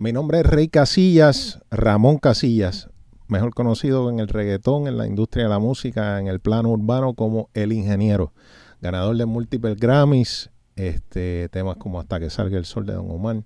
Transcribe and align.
Mi 0.00 0.12
nombre 0.12 0.40
es 0.40 0.46
Rey 0.46 0.68
Casillas, 0.68 1.60
Ramón 1.70 2.16
Casillas, 2.16 2.88
mejor 3.28 3.52
conocido 3.52 4.08
en 4.08 4.18
el 4.18 4.28
reggaetón, 4.28 4.86
en 4.86 4.96
la 4.96 5.06
industria 5.06 5.44
de 5.44 5.50
la 5.50 5.58
música, 5.58 6.18
en 6.18 6.26
el 6.26 6.40
plano 6.40 6.70
urbano 6.70 7.12
como 7.12 7.50
El 7.52 7.70
Ingeniero. 7.70 8.32
Ganador 8.80 9.14
de 9.18 9.26
múltiples 9.26 9.76
Grammys, 9.76 10.48
este, 10.74 11.50
temas 11.50 11.76
como 11.76 12.00
Hasta 12.00 12.18
que 12.18 12.30
salga 12.30 12.56
el 12.56 12.64
sol 12.64 12.86
de 12.86 12.94
Don 12.94 13.10
Omar, 13.10 13.42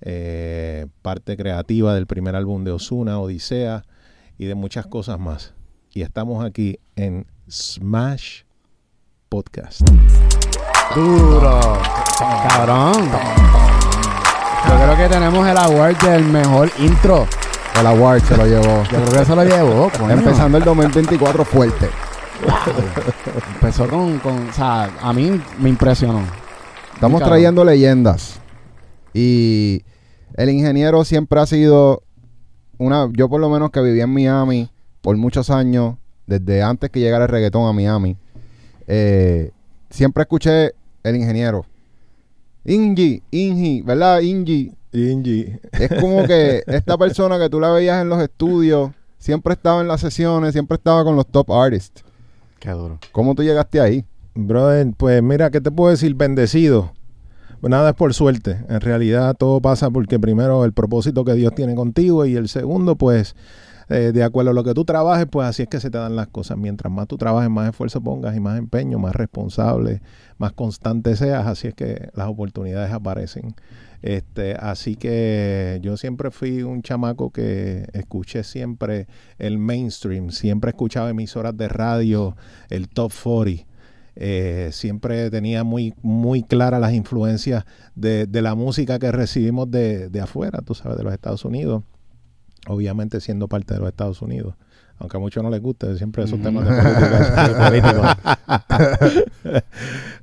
eh, 0.00 0.86
parte 1.02 1.36
creativa 1.36 1.94
del 1.94 2.06
primer 2.06 2.34
álbum 2.34 2.64
de 2.64 2.70
Osuna, 2.70 3.20
Odisea, 3.20 3.82
y 4.38 4.46
de 4.46 4.54
muchas 4.54 4.86
cosas 4.86 5.20
más. 5.20 5.52
Y 5.92 6.00
estamos 6.00 6.42
aquí 6.42 6.78
en 6.96 7.26
Smash 7.46 8.44
Podcast. 9.28 9.82
Duro. 10.94 11.60
Cabrón. 12.48 13.69
Yo 14.68 14.74
creo 14.76 14.96
que 14.96 15.08
tenemos 15.08 15.46
el 15.46 15.56
award 15.56 15.96
del 15.98 16.24
mejor 16.24 16.70
intro. 16.78 17.26
El 17.78 17.86
award 17.86 18.22
se 18.22 18.36
lo 18.36 18.46
llevó. 18.46 18.82
Yo 18.84 19.04
creo 19.04 19.20
que 19.20 19.24
se 19.24 19.36
lo 19.36 19.44
llevó. 19.44 19.90
coño. 19.98 20.10
Empezando 20.10 20.58
el 20.58 20.64
2024 20.64 21.44
fuerte. 21.44 21.88
Empezó 23.54 23.88
con, 23.88 24.18
con. 24.18 24.48
O 24.48 24.52
sea, 24.52 24.90
a 25.00 25.12
mí 25.12 25.40
me 25.58 25.68
impresionó. 25.68 26.22
Estamos 26.94 27.20
Cabrón. 27.20 27.28
trayendo 27.38 27.64
leyendas. 27.64 28.40
Y 29.14 29.82
el 30.34 30.50
ingeniero 30.50 31.04
siempre 31.04 31.40
ha 31.40 31.46
sido 31.46 32.02
una. 32.78 33.08
Yo, 33.12 33.28
por 33.28 33.40
lo 33.40 33.48
menos, 33.48 33.70
que 33.70 33.80
viví 33.80 34.00
en 34.00 34.12
Miami 34.12 34.70
por 35.00 35.16
muchos 35.16 35.50
años, 35.50 35.96
desde 36.26 36.62
antes 36.62 36.90
que 36.90 37.00
llegara 37.00 37.24
el 37.24 37.30
reggaetón 37.30 37.66
a 37.66 37.72
Miami, 37.72 38.16
eh, 38.86 39.50
siempre 39.88 40.22
escuché 40.22 40.72
el 41.02 41.16
ingeniero. 41.16 41.64
Ingi, 42.64 43.22
Ingi, 43.30 43.82
¿verdad? 43.82 44.20
Ingi. 44.20 44.72
Ingi. 44.92 45.58
Es 45.72 45.90
como 46.00 46.24
que 46.26 46.62
esta 46.66 46.98
persona 46.98 47.38
que 47.38 47.48
tú 47.48 47.60
la 47.60 47.70
veías 47.70 48.02
en 48.02 48.08
los 48.08 48.20
estudios, 48.20 48.90
siempre 49.18 49.54
estaba 49.54 49.80
en 49.80 49.88
las 49.88 50.00
sesiones, 50.00 50.52
siempre 50.52 50.76
estaba 50.76 51.04
con 51.04 51.16
los 51.16 51.26
top 51.26 51.52
artists. 51.52 52.04
Qué 52.58 52.70
duro. 52.70 52.98
¿Cómo 53.12 53.34
tú 53.34 53.42
llegaste 53.42 53.80
ahí? 53.80 54.04
Brother, 54.34 54.92
pues 54.96 55.22
mira, 55.22 55.50
¿qué 55.50 55.60
te 55.60 55.70
puedo 55.70 55.90
decir? 55.90 56.14
Bendecido. 56.14 56.92
Nada 57.62 57.90
es 57.90 57.96
por 57.96 58.14
suerte. 58.14 58.58
En 58.68 58.80
realidad 58.80 59.34
todo 59.38 59.60
pasa 59.60 59.90
porque 59.90 60.18
primero 60.18 60.64
el 60.64 60.72
propósito 60.72 61.24
que 61.24 61.34
Dios 61.34 61.54
tiene 61.54 61.74
contigo 61.74 62.24
y 62.24 62.36
el 62.36 62.48
segundo, 62.48 62.96
pues, 62.96 63.34
eh, 63.90 64.12
de 64.12 64.22
acuerdo 64.22 64.52
a 64.52 64.54
lo 64.54 64.62
que 64.62 64.72
tú 64.72 64.84
trabajes, 64.84 65.26
pues 65.28 65.48
así 65.48 65.62
es 65.62 65.68
que 65.68 65.80
se 65.80 65.90
te 65.90 65.98
dan 65.98 66.14
las 66.14 66.28
cosas. 66.28 66.56
Mientras 66.56 66.92
más 66.92 67.08
tú 67.08 67.16
trabajes, 67.18 67.50
más 67.50 67.68
esfuerzo 67.68 68.00
pongas 68.00 68.36
y 68.36 68.40
más 68.40 68.56
empeño, 68.56 69.00
más 69.00 69.16
responsable, 69.16 70.00
más 70.38 70.52
constante 70.52 71.16
seas, 71.16 71.46
así 71.48 71.66
es 71.66 71.74
que 71.74 72.08
las 72.14 72.28
oportunidades 72.28 72.92
aparecen. 72.92 73.56
Este, 74.00 74.54
así 74.54 74.94
que 74.94 75.80
yo 75.82 75.96
siempre 75.96 76.30
fui 76.30 76.62
un 76.62 76.82
chamaco 76.82 77.30
que 77.30 77.88
escuché 77.92 78.44
siempre 78.44 79.08
el 79.38 79.58
mainstream, 79.58 80.30
siempre 80.30 80.70
escuchaba 80.70 81.10
emisoras 81.10 81.56
de 81.56 81.68
radio, 81.68 82.36
el 82.68 82.88
top 82.88 83.12
40. 83.12 83.66
Eh, 84.16 84.68
siempre 84.72 85.30
tenía 85.30 85.64
muy, 85.64 85.94
muy 86.02 86.42
claras 86.44 86.80
las 86.80 86.92
influencias 86.92 87.64
de, 87.96 88.26
de 88.26 88.42
la 88.42 88.54
música 88.54 89.00
que 89.00 89.10
recibimos 89.10 89.68
de, 89.70 90.10
de 90.10 90.20
afuera, 90.20 90.60
tú 90.64 90.74
sabes, 90.74 90.96
de 90.96 91.02
los 91.02 91.12
Estados 91.12 91.44
Unidos. 91.44 91.82
Obviamente 92.66 93.20
siendo 93.20 93.48
parte 93.48 93.74
de 93.74 93.80
los 93.80 93.88
Estados 93.88 94.22
Unidos. 94.22 94.54
Aunque 94.98 95.16
a 95.16 95.20
muchos 95.20 95.42
no 95.42 95.48
les 95.48 95.62
guste, 95.62 95.96
siempre 95.96 96.24
esos 96.24 96.40
temas 96.42 96.66
de 96.68 97.54
política. 97.54 98.18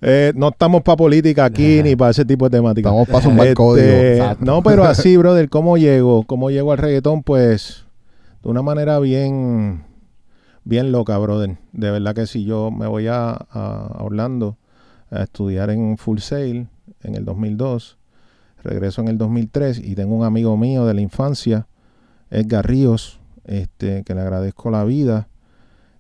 Eh, 0.02 0.32
no 0.36 0.50
estamos 0.50 0.84
para 0.84 0.96
política 0.96 1.46
aquí 1.46 1.82
ni 1.82 1.96
para 1.96 2.12
ese 2.12 2.24
tipo 2.24 2.48
de 2.48 2.58
temática. 2.58 2.90
Estamos 2.90 3.08
para 3.08 3.22
zumbar 3.22 3.48
Este, 3.48 3.56
código. 3.56 4.36
No, 4.40 4.62
pero 4.62 4.84
así, 4.84 5.18
brother, 5.18 5.50
¿cómo 5.50 5.78
llego? 5.78 6.24
¿Cómo 6.24 6.52
llego 6.52 6.72
al 6.72 6.78
reggaetón? 6.78 7.24
Pues 7.24 7.86
de 8.44 8.50
una 8.50 8.62
manera 8.62 9.00
bien, 9.00 9.84
bien 10.64 10.92
loca, 10.92 11.18
brother. 11.18 11.58
De 11.74 11.90
verdad 11.90 12.14
que 12.14 12.28
si 12.28 12.46
yo 12.46 12.70
me 12.70 12.86
voy 12.86 13.08
a, 13.08 13.32
a 13.32 13.98
Orlando 14.04 14.58
a 15.10 15.24
estudiar 15.24 15.72
en 15.72 15.98
Full 15.98 16.20
Sail 16.20 16.68
en 17.02 17.16
el 17.16 17.26
2002, 17.26 17.98
regreso 18.64 19.02
en 19.02 19.08
el 19.08 19.18
2003 19.18 19.80
y 19.80 19.96
tengo 19.96 20.16
un 20.16 20.26
amigo 20.26 20.56
mío 20.58 20.86
de 20.86 20.94
la 20.94 21.02
infancia, 21.02 21.66
Edgar 22.30 22.68
Ríos, 22.68 23.20
este, 23.46 24.04
que 24.04 24.14
le 24.14 24.22
agradezco 24.22 24.70
la 24.72 24.84
vida. 24.84 25.28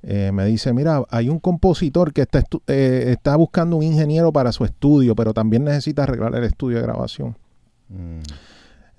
eh, 0.04 0.32
me 0.32 0.46
dice, 0.46 0.74
mira, 0.74 1.04
hay 1.10 1.28
un 1.28 1.40
compositor 1.40 2.14
que 2.14 2.22
está, 2.22 2.44
eh, 2.68 3.06
está 3.08 3.36
buscando 3.36 3.76
un 3.78 3.84
ingeniero 3.84 4.32
para 4.32 4.52
su 4.52 4.64
estudio, 4.64 5.16
pero 5.16 5.34
también 5.34 5.64
necesita 5.64 6.04
arreglar 6.04 6.36
el 6.36 6.44
estudio 6.44 6.78
de 6.78 6.84
grabación. 6.84 7.38
Mm. 7.90 8.20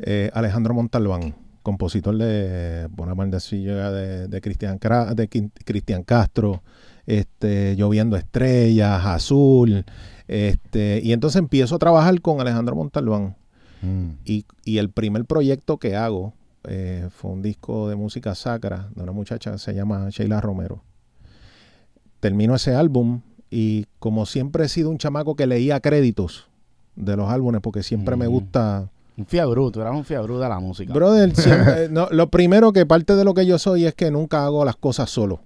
Eh, 0.00 0.31
Alejandro 0.34 0.75
Montalbán, 0.75 1.34
compositor 1.62 2.17
de 2.17 2.88
Bonamaldecilla 2.91 3.91
de, 3.91 4.28
de 4.28 4.41
Cristian 4.41 6.03
Castro, 6.03 6.62
este, 7.06 7.75
Lloviendo 7.77 8.17
Estrellas, 8.17 9.05
Azul, 9.06 9.84
este, 10.27 11.00
y 11.03 11.12
entonces 11.12 11.38
empiezo 11.38 11.77
a 11.77 11.78
trabajar 11.78 12.21
con 12.21 12.41
Alejandro 12.41 12.77
Montalbán. 12.77 13.37
Mm. 13.81 14.11
Y, 14.25 14.44
y 14.65 14.78
el 14.78 14.91
primer 14.91 15.25
proyecto 15.25 15.78
que 15.78 15.97
hago 15.97 16.34
eh, 16.69 17.09
fue 17.11 17.31
un 17.33 17.43
disco 17.43 17.89
de 17.89 17.97
música 17.97 18.34
sacra 18.34 18.89
de 18.95 19.03
una 19.03 19.12
muchacha 19.12 19.53
que 19.53 19.59
se 19.59 19.75
llama 19.75 20.09
Sheila 20.11 20.41
Romero. 20.41 20.83
Termino 22.21 22.55
ese 22.55 22.75
álbum 22.75 23.21
y 23.51 23.87
como 23.99 24.27
siempre 24.27 24.65
he 24.65 24.69
sido 24.69 24.91
un 24.91 24.99
chamaco 24.99 25.37
que 25.37 25.47
leía 25.47 25.81
créditos 25.81 26.49
de 26.97 27.17
los 27.17 27.31
álbumes 27.31 27.61
porque 27.61 27.83
siempre 27.83 28.17
me 28.17 28.27
gusta 28.27 28.91
Un 29.17 29.25
fiabrú, 29.27 29.71
tú 29.71 29.81
eras 29.81 29.95
un 29.95 30.05
fiabrú 30.05 30.39
de 30.39 30.49
la 30.49 30.59
música. 30.59 30.93
Brother, 30.93 31.34
siempre- 31.37 31.84
eh, 31.84 31.89
no, 31.91 32.09
lo 32.11 32.29
primero 32.29 32.73
que 32.73 32.85
parte 32.87 33.15
de 33.15 33.25
lo 33.25 33.35
que 33.35 33.47
yo 33.47 33.59
soy 33.59 33.85
es 33.87 33.95
que 33.95 34.11
nunca 34.11 34.45
hago 34.45 34.65
las 34.65 34.77
cosas 34.77 35.11
solo. 35.11 35.41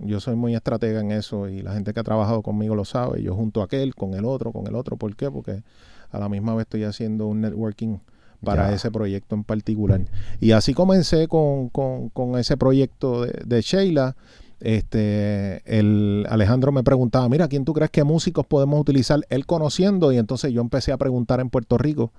Yo 0.00 0.20
soy 0.20 0.36
muy 0.36 0.54
estratega 0.54 1.00
en 1.00 1.10
eso 1.10 1.48
y 1.48 1.60
la 1.62 1.72
gente 1.72 1.92
que 1.92 1.98
ha 2.00 2.04
trabajado 2.04 2.42
conmigo 2.42 2.74
lo 2.76 2.84
sabe. 2.84 3.20
Yo 3.22 3.34
junto 3.34 3.62
a 3.62 3.64
aquel, 3.64 3.94
con 3.96 4.14
el 4.14 4.24
otro, 4.24 4.52
con 4.52 4.66
el 4.68 4.76
otro. 4.76 4.96
¿Por 4.96 5.16
qué? 5.16 5.28
Porque 5.30 5.62
a 6.10 6.18
la 6.20 6.28
misma 6.28 6.54
vez 6.54 6.62
estoy 6.66 6.84
haciendo 6.84 7.26
un 7.26 7.40
networking 7.40 7.98
para 8.44 8.68
Ya. 8.68 8.74
ese 8.76 8.90
proyecto 8.90 9.34
en 9.34 9.44
particular. 9.44 10.00
Y 10.40 10.52
así 10.52 10.74
comencé 10.74 11.26
con, 11.28 11.68
con- 11.70 12.08
con 12.10 12.38
ese 12.38 12.56
proyecto 12.56 13.22
de, 13.24 13.42
de 13.44 13.60
Sheila. 13.62 14.16
Este, 14.60 15.62
el 15.66 16.26
Alejandro 16.28 16.72
me 16.72 16.82
preguntaba, 16.82 17.28
mira, 17.28 17.46
¿quién 17.48 17.64
tú 17.64 17.72
crees 17.72 17.90
que 17.90 18.02
músicos 18.04 18.44
podemos 18.46 18.80
utilizar? 18.80 19.20
Él 19.28 19.46
conociendo, 19.46 20.10
y 20.12 20.18
entonces 20.18 20.52
yo 20.52 20.60
empecé 20.60 20.90
a 20.92 20.96
preguntar 20.96 21.38
en 21.40 21.48
Puerto 21.48 21.78
Rico 21.78 22.12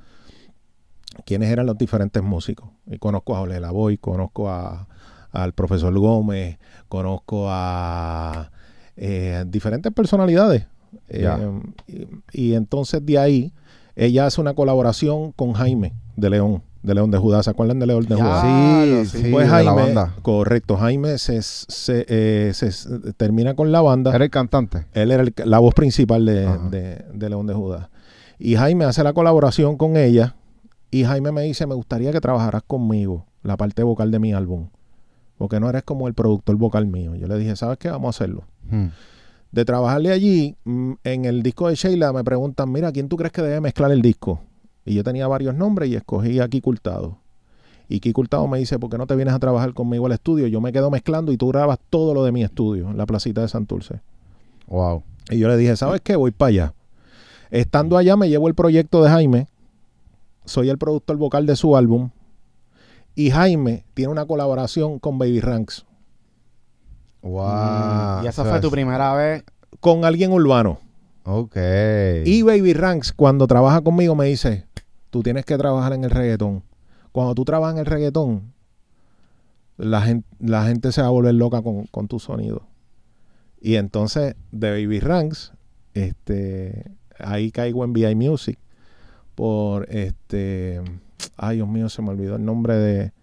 quiénes 1.26 1.50
eran 1.50 1.66
los 1.66 1.78
diferentes 1.78 2.24
músicos. 2.24 2.70
Y 2.88 2.98
conozco 2.98 3.36
a 3.36 3.42
Ole 3.42 3.60
Lavoy, 3.60 3.98
conozco 3.98 4.50
a, 4.50 4.88
al 5.32 5.54
profesor 5.54 5.98
Gómez, 5.98 6.58
conozco 6.88 7.48
a 7.50 8.52
eh, 8.96 9.44
diferentes 9.48 9.92
personalidades. 9.92 10.66
Eh, 11.10 11.28
y, 11.88 12.08
y 12.32 12.54
entonces 12.56 13.06
de 13.06 13.18
ahí, 13.20 13.54
ella 14.06 14.26
hace 14.26 14.42
una 14.42 14.54
colaboración 14.54 15.32
con 15.34 15.54
Jaime 15.54 15.94
de 16.16 16.30
León, 16.30 16.64
de 16.84 16.94
León 16.96 17.12
de 17.12 17.18
Judá. 17.18 17.44
¿Se 17.44 17.50
acuerdan 17.50 17.80
de 17.80 17.86
León 17.88 18.06
de. 18.06 18.16
Judá? 18.16 18.42
Sí, 19.04 19.06
sí. 19.10 19.24
sí, 19.24 19.32
Pues 19.32 19.46
de 19.46 19.52
Jaime, 19.52 19.66
la 19.66 19.74
banda. 19.74 20.14
correcto, 20.22 20.78
Jaime 20.78 21.18
se, 21.18 21.42
se, 21.42 22.06
eh, 22.08 22.52
se- 22.54 23.12
termina 23.14 23.54
con 23.56 23.72
la 23.72 23.82
banda. 23.82 24.14
Era 24.16 24.24
el 24.26 24.32
cantante. 24.32 24.86
Él 24.94 25.12
era 25.12 25.24
el- 25.24 25.34
la 25.46 25.60
voz 25.60 25.74
principal 25.74 26.26
de, 26.26 26.48
de- 26.70 27.06
de 27.14 27.30
León 27.30 27.48
de 27.48 27.54
Judá. 27.54 27.90
Y 28.38 28.56
Jaime 28.56 28.86
hace 28.86 29.04
la 29.04 29.14
colaboración 29.14 29.76
con 29.78 29.98
ella. 29.98 30.36
Y 30.92 31.04
Jaime 31.04 31.32
me 31.32 31.42
dice, 31.44 31.68
me 31.68 31.76
gustaría 31.76 32.12
que 32.12 32.22
trabajaras 32.22 32.64
conmigo 32.66 33.26
la 33.44 33.58
parte 33.58 33.84
vocal 33.84 34.10
de 34.12 34.20
mi 34.20 34.34
álbum. 34.34 34.70
Porque 35.38 35.60
no 35.60 35.70
eres 35.70 35.84
como 35.84 36.08
el 36.08 36.14
productor 36.14 36.56
vocal 36.56 36.88
mío. 36.88 37.16
Yo 37.16 37.28
le 37.28 37.38
dije, 37.38 37.56
¿sabes 37.56 37.78
qué? 37.78 37.90
Vamos 37.90 38.08
a 38.08 38.10
hacerlo. 38.18 38.44
Mm. 38.70 38.88
De 39.52 39.66
trabajarle 39.66 40.12
allí, 40.12 40.56
mm, 40.64 40.94
en 41.04 41.26
el 41.26 41.42
disco 41.42 41.70
de 41.70 41.76
Sheila 41.76 42.14
me 42.14 42.24
preguntan, 42.24 42.72
mira, 42.72 42.92
¿quién 42.92 43.10
tú 43.10 43.18
crees 43.18 43.32
que 43.32 43.42
debe 43.42 43.62
mezclar 43.62 43.92
el 43.92 44.02
disco? 44.02 44.42
Y 44.86 44.94
yo 44.94 45.04
tenía 45.04 45.28
varios 45.28 45.56
nombres 45.56 45.90
y 45.90 45.96
escogí 45.96 46.40
a 46.40 46.48
Kiki 46.48 46.70
Hurtado. 46.70 47.18
Y 47.88 48.00
Kiki 48.00 48.20
Hurtado 48.20 48.48
me 48.48 48.60
dice, 48.60 48.78
¿por 48.78 48.90
qué 48.90 48.98
no 48.98 49.08
te 49.08 49.16
vienes 49.16 49.34
a 49.34 49.40
trabajar 49.40 49.74
conmigo 49.74 50.06
al 50.06 50.12
estudio? 50.12 50.46
Yo 50.48 50.62
me 50.62 50.72
quedo 50.72 50.92
mezclando 50.92 51.32
y 51.32 51.38
tú 51.38 51.48
grabas 51.48 51.80
todo 51.90 52.14
lo 52.14 52.24
de 52.24 52.32
mi 52.32 52.44
estudio 52.44 52.90
en 52.90 52.98
la 52.98 53.08
placita 53.08 53.42
de 53.42 53.48
Santurce. 53.48 54.02
Wow. 54.68 55.04
Y 55.32 55.40
yo 55.40 55.48
le 55.48 55.58
dije, 55.58 55.76
¿sabes 55.76 56.02
qué? 56.02 56.16
Voy 56.16 56.32
para 56.32 56.50
allá. 56.50 56.74
Estando 57.50 57.98
allá 57.98 58.16
me 58.16 58.30
llevo 58.30 58.48
el 58.48 58.54
proyecto 58.54 59.04
de 59.04 59.10
Jaime. 59.10 59.48
Soy 60.46 60.70
el 60.70 60.78
productor 60.78 61.18
vocal 61.18 61.48
de 61.48 61.56
su 61.56 61.76
álbum. 61.76 62.12
Y 63.16 63.32
Jaime 63.32 63.84
tiene 63.96 64.12
una 64.12 64.26
colaboración 64.26 65.00
con 65.00 65.18
Baby 65.18 65.40
Ranks. 65.40 65.86
Wow. 67.22 68.24
Y 68.24 68.28
esa 68.28 68.42
O 68.42 68.46
sea, 68.46 68.54
fue 68.54 68.62
tu 68.62 68.72
primera 68.72 69.14
vez. 69.14 69.44
Con 69.80 70.06
alguien 70.06 70.32
urbano. 70.32 70.80
Ok. 71.24 71.58
Y 72.26 72.42
Baby 72.42 72.74
Ranks, 72.74 73.14
cuando 73.14 73.48
trabaja 73.48 73.82
conmigo, 73.82 74.16
me 74.16 74.26
dice, 74.26 74.66
tú 75.10 75.22
tienes 75.22 75.46
que 75.46 75.58
trabajar 75.58 75.94
en 75.94 76.04
el 76.04 76.12
reggaetón. 76.12 76.64
Cuando 77.12 77.36
tú 77.36 77.46
trabajas 77.46 77.76
en 77.76 77.80
el 77.80 77.86
reggaetón, 77.86 78.54
la 79.78 80.02
gente, 80.02 80.28
la 80.40 80.66
gente 80.66 80.92
se 80.92 81.02
va 81.02 81.08
a 81.08 81.12
volver 81.12 81.36
loca 81.36 81.62
con, 81.62 81.86
con 81.86 82.08
tu 82.08 82.20
sonido. 82.20 82.64
Y 83.62 83.76
entonces, 83.76 84.36
de 84.52 84.72
Baby 84.72 85.00
Ranks, 85.00 85.54
este, 85.94 86.92
ahí 87.20 87.52
caigo 87.52 87.84
en 87.84 87.94
VI 87.94 88.16
Music 88.16 88.58
por 89.36 89.90
este 89.90 90.82
ay 91.38 91.58
Dios 91.58 91.68
mío, 91.68 91.90
se 91.90 92.02
me 92.02 92.10
olvidó 92.10 92.36
el 92.36 92.46
nombre 92.46 92.76
de, 92.76 93.14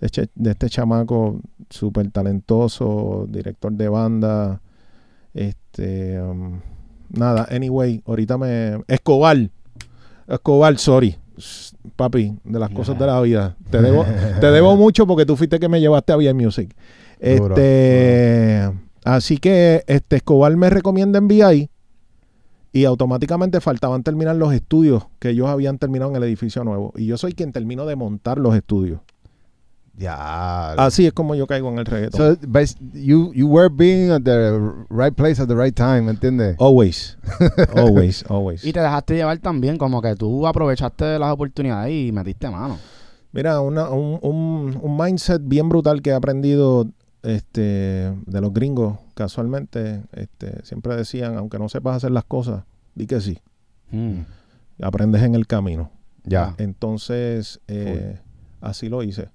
de, 0.00 0.06
este, 0.06 0.28
de 0.34 0.50
este 0.50 0.68
chamaco 0.68 1.40
súper 1.70 2.10
talentoso, 2.10 3.26
director 3.28 3.72
de 3.72 3.88
banda, 3.88 4.60
este, 5.34 6.20
um, 6.20 6.60
nada, 7.10 7.46
anyway, 7.50 8.02
ahorita 8.06 8.38
me, 8.38 8.82
Escobar, 8.88 9.50
Escobar, 10.26 10.78
sorry, 10.78 11.16
papi, 11.96 12.36
de 12.44 12.58
las 12.58 12.70
cosas 12.70 12.98
de 12.98 13.06
la 13.06 13.20
vida, 13.20 13.56
te 13.70 13.80
debo, 13.80 14.04
te 14.40 14.50
debo 14.50 14.76
mucho 14.76 15.06
porque 15.06 15.26
tú 15.26 15.36
fuiste 15.36 15.58
que 15.58 15.68
me 15.68 15.80
llevaste 15.80 16.12
a 16.12 16.16
bien 16.16 16.36
Music. 16.36 16.74
Duro, 17.20 17.54
Este, 17.56 18.70
así 19.04 19.38
que 19.38 19.82
este 19.86 20.16
Escobar 20.16 20.56
me 20.56 20.70
recomienda 20.70 21.18
en 21.18 21.28
VI 21.28 21.70
y 22.72 22.84
automáticamente 22.84 23.60
faltaban 23.60 24.02
terminar 24.02 24.36
los 24.36 24.52
estudios 24.52 25.06
que 25.18 25.30
ellos 25.30 25.48
habían 25.48 25.78
terminado 25.78 26.10
en 26.10 26.16
el 26.16 26.22
edificio 26.24 26.64
nuevo. 26.64 26.92
Y 26.96 27.06
yo 27.06 27.16
soy 27.16 27.32
quien 27.32 27.52
termino 27.52 27.86
de 27.86 27.96
montar 27.96 28.38
los 28.38 28.54
estudios. 28.54 29.00
Ya. 29.98 30.72
Así 30.74 31.06
es 31.06 31.12
como 31.12 31.34
yo 31.34 31.46
caigo 31.48 31.68
en 31.70 31.78
el 31.78 31.84
reggaetón. 31.84 32.38
So, 32.40 32.74
you, 32.94 33.32
you 33.34 33.48
were 33.48 33.68
being 33.68 34.10
at 34.12 34.22
the 34.22 34.58
right 34.90 35.12
place 35.14 35.42
at 35.42 35.48
the 35.48 35.56
right 35.56 35.74
time, 35.74 36.02
¿me 36.02 36.12
entiendes? 36.12 36.56
always, 36.60 37.18
always, 37.74 38.24
always. 38.30 38.64
Y 38.64 38.72
te 38.72 38.80
dejaste 38.80 39.16
llevar 39.16 39.38
también, 39.38 39.76
como 39.76 40.00
que 40.00 40.14
tú 40.14 40.46
aprovechaste 40.46 41.18
las 41.18 41.32
oportunidades 41.32 41.92
y 41.92 42.12
metiste 42.12 42.48
mano. 42.48 42.78
Mira, 43.32 43.60
una- 43.60 43.90
un, 43.90 44.18
un- 44.22 44.78
un 44.80 44.96
mindset 44.96 45.42
bien 45.44 45.68
brutal 45.68 46.00
que 46.00 46.10
he 46.10 46.14
aprendido 46.14 46.86
este, 47.22 48.12
de 48.26 48.40
los 48.40 48.52
gringos, 48.54 48.98
casualmente, 49.14 50.02
este, 50.12 50.64
siempre 50.64 50.94
decían, 50.96 51.36
aunque 51.36 51.58
no 51.58 51.68
sepas 51.68 51.96
hacer 51.96 52.12
las 52.12 52.24
cosas, 52.24 52.62
di 52.94 53.06
que 53.06 53.20
sí, 53.20 53.38
Mm. 53.90 54.20
aprendes 54.82 55.22
en 55.22 55.34
el 55.34 55.46
camino. 55.48 55.90
Ya. 56.24 56.54
Entonces, 56.58 57.60
eh, 57.68 58.20
así 58.60 58.88
lo 58.88 59.02
hice. 59.02 59.28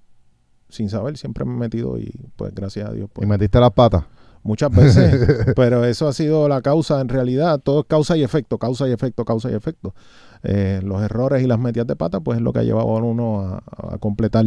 Sin 0.68 0.88
saber, 0.90 1.16
siempre 1.16 1.44
me 1.44 1.52
he 1.54 1.58
metido 1.58 1.98
y 1.98 2.10
pues 2.36 2.54
gracias 2.54 2.88
a 2.88 2.92
Dios. 2.92 3.08
Y 3.08 3.08
Pues, 3.12 3.28
metiste 3.28 3.60
las 3.60 3.70
patas. 3.72 4.04
muchas 4.42 4.70
veces, 4.70 5.52
pero 5.56 5.84
eso 5.84 6.08
ha 6.08 6.12
sido 6.12 6.48
la 6.48 6.62
causa 6.62 7.00
en 7.00 7.08
realidad. 7.08 7.60
Todo 7.60 7.80
es 7.80 7.86
causa 7.86 8.16
y 8.16 8.22
efecto, 8.22 8.58
causa 8.58 8.88
y 8.88 8.92
efecto, 8.92 9.24
causa 9.24 9.50
y 9.50 9.54
efecto. 9.54 9.94
Eh, 10.42 10.80
los 10.84 11.02
errores 11.02 11.42
y 11.42 11.46
las 11.46 11.58
metidas 11.58 11.86
de 11.86 11.96
pata, 11.96 12.20
pues 12.20 12.36
es 12.38 12.42
lo 12.42 12.52
que 12.52 12.58
ha 12.60 12.62
llevado 12.64 12.88
a 12.96 13.00
uno 13.02 13.40
a, 13.40 13.62
a 13.94 13.98
completar 13.98 14.44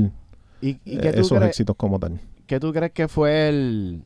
¿Y, 0.61 0.79
y 0.85 0.97
eh, 0.97 1.11
esos 1.15 1.39
crees, 1.39 1.49
éxitos 1.49 1.75
como 1.75 1.99
tal. 1.99 2.19
qué 2.45 2.59
tú 2.59 2.71
crees 2.73 2.91
que 2.91 3.07
fue 3.07 3.49
el 3.49 4.03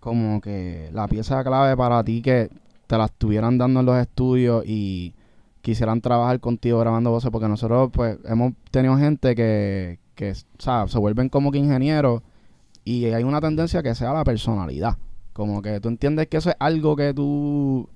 como 0.00 0.40
que 0.40 0.90
la 0.92 1.08
pieza 1.08 1.42
clave 1.44 1.76
para 1.76 2.02
ti 2.04 2.22
que 2.22 2.50
te 2.86 2.98
la 2.98 3.06
estuvieran 3.06 3.56
dando 3.58 3.80
en 3.80 3.86
los 3.86 3.96
estudios 3.98 4.64
y 4.66 5.14
quisieran 5.62 6.00
trabajar 6.00 6.40
contigo 6.40 6.78
grabando 6.80 7.10
voces? 7.10 7.30
Porque 7.30 7.48
nosotros 7.48 7.90
pues 7.92 8.18
hemos 8.24 8.52
tenido 8.70 8.96
gente 8.98 9.34
que, 9.34 9.98
que 10.22 10.34
sea, 10.58 10.86
se 10.86 10.98
vuelven 10.98 11.28
como 11.28 11.50
que 11.50 11.58
ingenieros 11.58 12.22
y 12.84 13.06
hay 13.06 13.24
una 13.24 13.40
tendencia 13.40 13.82
que 13.82 13.94
sea 13.94 14.12
la 14.12 14.22
personalidad. 14.22 14.96
Como 15.32 15.62
que 15.62 15.80
tú 15.80 15.88
entiendes 15.88 16.28
que 16.28 16.36
eso 16.36 16.50
es 16.50 16.56
algo 16.60 16.94
que 16.94 17.12
tú 17.12 17.88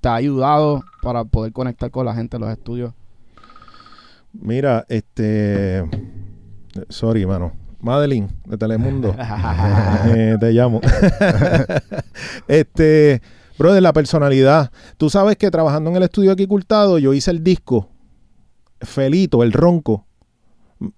te 0.00 0.08
ha 0.08 0.16
ayudado 0.16 0.82
para 1.00 1.24
poder 1.24 1.52
conectar 1.52 1.90
con 1.90 2.04
la 2.04 2.14
gente 2.14 2.36
en 2.36 2.42
los 2.42 2.50
estudios. 2.50 2.92
Mira, 4.32 4.84
este. 4.88 5.88
Sorry, 6.88 7.24
mano. 7.24 7.52
Madeline, 7.80 8.28
de 8.46 8.56
Telemundo. 8.58 9.14
Eh, 10.14 10.36
te 10.38 10.52
llamo. 10.52 10.80
este, 12.48 13.22
brother, 13.58 13.82
la 13.82 13.92
personalidad. 13.92 14.70
Tú 14.98 15.08
sabes 15.08 15.36
que 15.36 15.50
trabajando 15.50 15.90
en 15.90 15.96
el 15.96 16.02
estudio 16.02 16.32
aquí 16.32 16.46
Cultado, 16.46 16.98
yo 16.98 17.14
hice 17.14 17.30
el 17.30 17.42
disco. 17.42 17.88
Felito, 18.80 19.42
el 19.42 19.52
ronco, 19.52 20.06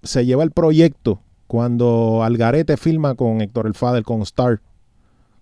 se 0.02 0.24
lleva 0.26 0.42
el 0.44 0.50
proyecto 0.50 1.20
cuando 1.46 2.22
Algarete 2.22 2.76
filma 2.76 3.14
con 3.14 3.40
Héctor 3.40 3.66
El 3.66 3.74
Fader, 3.74 4.02
con 4.02 4.22
Star, 4.22 4.60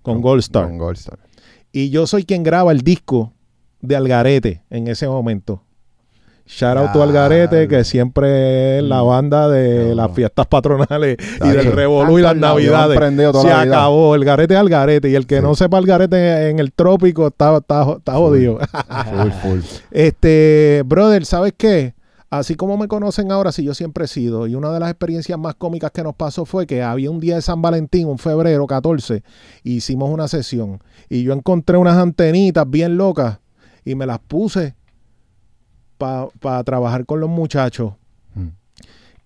con 0.02 0.20
Gold 0.20 0.40
Star. 0.40 0.66
Con 0.68 0.78
Gold 0.78 0.96
Star. 0.98 1.18
Y 1.72 1.90
yo 1.90 2.06
soy 2.06 2.24
quien 2.24 2.42
graba 2.42 2.72
el 2.72 2.80
disco 2.80 3.32
de 3.80 3.96
Algarete 3.96 4.62
en 4.70 4.88
ese 4.88 5.08
momento. 5.08 5.62
Shout 6.44 6.76
out 6.76 6.92
to 6.92 6.98
Ya. 6.98 7.04
Algarete, 7.04 7.68
que 7.68 7.84
siempre 7.84 8.78
es 8.78 8.84
la 8.84 9.00
banda 9.00 9.48
de 9.48 9.94
las 9.94 10.10
fiestas 10.12 10.46
patronales 10.48 11.16
y 11.42 11.48
del 11.48 11.72
Revolú 11.72 12.18
y 12.18 12.22
las. 12.22 12.36
Navidades. 12.36 12.98
Se 13.40 13.48
la 13.48 13.60
acabó. 13.62 14.14
El 14.16 14.24
garete 14.24 14.54
es 14.54 14.60
Algarete. 14.60 15.08
Y 15.08 15.14
el 15.14 15.26
que 15.26 15.36
Sí. 15.36 15.42
no 15.42 15.54
sepa 15.54 15.78
Algarete 15.78 16.50
en 16.50 16.58
el 16.58 16.72
trópico 16.72 17.28
está, 17.28 17.56
está, 17.58 17.92
está 17.96 18.14
jodido. 18.14 18.58
Full, 18.58 19.30
full. 19.40 19.60
Este, 19.92 20.82
brother, 20.84 21.24
¿sabes 21.24 21.54
qué? 21.56 21.94
Así 22.34 22.54
como 22.54 22.78
me 22.78 22.88
conocen 22.88 23.30
ahora, 23.30 23.52
sí, 23.52 23.62
yo 23.62 23.74
siempre 23.74 24.06
he 24.06 24.08
sido. 24.08 24.46
Y 24.46 24.54
una 24.54 24.70
de 24.72 24.80
las 24.80 24.88
experiencias 24.90 25.38
más 25.38 25.54
cómicas 25.54 25.90
que 25.90 26.02
nos 26.02 26.14
pasó 26.14 26.46
fue 26.46 26.66
que 26.66 26.82
había 26.82 27.10
un 27.10 27.20
día 27.20 27.34
de 27.34 27.42
San 27.42 27.60
Valentín, 27.60 28.08
un 28.08 28.16
febrero 28.16 28.66
14, 28.66 29.22
y 29.62 29.74
hicimos 29.74 30.08
una 30.08 30.28
sesión. 30.28 30.80
Y 31.10 31.24
yo 31.24 31.34
encontré 31.34 31.76
unas 31.76 31.98
antenitas 31.98 32.68
bien 32.70 32.96
locas 32.96 33.38
y 33.84 33.94
me 33.96 34.06
las 34.06 34.18
puse 34.18 34.74
para 35.98 36.64
trabajar 36.64 37.04
con 37.06 37.20
los 37.20 37.28
muchachos. 37.28 37.92
Mm. 38.34 38.48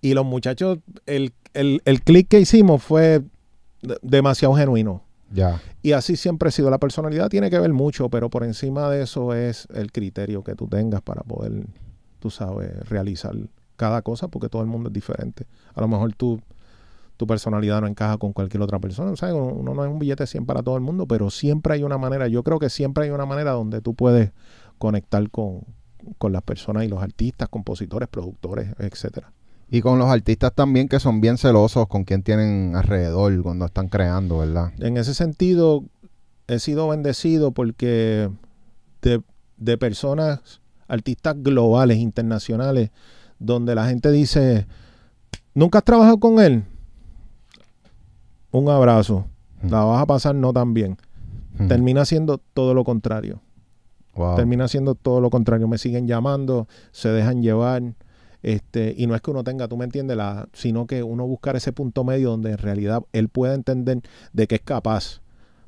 Y 0.01 0.15
los 0.15 0.27
muchachos, 0.27 0.79
el, 1.07 1.33
el, 1.55 1.81
el 1.85 2.03
click 2.03 2.29
que 2.29 2.41
hicimos 2.41 2.83
fue 2.83 3.23
de- 3.83 3.99
demasiado 4.03 4.55
genuino. 4.55 5.03
Ya. 5.33 5.61
Y 5.83 5.93
así 5.93 6.17
siempre 6.17 6.49
ha 6.49 6.53
sido. 6.53 6.71
La 6.71 6.79
personalidad 6.79 7.29
tiene 7.29 7.51
que 7.51 7.59
ver 7.59 7.73
mucho, 7.73 8.09
pero 8.11 8.31
por 8.31 8.45
encima 8.45 8.91
de 8.91 9.03
eso 9.03 9.33
es 9.33 9.67
el 9.75 9.91
criterio 9.93 10.43
que 10.45 10.55
tú 10.55 10.67
tengas 10.69 11.03
para 11.03 11.23
poder, 11.23 11.53
tú 12.27 12.31
sabes, 12.31 12.89
realizar 12.89 13.37
cada 13.77 14.03
cosa, 14.03 14.27
porque 14.27 14.49
todo 14.49 14.63
el 14.63 14.69
mundo 14.69 14.89
es 14.89 14.93
diferente. 14.93 15.47
A 15.75 15.81
lo 15.81 15.87
mejor 15.87 16.13
tú, 16.13 16.41
tu 17.17 17.25
personalidad 17.25 17.81
no 17.81 17.87
encaja 17.87 18.19
con 18.19 18.33
cualquier 18.33 18.63
otra 18.63 18.81
persona. 18.81 19.15
¿sabes? 19.15 19.37
Uno, 19.37 19.53
uno 19.53 19.75
no 19.75 19.85
es 19.85 19.91
un 19.91 20.01
billete 20.01 20.27
100 20.27 20.45
para 20.45 20.65
todo 20.65 20.75
el 20.75 20.83
mundo, 20.83 21.07
pero 21.07 21.31
siempre 21.31 21.75
hay 21.75 21.85
una 21.85 21.99
manera, 21.99 22.27
yo 22.27 22.43
creo 22.43 22.59
que 22.59 22.69
siempre 22.69 23.05
hay 23.05 23.11
una 23.11 23.27
manera 23.27 23.53
donde 23.53 23.81
tú 23.81 23.95
puedes 23.95 24.33
conectar 24.79 25.31
con, 25.31 25.61
con 26.19 26.33
las 26.33 26.43
personas 26.43 26.85
y 26.85 26.89
los 26.89 27.01
artistas, 27.01 27.49
compositores, 27.49 28.09
productores, 28.09 28.75
etcétera. 28.81 29.33
Y 29.71 29.83
con 29.83 30.01
los 30.01 30.09
artistas 30.09 30.53
también 30.53 30.89
que 30.89 30.99
son 30.99 31.21
bien 31.21 31.39
celosos 31.39 31.87
con 31.87 32.03
quien 32.03 32.25
tienen 32.25 32.75
alrededor 32.75 33.41
cuando 33.43 33.67
están 33.67 33.89
creando, 33.89 34.39
¿verdad? 34.39 34.73
En 34.79 34.97
ese 34.97 35.15
sentido, 35.15 35.85
he 36.49 36.59
sido 36.59 36.89
bendecido 36.89 37.53
porque 37.53 38.31
de, 39.03 39.23
de 39.59 39.79
personas, 39.79 40.61
artistas 40.89 41.37
globales, 41.39 41.99
internacionales, 41.99 42.91
donde 43.39 43.75
la 43.75 43.87
gente 43.87 44.11
dice, 44.11 44.67
¿nunca 45.55 45.79
has 45.79 45.85
trabajado 45.85 46.19
con 46.19 46.41
él? 46.41 46.65
Un 48.51 48.69
abrazo. 48.69 49.27
Mm. 49.63 49.71
La 49.71 49.85
vas 49.85 50.03
a 50.03 50.07
pasar 50.07 50.35
no 50.35 50.53
tan 50.53 50.75
bien. 50.75 50.97
Mm. 51.59 51.69
Termina 51.69 52.05
siendo 52.05 52.39
todo 52.39 52.75
lo 52.75 52.85
contrario. 52.85 53.41
Wow. 54.15 54.37
Termina 54.37 54.69
siendo 54.69 54.95
todo 54.95 55.21
lo 55.21 55.31
contrario. 55.31 55.69
Me 55.69 55.79
siguen 55.79 56.07
llamando, 56.07 56.67
se 56.93 57.11
dejan 57.11 57.43
llevar. 57.43 57.83
Este, 58.43 58.95
y 58.97 59.07
no 59.07 59.15
es 59.15 59.23
que 59.23 59.31
uno 59.31 59.43
tenga, 59.43 59.67
tú 59.67 59.77
me 59.77 59.85
entiendes, 59.85 60.17
la, 60.17 60.49
sino 60.53 60.87
que 60.87 61.03
uno 61.03 61.27
buscar 61.27 61.57
ese 61.57 61.73
punto 61.73 62.05
medio 62.05 62.31
donde 62.31 62.53
en 62.53 62.59
realidad 62.59 63.03
él 63.13 63.29
pueda 63.29 63.55
entender 63.55 64.03
de 64.33 64.47
que 64.47 64.57
es 64.57 64.61
capaz 64.61 65.21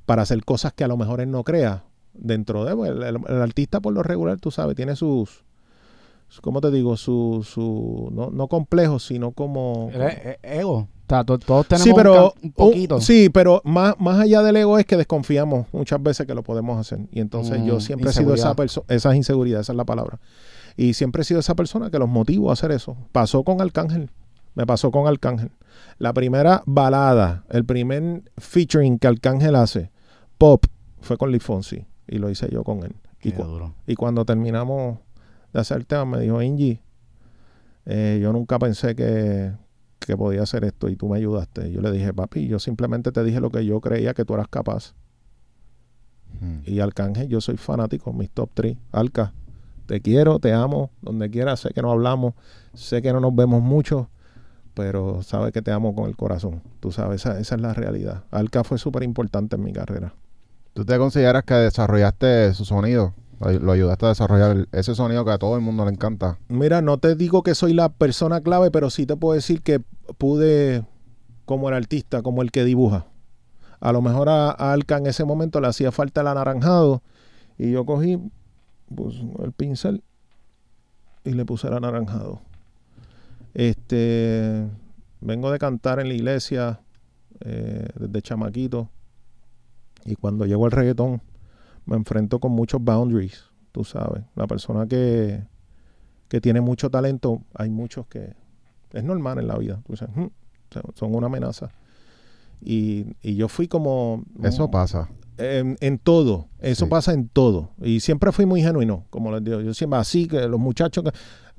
para 0.07 0.23
hacer 0.23 0.45
cosas 0.45 0.73
que 0.73 0.85
a 0.85 0.89
lo 0.89 0.97
mejor 0.97 1.21
él 1.21 1.31
no 1.31 1.43
crea. 1.45 1.85
Dentro 2.15 2.65
de 2.65 2.75
pues, 2.75 2.91
el, 2.91 3.03
el- 3.03 3.17
el 3.29 3.43
artista 3.43 3.81
por 3.81 3.93
lo 3.95 4.03
regular, 4.03 4.39
tú 4.41 4.51
sabes, 4.51 4.75
tiene 4.77 4.97
sus, 4.97 5.45
su- 6.29 6.43
¿cómo 6.43 6.61
te 6.61 6.71
digo? 6.71 6.97
Su, 6.97 7.47
su 7.49 8.09
no, 8.13 8.31
no 8.31 8.49
complejos, 8.49 9.05
sino 9.07 9.33
como... 9.33 9.91
E- 9.93 10.39
e- 10.43 10.59
ego. 10.61 10.75
O 10.79 10.89
sea, 11.09 11.25
to- 11.25 11.39
todos 11.39 11.67
tenemos 11.67 11.85
Sí, 11.85 11.93
pero 11.95 12.35
un, 12.43 12.53
poquito. 12.53 12.97
un- 12.97 13.01
sí, 13.01 13.31
pero 13.31 13.63
más, 13.65 13.95
más 13.99 14.21
allá 14.21 14.43
del 14.43 14.57
ego 14.57 14.79
es 14.79 14.85
que 14.85 14.97
desconfiamos 14.97 15.67
muchas 15.73 16.03
veces 16.03 16.27
que 16.27 16.35
lo 16.35 16.43
podemos 16.43 16.79
hacer. 16.79 16.99
Y 17.13 17.21
entonces 17.21 17.61
Mm, 17.61 17.65
yo 17.65 17.81
siempre 17.81 18.11
he 18.11 18.13
sido 18.13 18.35
esa 18.35 18.49
inseguridad. 18.51 18.57
persona, 18.57 18.87
esa 18.89 19.17
inseguridad, 19.17 19.61
esa 19.63 19.73
es 19.73 19.77
la 19.77 19.85
palabra. 19.87 20.19
Y 20.77 20.95
siempre 20.95 21.23
he 21.23 21.25
sido 21.25 21.41
esa 21.41 21.55
persona 21.55 21.91
que 21.91 21.99
los 21.99 22.09
motivo 22.09 22.51
a 22.51 22.53
hacer 22.53 22.73
eso. 22.73 22.97
Pasó 23.13 23.43
con 23.43 23.61
Arcángel. 23.61 24.11
Me 24.55 24.67
pasó 24.67 24.91
con 24.91 25.07
Arcángel. 25.07 25.51
La 25.99 26.13
primera 26.13 26.63
balada, 26.67 27.45
el 27.49 27.65
primer 27.65 28.23
featuring 28.37 28.99
que 28.99 29.07
Arcángel 29.07 29.55
hace, 29.57 29.91
pop, 30.37 30.65
fue 31.01 31.17
con 31.17 31.31
Lee 31.33 31.39
Fonsi. 31.41 31.87
Y 32.09 32.19
lo 32.19 32.31
hice 32.31 32.49
yo 32.51 32.65
con 32.65 32.83
él. 32.83 32.95
Y, 33.23 33.31
Qué 33.33 33.37
cu- 33.37 33.45
duro. 33.45 33.75
y 33.87 33.95
cuando 33.95 34.25
terminamos 34.25 34.99
de 35.53 35.61
hacer 35.61 35.77
el 35.79 35.87
tema, 35.87 36.05
me 36.05 36.21
dijo, 36.21 36.41
Ingy, 36.43 36.81
eh, 37.87 38.19
yo 38.23 38.33
nunca 38.33 38.59
pensé 38.59 38.95
que, 38.95 39.53
que 39.99 40.17
podía 40.17 40.43
hacer 40.43 40.65
esto 40.65 40.89
y 40.89 40.97
tú 40.97 41.09
me 41.09 41.19
ayudaste. 41.19 41.71
Yo 41.73 41.81
le 41.81 41.91
dije, 41.91 42.13
papi, 42.13 42.47
yo 42.47 42.59
simplemente 42.59 43.13
te 43.13 43.25
dije 43.25 43.41
lo 43.41 43.51
que 43.51 43.65
yo 43.65 43.81
creía 43.81 44.15
que 44.15 44.25
tú 44.25 44.35
eras 44.35 44.49
capaz. 44.49 44.95
Mm. 46.41 46.59
Y 46.67 46.81
Arcángel, 46.81 47.29
yo 47.29 47.41
soy 47.41 47.57
fanático, 47.57 48.13
mis 48.13 48.31
top 48.31 48.51
3. 48.55 48.77
Alca, 48.93 49.33
te 49.87 50.01
quiero, 50.01 50.39
te 50.39 50.53
amo, 50.53 50.91
donde 51.01 51.31
quieras, 51.31 51.61
sé 51.61 51.71
que 51.71 51.83
no 51.83 51.91
hablamos, 51.91 52.35
sé 52.75 53.01
que 53.03 53.13
no 53.13 53.21
nos 53.21 53.35
vemos 53.35 53.63
mucho, 53.63 54.11
pero 54.75 55.23
sabes 55.23 55.53
que 55.53 55.63
te 55.63 55.73
amo 55.73 55.95
con 55.95 56.09
el 56.09 56.17
corazón. 56.17 56.63
Tú 56.81 56.93
sabes, 56.93 57.23
esa, 57.23 57.41
esa 57.41 57.55
es 57.57 57.61
la 57.61 57.75
realidad. 57.75 58.25
Alca 58.31 58.63
fue 58.65 58.79
súper 58.79 59.03
importante 59.03 59.57
en 59.57 59.65
mi 59.65 59.73
carrera. 59.73 60.15
¿Tú 60.79 60.85
te 60.85 60.97
consideras 60.97 61.43
que 61.43 61.55
desarrollaste 61.55 62.55
su 62.55 62.65
sonido? 62.65 63.13
Lo, 63.41 63.73
ayudaste 63.73 64.07
a 64.07 64.11
desarrollar 64.11 64.69
ese 64.71 64.95
sonido 64.95 65.25
que 65.25 65.33
a 65.33 65.39
todo 65.39 65.57
el 65.57 65.61
mundo 65.61 65.85
le 65.85 65.91
encanta. 65.91 66.39
Mira, 66.47 66.83
no 66.83 66.99
te 66.99 67.17
digo 67.17 67.43
que 67.43 67.57
soy 67.57 67.75
la 67.75 67.89
persona 67.89 68.41
clave, 68.43 68.71
pero 68.71 68.89
sí 68.89 69.05
te 69.05 69.17
puedo 69.17 69.35
decir 69.35 69.61
que 69.61 69.81
pude, 70.19 70.85
como 71.47 71.69
el 71.69 71.75
artista, 71.75 72.23
como 72.23 72.43
el 72.43 72.53
que 72.53 72.63
dibuja. 72.63 73.07
A 73.81 73.91
lo 73.91 74.03
mejor 74.03 74.29
a, 74.29 74.53
a 74.53 74.73
Alca 74.73 74.99
en 74.99 75.09
ese 75.09 75.25
momento 75.25 75.61
le 75.61 75.67
hacía 75.67 75.91
falta 75.91 76.21
el 76.21 76.29
anaranjado 76.29 77.03
y 77.59 77.73
yo 77.73 77.85
cogí 77.85 78.21
pues, 78.95 79.17
el 79.43 79.51
pincel 79.51 80.05
y 81.25 81.33
le 81.33 81.45
puse 81.45 81.67
el 81.67 81.75
anaranjado. 81.75 82.41
Este, 83.53 84.65
vengo 85.21 85.51
de 85.51 85.59
cantar 85.59 85.99
en 85.99 86.07
la 86.07 86.15
iglesia 86.15 86.79
eh, 87.41 87.89
desde 87.97 88.23
chamaquito 88.23 88.91
y 90.11 90.17
cuando 90.17 90.47
llego 90.47 90.65
al 90.65 90.71
reggaetón 90.73 91.21
me 91.87 91.97
enfrento 91.97 92.39
con 92.39 92.53
muchos 92.53 92.83
boundaries, 92.83 93.45
tú 93.73 93.85
sabes. 93.85 94.23
La 94.35 94.47
persona 94.47 94.87
que, 94.87 95.45
que 96.29 96.41
tiene 96.41 96.61
mucho 96.61 96.91
talento, 96.91 97.43
hay 97.55 97.71
muchos 97.71 98.07
que 98.07 98.35
es 98.93 99.05
normal 99.05 99.39
en 99.39 99.47
la 99.49 99.57
vida. 99.59 99.81
tú 99.87 99.97
sabes, 99.97 100.15
"Mm", 100.17 100.27
son- 100.71 100.83
son 100.95 101.15
una 101.15 101.27
amenaza. 101.27 101.71
Y, 102.61 103.07
y 103.23 103.37
yo 103.37 103.49
fui 103.49 103.69
como... 103.69 104.25
Eso 104.43 104.71
pasa. 104.71 105.09
En, 105.37 105.77
en 105.81 105.99
todo, 105.99 106.49
eso 106.59 106.87
Sí. 106.87 106.91
pasa 106.91 107.13
en 107.13 107.29
todo. 107.29 107.71
Y 107.81 108.01
siempre 108.01 108.33
fui 108.33 108.45
muy 108.47 108.61
genuino, 108.63 109.05
como 109.11 109.31
les 109.31 109.45
digo. 109.45 109.61
Yo 109.61 109.73
siempre 109.75 109.99
así, 110.01 110.27
que 110.27 110.49
los 110.49 110.59
muchachos, 110.59 111.05
que, 111.05 111.13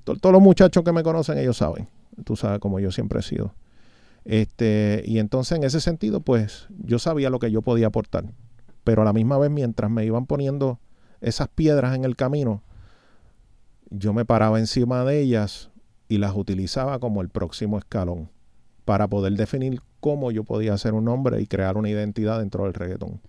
to- 0.04 0.18
todos 0.18 0.34
los 0.34 0.42
muchachos 0.42 0.84
que 0.84 0.92
me 0.92 1.02
conocen, 1.02 1.38
ellos 1.38 1.56
saben. 1.58 1.88
Tú 2.26 2.36
sabes 2.36 2.60
como 2.60 2.80
yo 2.82 2.92
siempre 2.92 3.20
he 3.20 3.24
sido. 3.24 3.54
Este, 4.26 5.04
y 5.06 5.20
entonces 5.20 5.58
en 5.58 5.64
ese 5.64 5.82
sentido, 5.82 6.22
pues 6.22 6.68
yo 6.84 7.00
sabía 7.00 7.30
lo 7.30 7.40
que 7.40 7.52
yo 7.52 7.62
podía 7.62 7.88
aportar. 7.88 8.26
Pero 8.84 9.02
a 9.02 9.06
la 9.06 9.14
misma 9.14 9.38
vez, 9.38 9.50
mientras 9.52 9.90
me 9.92 10.06
iban 10.06 10.26
poniendo 10.26 10.80
esas 11.22 11.48
piedras 11.50 11.96
en 11.96 12.06
el 12.06 12.16
camino, 12.16 12.62
yo 13.90 14.14
me 14.14 14.26
paraba 14.26 14.60
encima 14.60 15.04
de 15.04 15.20
ellas 15.22 15.70
y 16.08 16.18
las 16.18 16.36
utilizaba 16.36 17.00
como 17.00 17.22
el 17.22 17.30
próximo 17.30 17.78
escalón 17.78 18.30
para 18.86 19.08
poder 19.08 19.34
definir 19.34 19.82
cómo 20.00 20.32
yo 20.32 20.44
podía 20.44 20.78
ser 20.78 20.94
un 20.94 21.08
hombre 21.08 21.42
y 21.42 21.48
crear 21.48 21.78
una 21.78 21.90
identidad 21.90 22.40
dentro 22.40 22.64
del 22.64 22.74
reggaetón. 22.74 23.20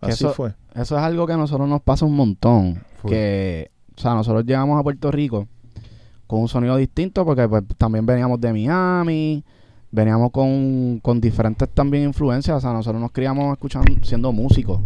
Así 0.00 0.24
eso- 0.24 0.32
fue. 0.34 0.54
Eso 0.74 0.96
es 0.96 1.02
algo 1.02 1.26
que 1.26 1.32
a 1.34 1.36
nosotros 1.36 1.68
nos 1.68 1.82
pasa 1.82 2.04
un 2.06 2.16
montón. 2.16 2.82
Que, 3.06 3.70
o 3.96 4.00
sea, 4.00 4.14
nosotros 4.14 4.44
llegamos 4.44 4.78
a 4.78 4.82
Puerto 4.82 5.10
Rico 5.10 5.46
con 6.26 6.40
un 6.40 6.48
sonido 6.48 6.76
distinto 6.76 7.24
porque 7.24 7.48
pues, 7.48 7.62
también 7.76 8.06
veníamos 8.06 8.40
de 8.40 8.52
Miami, 8.52 9.44
veníamos 9.92 10.30
con, 10.32 10.98
con 11.00 11.20
diferentes 11.20 11.68
también 11.68 12.04
influencias. 12.04 12.56
O 12.56 12.60
sea, 12.60 12.72
nosotros 12.72 13.00
nos 13.00 13.12
criamos 13.12 13.52
escuchando, 13.52 13.92
siendo 14.02 14.32
músicos. 14.32 14.80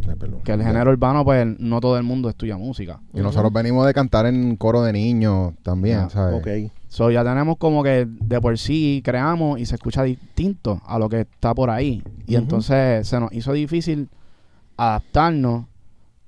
Que 0.44 0.52
el 0.52 0.62
género 0.62 0.90
urbano, 0.90 1.24
pues 1.24 1.46
no 1.58 1.80
todo 1.80 1.96
el 1.96 2.02
mundo 2.02 2.28
estudia 2.28 2.58
música. 2.58 3.00
Y 3.14 3.20
nosotros 3.20 3.52
venimos 3.52 3.86
de 3.86 3.94
cantar 3.94 4.26
en 4.26 4.56
coro 4.56 4.82
de 4.82 4.92
niños 4.92 5.54
también, 5.62 6.00
Ya, 6.00 6.10
¿sabes? 6.10 6.40
Ok. 6.40 6.72
So, 6.88 7.10
ya 7.10 7.24
tenemos 7.24 7.56
como 7.56 7.82
que 7.82 8.06
de 8.06 8.40
por 8.40 8.58
sí 8.58 9.00
creamos 9.04 9.60
y 9.60 9.66
se 9.66 9.76
escucha 9.76 10.02
distinto 10.02 10.80
a 10.86 10.98
lo 10.98 11.08
que 11.08 11.20
está 11.20 11.54
por 11.54 11.70
ahí. 11.70 12.02
Y 12.26 12.36
entonces 12.36 13.06
se 13.06 13.20
nos 13.20 13.32
hizo 13.32 13.52
difícil 13.52 14.08
adaptarnos 14.76 15.66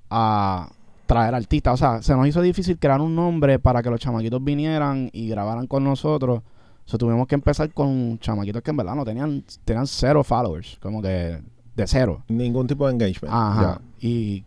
a 0.09 0.69
traer 1.05 1.33
artistas. 1.33 1.73
O 1.73 1.77
sea, 1.77 2.01
se 2.01 2.15
nos 2.15 2.27
hizo 2.27 2.41
difícil 2.41 2.77
crear 2.77 3.01
un 3.01 3.15
nombre 3.15 3.59
para 3.59 3.81
que 3.81 3.89
los 3.89 3.99
chamaquitos 3.99 4.43
vinieran 4.43 5.09
y 5.11 5.27
grabaran 5.27 5.67
con 5.67 5.83
nosotros. 5.83 6.43
So, 6.89 6.97
tuvimos 6.97 7.27
que 7.27 7.35
empezar 7.35 7.71
con 7.71 8.17
chamaquitos 8.17 8.63
que 8.63 8.71
en 8.71 8.77
verdad 8.77 8.95
no 8.95 9.05
tenían, 9.05 9.43
tenían 9.63 9.85
cero 9.85 10.23
followers, 10.23 10.79
como 10.81 11.03
que 11.03 11.39
de 11.75 11.85
cero. 11.87 12.23
Ningún 12.29 12.65
tipo 12.65 12.87
de 12.87 12.93
engagement. 12.93 13.31
Ajá. 13.31 13.79
Y 13.99 14.43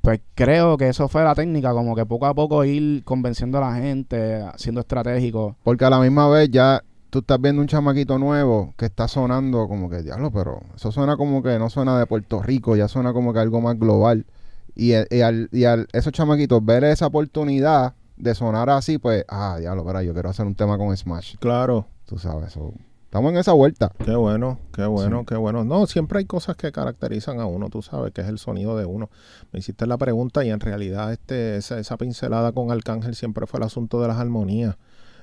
pues 0.00 0.20
creo 0.36 0.76
que 0.76 0.88
eso 0.88 1.08
fue 1.08 1.24
la 1.24 1.34
técnica, 1.34 1.72
como 1.72 1.96
que 1.96 2.06
poco 2.06 2.26
a 2.26 2.34
poco 2.34 2.64
ir 2.64 3.02
convenciendo 3.02 3.58
a 3.58 3.62
la 3.62 3.74
gente, 3.74 4.44
siendo 4.56 4.80
estratégico. 4.82 5.56
Porque 5.64 5.84
a 5.84 5.90
la 5.90 5.98
misma 5.98 6.28
vez 6.28 6.48
ya 6.52 6.84
tú 7.10 7.18
estás 7.18 7.40
viendo 7.40 7.60
un 7.62 7.66
chamaquito 7.66 8.16
nuevo 8.16 8.72
que 8.76 8.84
está 8.86 9.08
sonando 9.08 9.66
como 9.66 9.90
que, 9.90 10.02
diablo, 10.02 10.30
pero 10.30 10.60
eso 10.76 10.92
suena 10.92 11.16
como 11.16 11.42
que 11.42 11.58
no 11.58 11.68
suena 11.68 11.98
de 11.98 12.06
Puerto 12.06 12.40
Rico, 12.44 12.76
ya 12.76 12.86
suena 12.86 13.12
como 13.12 13.32
que 13.32 13.40
algo 13.40 13.60
más 13.60 13.76
global. 13.76 14.24
Y, 14.76 14.92
el- 14.92 15.08
y 15.10 15.22
al, 15.22 15.48
y 15.50 15.64
al 15.64 15.88
esos 15.92 16.12
chamaquitos 16.12 16.64
ver 16.64 16.84
esa 16.84 17.06
oportunidad 17.08 17.94
de 18.16 18.34
sonar 18.34 18.70
así, 18.70 18.98
pues, 18.98 19.24
ah, 19.28 19.56
diablo, 19.58 19.84
pero 19.84 20.02
yo 20.02 20.12
quiero 20.12 20.30
hacer 20.30 20.46
un 20.46 20.54
tema 20.54 20.78
con 20.78 20.96
Smash. 20.96 21.36
Claro. 21.38 21.86
Tú 22.06 22.18
sabes, 22.18 22.52
so, 22.52 22.72
estamos 23.04 23.32
en 23.32 23.38
esa 23.38 23.52
vuelta. 23.52 23.92
Qué 24.04 24.14
bueno, 24.14 24.58
qué 24.72 24.86
bueno, 24.86 25.20
Sí. 25.20 25.26
qué 25.26 25.36
bueno. 25.36 25.64
No, 25.64 25.86
siempre 25.86 26.18
hay 26.20 26.24
cosas 26.24 26.56
que 26.56 26.70
caracterizan 26.72 27.40
a 27.40 27.46
uno, 27.46 27.68
tú 27.68 27.82
sabes, 27.82 28.12
que 28.12 28.20
es 28.20 28.28
el 28.28 28.38
sonido 28.38 28.76
de 28.76 28.84
uno. 28.84 29.10
Me 29.52 29.58
hiciste 29.58 29.86
la 29.86 29.96
pregunta 29.98 30.44
y 30.44 30.50
en 30.50 30.60
realidad 30.60 31.12
este, 31.12 31.56
esa, 31.56 31.78
esa 31.78 31.96
pincelada 31.96 32.52
con 32.52 32.70
Arcángel 32.70 33.14
siempre 33.14 33.46
fue 33.46 33.58
el 33.58 33.64
asunto 33.64 34.00
de 34.00 34.08
las 34.08 34.18
armonías. 34.18 34.76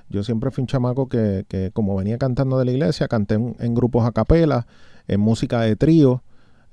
Yo 0.10 0.24
siempre 0.24 0.52
fui 0.52 0.62
un 0.64 0.68
chamaco 0.68 1.08
que, 1.08 1.46
que 1.48 1.72
como 1.72 1.96
venía 1.96 2.18
cantando 2.18 2.60
de 2.60 2.66
la 2.66 2.72
iglesia, 2.72 3.08
canté 3.08 3.36
en, 3.36 3.56
en 3.60 3.74
grupos 3.74 4.06
a 4.06 4.12
capela, 4.12 4.68
en 5.08 5.20
música 5.22 5.62
de 5.62 5.76
trío. 5.76 6.22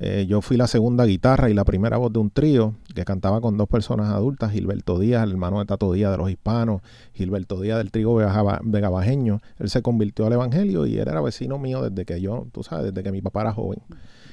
Eh, 0.02 0.25
yo 0.26 0.40
fui 0.40 0.57
la 0.57 0.66
segunda 0.66 1.04
guitarra 1.04 1.50
y 1.50 1.54
la 1.54 1.64
primera 1.66 1.99
voz 1.99 2.11
de 2.11 2.19
un 2.21 2.30
trío 2.30 2.75
que 2.95 3.04
cantaba 3.04 3.42
con 3.42 3.59
dos 3.59 3.69
personas 3.69 4.09
adultas, 4.09 4.50
Gilberto 4.50 4.99
Díaz, 4.99 5.25
el 5.25 5.33
hermano 5.33 5.59
de 5.59 5.66
Tato 5.66 5.92
Díaz 5.92 6.11
de 6.12 6.16
los 6.16 6.30
hispanos, 6.30 6.80
Gilberto 7.12 7.61
Díaz 7.61 7.76
del 7.76 7.90
trigo 7.90 8.14
vega- 8.14 8.61
vegabajeño. 8.64 9.42
Él 9.59 9.69
se 9.69 9.83
convirtió 9.83 10.26
al 10.26 10.33
evangelio 10.33 10.87
y 10.87 10.97
él 10.97 11.07
era 11.07 11.21
vecino 11.21 11.59
mío 11.59 11.83
desde 11.83 12.07
que 12.07 12.19
yo, 12.21 12.47
tú 12.50 12.62
sabes, 12.62 12.87
desde 12.95 13.02
que 13.02 13.12
mi 13.12 13.21
papá 13.21 13.42
era 13.42 13.52
joven. 13.52 13.80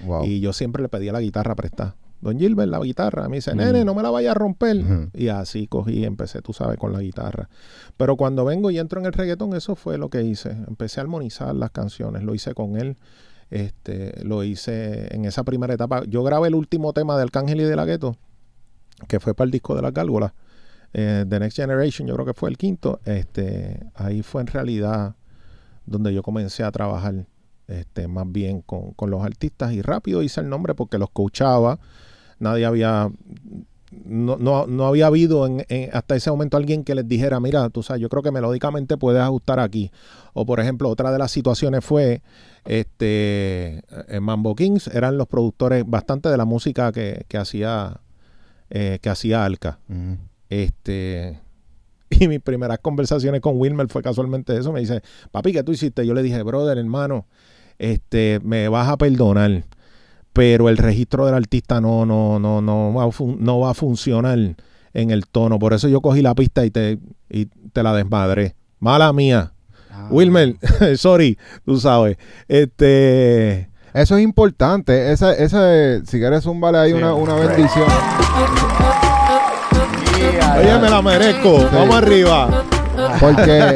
Wow. 0.05 0.23
Y 0.25 0.39
yo 0.39 0.53
siempre 0.53 0.81
le 0.81 0.87
pedía 0.89 1.11
la 1.11 1.19
guitarra 1.19 1.53
prestada. 1.55 1.95
Don 2.21 2.39
Gilbert, 2.39 2.69
la 2.71 2.79
guitarra. 2.79 3.27
Me 3.29 3.35
dice, 3.35 3.53
nene, 3.53 3.83
no 3.85 3.93
me 3.93 4.01
la 4.01 4.09
vaya 4.09 4.31
a 4.31 4.33
romper. 4.33 4.77
Y 5.13 5.27
así 5.27 5.67
cogí 5.67 5.99
y 5.99 6.05
empecé, 6.05 6.41
tú 6.41 6.53
sabes, 6.53 6.77
con 6.79 6.91
la 6.93 6.99
guitarra. 7.01 7.49
Pero 7.97 8.15
cuando 8.15 8.43
vengo 8.45 8.71
y 8.71 8.79
entro 8.79 8.99
en 8.99 9.05
el 9.05 9.13
reggaetón, 9.13 9.53
eso 9.55 9.75
fue 9.75 9.97
lo 9.99 10.09
que 10.09 10.23
hice. 10.23 10.51
Empecé 10.67 10.99
a 10.99 11.03
armonizar 11.03 11.53
las 11.53 11.69
canciones. 11.71 12.23
Lo 12.23 12.33
hice 12.33 12.53
con 12.55 12.75
él. 12.77 12.97
Este, 13.49 14.23
lo 14.23 14.43
hice 14.43 15.13
en 15.13 15.25
esa 15.25 15.43
primera 15.43 15.73
etapa. 15.73 16.03
Yo 16.05 16.23
grabé 16.23 16.49
el 16.49 16.55
último 16.55 16.93
tema 16.93 17.15
de 17.15 17.23
Arcángel 17.23 17.61
y 17.61 17.63
de 17.63 17.75
la 17.75 17.85
Gueto, 17.85 18.17
que 19.07 19.19
fue 19.19 19.33
para 19.33 19.45
el 19.45 19.51
disco 19.51 19.75
de 19.75 19.81
las 19.81 19.93
gárgolas. 19.93 20.33
Eh, 20.93 21.25
The 21.27 21.39
Next 21.39 21.57
Generation, 21.57 22.07
yo 22.07 22.13
creo 22.15 22.25
que 22.25 22.33
fue 22.33 22.49
el 22.49 22.57
quinto. 22.57 22.99
Este, 23.05 23.85
ahí 23.95 24.21
fue 24.21 24.41
en 24.41 24.47
realidad 24.47 25.15
donde 25.85 26.13
yo 26.13 26.23
comencé 26.23 26.63
a 26.63 26.71
trabajar 26.71 27.25
este, 27.67 28.07
más 28.07 28.29
bien 28.31 28.61
con, 28.61 28.91
con 28.91 29.09
los 29.09 29.23
artistas 29.23 29.73
y 29.73 29.81
rápido 29.81 30.23
hice 30.23 30.41
el 30.41 30.49
nombre 30.49 30.75
porque 30.75 30.97
los 30.97 31.09
coachaba. 31.09 31.79
Nadie 32.39 32.65
había, 32.65 33.09
no, 33.91 34.37
no, 34.37 34.67
no 34.67 34.85
había 34.85 35.07
habido 35.07 35.45
en- 35.45 35.65
en- 35.69 35.89
hasta 35.93 36.15
ese 36.15 36.29
momento 36.29 36.57
alguien 36.57 36.83
que 36.83 36.93
les 36.95 37.07
dijera, 37.07 37.39
mira, 37.39 37.69
tú 37.69 37.83
sabes, 37.83 38.01
yo 38.01 38.09
creo 38.09 38.21
que 38.23 38.31
melódicamente 38.31 38.97
puedes 38.97 39.21
ajustar 39.21 39.59
aquí. 39.59 39.91
O 40.33 40.45
por 40.45 40.59
ejemplo, 40.59 40.89
otra 40.89 41.11
de 41.11 41.17
las 41.17 41.31
situaciones 41.31 41.83
fue, 41.85 42.21
este, 42.65 43.81
en 44.09 44.23
Mambo 44.23 44.55
Kings 44.55 44.87
eran 44.87 45.17
los 45.17 45.27
productores 45.27 45.83
bastante 45.87 46.29
de 46.29 46.37
la 46.37 46.45
música 46.45 46.91
que, 46.91 47.25
que 47.27 47.37
hacía, 47.37 48.01
eh, 48.69 48.99
que 49.01 49.09
hacía 49.09 49.45
Alca. 49.45 49.79
Este, 50.49 51.39
y 52.09 52.27
mis 52.27 52.39
primeras 52.41 52.79
conversaciones 52.79 53.41
con 53.41 53.57
Wilmer 53.57 53.87
fue 53.87 54.01
casualmente 54.01 54.57
eso. 54.57 54.71
Me 54.71 54.79
dice, 54.81 55.01
papi, 55.31 55.53
¿qué 55.53 55.63
tú 55.63 55.71
hiciste? 55.71 56.05
Yo 56.05 56.13
le 56.13 56.23
dije, 56.23 56.41
brother, 56.43 56.77
hermano, 56.77 57.25
este, 57.79 58.39
me 58.43 58.67
vas 58.69 58.89
a 58.89 58.97
perdonar, 58.97 59.63
pero 60.37 60.69
el 60.69 60.77
registro 60.77 61.25
del 61.25 61.33
artista 61.33 61.81
no, 61.81 62.05
no, 62.05 62.37
no, 62.37 62.61
no 62.61 62.93
va 62.93 63.05
a, 63.05 63.09
no 63.39 63.59
va 63.59 63.71
a 63.71 63.73
funcionar 63.73 64.37
en 64.93 65.09
el 65.09 65.25
tono. 65.25 65.57
Por 65.57 65.73
eso 65.73 65.87
yo 65.87 65.99
cogí 65.99 66.21
la 66.21 66.35
pista 66.35 66.63
y 66.63 66.69
te, 66.69 66.99
y 67.27 67.47
te 67.47 67.81
la 67.81 67.91
desmadré. 67.91 68.55
Mala 68.79 69.11
mía. 69.13 69.51
Ah. 69.91 70.09
Wilmer, 70.11 70.55
sorry, 70.97 71.39
tú 71.65 71.79
sabes. 71.79 72.17
Este, 72.47 73.67
Eso 73.95 74.15
es 74.15 74.23
importante. 74.23 75.11
Ese, 75.11 75.43
ese, 75.43 76.03
si 76.05 76.19
quieres 76.19 76.43
zúmbale 76.43 76.77
ahí 76.77 76.91
Sí. 76.91 76.97
una, 76.97 77.15
una 77.15 77.33
bendición. 77.33 77.87
oye, 80.59 80.79
me 80.79 80.89
la 80.91 81.01
merezco. 81.01 81.67
Vamos 81.73 81.95
arriba. 81.95 82.63
Porque, 83.19 83.73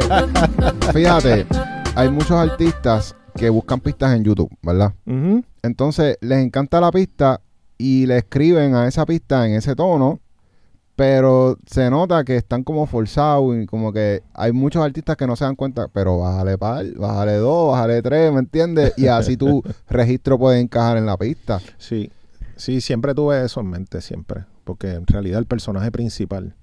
fíjate, 0.92 1.44
hay 1.96 2.08
muchos 2.08 2.32
artistas 2.32 3.16
que 3.36 3.50
buscan 3.50 3.80
pistas 3.80 4.14
en 4.14 4.22
YouTube, 4.22 4.50
¿verdad? 4.62 4.92
Ujú. 5.06 5.42
Entonces, 5.62 6.18
les 6.20 6.38
encanta 6.44 6.80
la 6.80 6.90
pista 6.90 7.40
y 7.78 8.06
le 8.06 8.18
escriben 8.18 8.74
a 8.74 8.86
esa 8.88 9.06
pista 9.06 9.46
en 9.46 9.54
ese 9.54 9.74
tono, 9.76 10.20
pero 10.96 11.56
se 11.66 11.88
nota 11.90 12.24
que 12.24 12.36
están 12.36 12.64
como 12.64 12.86
forzados 12.86 13.56
y 13.56 13.66
como 13.66 13.92
que 13.92 14.22
hay 14.34 14.52
muchos 14.52 14.84
artistas 14.84 15.16
que 15.16 15.26
no 15.26 15.36
se 15.36 15.44
dan 15.44 15.56
cuenta, 15.56 15.88
pero 15.88 16.18
bájale 16.18 16.58
par, 16.58 16.84
bájale 16.96 17.34
dos, 17.36 17.72
bájale 17.72 18.02
tres, 18.02 18.32
¿me 18.32 18.40
entiendes? 18.40 18.92
Y 18.96 19.06
así 19.06 19.36
tu 19.36 19.62
registro 19.88 20.38
puede 20.38 20.60
encajar 20.60 20.96
en 20.96 21.06
la 21.06 21.16
pista. 21.16 21.60
Sí, 21.78 22.10
sí, 22.56 22.80
siempre 22.80 23.14
tuve 23.14 23.44
eso 23.44 23.60
en 23.60 23.68
mente, 23.68 24.00
siempre. 24.00 24.44
Porque 24.64 24.90
en 24.92 25.06
realidad 25.06 25.38
el 25.38 25.46
personaje 25.46 25.90
principal 25.90 26.54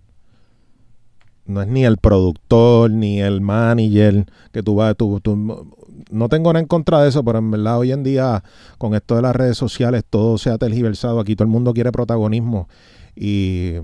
no 1.45 1.61
es 1.63 1.67
ni 1.67 1.83
el 1.83 1.97
productor, 1.97 2.91
ni 2.91 3.21
el 3.21 3.41
manager, 3.41 4.25
que 4.51 4.61
tú 4.61 4.75
vas, 4.75 4.95
tú, 4.95 5.19
tú- 5.19 5.75
no 6.11 6.29
tengo 6.29 6.51
nada 6.53 6.61
en 6.61 6.67
contra 6.67 7.01
de 7.01 7.09
eso, 7.09 7.23
pero 7.23 7.39
en 7.39 7.51
verdad 7.51 7.77
hoy 7.77 7.91
en 7.91 8.03
día, 8.03 8.43
con 8.77 8.93
esto 8.95 9.15
de 9.15 9.21
las 9.21 9.35
redes 9.35 9.57
sociales, 9.57 10.03
todo 10.09 10.37
se 10.37 10.49
ha 10.49 10.57
tergiversado. 10.57 11.19
Aquí 11.19 11.35
todo 11.35 11.45
el 11.45 11.51
mundo 11.51 11.73
quiere 11.73 11.91
protagonismo. 11.91 12.67
Y 13.15 13.75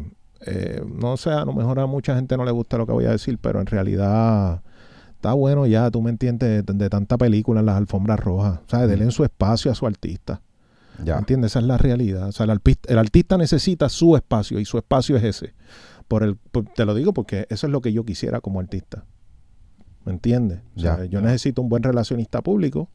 eh, 0.45 0.83
no 0.87 1.17
sé, 1.17 1.31
a 1.31 1.45
lo 1.45 1.53
mejor 1.53 1.79
a 1.79 1.85
mucha 1.87 2.15
gente 2.15 2.37
no 2.37 2.45
le 2.45 2.51
gusta 2.51 2.77
lo 2.77 2.85
que 2.85 2.93
voy 2.93 3.05
a 3.05 3.11
decir, 3.11 3.37
pero 3.39 3.59
en 3.59 3.65
realidad 3.65 4.61
está 5.15 5.33
bueno 5.33 5.65
ya, 5.65 5.89
tú 5.89 6.01
me 6.01 6.11
entiendes, 6.11 6.65
de, 6.65 6.73
de 6.73 6.89
tanta 6.89 7.17
película 7.17 7.59
en 7.61 7.65
las 7.65 7.75
alfombras 7.77 8.19
rojas. 8.19 8.59
O 8.65 8.69
sea, 8.69 8.85
denle 8.87 9.09
su 9.11 9.23
espacio 9.23 9.71
a 9.71 9.75
su 9.75 9.85
artista. 9.87 10.41
Ya. 11.03 11.17
¿Entiendes? 11.17 11.51
Esa 11.51 11.59
es 11.59 11.65
la 11.65 11.77
realidad. 11.77 12.29
O 12.29 12.31
sea, 12.31 12.45
el, 12.45 12.97
artista 12.99 13.37
necesita 13.37 13.89
su 13.89 14.15
espacio 14.15 14.59
y 14.59 14.65
su 14.65 14.77
espacio 14.77 15.17
es 15.17 15.23
ese. 15.23 15.53
Por 16.07 16.23
el, 16.23 16.35
por- 16.37 16.65
te 16.65 16.85
lo 16.85 16.93
digo 16.93 17.13
porque 17.13 17.47
eso 17.49 17.67
es 17.67 17.71
lo 17.73 17.81
que 17.81 17.91
yo 17.91 18.05
quisiera 18.05 18.39
como 18.39 18.59
artista. 18.59 19.03
¿Me 20.05 20.11
entiendes? 20.11 20.59
O 20.75 20.79
sea, 20.79 20.97
Ya. 20.99 21.05
yo 21.05 21.21
necesito 21.21 21.61
un 21.61 21.69
buen 21.69 21.83
relacionista 21.83 22.41
público 22.41 22.89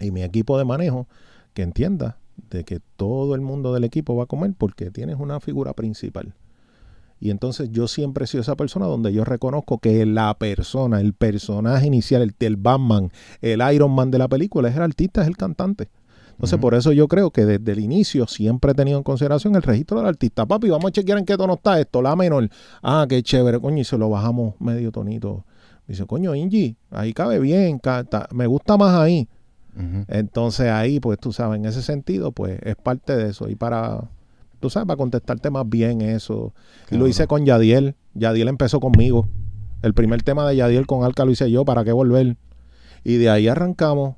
y 0.00 0.10
mi 0.10 0.22
equipo 0.22 0.56
de 0.58 0.64
manejo 0.64 1.08
que 1.54 1.62
entienda 1.62 2.18
de 2.50 2.64
que 2.64 2.80
todo 2.96 3.34
el 3.34 3.40
mundo 3.40 3.74
del 3.74 3.84
equipo 3.84 4.16
va 4.16 4.24
a 4.24 4.26
comer 4.26 4.54
porque 4.56 4.90
tienes 4.90 5.16
una 5.18 5.40
figura 5.40 5.72
principal. 5.74 6.34
Y 7.22 7.30
entonces 7.30 7.68
yo 7.70 7.86
siempre 7.86 8.24
he 8.24 8.26
sido 8.26 8.40
esa 8.40 8.56
persona 8.56 8.86
donde 8.86 9.12
yo 9.12 9.24
reconozco 9.24 9.78
que 9.78 10.06
la 10.06 10.32
persona, 10.38 11.00
el 11.00 11.12
personaje 11.12 11.86
inicial, 11.86 12.22
el, 12.22 12.34
el 12.38 12.56
Batman, 12.56 13.10
el 13.42 13.60
Iron 13.74 13.90
Man 13.94 14.10
de 14.10 14.18
la 14.18 14.28
película 14.28 14.70
es 14.70 14.76
el 14.76 14.82
artista, 14.82 15.20
es 15.20 15.28
el 15.28 15.36
cantante. 15.36 15.88
Entonces, 16.30 16.58
por 16.58 16.72
eso 16.74 16.92
yo 16.92 17.06
creo 17.06 17.30
que 17.30 17.44
desde 17.44 17.72
el 17.72 17.80
inicio 17.80 18.26
siempre 18.26 18.72
he 18.72 18.74
tenido 18.74 18.96
en 18.96 19.04
consideración 19.04 19.54
el 19.56 19.62
registro 19.62 19.98
del 19.98 20.06
artista. 20.06 20.46
Papi, 20.46 20.70
vamos 20.70 20.88
a 20.88 20.92
chequear 20.92 21.18
en 21.18 21.26
qué 21.26 21.36
tono 21.36 21.52
está 21.54 21.78
esto, 21.78 22.00
la 22.00 22.16
menor. 22.16 22.48
Ah, 22.82 23.04
qué 23.06 23.22
chévere, 23.22 23.60
coño, 23.60 23.76
y 23.82 23.84
se 23.84 23.98
lo 23.98 24.08
bajamos 24.08 24.54
medio 24.58 24.90
tonito. 24.90 25.44
Dice, 25.90 26.06
coño, 26.06 26.36
Ingy, 26.36 26.76
ahí 26.92 27.12
cabe 27.12 27.40
bien, 27.40 27.80
me 28.32 28.46
gusta 28.46 28.76
más 28.76 28.94
ahí. 28.94 29.28
Entonces 30.06 30.68
ahí, 30.68 31.00
pues 31.00 31.18
tú 31.18 31.32
sabes, 31.32 31.58
en 31.58 31.64
ese 31.64 31.82
sentido, 31.82 32.30
pues 32.30 32.60
es 32.62 32.76
parte 32.76 33.16
de 33.16 33.30
eso. 33.30 33.48
Y 33.48 33.56
para, 33.56 34.08
tú 34.60 34.70
sabes, 34.70 34.86
para 34.86 34.96
contestarte 34.96 35.50
más 35.50 35.68
bien 35.68 36.00
eso. 36.00 36.54
Y 36.92 36.96
lo 36.96 37.08
hice 37.08 37.26
con 37.26 37.44
Yadiel. 37.44 37.96
Yadiel 38.14 38.46
empezó 38.46 38.78
conmigo. 38.78 39.26
El 39.82 39.92
primer 39.92 40.22
tema 40.22 40.48
de 40.48 40.54
Yadiel 40.54 40.86
con 40.86 41.02
Alca 41.02 41.24
lo 41.24 41.32
hice 41.32 41.50
yo, 41.50 41.64
¿para 41.64 41.82
qué 41.82 41.90
volver? 41.90 42.36
Y 43.02 43.16
de 43.16 43.28
ahí 43.28 43.48
arrancamos. 43.48 44.14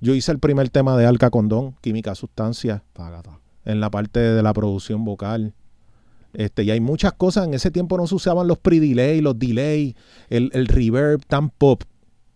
Yo 0.00 0.14
hice 0.14 0.30
el 0.30 0.38
primer 0.38 0.68
tema 0.68 0.96
de 0.96 1.06
Alca 1.06 1.30
con 1.30 1.48
Don, 1.48 1.72
Química 1.80 2.14
Sustancia, 2.14 2.84
en 3.64 3.80
la 3.80 3.90
parte 3.90 4.20
de 4.20 4.44
la 4.44 4.52
producción 4.52 5.04
vocal. 5.04 5.54
Este, 6.36 6.64
y 6.64 6.70
hay 6.70 6.80
muchas 6.80 7.14
cosas. 7.14 7.46
En 7.46 7.54
ese 7.54 7.70
tiempo 7.70 7.96
no 7.96 8.06
se 8.06 8.14
usaban 8.14 8.46
los 8.46 8.58
pre-delay, 8.58 9.22
los 9.22 9.38
delay, 9.38 9.96
el, 10.28 10.50
el 10.52 10.66
reverb 10.66 11.24
tan 11.26 11.48
pop. 11.48 11.82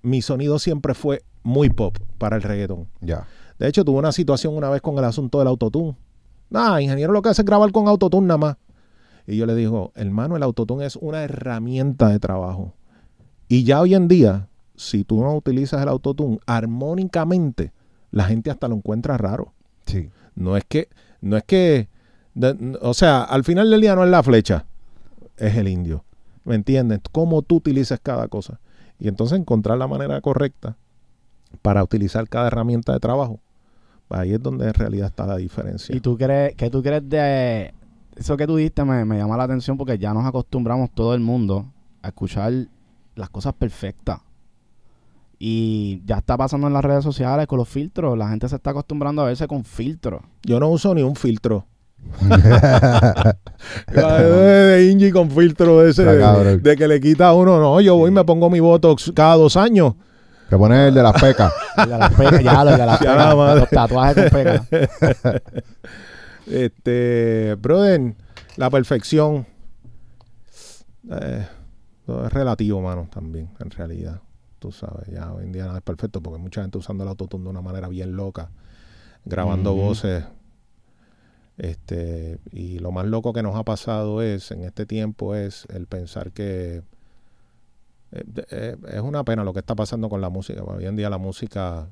Mi 0.01 0.23
sonido 0.23 0.59
siempre 0.59 0.95
fue 0.95 1.23
muy 1.43 1.69
pop 1.69 1.99
para 2.17 2.37
el 2.37 2.43
reggaetón. 2.43 2.89
Ya. 3.03 3.27
De 3.59 3.69
hecho, 3.69 3.85
tuve 3.85 3.99
una 3.99 4.13
situación 4.13 4.57
una 4.57 4.71
vez 4.71 4.81
con 4.81 4.97
el 4.97 5.05
asunto 5.05 5.39
del 5.39 5.49
autotune. 5.49 5.99
Nah, 6.49 6.81
ingeniero 6.81 7.13
lo 7.13 7.21
que 7.21 7.29
hace 7.29 7.43
es 7.43 7.47
grabar 7.47 7.71
con 7.73 7.89
autotune 7.89 8.27
nada 8.27 8.39
más. 8.39 8.57
Y 9.27 9.37
yo 9.37 9.45
le 9.45 9.55
digo, 9.55 9.93
hermano, 9.95 10.35
el 10.35 10.43
autotune 10.43 10.87
es 10.87 10.97
una 10.97 11.23
herramienta 11.23 12.09
de 12.09 12.19
trabajo. 12.19 12.73
Y 13.49 13.65
ya 13.65 13.83
hoy 13.83 13.95
en 13.95 14.09
día, 14.09 14.49
si 14.77 15.05
tú 15.05 15.21
no 15.21 15.37
utilizas 15.37 15.83
el 15.83 15.89
autotune 15.91 16.39
armónicamente, 16.47 17.75
la 18.11 18.25
gente 18.25 18.51
hasta 18.51 18.67
lo 18.67 18.77
encuentra 18.77 19.19
raro. 19.19 19.53
Sí. 19.85 20.09
No 20.35 20.57
es 20.57 20.65
que, 20.67 20.89
no 21.21 21.37
es 21.37 21.45
que, 21.45 21.91
de- 22.41 22.79
o 22.83 22.95
sea, 22.95 23.23
al 23.23 23.45
final 23.45 23.71
del 23.71 23.81
día 23.81 23.95
no 23.95 24.05
es 24.05 24.11
la 24.11 24.23
flecha, 24.23 24.67
es 25.37 25.57
el 25.57 25.69
indio. 25.69 26.05
¿Me 26.45 26.55
entiendes? 26.55 27.01
Cómo 27.13 27.43
tú 27.43 27.57
utilizas 27.57 28.01
cada 28.03 28.27
cosa. 28.29 28.61
Y 28.99 29.09
entonces 29.09 29.39
encontrar 29.39 29.79
la 29.79 29.87
manera 29.87 30.21
correcta 30.21 30.77
para 31.63 31.83
utilizar 31.83 32.29
cada 32.29 32.47
herramienta 32.49 32.93
de 32.93 33.01
trabajo. 33.01 33.41
Ahí 34.09 34.33
es 34.33 34.43
donde 34.43 34.67
en 34.67 34.75
realidad 34.75 35.07
está 35.09 35.27
la 35.27 35.37
diferencia. 35.37 35.95
¿Y 35.95 36.01
tú 36.01 36.17
crees, 36.19 36.55
qué 36.57 36.69
tú 36.71 36.83
crees 36.83 37.09
de 37.09 37.73
eso 38.17 38.37
que 38.37 38.47
tú 38.47 38.57
dijiste? 38.57 38.85
Me, 38.85 39.05
me 39.05 39.17
llama 39.19 39.37
la 39.37 39.45
atención 39.45 39.77
porque 39.79 39.99
ya 39.99 40.13
nos 40.13 40.27
acostumbramos 40.27 40.91
todo 40.91 41.15
el 41.15 41.21
mundo 41.21 41.67
a 42.03 42.09
escuchar 42.09 42.53
las 43.15 43.31
cosas 43.31 43.53
perfectas. 43.55 44.21
Y 45.39 46.03
ya 46.05 46.19
está 46.19 46.37
pasando 46.37 46.67
en 46.67 46.73
las 46.75 46.85
redes 46.85 47.03
sociales 47.05 47.47
con 47.47 47.59
los 47.59 47.69
filtros. 47.69 48.17
La 48.19 48.29
gente 48.29 48.49
se 48.49 48.57
está 48.57 48.71
acostumbrando 48.71 49.23
a 49.23 49.27
verse 49.27 49.47
con 49.47 49.65
filtros. 49.65 50.23
Yo 50.43 50.61
no 50.61 50.69
uso 50.69 50.95
ni 50.95 51.03
un 51.03 51.17
filtro. 51.17 51.65
de 53.93 54.91
Ingy 54.91 55.11
con 55.11 55.31
filtro 55.31 55.87
ese, 55.87 56.05
de, 56.05 56.77
que 56.77 56.89
le 56.89 57.01
quita 57.01 57.29
a 57.29 57.35
uno. 57.35 57.59
No, 57.61 57.81
yo 57.81 57.97
voy 57.97 58.11
y 58.11 58.15
me 58.15 58.25
pongo 58.25 58.51
mi 58.51 58.61
botox 58.61 59.13
cada 59.15 59.37
dos 59.37 59.57
años. 59.57 59.95
Que 60.49 60.57
pone 60.57 60.89
el 60.89 60.95
de 60.95 61.03
las 61.03 61.21
pecas. 61.21 61.53
El 61.77 61.91
de 61.91 61.99
las 61.99 62.13
pecas, 62.13 62.43
ya, 62.43 62.65
lo 62.65 62.73
de 62.73 62.79
las 62.79 62.99
pecas, 63.01 63.35
los 63.57 63.69
tatuajes 63.71 64.31
con 64.31 64.43
pecas. 64.43 64.63
Este, 66.47 67.57
brother, 67.61 68.15
la 68.57 68.69
perfección 68.69 69.47
eh, 71.11 71.47
es 72.07 72.33
relativo, 72.33 72.81
mano, 72.81 73.09
también, 73.13 73.51
en 73.61 73.71
realidad. 73.71 74.21
Tú 74.59 74.73
sabes, 74.73 75.07
ya 75.09 75.33
hoy 75.33 75.45
en 75.45 75.53
día 75.53 75.65
nada 75.67 75.79
es 75.79 75.85
perfecto 75.85 76.21
porque 76.21 76.39
mucha 76.39 76.63
gente 76.63 76.77
usando 76.77 77.05
el 77.05 77.09
autotune 77.09 77.45
de 77.45 77.51
una 77.51 77.63
manera 77.63 77.89
bien 77.89 78.17
loca, 78.17 78.51
grabando 79.25 79.75
voces. 79.75 80.25
Este, 81.63 82.39
y 82.53 82.79
lo 82.79 82.91
más 82.91 83.05
loco 83.05 83.35
que 83.35 83.43
nos 83.43 83.55
ha 83.55 83.65
pasado 83.65 84.23
es, 84.23 84.51
en 84.51 84.65
este 84.65 84.87
tiempo, 84.87 85.35
es 85.35 85.67
el 85.69 85.87
pensar 85.87 86.33
que 86.33 86.83
eh, 88.13 88.25
eh, 88.51 88.77
es 88.93 89.01
una 89.03 89.25
pena 89.25 89.45
lo 89.45 89.53
que 89.53 89.59
está 89.61 89.75
pasando 89.75 90.09
con 90.09 90.23
la 90.23 90.31
música. 90.31 90.63
Hoy 90.65 90.87
en 90.87 90.97
día 90.97 91.11
la 91.11 91.19
música 91.19 91.89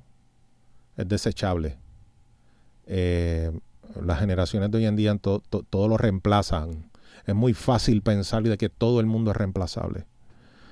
es 0.96 1.06
desechable. 1.06 1.76
Eh, 2.86 3.52
las 4.02 4.18
generaciones 4.20 4.70
de 4.70 4.78
hoy 4.78 4.86
en 4.86 4.96
día 4.96 5.14
to- 5.18 5.42
to- 5.50 5.64
todo 5.68 5.86
lo 5.86 5.98
reemplazan. 5.98 6.90
Es 7.26 7.34
muy 7.34 7.52
fácil 7.52 8.00
pensar 8.00 8.42
de 8.44 8.56
que 8.56 8.70
todo 8.70 9.00
el 9.00 9.06
mundo 9.06 9.32
es 9.32 9.36
reemplazable. 9.36 10.06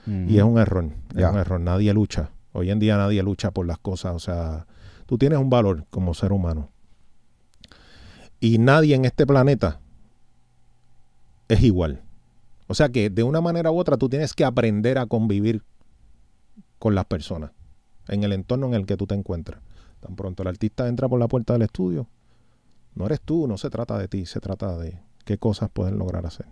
Y 0.07 0.39
es 0.39 0.43
un 0.45 0.57
error. 0.59 0.85
Es 1.11 1.17
un 1.33 1.39
error. 1.39 1.61
Nadie 1.61 1.93
lucha. 1.93 2.31
Hoy 2.53 2.71
en 2.71 2.79
día 2.79 2.97
nadie 2.97 3.23
lucha 3.23 3.51
por 3.51 3.67
las 3.67 3.77
cosas. 3.79 4.15
O 4.15 4.19
sea, 4.21 4.67
tú 5.05 5.19
tienes 5.19 5.39
un 5.39 5.51
valor 5.51 5.85
como 5.91 6.15
ser 6.15 6.33
humano. 6.33 6.71
Y 8.47 8.59
nadie 8.59 8.95
en 8.95 9.05
este 9.05 9.27
planeta 9.27 9.81
es 11.49 11.65
igual. 11.65 12.01
O 12.69 12.75
sea 12.75 12.91
que 12.91 13.11
de 13.11 13.25
una 13.25 13.41
manera 13.41 13.73
u 13.73 13.77
otra 13.77 13.97
tú 13.97 14.09
tienes 14.09 14.35
que 14.35 14.45
aprender 14.45 14.99
a 14.99 15.07
convivir 15.07 15.65
con 16.79 16.95
las 16.95 17.07
personas 17.07 17.51
en 18.07 18.23
el 18.23 18.33
entorno 18.33 18.69
en 18.69 18.75
el 18.75 18.87
que 18.87 18.97
tú 18.97 19.09
te 19.09 19.17
encuentras. 19.17 19.61
Tan 19.99 20.15
pronto 20.15 20.45
el 20.45 20.49
artista 20.49 20.87
entra 20.87 21.09
por 21.09 21.19
la 21.19 21.27
puerta 21.27 21.55
del 21.55 21.63
estudio, 21.63 22.07
no 22.95 23.07
eres 23.07 23.21
tú, 23.21 23.49
no 23.49 23.59
se 23.59 23.69
trata 23.69 23.99
de 23.99 24.07
ti, 24.07 24.27
se 24.27 24.39
trata 24.39 24.79
de 24.79 24.97
qué 25.25 25.39
cosas 25.39 25.69
pueden 25.69 25.99
lograr 25.99 26.25
hacer. 26.25 26.47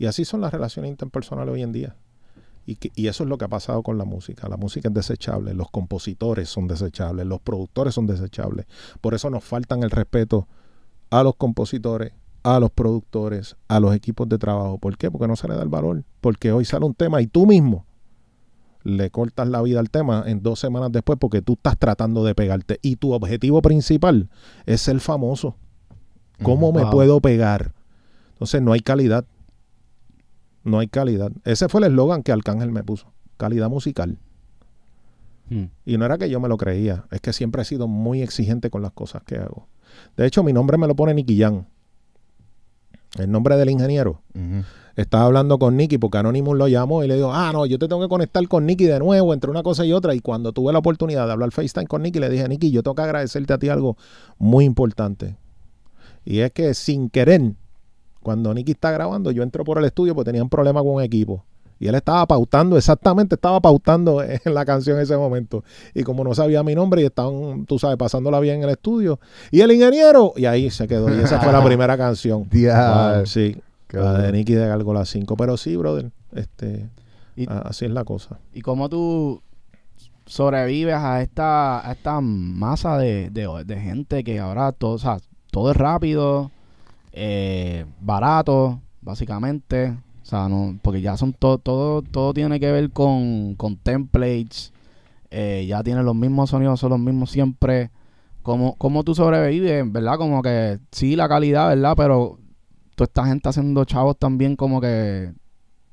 Y 0.00 0.06
así 0.06 0.24
son 0.24 0.40
las 0.40 0.52
relaciones 0.52 0.90
interpersonales 0.90 1.54
hoy 1.54 1.62
en 1.62 1.70
día. 1.70 1.94
Y, 2.66 2.78
y 2.96 3.06
eso 3.06 3.22
es 3.22 3.30
lo 3.30 3.38
que 3.38 3.44
ha 3.44 3.48
pasado 3.48 3.84
con 3.84 3.96
la 3.96 4.04
música. 4.04 4.48
La 4.48 4.56
música 4.56 4.88
es 4.88 4.94
desechable, 4.94 5.54
los 5.54 5.70
compositores 5.70 6.48
son 6.48 6.66
desechables, 6.66 7.26
los 7.26 7.40
productores 7.40 7.94
son 7.94 8.08
desechables. 8.08 8.66
Por 9.00 9.14
eso 9.14 9.30
nos 9.30 9.44
faltan 9.44 9.84
el 9.84 9.90
respeto 9.92 10.48
a 11.12 11.22
los 11.22 11.36
compositores, 11.36 12.12
a 12.42 12.58
los 12.58 12.70
productores, 12.70 13.56
a 13.68 13.80
los 13.80 13.94
equipos 13.94 14.28
de 14.30 14.38
trabajo. 14.38 14.78
¿Por 14.78 14.96
qué? 14.96 15.10
Porque 15.10 15.28
no 15.28 15.36
se 15.36 15.46
le 15.46 15.54
da 15.54 15.62
el 15.62 15.68
valor. 15.68 16.04
Porque 16.22 16.50
hoy 16.52 16.64
sale 16.64 16.86
un 16.86 16.94
tema 16.94 17.20
y 17.20 17.26
tú 17.26 17.46
mismo 17.46 17.84
le 18.82 19.10
cortas 19.10 19.46
la 19.46 19.60
vida 19.62 19.78
al 19.78 19.90
tema 19.90 20.24
en 20.26 20.42
dos 20.42 20.58
semanas 20.58 20.90
después 20.90 21.18
porque 21.20 21.42
tú 21.42 21.52
estás 21.52 21.78
tratando 21.78 22.24
de 22.24 22.34
pegarte. 22.34 22.78
Y 22.80 22.96
tu 22.96 23.12
objetivo 23.12 23.60
principal 23.60 24.30
es 24.64 24.80
ser 24.80 24.98
famoso. 25.00 25.54
¿Cómo 26.42 26.72
me 26.72 26.82
Wow. 26.82 26.90
puedo 26.90 27.20
pegar? 27.20 27.74
Entonces 28.32 28.62
no 28.62 28.72
hay 28.72 28.80
calidad. 28.80 29.26
No 30.64 30.78
hay 30.78 30.88
calidad. 30.88 31.30
Ese 31.44 31.68
fue 31.68 31.80
el 31.82 31.88
eslogan 31.88 32.22
que 32.22 32.32
Arcángel 32.32 32.72
me 32.72 32.82
puso. 32.82 33.12
Calidad 33.36 33.68
musical. 33.68 34.18
Hmm. 35.50 35.66
Y 35.84 35.98
no 35.98 36.06
era 36.06 36.16
que 36.16 36.30
yo 36.30 36.40
me 36.40 36.48
lo 36.48 36.56
creía, 36.56 37.04
es 37.10 37.20
que 37.20 37.32
siempre 37.34 37.62
he 37.62 37.64
sido 37.66 37.86
muy 37.86 38.22
exigente 38.22 38.70
con 38.70 38.80
las 38.80 38.92
cosas 38.92 39.22
que 39.24 39.36
hago. 39.36 39.66
De 40.16 40.26
hecho, 40.26 40.42
mi 40.42 40.52
nombre 40.52 40.76
me 40.78 40.86
lo 40.86 40.94
pone 40.94 41.14
Nicky 41.14 41.38
Jan. 41.38 41.66
El 43.18 43.30
nombre 43.30 43.56
del 43.56 43.70
ingeniero. 43.70 44.22
Estaba 44.96 45.24
hablando 45.24 45.58
con 45.58 45.76
Nicky 45.76 45.98
porque 45.98 46.18
Anonymous 46.18 46.56
lo 46.56 46.68
llamó 46.68 47.02
y 47.02 47.08
le 47.08 47.16
dijo, 47.16 47.32
ah, 47.32 47.50
no, 47.52 47.64
yo 47.66 47.78
te 47.78 47.88
tengo 47.88 48.02
que 48.02 48.08
conectar 48.08 48.46
con 48.48 48.66
Nicky 48.66 48.84
de 48.84 48.98
nuevo 48.98 49.32
entre 49.32 49.50
una 49.50 49.62
cosa 49.62 49.84
y 49.84 49.92
otra. 49.92 50.14
Y 50.14 50.20
cuando 50.20 50.52
tuve 50.52 50.72
la 50.72 50.78
oportunidad 50.78 51.26
de 51.26 51.32
hablar 51.32 51.50
FaceTime 51.50 51.86
con 51.86 52.02
Nicky, 52.02 52.20
le 52.20 52.28
dije, 52.28 52.48
Nicky, 52.48 52.70
yo 52.70 52.82
tengo 52.82 52.94
que 52.94 53.02
agradecerte 53.02 53.52
a 53.52 53.58
ti 53.58 53.68
algo 53.68 53.96
muy 54.38 54.64
importante. 54.64 55.36
Y 56.24 56.40
es 56.40 56.52
que 56.52 56.74
sin 56.74 57.10
querer, 57.10 57.52
cuando 58.22 58.54
Nicky 58.54 58.72
está 58.72 58.90
grabando, 58.90 59.30
yo 59.30 59.42
entro 59.42 59.64
por 59.64 59.78
el 59.78 59.84
estudio 59.84 60.14
porque 60.14 60.28
tenía 60.28 60.42
un 60.42 60.50
problema 60.50 60.80
con 60.80 60.94
un 60.94 61.02
equipo. 61.02 61.44
Y 61.82 61.88
él 61.88 61.94
estaba 61.96 62.24
pautando, 62.26 62.76
exactamente 62.76 63.34
estaba 63.34 63.60
pautando 63.60 64.22
en 64.44 64.54
la 64.54 64.64
canción 64.64 64.96
en 64.98 65.02
ese 65.02 65.16
momento. 65.16 65.64
Y 65.94 66.04
como 66.04 66.22
no 66.22 66.32
sabía 66.34 66.62
mi 66.62 66.74
nombre 66.74 67.02
y 67.02 67.06
estaban, 67.06 67.66
tú 67.66 67.78
sabes, 67.78 67.96
pasándola 67.96 68.38
bien 68.40 68.58
en 68.58 68.62
el 68.64 68.70
estudio. 68.70 69.18
Y 69.50 69.60
el 69.62 69.72
ingeniero, 69.72 70.32
y 70.36 70.44
ahí 70.46 70.70
se 70.70 70.86
quedó. 70.86 71.08
Y 71.14 71.20
esa 71.20 71.40
fue 71.40 71.52
la 71.52 71.62
primera 71.64 71.96
canción. 71.98 72.48
Wow, 72.50 73.26
sí, 73.26 73.56
Qué 73.88 73.96
la 73.98 74.12
de. 74.18 74.32
Nicky 74.32 74.54
de 74.54 74.66
Gárgola 74.68 75.04
5. 75.04 75.36
Pero 75.36 75.56
sí, 75.56 75.76
brother, 75.76 76.12
este, 76.34 76.88
Y- 77.36 77.46
así 77.48 77.84
es 77.86 77.90
la 77.90 78.04
cosa. 78.04 78.38
¿Y 78.54 78.60
cómo 78.60 78.88
tú 78.88 79.42
sobrevives 80.24 80.94
a 80.94 81.20
esta, 81.20 81.86
a 81.86 81.92
esta 81.92 82.20
masa 82.20 82.96
de, 82.96 83.28
de- 83.30 83.64
de 83.66 83.80
gente 83.80 84.22
que 84.22 84.38
ahora 84.38 84.70
todo, 84.72 84.92
o 84.92 84.98
sea, 84.98 85.18
todo 85.50 85.72
es 85.72 85.76
rápido, 85.76 86.50
eh, 87.12 87.84
barato, 88.00 88.80
básicamente. 89.00 89.96
O 90.22 90.26
sea, 90.26 90.48
no, 90.48 90.78
porque 90.82 91.00
ya 91.00 91.16
son 91.16 91.32
todo, 91.32 91.58
todo, 91.58 92.02
todo 92.02 92.32
tiene 92.34 92.60
que 92.60 92.70
ver 92.72 92.90
con, 92.90 93.54
con 93.56 93.76
templates. 93.76 94.72
eh, 95.30 95.66
ya 95.68 95.82
tienen 95.82 96.04
los 96.04 96.14
mismos 96.14 96.50
sonidos, 96.50 96.80
son 96.80 96.90
los 96.90 97.00
mismos 97.00 97.30
siempre. 97.30 97.90
¿Cómo, 98.42 98.76
cómo 98.76 99.04
tú 99.04 99.14
sobrevives, 99.14 99.90
verdad? 99.92 100.16
Como 100.18 100.42
que 100.42 100.78
sí, 100.92 101.16
la 101.16 101.28
calidad, 101.28 101.68
¿verdad? 101.70 101.94
Pero 101.96 102.38
toda 102.96 103.06
esta 103.06 103.26
gente 103.26 103.48
haciendo 103.48 103.84
chavos 103.84 104.16
también 104.18 104.56
como 104.56 104.80
que 104.80 105.32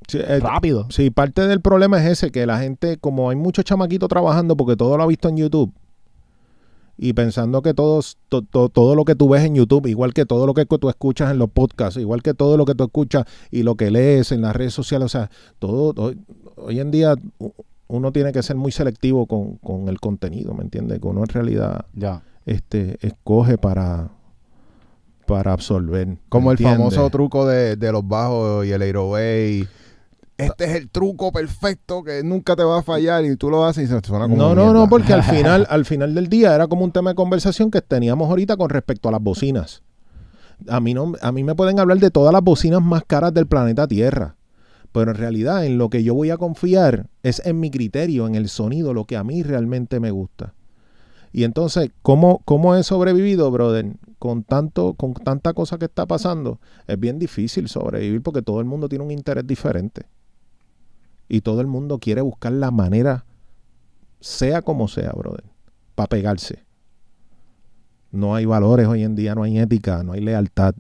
Sí, 0.07 0.17
eh, 0.19 0.39
rápido. 0.39 0.87
Sí, 0.89 1.11
parte 1.11 1.47
del 1.47 1.61
problema 1.61 1.99
es 2.03 2.07
ese, 2.11 2.31
que 2.31 2.45
la 2.45 2.59
gente, 2.59 2.97
como 2.97 3.29
hay 3.29 3.35
muchos 3.35 3.65
chamaquitos 3.65 4.09
trabajando 4.09 4.57
porque 4.57 4.75
todo 4.75 4.97
lo 4.97 5.03
ha 5.03 5.07
visto 5.07 5.29
en 5.29 5.37
YouTube 5.37 5.73
y 7.01 7.13
pensando 7.13 7.61
que 7.61 7.73
todos, 7.73 8.17
to- 8.27 8.41
to- 8.41 8.67
todo 8.67 8.93
lo 8.93 9.05
que 9.05 9.15
tú 9.15 9.29
ves 9.29 9.45
en 9.45 9.55
YouTube, 9.55 9.87
igual 9.87 10.13
que 10.13 10.25
todo 10.25 10.45
lo 10.45 10.53
que 10.53 10.65
tú 10.65 10.89
escuchas 10.89 11.31
en 11.31 11.37
los 11.37 11.49
podcasts, 11.49 11.97
igual 11.99 12.21
que 12.21 12.33
todo 12.33 12.57
lo 12.57 12.65
que 12.65 12.75
tú 12.75 12.83
escuchas 12.83 13.23
y 13.51 13.63
lo 13.63 13.75
que 13.75 13.89
lees 13.89 14.31
en 14.33 14.41
las 14.41 14.53
redes 14.55 14.73
sociales, 14.73 15.05
o 15.05 15.09
sea, 15.09 15.31
todo, 15.59 15.93
hoy, 16.03 16.19
hoy 16.57 16.79
en 16.81 16.91
día 16.91 17.15
uno 17.87 18.11
tiene 18.11 18.33
que 18.33 18.43
ser 18.43 18.57
muy 18.57 18.71
selectivo 18.73 19.25
con, 19.27 19.55
con 19.55 19.87
el 19.87 19.99
contenido, 20.01 20.53
¿me 20.53 20.63
entiendes? 20.63 20.99
Que 20.99 21.07
uno 21.07 21.21
en 21.21 21.27
realidad 21.29 21.85
Ya. 21.95 22.21
este, 22.45 22.97
escoge 23.01 23.57
para, 23.57 24.09
para 25.25 25.53
absorber. 25.53 26.17
Como 26.27 26.51
el 26.51 26.57
famoso 26.57 27.09
truco 27.09 27.47
de, 27.47 27.75
de 27.77 27.91
los 27.91 28.07
bajos 28.07 28.65
y 28.65 28.71
el 28.71 28.81
808. 28.81 29.69
Este 30.39 30.63
es 30.65 30.75
el 30.75 30.89
truco 30.89 31.31
perfecto 31.31 32.03
que 32.03 32.23
nunca 32.23 32.55
te 32.55 32.63
va 32.63 32.79
a 32.79 32.81
fallar 32.83 33.25
y 33.25 33.35
tú 33.35 33.49
lo 33.49 33.65
haces 33.65 33.85
y 33.85 33.87
se 33.87 33.99
suena 34.01 34.25
como 34.25 34.37
No, 34.37 34.55
no, 34.55 34.61
mierda. 34.63 34.73
no, 34.73 34.89
porque 34.89 35.13
al 35.13 35.23
final, 35.35 35.67
al 35.69 35.85
final 35.85 36.15
del 36.15 36.29
día 36.29 36.55
era 36.55 36.67
como 36.67 36.85
un 36.85 36.91
tema 36.91 37.09
de 37.11 37.15
conversación 37.15 37.69
que 37.71 37.81
teníamos 37.81 38.29
ahorita 38.29 38.55
con 38.55 38.69
respecto 38.69 39.09
a 39.09 39.11
las 39.11 39.21
bocinas. 39.21 39.83
A 40.67 40.79
mí, 40.79 40.93
no, 40.93 41.13
a 41.21 41.31
mí 41.31 41.43
me 41.43 41.55
pueden 41.55 41.79
hablar 41.79 41.99
de 41.99 42.09
todas 42.11 42.33
las 42.33 42.41
bocinas 42.43 42.81
más 42.81 43.03
caras 43.05 43.33
del 43.33 43.47
planeta 43.47 43.87
Tierra. 43.87 44.35
Pero 44.91 45.11
en 45.11 45.17
realidad 45.17 45.65
en 45.65 45.77
lo 45.77 45.89
que 45.89 46.03
yo 46.03 46.15
voy 46.15 46.31
a 46.31 46.37
confiar 46.37 47.07
es 47.21 47.41
en 47.45 47.59
mi 47.59 47.69
criterio, 47.69 48.25
en 48.25 48.35
el 48.35 48.49
sonido, 48.49 48.93
lo 48.93 49.05
que 49.05 49.17
a 49.17 49.23
mí 49.23 49.43
realmente 49.43 49.99
me 49.99 50.11
gusta. 50.11 50.53
Y 51.31 51.43
entonces, 51.43 51.91
¿cómo, 52.01 52.41
cómo 52.45 52.75
he 52.75 52.83
sobrevivido, 52.83 53.51
brother? 53.51 53.85
Con 54.17 54.43
tanto, 54.43 54.93
con 54.95 55.13
tanta 55.13 55.53
cosa 55.53 55.77
que 55.77 55.85
está 55.85 56.07
pasando, 56.07 56.59
es 56.87 56.99
bien 56.99 57.19
difícil 57.19 57.69
sobrevivir 57.69 58.21
porque 58.23 58.41
todo 58.41 58.59
el 58.59 58.65
mundo 58.65 58.89
tiene 58.89 59.05
un 59.05 59.11
interés 59.11 59.45
diferente. 59.45 60.07
Y 61.29 61.41
todo 61.41 61.61
el 61.61 61.67
mundo 61.67 61.99
quiere 61.99 62.21
buscar 62.21 62.51
la 62.51 62.71
manera 62.71 63.25
sea 64.19 64.61
como 64.61 64.87
sea, 64.87 65.11
brother, 65.11 65.45
para 65.95 66.07
pegarse. 66.07 66.65
No 68.11 68.35
hay 68.35 68.45
valores 68.45 68.87
hoy 68.87 69.03
en 69.03 69.15
día, 69.15 69.35
no 69.35 69.43
hay 69.43 69.59
ética, 69.59 70.03
no 70.03 70.13
hay 70.13 70.21
lealtad. 70.21 70.73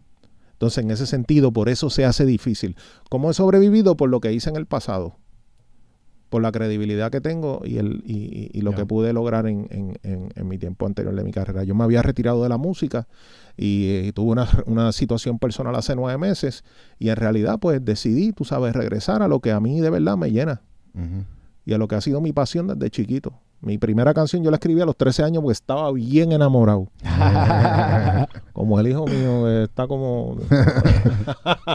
Entonces, 0.53 0.83
en 0.83 0.91
ese 0.91 1.05
sentido, 1.05 1.53
por 1.53 1.69
eso 1.69 1.89
se 1.89 2.03
hace 2.03 2.25
difícil. 2.25 2.75
¿Cómo 3.09 3.29
he 3.29 3.33
sobrevivido? 3.33 3.95
Por 3.95 4.09
lo 4.09 4.19
que 4.19 4.33
hice 4.33 4.49
en 4.49 4.57
el 4.57 4.65
pasado. 4.65 5.18
Por 6.29 6.41
la 6.43 6.51
credibilidad 6.51 7.11
que 7.11 7.21
tengo 7.21 7.61
y, 7.65 7.77
el, 7.79 8.03
y, 8.05 8.13
y- 8.13 8.51
y 8.53 8.61
lo 8.61 8.71
que 8.77 8.85
pude 8.85 9.13
lograr 9.13 9.47
en, 9.47 9.67
en- 9.71 9.97
en- 10.03 10.29
en 10.35 10.47
mi 10.47 10.57
tiempo 10.57 10.85
anterior 10.85 11.15
de 11.15 11.23
mi 11.23 11.31
carrera. 11.31 11.63
Yo 11.63 11.73
me 11.75 11.83
había 11.83 12.01
retirado 12.03 12.43
de 12.43 12.49
la 12.49 12.57
música 12.57 13.07
y, 13.57 13.89
eh, 13.89 14.11
tuve 14.13 14.31
una, 14.33 14.47
una 14.67 14.91
situación 14.91 15.39
personal 15.39 15.75
hace 15.75 15.95
nueve 15.95 16.17
meses 16.19 16.63
y 16.99 17.09
en 17.09 17.15
realidad 17.15 17.57
pues 17.59 17.83
decidí, 17.83 18.31
tú 18.31 18.45
sabes, 18.45 18.73
regresar 18.73 19.21
a 19.23 19.27
lo 19.27 19.39
que 19.39 19.51
a 19.51 19.59
mí 19.59 19.81
de 19.81 19.89
verdad 19.89 20.17
me 20.17 20.31
llena 20.31 20.61
y 21.65 21.73
a 21.73 21.77
lo 21.77 21.87
que 21.87 21.95
ha 21.95 22.01
sido 22.01 22.21
mi 22.21 22.31
pasión 22.33 22.67
desde 22.67 22.89
chiquito. 22.89 23.33
Mi 23.61 23.77
primera 23.77 24.13
canción 24.13 24.41
yo 24.41 24.51
la 24.51 24.55
escribí 24.55 24.79
a 24.79 24.85
los 24.85 24.95
13 24.95 25.21
años 25.23 25.43
porque 25.43 25.51
estaba 25.53 25.91
bien 25.91 26.31
enamorado. 26.31 26.87
Como 28.53 28.79
el 28.79 28.87
hijo 28.87 29.05
mío 29.05 29.49
eh, 29.49 29.63
está 29.63 29.85
como... 29.87 30.37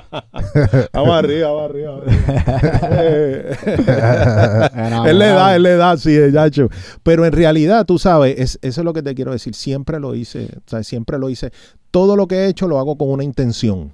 vamos 0.93 1.15
arriba, 1.15 1.51
vamos 1.53 1.71
arriba. 1.71 2.01
Es 5.07 5.15
la 5.15 5.27
edad, 5.27 5.57
es 5.57 5.61
la 5.63 5.71
edad, 5.71 5.97
sí, 5.97 6.17
yacho. 6.33 6.69
Pero 7.03 7.25
en 7.27 7.33
realidad, 7.33 7.85
tú 7.87 7.99
sabes, 7.99 8.39
es- 8.39 8.59
eso 8.63 8.81
es 8.81 8.85
lo 8.85 8.93
que 8.93 9.03
te 9.03 9.15
quiero 9.15 9.33
decir. 9.33 9.55
Siempre 9.55 10.01
lo 10.01 10.15
hice, 10.15 10.49
o 10.57 10.61
sea, 10.71 10.83
siempre 10.83 11.19
lo 11.19 11.29
hice. 11.31 11.53
Todo 11.91 12.17
lo 12.17 12.27
que 12.27 12.37
he 12.37 12.49
hecho 12.49 12.69
lo 12.69 12.79
hago 12.79 12.97
con 12.97 13.11
una 13.11 13.25
intención. 13.25 13.93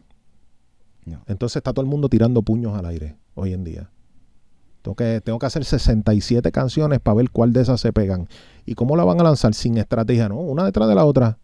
Entonces 1.26 1.56
está 1.56 1.72
todo 1.72 1.82
el 1.84 1.90
mundo 1.90 2.08
tirando 2.08 2.42
puños 2.42 2.76
al 2.78 2.86
aire 2.86 3.16
hoy 3.34 3.52
en 3.52 3.64
día. 3.64 3.90
Tengo 4.82 4.94
que, 4.94 5.20
tengo 5.20 5.38
que 5.38 5.46
hacer 5.46 5.64
67 5.64 6.50
canciones 6.52 7.00
para 7.00 7.16
ver 7.16 7.30
cuál 7.30 7.52
de 7.52 7.62
esas 7.62 7.80
se 7.80 7.92
pegan. 7.92 8.28
¿Y 8.64 8.74
cómo 8.74 8.96
la 8.96 9.04
van 9.04 9.20
a 9.20 9.24
lanzar 9.24 9.54
sin 9.54 9.76
estrategia? 9.76 10.28
No, 10.28 10.36
una 10.36 10.64
detrás 10.64 10.88
de 10.88 10.94
la 10.94 11.04
otra. 11.04 11.38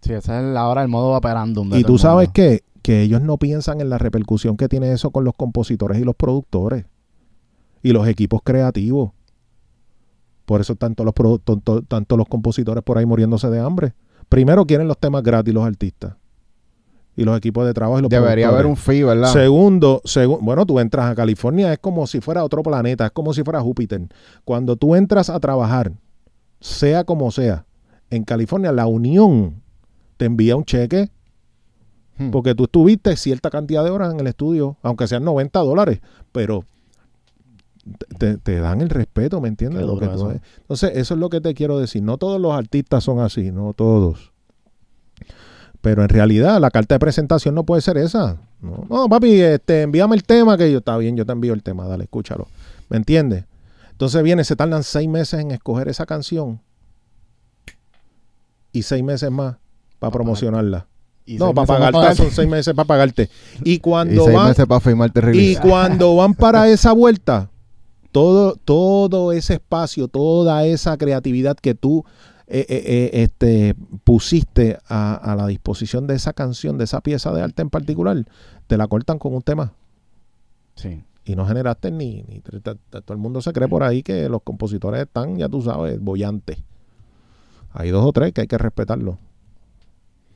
Sí, 0.00 0.12
esa 0.12 0.40
es 0.40 0.44
la 0.46 0.66
hora 0.68 0.80
del 0.82 0.90
modo 0.90 1.12
operandum. 1.16 1.70
de 1.70 1.80
Y 1.80 1.84
tú 1.84 1.94
el 1.94 1.98
sabes 1.98 2.30
qué? 2.32 2.62
que 2.82 3.02
ellos 3.02 3.20
no 3.20 3.36
piensan 3.36 3.80
en 3.80 3.90
la 3.90 3.98
repercusión 3.98 4.56
que 4.56 4.68
tiene 4.68 4.92
eso 4.92 5.10
con 5.10 5.24
los 5.24 5.34
compositores 5.34 5.98
y 5.98 6.04
los 6.04 6.14
productores 6.14 6.84
y 7.82 7.92
los 7.92 8.06
equipos 8.06 8.42
creativos. 8.44 9.10
Por 10.44 10.60
eso 10.60 10.76
tanto 10.76 11.02
los, 11.02 11.12
tanto, 11.44 11.82
tanto 11.82 12.16
los 12.16 12.28
compositores 12.28 12.84
por 12.84 12.98
ahí 12.98 13.04
muriéndose 13.04 13.50
de 13.50 13.58
hambre. 13.58 13.94
Primero 14.28 14.66
quieren 14.66 14.86
los 14.86 14.98
temas 14.98 15.24
gratis 15.24 15.52
los 15.52 15.66
artistas 15.66 16.14
y 17.16 17.24
los 17.24 17.36
equipos 17.36 17.66
de 17.66 17.72
trabajo 17.74 17.98
y 17.98 18.02
los 18.02 18.10
Debería 18.10 18.48
haber 18.48 18.66
un 18.66 18.76
fee, 18.76 19.02
¿verdad? 19.02 19.32
Segundo, 19.32 20.02
segu- 20.04 20.38
bueno, 20.40 20.66
tú 20.66 20.78
entras 20.80 21.10
a 21.10 21.14
California, 21.14 21.72
es 21.72 21.78
como 21.78 22.06
si 22.06 22.20
fuera 22.20 22.44
otro 22.44 22.62
planeta, 22.62 23.06
es 23.06 23.10
como 23.12 23.32
si 23.32 23.42
fuera 23.42 23.60
Júpiter. 23.60 24.02
Cuando 24.44 24.76
tú 24.76 24.94
entras 24.94 25.30
a 25.30 25.40
trabajar, 25.40 25.92
sea 26.60 27.04
como 27.04 27.30
sea, 27.30 27.64
en 28.10 28.24
California 28.24 28.70
la 28.72 28.86
unión 28.86 29.62
te 30.16 30.26
envía 30.26 30.56
un 30.56 30.64
cheque 30.64 31.10
Hmm. 32.18 32.30
porque 32.30 32.54
tú 32.54 32.64
estuviste 32.64 33.14
cierta 33.16 33.50
cantidad 33.50 33.84
de 33.84 33.90
horas 33.90 34.10
en 34.14 34.18
el 34.20 34.26
estudio, 34.26 34.78
aunque 34.82 35.06
sean 35.06 35.22
90 35.22 35.58
dólares, 35.60 36.00
pero 36.32 36.64
te, 38.18 38.38
te 38.38 38.58
dan 38.58 38.80
el 38.80 38.88
respeto, 38.88 39.40
¿me 39.40 39.48
entiendes? 39.48 39.82
Lo 39.82 39.98
que 39.98 40.06
tú. 40.08 40.30
Entonces, 40.58 40.92
eso 40.94 41.14
es 41.14 41.20
lo 41.20 41.28
que 41.28 41.40
te 41.42 41.52
quiero 41.54 41.78
decir. 41.78 42.02
No 42.02 42.16
todos 42.18 42.40
los 42.40 42.52
artistas 42.52 43.04
son 43.04 43.20
así, 43.20 43.52
no 43.52 43.74
todos. 43.74 44.32
Pero 45.86 46.02
en 46.02 46.08
realidad 46.08 46.60
la 46.60 46.72
carta 46.72 46.96
de 46.96 46.98
presentación 46.98 47.54
no 47.54 47.62
puede 47.62 47.80
ser 47.80 47.96
esa. 47.96 48.38
No, 48.60 48.84
no, 48.90 49.08
papi, 49.08 49.40
este, 49.40 49.82
envíame 49.82 50.16
el 50.16 50.24
tema 50.24 50.58
que 50.58 50.72
yo, 50.72 50.78
está 50.78 50.96
bien, 50.96 51.16
yo 51.16 51.24
te 51.24 51.30
envío 51.30 51.54
el 51.54 51.62
tema, 51.62 51.86
dale, 51.86 52.02
escúchalo. 52.02 52.48
¿Me 52.88 52.96
entiendes? 52.96 53.44
Entonces 53.92 54.20
viene, 54.24 54.42
se 54.42 54.56
tardan 54.56 54.82
seis 54.82 55.08
meses 55.08 55.38
en 55.38 55.52
escoger 55.52 55.86
esa 55.86 56.04
canción 56.04 56.60
y 58.72 58.82
seis 58.82 59.04
meses 59.04 59.30
más 59.30 59.58
para 60.00 60.10
Pa' 60.10 60.10
promocionarla. 60.10 60.88
Y 61.24 61.36
No, 61.36 61.54
para 61.54 61.68
pagarte 61.68 61.92
pagarte. 61.92 62.16
son 62.16 62.32
seis 62.32 62.48
meses 62.48 62.74
para 62.74 62.86
pagarte. 62.88 63.30
Y 63.62 63.74
Y 63.74 63.78
cuando 63.78 64.24
seis 64.24 64.36
van, 64.36 64.48
meses 64.48 64.66
para 64.66 64.80
firmarte 64.80 65.36
y 65.36 65.54
cuando 65.54 66.16
van 66.16 66.34
para 66.34 66.66
esa 66.68 66.90
vuelta, 66.90 67.48
todo, 68.10 68.56
todo 68.56 69.30
ese 69.30 69.54
espacio, 69.54 70.08
toda 70.08 70.66
esa 70.66 70.96
creatividad 70.96 71.56
que 71.56 71.76
tú 71.76 72.04
eh, 72.48 72.64
eh, 72.68 72.82
eh, 72.86 73.10
este, 73.12 73.74
pusiste 74.04 74.78
a, 74.88 75.14
a 75.14 75.34
la 75.34 75.46
disposición 75.46 76.06
de 76.06 76.14
esa 76.14 76.32
canción, 76.32 76.78
de 76.78 76.84
esa 76.84 77.00
pieza 77.00 77.32
de 77.32 77.42
arte 77.42 77.62
en 77.62 77.70
particular, 77.70 78.24
te 78.66 78.76
la 78.76 78.86
cortan 78.86 79.18
con 79.18 79.34
un 79.34 79.42
tema. 79.42 79.72
Sí. 80.76 81.02
Y 81.24 81.34
no 81.34 81.44
generaste 81.44 81.90
ni, 81.90 82.22
ni 82.22 82.40
todo 82.40 82.78
el 83.08 83.16
mundo 83.16 83.42
se 83.42 83.52
cree 83.52 83.66
por 83.66 83.82
ahí 83.82 84.04
que 84.04 84.28
los 84.28 84.42
compositores 84.42 85.02
están, 85.02 85.36
ya 85.36 85.48
tú 85.48 85.60
sabes, 85.60 86.00
bollantes. 86.00 86.58
Hay 87.72 87.90
dos 87.90 88.06
o 88.06 88.12
tres 88.12 88.32
que 88.32 88.42
hay 88.42 88.46
que 88.46 88.58
respetarlos. 88.58 89.16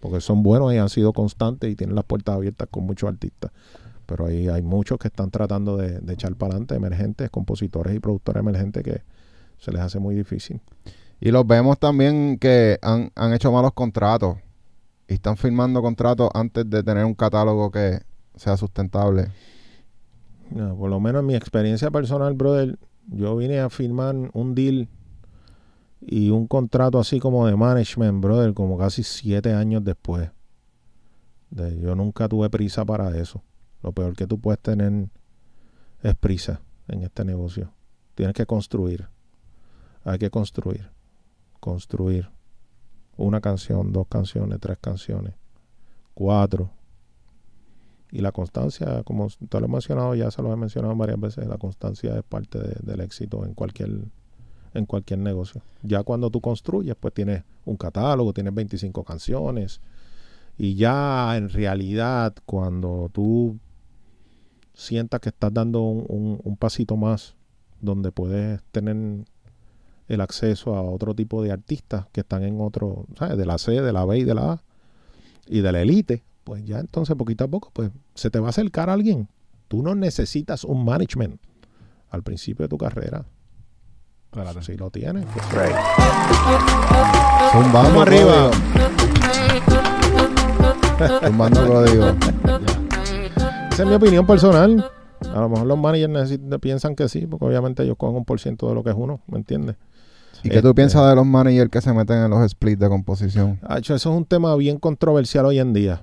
Porque 0.01 0.21
son 0.21 0.43
buenos 0.43 0.73
y 0.75 0.79
han 0.79 0.89
sido 0.89 1.13
constantes 1.13 1.71
y 1.71 1.77
tienen 1.77 1.95
las 1.95 2.05
puertas 2.05 2.35
abiertas 2.35 2.67
con 2.71 2.85
muchos 2.85 3.09
artistas. 3.09 3.53
Pero 4.07 4.27
hay, 4.27 4.49
hay 4.49 4.63
muchos 4.63 4.99
que 4.99 5.07
están 5.07 5.31
tratando 5.31 5.77
de, 5.77 6.01
de 6.01 6.13
echar 6.13 6.35
para 6.35 6.55
adelante, 6.55 6.75
emergentes, 6.75 7.31
compositores 7.31 7.95
y 7.95 8.01
productores 8.01 8.41
emergentes 8.41 8.83
que 8.83 9.03
se 9.59 9.71
les 9.71 9.81
hace 9.81 10.01
muy 10.01 10.17
difícil. 10.17 10.61
Y 11.21 11.31
los 11.31 11.47
vemos 11.47 11.79
también 11.79 12.39
que 12.39 12.79
han, 12.83 13.13
han 13.15 13.33
hecho 13.35 13.53
malos 13.53 13.73
contratos. 13.75 14.39
Y 15.09 15.15
están 15.15 15.37
firmando 15.37 15.83
contratos 15.83 16.31
antes 16.35 16.69
de 16.69 16.83
tener 16.83 17.05
un 17.05 17.15
catálogo 17.15 17.71
que 17.71 18.01
sea 18.37 18.57
sustentable. 18.57 19.29
No, 20.51 20.77
por 20.77 20.89
lo 20.91 20.99
menos 21.01 21.21
en 21.21 21.27
mi 21.27 21.35
experiencia 21.35 21.91
personal, 21.91 22.35
brother, 22.35 22.79
yo 23.07 23.37
vine 23.37 23.61
a 23.61 23.69
firmar 23.71 24.15
un 24.33 24.55
deal 24.55 24.89
y 26.01 26.31
un 26.31 26.47
contrato 26.47 26.99
así 26.99 27.21
como 27.21 27.47
de 27.47 27.57
management, 27.57 28.23
brother, 28.23 28.55
como 28.55 28.79
casi 28.79 29.03
siete 29.03 29.53
años 29.53 29.85
después. 29.85 30.31
De- 31.51 31.79
yo 31.81 31.95
nunca 31.95 32.29
tuve 32.29 32.49
prisa 32.49 32.85
para 32.85 33.17
eso. 33.19 33.43
Lo 33.83 33.93
peor 33.93 34.15
que 34.15 34.27
tú 34.27 34.39
puedes 34.41 34.61
tener 34.61 35.09
es 36.03 36.15
prisa 36.17 36.61
en 36.89 37.03
este 37.03 37.25
negocio. 37.25 37.73
Tienes 38.15 38.35
que 38.35 38.47
construir. 38.47 39.09
Hay 40.05 40.19
que 40.19 40.31
construir. 40.31 40.89
Construir. 41.61 42.29
Una 43.17 43.41
canción, 43.41 43.93
dos 43.93 44.07
canciones, 44.09 44.59
tres 44.61 44.79
canciones, 44.81 45.35
cuatro. 46.15 46.71
Y 48.11 48.23
la 48.23 48.33
constancia, 48.33 49.03
como 49.05 49.29
te 49.49 49.61
lo 49.61 49.67
he 49.67 49.69
mencionado, 49.69 50.15
ya 50.15 50.31
se 50.31 50.43
lo 50.43 50.53
he 50.53 50.57
mencionado 50.57 50.97
varias 50.97 51.21
veces, 51.21 51.47
la 51.47 51.59
constancia 51.59 52.17
es 52.17 52.25
parte 52.25 52.59
de- 52.59 52.77
del 52.83 53.01
éxito 53.01 53.45
en 53.45 53.55
cualquier, 53.55 53.91
en 54.75 54.87
cualquier 54.87 55.21
negocio. 55.21 55.63
Ya 55.83 56.03
cuando 56.03 56.31
tú 56.31 56.41
construyes, 56.41 56.97
pues 56.99 57.15
tienes 57.15 57.45
un 57.67 57.77
catálogo, 57.77 58.33
tienes 58.33 58.55
25 58.55 59.05
canciones. 59.05 59.81
Y 60.59 60.75
ya 60.75 61.37
en 61.37 61.51
realidad, 61.51 62.35
cuando 62.47 63.11
tú 63.13 63.59
sientas 64.73 65.21
que 65.21 65.29
estás 65.29 65.53
dando 65.53 65.83
un- 65.83 66.41
un 66.43 66.57
pasito 66.57 66.97
más 66.97 67.37
donde 67.81 68.11
puedes 68.13 68.63
tener 68.73 69.25
el 70.11 70.21
acceso 70.21 70.75
a 70.75 70.83
otro 70.83 71.15
tipo 71.15 71.41
de 71.41 71.53
artistas 71.53 72.07
que 72.13 72.23
están 72.23 72.43
en 72.43 72.61
otro, 72.61 73.07
¿sabes? 73.17 73.39
De 73.39 73.47
la 73.47 73.59
C, 73.59 73.81
de 73.81 73.93
la 73.93 74.05
B 74.05 74.19
y 74.19 74.25
de 74.25 74.35
la 74.35 74.53
A 74.53 74.63
y 75.47 75.61
de 75.61 75.71
la 75.71 75.81
elite, 75.81 76.25
pues 76.43 76.65
ya 76.65 76.81
entonces 76.81 77.15
poquito 77.15 77.45
a 77.45 77.49
poco, 77.49 77.71
pues 77.73 77.93
se 78.17 78.29
te 78.29 78.41
va 78.41 78.49
a 78.49 78.51
acercar 78.51 78.91
alguien. 78.91 79.29
Tú 79.69 79.85
no 79.85 79.95
necesitas 79.95 80.65
un 80.65 80.85
management 80.85 81.41
al 82.11 82.25
principio 82.25 82.65
de 82.65 82.69
tu 82.69 82.77
carrera. 82.77 83.25
Espérate. 84.33 84.63
Si 84.63 84.77
lo 84.77 84.91
tienes, 84.91 85.25
pues, 85.27 85.47
Zumbando 87.53 87.73
Vamos 87.73 88.03
arriba. 88.03 88.51
Zumbando 91.25 91.67
código. 91.67 92.07
Esa 93.71 93.83
es 93.83 93.89
mi 93.89 93.95
opinión 93.95 94.27
personal. 94.27 94.91
A 95.33 95.41
lo 95.41 95.49
mejor 95.49 95.67
los 95.67 95.79
managers 95.79 96.39
piensan 96.61 96.97
que 96.97 97.09
sí, 97.09 97.29
porque 97.29 97.45
obviamente 97.45 97.85
ellos 97.85 97.97
cogen 97.97 98.17
un 98.17 98.25
por 98.25 98.41
ciento 98.41 98.69
de 98.69 98.75
lo 98.75 98.83
que 98.83 98.91
es 98.91 98.97
uno, 98.99 99.21
¿me 99.29 99.39
entiendes? 99.39 99.77
¿Y 100.43 100.49
qué 100.49 100.61
tú 100.63 100.69
Este- 100.69 100.75
piensas 100.75 101.09
de 101.09 101.15
los 101.17 101.27
managers 101.27 101.71
que 101.71 101.81
se 101.81 101.93
meten 101.93 102.19
en 102.25 102.31
los 102.31 102.51
splits 102.51 102.79
de 102.79 102.89
composición? 102.89 103.59
Hacho, 103.63 103.95
eso 103.95 104.11
es 104.11 104.17
un 104.17 104.25
tema 104.25 104.55
bien 104.57 104.79
controversial 104.79 105.47
hoy 105.47 105.59
en 105.59 105.73
día. 105.73 106.03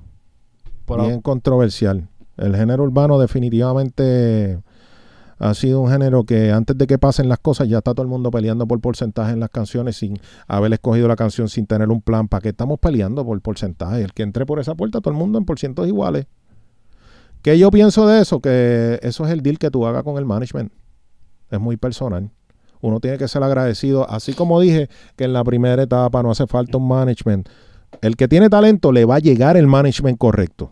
Pero- 0.85 1.05
bien 1.07 1.21
controversial. 1.21 2.07
El 2.37 2.55
género 2.55 2.83
urbano 2.83 3.19
definitivamente 3.19 4.59
ha 5.39 5.53
sido 5.53 5.81
un 5.81 5.89
género 5.91 6.23
que 6.23 6.51
antes 6.51 6.77
de 6.77 6.87
que 6.87 6.97
pasen 6.97 7.29
las 7.29 7.39
cosas 7.39 7.67
ya 7.67 7.79
está 7.79 7.93
todo 7.93 8.03
el 8.03 8.07
mundo 8.09 8.31
peleando 8.31 8.67
por 8.67 8.79
porcentaje 8.79 9.33
en 9.33 9.39
las 9.39 9.49
canciones 9.49 9.97
sin 9.97 10.17
haber 10.47 10.73
escogido 10.73 11.07
la 11.07 11.15
canción, 11.15 11.47
sin 11.49 11.65
tener 11.67 11.89
un 11.89 12.01
plan. 12.01 12.27
¿Para 12.27 12.41
qué 12.41 12.49
estamos 12.49 12.79
peleando 12.79 13.25
por 13.25 13.39
porcentaje? 13.41 14.01
El 14.03 14.13
que 14.13 14.23
entre 14.23 14.45
por 14.45 14.59
esa 14.59 14.75
puerta, 14.75 14.99
todo 15.01 15.11
el 15.11 15.17
mundo 15.19 15.37
en 15.37 15.45
porcientos 15.45 15.87
iguales. 15.87 16.25
¿Qué 17.41 17.57
yo 17.59 17.69
pienso 17.71 18.07
de 18.07 18.21
eso? 18.21 18.39
Que 18.39 18.99
eso 19.03 19.25
es 19.25 19.31
el 19.31 19.41
deal 19.41 19.57
que 19.59 19.69
tú 19.69 19.85
hagas 19.85 20.03
con 20.03 20.17
el 20.17 20.25
management. 20.25 20.71
Es 21.49 21.59
muy 21.59 21.77
personal. 21.77 22.29
Uno 22.81 22.99
tiene 22.99 23.17
que 23.17 23.27
ser 23.27 23.43
agradecido. 23.43 24.09
Así 24.09 24.33
como 24.33 24.59
dije 24.59 24.89
que 25.15 25.25
en 25.25 25.33
la 25.33 25.43
primera 25.43 25.81
etapa 25.81 26.23
no 26.23 26.31
hace 26.31 26.47
falta 26.47 26.77
un 26.77 26.87
management. 26.87 27.49
El 28.01 28.15
que 28.15 28.27
tiene 28.27 28.49
talento 28.49 28.91
le 28.91 29.05
va 29.05 29.15
a 29.15 29.19
llegar 29.19 29.57
el 29.57 29.67
management 29.67 30.17
correcto. 30.17 30.71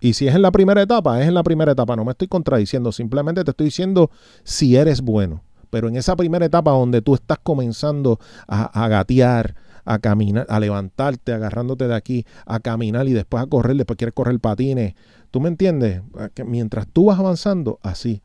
Y 0.00 0.12
si 0.12 0.28
es 0.28 0.34
en 0.34 0.42
la 0.42 0.52
primera 0.52 0.80
etapa, 0.82 1.20
es 1.20 1.28
en 1.28 1.34
la 1.34 1.42
primera 1.42 1.72
etapa. 1.72 1.96
No 1.96 2.04
me 2.04 2.12
estoy 2.12 2.28
contradiciendo. 2.28 2.92
Simplemente 2.92 3.44
te 3.44 3.50
estoy 3.50 3.66
diciendo 3.66 4.10
si 4.44 4.76
eres 4.76 5.00
bueno. 5.00 5.42
Pero 5.70 5.88
en 5.88 5.96
esa 5.96 6.16
primera 6.16 6.46
etapa 6.46 6.70
donde 6.70 7.02
tú 7.02 7.14
estás 7.14 7.38
comenzando 7.42 8.18
a, 8.46 8.88
gatear, 8.88 9.54
a 9.84 9.98
caminar, 9.98 10.46
a 10.48 10.60
levantarte, 10.60 11.32
agarrándote 11.32 11.88
de 11.88 11.94
aquí, 11.94 12.24
a 12.46 12.60
caminar 12.60 13.06
y 13.06 13.12
después 13.12 13.42
a 13.42 13.46
correr, 13.46 13.76
después 13.76 13.98
quieres 13.98 14.14
correr 14.14 14.38
patines. 14.40 14.94
¿Tú 15.30 15.40
me 15.40 15.48
entiendes? 15.48 16.02
Que 16.34 16.44
mientras 16.44 16.86
tú 16.86 17.06
vas 17.06 17.18
avanzando, 17.18 17.78
así. 17.82 18.22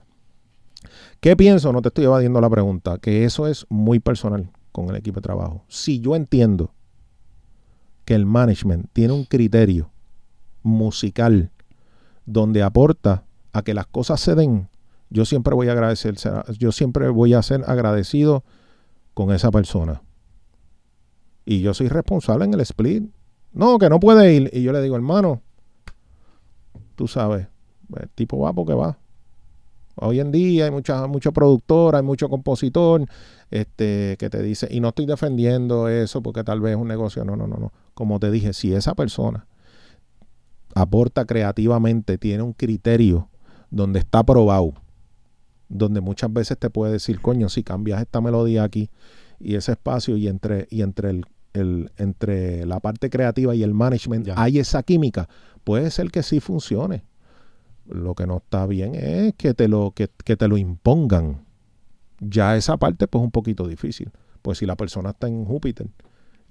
¿Qué 1.24 1.38
pienso? 1.38 1.72
No 1.72 1.82
te 1.82 1.88
estoy 1.88 2.04
evadiendo 2.04 2.42
la 2.42 2.50
pregunta. 2.50 2.98
Que 2.98 3.24
eso 3.24 3.48
es 3.48 3.66
muy 3.70 4.02
personal 4.02 4.52
con 4.74 4.90
el 4.90 4.98
equipo 4.98 5.22
de 5.22 5.24
trabajo. 5.24 5.64
Si 5.70 6.02
yo 6.02 6.18
entiendo 6.18 6.74
que 8.04 8.14
el 8.14 8.26
management 8.26 8.90
tiene 8.92 9.14
un 9.14 9.24
criterio 9.24 9.90
musical 10.64 11.50
donde 12.26 12.62
aporta 12.62 13.24
a 13.54 13.62
que 13.62 13.74
las 13.74 13.88
cosas 13.88 14.20
se 14.20 14.36
den, 14.36 14.68
yo 15.10 15.24
siempre 15.24 15.56
voy 15.56 15.70
a 15.70 15.72
agradecer, 15.72 16.16
yo 16.60 16.74
siempre 16.74 17.08
voy 17.08 17.36
a 17.36 17.42
ser 17.42 17.64
agradecido 17.68 18.44
con 19.14 19.32
esa 19.32 19.50
persona. 19.50 20.02
Y 21.46 21.62
yo 21.62 21.74
soy 21.74 21.88
responsable 21.88 22.44
en 22.44 22.54
el 22.54 22.60
split. 22.60 23.10
No, 23.54 23.80
que 23.80 23.88
no 23.88 24.02
puede 24.02 24.34
ir. 24.34 24.50
Y 24.52 24.62
yo 24.62 24.74
le 24.74 24.82
digo, 24.82 24.98
hermano, 24.98 25.42
tú 26.98 27.08
sabes, 27.08 27.48
el 27.96 28.10
tipo 28.10 28.40
va 28.40 28.52
porque 28.52 28.74
va. 28.74 28.98
Hoy 29.96 30.20
en 30.20 30.32
día 30.32 30.66
hay 30.66 30.72
mucha, 30.72 31.06
mucho 31.08 31.32
productor, 31.32 31.96
hay 31.96 32.02
mucho 32.04 32.28
compositor 32.30 33.06
este, 33.52 34.16
que 34.18 34.30
te 34.30 34.42
dice, 34.42 34.68
y 34.72 34.80
no 34.80 34.90
estoy 34.90 35.06
defendiendo 35.06 35.88
eso 35.88 36.22
porque 36.24 36.44
tal 36.44 36.62
vez 36.62 36.72
es 36.76 36.78
un 36.82 36.88
negocio, 36.88 37.24
no, 37.24 37.36
no, 37.36 37.46
no, 37.48 37.58
no. 37.58 37.72
Como 37.94 38.20
te 38.20 38.32
dije, 38.32 38.54
si 38.54 38.74
esa 38.74 38.96
persona 38.96 39.46
aporta 40.76 41.26
creativamente, 41.26 42.18
tiene 42.18 42.44
un 42.44 42.54
criterio 42.54 43.30
donde 43.70 44.00
está 44.00 44.20
aprobado, 44.20 44.74
donde 45.70 46.02
muchas 46.02 46.32
veces 46.34 46.58
te 46.58 46.70
puede 46.70 46.94
decir, 46.94 47.22
coño, 47.22 47.50
si 47.50 47.64
cambias 47.64 48.02
esta 48.02 48.22
melodía 48.22 48.64
aquí 48.64 48.90
y 49.40 49.56
ese 49.56 49.74
espacio 49.74 50.18
y 50.18 50.28
entre, 50.28 50.68
y 50.72 50.82
entre 50.82 51.10
el, 51.12 51.26
el- 51.54 51.92
entre 51.98 52.66
la 52.66 52.80
parte 52.80 53.10
creativa 53.10 53.54
y 53.54 53.62
el 53.64 53.74
management 53.74 54.26
Ya. 54.26 54.34
hay 54.38 54.58
esa 54.60 54.82
química, 54.84 55.30
puede 55.64 55.92
ser 55.92 56.10
que 56.10 56.24
sí 56.24 56.40
funcione. 56.40 57.04
Lo 57.88 58.16
que 58.16 58.26
no 58.26 58.38
está 58.38 58.66
bien 58.66 58.96
es 58.96 59.34
que 59.36 59.54
te 59.54 59.68
lo, 59.68 59.92
que, 59.92 60.10
que 60.24 60.38
te 60.38 60.48
lo 60.48 60.58
impongan. 60.58 61.46
Ya 62.20 62.56
esa 62.56 62.78
parte 62.78 63.08
pues 63.08 63.22
es 63.22 63.26
un 63.26 63.32
poquito 63.32 63.68
difícil. 63.68 64.12
Pues 64.42 64.58
si 64.58 64.66
la 64.66 64.76
persona 64.76 65.12
está 65.12 65.28
en 65.28 65.46
Júpiter 65.46 65.88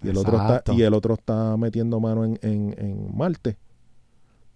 y 0.03 0.09
el 0.09 0.17
otro 0.17 0.37
está, 0.37 0.73
y 0.73 0.83
el 0.83 0.95
otro 0.95 1.15
está 1.15 1.57
metiendo 1.57 2.01
mano 2.01 2.25
en, 2.25 2.39
en, 2.43 2.75
en 2.79 3.17
Marte, 3.17 3.57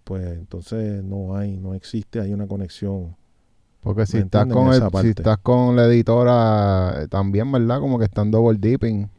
pues 0.03 0.37
entonces 0.37 1.03
no 1.03 1.35
hay, 1.35 1.57
no 1.57 1.73
existe, 1.73 2.19
hay 2.19 2.33
una 2.33 2.47
conexión. 2.47 3.15
Porque 3.81 4.05
si 4.05 4.17
¿Me 4.17 4.23
estás, 4.23 4.47
con 4.47 4.73
el, 4.73 4.83
si 5.01 5.09
estás 5.09 5.37
con 5.37 5.75
la 5.75 5.85
editora, 5.85 7.03
eh, 7.03 7.07
también, 7.07 7.51
¿verdad? 7.51 7.79
Como 7.79 7.97
que 7.97 8.05
están 8.05 8.31
double 8.31 8.57
dipping. 8.59 9.09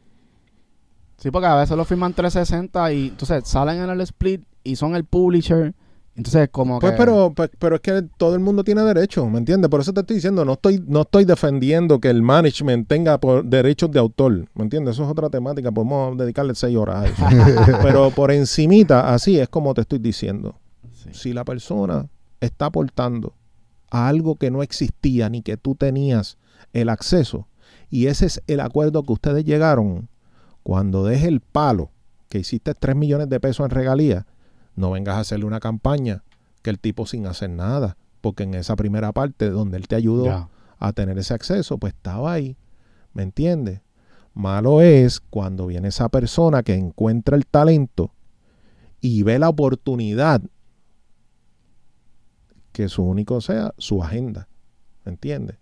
Sí, 1.17 1.31
porque 1.31 1.47
a 1.47 1.55
veces 1.55 1.75
lo 1.75 1.85
firman 1.85 2.13
360 2.13 2.93
y 2.93 3.07
entonces 3.09 3.47
salen 3.47 3.81
en 3.81 3.89
el 3.89 4.01
split 4.01 4.43
y 4.63 4.75
son 4.75 4.95
el 4.95 5.05
publisher. 5.05 5.73
Entonces, 6.19 6.49
como 6.51 6.79
Pues 6.79 6.91
que. 6.91 6.97
pero, 6.97 7.31
pues, 7.33 7.49
pero 7.57 7.75
es 7.75 7.81
que 7.81 8.03
todo 8.17 8.33
el 8.33 8.41
mundo 8.41 8.63
tiene 8.63 8.81
derecho, 8.83 9.25
¿me 9.29 9.37
entiendes? 9.39 9.69
Por 9.69 9.79
eso 9.79 9.93
te 9.93 10.01
estoy 10.01 10.15
diciendo, 10.17 10.43
no 10.43 10.53
estoy, 10.53 10.83
no 10.85 11.01
estoy 11.01 11.23
defendiendo 11.23 11.99
que 11.99 12.09
el 12.09 12.21
management 12.21 12.87
tenga 12.89 13.17
por- 13.19 13.45
derechos 13.45 13.89
de 13.91 13.99
autor, 13.99 14.45
¿me 14.53 14.63
entiendes? 14.63 14.95
Eso 14.95 15.05
es 15.05 15.09
otra 15.09 15.29
temática, 15.29 15.71
podemos 15.71 16.17
dedicarle 16.17 16.55
seis 16.55 16.75
horas 16.75 16.97
a 16.97 17.07
eso. 17.07 17.23
pero 17.81 18.11
por 18.11 18.31
encimita, 18.31 19.13
así 19.13 19.39
es 19.39 19.47
como 19.47 19.73
te 19.73 19.81
estoy 19.81 19.99
diciendo. 19.99 20.55
Sí. 20.93 21.09
Si 21.13 21.33
la 21.33 21.45
persona 21.45 22.07
está 22.41 22.65
aportando 22.65 23.33
a 23.89 24.09
algo 24.09 24.35
que 24.35 24.51
no 24.51 24.61
existía 24.61 25.29
ni 25.29 25.41
que 25.41 25.55
tú 25.55 25.73
tenías 25.75 26.37
el 26.73 26.89
acceso, 26.89 27.47
y 27.89 28.07
ese 28.07 28.25
es 28.25 28.41
el 28.47 28.59
acuerdo 28.59 29.03
que 29.03 29.13
ustedes 29.13 29.45
llegaron, 29.45 30.09
cuando 30.63 31.05
deje 31.05 31.27
el 31.29 31.39
palo 31.39 31.91
que 32.27 32.39
hiciste 32.39 32.73
3 32.75 32.95
millones 32.95 33.29
de 33.29 33.39
pesos 33.39 33.63
en 33.63 33.69
regalías, 33.71 34.25
no 34.75 34.91
vengas 34.91 35.15
a 35.15 35.19
hacerle 35.19 35.45
una 35.45 35.59
campaña 35.59 36.23
que 36.61 36.69
el 36.69 36.79
tipo 36.79 37.05
sin 37.05 37.25
hacer 37.25 37.49
nada, 37.49 37.97
porque 38.21 38.43
en 38.43 38.53
esa 38.53 38.75
primera 38.75 39.11
parte 39.11 39.49
donde 39.49 39.77
él 39.77 39.87
te 39.87 39.95
ayudó 39.95 40.49
a 40.77 40.93
tener 40.93 41.17
ese 41.17 41.33
acceso, 41.33 41.77
pues 41.77 41.93
estaba 41.93 42.33
ahí, 42.33 42.57
¿me 43.13 43.23
entiendes? 43.23 43.81
Malo 44.33 44.81
es 44.81 45.19
cuando 45.19 45.67
viene 45.67 45.89
esa 45.89 46.09
persona 46.09 46.63
que 46.63 46.75
encuentra 46.75 47.35
el 47.35 47.45
talento 47.45 48.13
y 49.01 49.23
ve 49.23 49.39
la 49.39 49.49
oportunidad 49.49 50.41
que 52.71 52.87
su 52.87 53.03
único 53.03 53.41
sea 53.41 53.73
su 53.77 54.03
agenda, 54.03 54.47
¿me 55.03 55.11
entiendes? 55.11 55.57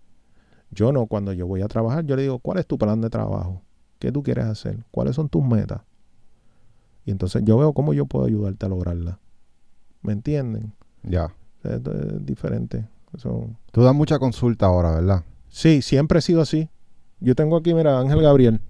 Yo 0.70 0.92
no, 0.92 1.06
cuando 1.06 1.32
yo 1.32 1.46
voy 1.46 1.62
a 1.62 1.68
trabajar, 1.68 2.04
yo 2.04 2.14
le 2.14 2.22
digo, 2.22 2.38
¿cuál 2.38 2.58
es 2.58 2.66
tu 2.66 2.78
plan 2.78 3.00
de 3.00 3.10
trabajo? 3.10 3.62
¿Qué 3.98 4.12
tú 4.12 4.22
quieres 4.22 4.44
hacer? 4.44 4.84
¿Cuáles 4.90 5.16
son 5.16 5.28
tus 5.28 5.42
metas? 5.42 5.80
Y 7.08 7.10
entonces 7.10 7.42
yo 7.42 7.56
veo 7.56 7.72
cómo 7.72 7.94
yo 7.94 8.04
puedo 8.04 8.26
ayudarte 8.26 8.66
a 8.66 8.68
lograrla. 8.68 9.18
¿Me 10.02 10.12
entienden? 10.12 10.74
Ya. 11.02 11.32
Es, 11.64 11.80
es 11.86 12.26
diferente. 12.26 12.86
Eso- 13.16 13.48
Tú 13.72 13.82
das 13.82 13.94
mucha 13.94 14.18
consulta 14.18 14.66
ahora, 14.66 14.90
¿verdad? 14.96 15.24
Sí, 15.48 15.80
siempre 15.80 16.18
he 16.18 16.22
sido 16.22 16.42
así. 16.42 16.68
Yo 17.20 17.34
tengo 17.34 17.56
aquí, 17.56 17.72
mira, 17.72 17.98
Ángel 17.98 18.20
Gabriel. 18.20 18.60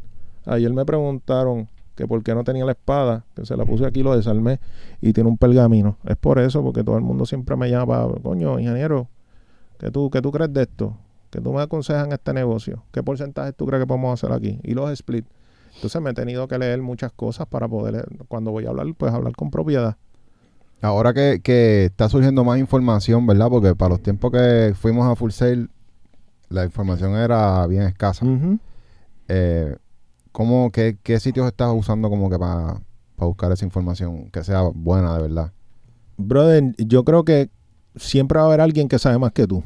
Ayer 0.46 0.72
me 0.72 0.84
preguntaron 0.84 1.68
que 1.96 2.06
por 2.06 2.22
qué 2.22 2.32
no 2.32 2.44
tenía 2.44 2.64
la 2.64 2.70
espada, 2.72 3.24
que 3.34 3.44
se 3.44 3.56
la 3.56 3.64
puse 3.66 3.84
aquí, 3.84 4.04
lo 4.04 4.14
desarmé 4.16 4.60
y 5.00 5.12
tiene 5.12 5.28
un 5.30 5.36
pergamino. 5.36 5.98
Es 6.04 6.16
por 6.16 6.38
eso, 6.38 6.62
porque 6.62 6.84
todo 6.84 6.96
el 6.96 7.02
mundo 7.02 7.26
siempre 7.26 7.56
me 7.56 7.68
llama, 7.68 8.06
coño, 8.22 8.60
ingeniero, 8.60 9.08
¿qué 9.80 9.90
tú, 9.90 10.10
¿qué 10.10 10.22
tú 10.22 10.30
crees 10.30 10.52
de 10.52 10.62
esto? 10.62 10.96
¿Qué 11.30 11.40
tú 11.40 11.52
me 11.52 11.60
aconsejas 11.60 12.06
en 12.06 12.12
este 12.12 12.32
negocio? 12.32 12.84
¿Qué 12.92 13.02
porcentaje 13.02 13.52
tú 13.52 13.66
crees 13.66 13.82
que 13.82 13.86
podemos 13.88 14.12
hacer 14.22 14.32
aquí? 14.32 14.60
Y 14.62 14.74
los 14.74 14.92
split. 14.92 15.26
Entonces 15.74 16.00
me 16.02 16.10
he 16.10 16.14
tenido 16.14 16.48
que 16.48 16.58
leer 16.58 16.82
muchas 16.82 17.12
cosas 17.12 17.46
para 17.46 17.68
poder, 17.68 18.06
cuando 18.28 18.50
voy 18.50 18.66
a 18.66 18.70
hablar, 18.70 18.86
pues 18.96 19.12
hablar 19.12 19.34
con 19.34 19.50
propiedad. 19.50 19.96
Ahora 20.80 21.12
que, 21.12 21.40
que 21.42 21.86
está 21.86 22.08
surgiendo 22.08 22.44
más 22.44 22.58
información, 22.58 23.26
¿verdad? 23.26 23.48
Porque 23.48 23.74
para 23.74 23.90
los 23.90 24.02
tiempos 24.02 24.30
que 24.30 24.74
fuimos 24.76 25.10
a 25.10 25.16
Full 25.16 25.30
Sail, 25.30 25.70
la 26.48 26.64
información 26.64 27.16
era 27.16 27.66
bien 27.66 27.82
escasa. 27.82 28.24
Eh, 29.28 29.76
¿cómo, 30.32 30.70
qué, 30.70 30.98
qué 31.02 31.18
sitios 31.20 31.46
estás 31.46 31.72
usando 31.74 32.08
como 32.08 32.30
que 32.30 32.38
para 32.38 32.80
buscar 33.16 33.50
esa 33.52 33.64
información 33.64 34.30
que 34.30 34.44
sea 34.44 34.62
buena 34.62 35.14
de 35.16 35.22
verdad? 35.22 35.52
Brother, 36.16 36.74
yo 36.78 37.04
creo 37.04 37.24
que 37.24 37.50
siempre 37.96 38.38
va 38.38 38.44
a 38.44 38.48
haber 38.48 38.60
alguien 38.60 38.88
que 38.88 38.98
sabe 38.98 39.18
más 39.18 39.32
que 39.32 39.46
tú. 39.46 39.64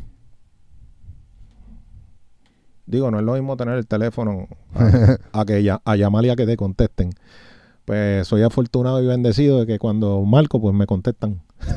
Digo, 2.93 3.11
no 3.11 3.19
es 3.19 3.25
lo 3.25 3.33
mismo 3.35 3.57
tener 3.57 3.77
el 3.77 3.87
teléfono 3.89 4.47
a, 4.75 5.41
a 5.41 5.45
que 5.45 5.63
ya, 5.65 5.81
a 5.85 5.97
llamar 5.97 6.25
y 6.27 6.31
a 6.31 6.37
que 6.37 6.47
te 6.47 6.57
contesten. 6.57 7.11
pues 7.85 8.27
soy 8.29 8.43
afortunado 8.43 9.03
y 9.03 9.07
bendecido 9.07 9.61
de 9.61 9.67
que 9.67 9.79
cuando 9.79 10.23
marco, 10.25 10.61
pues 10.61 10.75
me 10.75 10.87
contestan. 10.87 11.43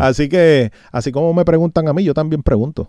Así 0.00 0.28
que, 0.28 0.72
así 0.90 1.12
como 1.12 1.32
me 1.34 1.44
preguntan 1.44 1.88
a 1.88 1.92
mí, 1.92 2.04
yo 2.04 2.14
también 2.14 2.42
pregunto, 2.42 2.88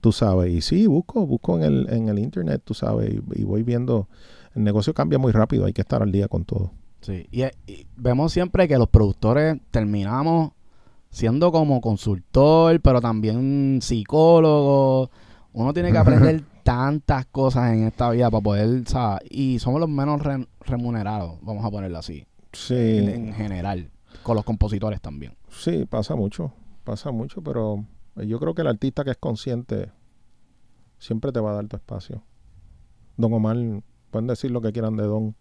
tú 0.00 0.12
sabes. 0.12 0.52
Y 0.52 0.60
sí, 0.60 0.86
busco, 0.86 1.26
busco 1.26 1.56
en 1.56 1.64
el, 1.64 1.88
en 1.90 2.08
el 2.08 2.18
internet, 2.18 2.62
tú 2.64 2.74
sabes, 2.74 3.10
y, 3.12 3.40
y 3.40 3.44
voy 3.44 3.62
viendo. 3.62 4.08
El 4.54 4.64
negocio 4.64 4.94
cambia 4.94 5.18
muy 5.18 5.32
rápido, 5.32 5.66
hay 5.66 5.72
que 5.72 5.80
estar 5.82 6.02
al 6.02 6.12
día 6.12 6.28
con 6.28 6.44
todo. 6.44 6.70
Sí, 7.00 7.26
y, 7.30 7.42
y 7.70 7.86
vemos 7.96 8.32
siempre 8.32 8.68
que 8.68 8.78
los 8.78 8.88
productores 8.88 9.58
terminamos 9.70 10.52
siendo 11.14 11.52
como 11.52 11.80
consultor, 11.80 12.80
pero 12.80 13.00
también 13.00 13.78
psicólogo. 13.80 15.10
Uno 15.52 15.72
tiene 15.72 15.92
que 15.92 15.98
aprender 15.98 16.42
tantas 16.64 17.26
cosas 17.26 17.72
en 17.72 17.84
esta 17.84 18.10
vida 18.10 18.30
para 18.30 18.42
poder, 18.42 18.82
¿sabes? 18.88 19.20
Y 19.30 19.60
somos 19.60 19.78
los 19.80 19.88
menos 19.88 20.20
re- 20.22 20.48
remunerados, 20.62 21.38
vamos 21.42 21.64
a 21.64 21.70
ponerlo 21.70 21.98
así, 21.98 22.18
en, 22.18 22.26
Sí, 22.52 22.74
en 22.98 23.32
general, 23.32 23.90
con 24.24 24.34
los 24.34 24.44
compositores 24.44 25.00
también. 25.00 25.36
sí, 25.50 25.86
pasa 25.86 26.16
mucho, 26.16 26.52
pasa 26.82 27.12
mucho, 27.12 27.42
pero 27.42 27.84
yo 28.16 28.40
creo 28.40 28.54
que 28.54 28.62
el 28.62 28.68
artista 28.68 29.04
que 29.04 29.10
es 29.12 29.16
consciente 29.16 29.92
siempre 30.98 31.30
te 31.30 31.38
va 31.38 31.52
a 31.52 31.54
dar 31.54 31.68
tu 31.68 31.76
espacio. 31.76 32.22
Don 33.16 33.32
Omar, 33.32 33.56
pueden 34.10 34.26
decir 34.26 34.50
lo 34.50 34.60
que 34.60 34.72
quieran 34.72 34.96
de 34.96 35.04
Don. 35.04 35.36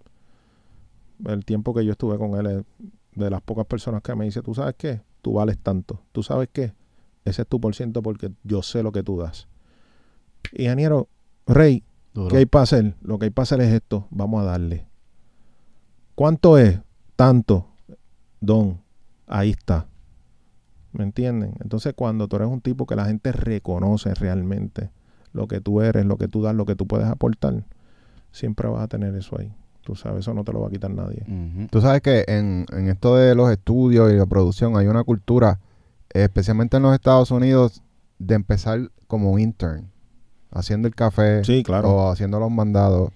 El 1.26 1.46
tiempo 1.46 1.74
que 1.74 1.84
yo 1.86 1.94
estuve 1.94 2.18
con 2.20 2.36
él 2.36 2.46
es 2.46 2.64
de 3.16 3.30
las 3.32 3.42
pocas 3.42 3.66
personas 3.66 4.02
que 4.04 4.14
me 4.16 4.26
dice, 4.26 4.42
tú 4.44 4.54
sabes 4.54 4.76
qué, 4.78 5.02
tú 5.24 5.34
vales 5.34 5.58
tanto, 5.58 6.04
tú 6.12 6.22
sabes 6.22 6.50
qué, 6.54 6.74
ese 7.26 7.42
es 7.42 7.48
tu 7.48 7.60
por 7.60 7.74
ciento 7.74 8.04
porque 8.04 8.32
yo 8.44 8.62
sé 8.62 8.84
lo 8.84 8.92
que 8.92 9.02
tú 9.02 9.18
das. 9.18 9.48
Ingeniero, 10.52 11.08
Rey, 11.48 11.84
Duro. 12.14 12.30
¿Qué 12.30 12.38
hay 12.38 12.46
para 12.46 12.64
hacer? 12.64 12.96
Lo 13.02 13.18
que 13.18 13.26
hay 13.26 13.32
para 13.32 13.44
hacer 13.44 13.62
es 13.62 13.74
esto. 13.74 14.08
Vamos 14.12 14.42
a 14.42 14.46
darle. 14.46 14.86
¿Cuánto 16.14 16.60
es? 16.60 16.80
Tanto. 17.16 17.68
Don. 18.40 18.82
Ahí 19.26 19.50
está. 19.50 19.88
¿Me 20.92 21.04
entienden? 21.04 21.56
Entonces, 21.60 21.94
cuando 21.96 22.28
tú 22.28 22.36
eres 22.36 22.50
un 22.50 22.62
tipo 22.62 22.86
que 22.86 22.96
la 22.96 23.06
gente 23.06 23.32
reconoce 23.32 24.14
realmente 24.14 24.92
lo 25.32 25.48
que 25.48 25.60
tú 25.60 25.82
eres, 25.82 26.06
lo 26.06 26.18
que 26.18 26.28
tú 26.28 26.44
das, 26.44 26.54
lo 26.54 26.68
que 26.68 26.76
tú 26.76 26.86
puedes 26.86 27.08
aportar, 27.08 27.66
siempre 28.32 28.70
vas 28.70 28.84
a 28.84 28.88
tener 28.88 29.16
eso 29.16 29.40
ahí. 29.40 29.52
Tú 29.84 29.96
sabes, 29.96 30.20
eso 30.20 30.34
no 30.34 30.44
te 30.44 30.54
lo 30.54 30.62
va 30.62 30.68
a 30.68 30.72
quitar 30.72 30.92
nadie. 30.92 31.24
Tú 31.70 31.82
sabes 31.82 32.02
que 32.02 32.24
en, 32.28 32.66
en 32.72 32.88
esto 32.88 33.16
de 33.18 33.36
los 33.36 33.52
estudios 33.52 34.12
y 34.12 34.16
la 34.16 34.26
producción 34.26 34.78
hay 34.78 34.88
una 34.88 35.04
cultura, 35.04 35.60
especialmente 36.10 36.78
en 36.78 36.84
los 36.84 36.94
Estados 36.94 37.32
Unidos, 37.32 37.82
de 38.18 38.36
empezar 38.36 38.90
como 39.08 39.38
intern, 39.40 39.90
haciendo 40.52 40.88
el 40.88 40.96
café 40.96 41.44
Sí, 41.44 41.64
claro. 41.64 41.90
o 41.90 42.12
haciendo 42.12 42.40
los 42.40 42.50
mandados. 42.50 43.12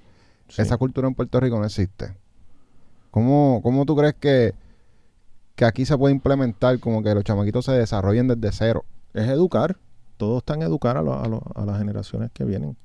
Sí. 0.50 0.62
Esa 0.62 0.78
cultura 0.78 1.08
en 1.08 1.16
Puerto 1.16 1.40
Rico 1.40 1.58
no 1.58 1.66
existe. 1.66 2.16
¿Cómo, 3.12 3.62
cómo 3.64 3.86
tú 3.86 3.96
crees 3.96 4.16
que, 4.16 4.54
que 5.56 5.66
aquí 5.66 5.86
se 5.86 5.98
puede 5.98 6.14
implementar 6.14 6.80
como 6.80 7.02
que 7.02 7.14
los 7.16 7.24
chamaquitos 7.24 7.66
se 7.66 7.72
desarrollen 7.72 8.28
desde 8.28 8.52
cero? 8.52 8.86
es 9.14 9.28
educar. 9.30 9.78
Todos 10.18 10.40
están 10.40 10.62
educar 10.62 10.98
a, 10.98 11.02
lo- 11.02 11.20
a, 11.20 11.28
lo- 11.28 11.44
a 11.56 11.66
las 11.66 11.78
generaciones 11.80 12.30
que 12.34 12.44
vienen. 12.44 12.76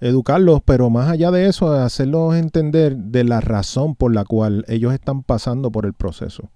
Educarlos, 0.00 0.60
pero 0.64 0.90
más 0.90 1.10
allá 1.10 1.30
de 1.30 1.46
eso, 1.46 1.72
hacerlos 1.72 2.36
entender 2.36 2.96
de 2.96 3.24
la 3.24 3.40
razón 3.40 3.96
por 3.96 4.14
la 4.14 4.24
cual 4.24 4.64
ellos 4.68 4.92
están 4.94 5.22
pasando 5.22 5.72
por 5.72 5.86
el 5.86 5.92
proceso. 5.92 6.50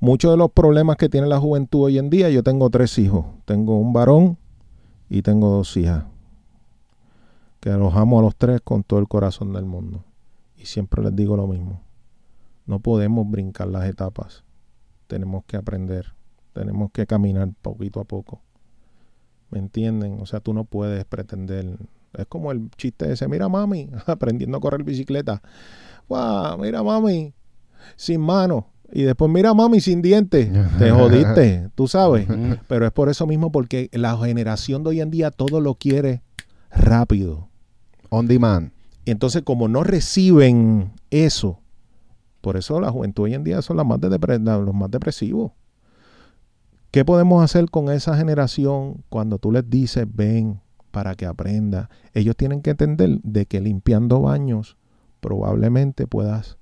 Muchos 0.00 0.30
de 0.30 0.36
los 0.36 0.52
problemas 0.52 0.96
que 0.96 1.08
tiene 1.08 1.26
la 1.26 1.40
juventud 1.40 1.84
hoy 1.84 1.98
en 1.98 2.10
día, 2.10 2.30
yo 2.30 2.42
tengo 2.42 2.70
tres 2.70 2.98
hijos. 2.98 3.26
Tengo 3.46 3.78
un 3.78 3.92
varón 3.92 4.38
y 5.08 5.22
tengo 5.22 5.50
dos 5.50 5.76
hijas. 5.76 6.04
Que 7.58 7.70
los 7.70 7.96
amo 7.96 8.20
a 8.20 8.22
los 8.22 8.36
tres 8.36 8.60
con 8.60 8.84
todo 8.84 9.00
el 9.00 9.08
corazón 9.08 9.52
del 9.52 9.64
mundo. 9.64 10.04
Y 10.56 10.66
siempre 10.66 11.02
les 11.02 11.16
digo 11.16 11.36
lo 11.36 11.46
mismo. 11.46 11.80
No 12.66 12.80
podemos 12.80 13.28
brincar 13.28 13.66
las 13.68 13.88
etapas. 13.88 14.44
Tenemos 15.08 15.44
que 15.46 15.56
aprender. 15.56 16.14
Tenemos 16.52 16.90
que 16.92 17.06
caminar 17.06 17.48
poquito 17.62 17.98
a 17.98 18.04
poco. 18.04 18.42
¿Me 19.50 19.58
entienden? 19.58 20.20
O 20.20 20.26
sea, 20.26 20.40
tú 20.40 20.52
no 20.52 20.64
puedes 20.64 21.04
pretender. 21.06 21.78
Es 22.18 22.26
como 22.26 22.52
el 22.52 22.70
chiste 22.76 23.10
ese. 23.12 23.28
Mira, 23.28 23.48
mami, 23.48 23.88
aprendiendo 24.06 24.58
a 24.58 24.60
correr 24.60 24.82
bicicleta. 24.82 25.40
¡Wow! 26.08 26.58
Mira, 26.58 26.82
mami, 26.82 27.34
sin 27.96 28.20
mano. 28.20 28.66
Y 28.90 29.02
después, 29.02 29.30
mira, 29.30 29.54
mami, 29.54 29.80
sin 29.80 30.02
dientes. 30.02 30.50
Te 30.78 30.90
jodiste, 30.92 31.70
tú 31.74 31.86
sabes. 31.86 32.26
Pero 32.66 32.86
es 32.86 32.92
por 32.92 33.08
eso 33.08 33.26
mismo, 33.26 33.52
porque 33.52 33.90
la 33.92 34.16
generación 34.16 34.82
de 34.82 34.90
hoy 34.90 35.00
en 35.00 35.10
día 35.10 35.30
todo 35.30 35.60
lo 35.60 35.74
quiere 35.74 36.22
rápido. 36.70 37.48
On 38.08 38.26
demand. 38.26 38.72
Y 39.04 39.10
entonces, 39.10 39.42
como 39.42 39.68
no 39.68 39.84
reciben 39.84 40.92
eso, 41.10 41.60
por 42.40 42.56
eso 42.56 42.80
la 42.80 42.90
juventud 42.90 43.24
hoy 43.24 43.34
en 43.34 43.44
día 43.44 43.62
son 43.62 43.76
las 43.76 43.86
más 43.86 44.00
de 44.00 44.08
los 44.08 44.74
más 44.74 44.90
depresivos. 44.90 45.52
¿Qué 46.90 47.04
podemos 47.04 47.44
hacer 47.44 47.70
con 47.70 47.90
esa 47.90 48.16
generación 48.16 49.04
cuando 49.10 49.38
tú 49.38 49.52
les 49.52 49.68
dices, 49.68 50.06
ven 50.10 50.60
para 50.98 51.14
que 51.14 51.26
aprenda? 51.26 51.90
Ellos 52.12 52.36
tienen 52.36 52.60
que 52.60 52.70
entender 52.70 53.20
de 53.22 53.46
que 53.46 53.60
limpiando 53.60 54.20
baños 54.20 54.76
probablemente 55.20 56.08
puedas 56.08 56.58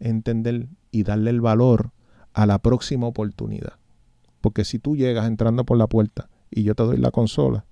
entender 0.00 0.66
y 0.90 1.04
darle 1.04 1.30
el 1.30 1.40
valor 1.40 1.92
a 2.32 2.46
la 2.46 2.58
próxima 2.58 3.06
oportunidad. 3.06 3.74
Porque 4.40 4.64
si 4.64 4.80
tú 4.80 4.96
llegas 4.96 5.28
entrando 5.28 5.64
por 5.64 5.78
la 5.78 5.86
puerta 5.86 6.28
y 6.50 6.64
yo 6.64 6.74
te 6.74 6.82
doy 6.82 6.96
la 6.96 7.12
consola, 7.12 7.64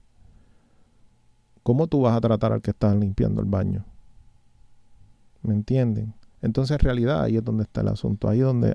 ¿cómo 1.64 1.88
tú 1.88 2.02
vas 2.02 2.16
a 2.16 2.20
tratar 2.20 2.52
al 2.52 2.62
que 2.62 2.70
está 2.70 2.94
limpiando 2.94 3.40
el 3.40 3.48
baño? 3.48 3.84
¿Me 5.42 5.52
entienden? 5.52 6.14
Entonces, 6.42 6.76
en 6.76 6.84
realidad, 6.84 7.24
ahí 7.24 7.38
es 7.38 7.44
donde 7.44 7.64
está 7.64 7.80
el 7.80 7.88
asunto. 7.88 8.28
Ahí 8.28 8.38
donde 8.38 8.72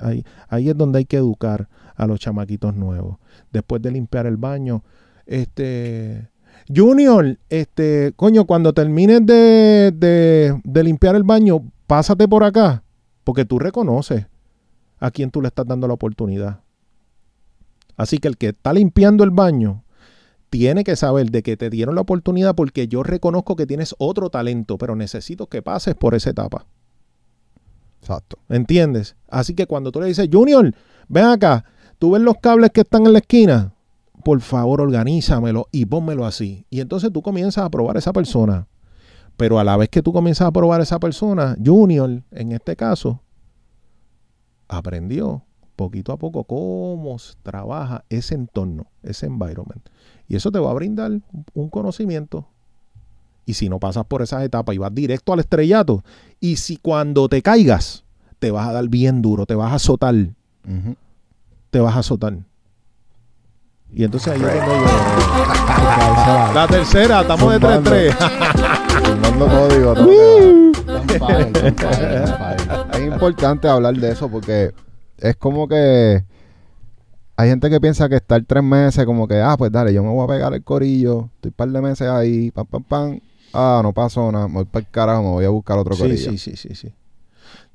ahí 0.50 0.70
es 0.70 0.78
donde 0.78 1.00
hay 1.00 1.06
que 1.06 1.16
educar 1.16 1.70
a 1.96 2.06
los 2.06 2.20
chamaquitos 2.20 2.76
nuevos. 2.76 3.18
Después 3.54 3.82
de 3.82 3.92
limpiar 3.92 4.26
el 4.26 4.36
baño, 4.36 4.84
este. 5.26 6.32
Junior, 6.74 7.38
este, 7.50 8.14
coño, 8.16 8.46
cuando 8.46 8.74
termines 8.74 9.26
de, 9.26 9.92
de, 9.96 10.60
de 10.64 10.84
limpiar 10.84 11.16
el 11.16 11.24
baño, 11.24 11.62
pásate 11.88 12.28
por 12.28 12.44
acá. 12.44 12.84
Porque 13.24 13.46
tú 13.46 13.60
reconoces 13.60 14.28
a 15.00 15.12
quién 15.12 15.32
tú 15.32 15.42
le 15.42 15.48
estás 15.48 15.66
dando 15.66 15.88
la 15.88 15.94
oportunidad. 15.94 16.62
Así 17.96 18.20
que 18.20 18.28
el 18.28 18.38
que 18.38 18.50
está 18.50 18.74
limpiando 18.74 19.24
el 19.24 19.32
baño 19.32 19.84
tiene 20.50 20.84
que 20.84 20.96
saber 20.96 21.30
de 21.32 21.44
que 21.44 21.58
te 21.58 21.70
dieron 21.70 21.96
la 21.96 22.02
oportunidad 22.02 22.56
porque 22.56 22.88
yo 22.88 23.04
reconozco 23.04 23.56
que 23.56 23.66
tienes 23.66 23.96
otro 23.98 24.30
talento, 24.30 24.78
pero 24.78 24.96
necesito 24.96 25.48
que 25.48 25.62
pases 25.62 25.96
por 25.96 26.16
esa 26.16 26.30
etapa. 26.30 26.66
Exacto. 28.02 28.38
¿Me 28.48 28.56
entiendes? 28.56 29.16
Así 29.28 29.54
que 29.54 29.66
cuando 29.68 29.92
tú 29.92 30.00
le 30.00 30.08
dices, 30.08 30.30
Junior, 30.32 30.74
ven 31.10 31.26
acá, 31.26 31.66
tú 32.00 32.12
ves 32.12 32.22
los 32.22 32.38
cables 32.38 32.72
que 32.72 32.82
están 32.82 33.06
en 33.06 33.14
la 33.14 33.20
esquina, 33.20 33.74
por 34.28 34.42
favor 34.42 34.82
organízamelo 34.82 35.70
y 35.72 35.86
pónmelo 35.86 36.26
así. 36.26 36.66
Y 36.70 36.82
entonces 36.82 37.14
tú 37.14 37.22
comienzas 37.22 37.64
a 37.64 37.70
probar 37.70 37.96
a 37.96 38.00
esa 38.00 38.12
persona. 38.12 38.68
Pero 39.38 39.58
a 39.58 39.64
la 39.64 39.78
vez 39.78 39.88
que 39.88 40.02
tú 40.02 40.12
comienzas 40.12 40.50
a 40.50 40.52
probar 40.52 40.82
a 40.82 40.84
esa 40.84 41.00
persona, 41.00 41.56
Junior, 41.66 42.24
en 42.32 42.52
este 42.52 42.76
caso, 42.76 43.22
aprendió 44.68 45.46
poquito 45.78 46.12
a 46.12 46.18
poco 46.18 46.44
cómo 46.44 47.16
trabaja 47.42 48.04
ese 48.10 48.36
entorno, 48.36 48.88
ese 49.02 49.28
environment. 49.28 49.88
Y 50.28 50.36
eso 50.36 50.52
te 50.52 50.60
va 50.60 50.72
a 50.72 50.74
brindar 50.74 51.22
un 51.54 51.70
conocimiento. 51.70 52.50
Y 53.46 53.54
si 53.54 53.70
no 53.70 53.80
pasas 53.80 54.04
por 54.08 54.24
esas 54.24 54.44
etapas 54.44 54.76
y 54.76 54.78
vas 54.78 54.94
directo 54.94 55.32
al 55.32 55.40
estrellato, 55.40 56.04
y 56.42 56.58
si 56.58 56.76
cuando 56.76 57.30
te 57.30 57.42
caigas, 57.42 58.04
te 58.40 58.52
vas 58.52 58.68
a 58.68 58.74
dar 58.74 58.90
bien 58.90 59.22
duro, 59.22 59.46
te 59.46 59.56
vas 59.56 59.72
a 59.72 59.76
azotar, 59.76 60.16
te 61.70 61.80
vas 61.80 61.96
a 61.96 62.00
azotar. 62.00 62.40
Y 63.94 64.04
entonces 64.04 64.34
ahí 64.34 64.42
es 64.42 64.46
donde 64.46 64.66
yo- 64.66 66.54
La 66.54 66.68
tercera, 66.70 67.22
estamos 67.22 67.54
de 67.54 67.60
Zumbando. 67.60 67.92
3-3. 67.92 68.16
Tumbando 69.04 69.48
código. 69.48 69.96
Fire. 71.20 71.52
es 72.94 73.00
importante 73.02 73.68
hablar 73.68 73.96
de 73.96 74.12
eso 74.12 74.30
porque 74.30 74.74
es 75.18 75.36
como 75.36 75.68
que 75.68 76.24
hay 77.36 77.50
gente 77.50 77.70
que 77.70 77.80
piensa 77.80 78.10
que 78.10 78.16
estar 78.16 78.44
tres 78.46 78.64
meses 78.64 79.06
como 79.06 79.28
que, 79.28 79.40
ah, 79.42 79.56
pues 79.58 79.72
dale, 79.72 79.94
yo 79.94 80.04
me 80.04 80.10
voy 80.10 80.24
a 80.24 80.28
pegar 80.28 80.54
el 80.54 80.64
corillo, 80.64 81.30
estoy 81.36 81.50
un 81.50 81.54
par 81.54 81.70
de 81.70 81.82
meses 81.82 82.08
ahí, 82.08 82.50
pam, 82.52 82.66
pam, 82.66 82.84
pam, 82.84 83.20
ah, 83.54 83.80
no 83.84 83.94
pasó 83.94 84.32
nada, 84.32 84.48
me 84.48 84.56
voy 84.56 84.66
para 84.66 84.86
el 84.86 84.92
carajo, 84.92 85.22
me 85.24 85.30
voy 85.30 85.46
a 85.46 85.50
buscar 85.50 85.78
otro 85.78 85.94
Sí, 85.96 86.02
corillo. 86.02 86.32
sí, 86.32 86.38
sí, 86.38 86.56
sí, 86.56 86.74
sí. 86.76 86.94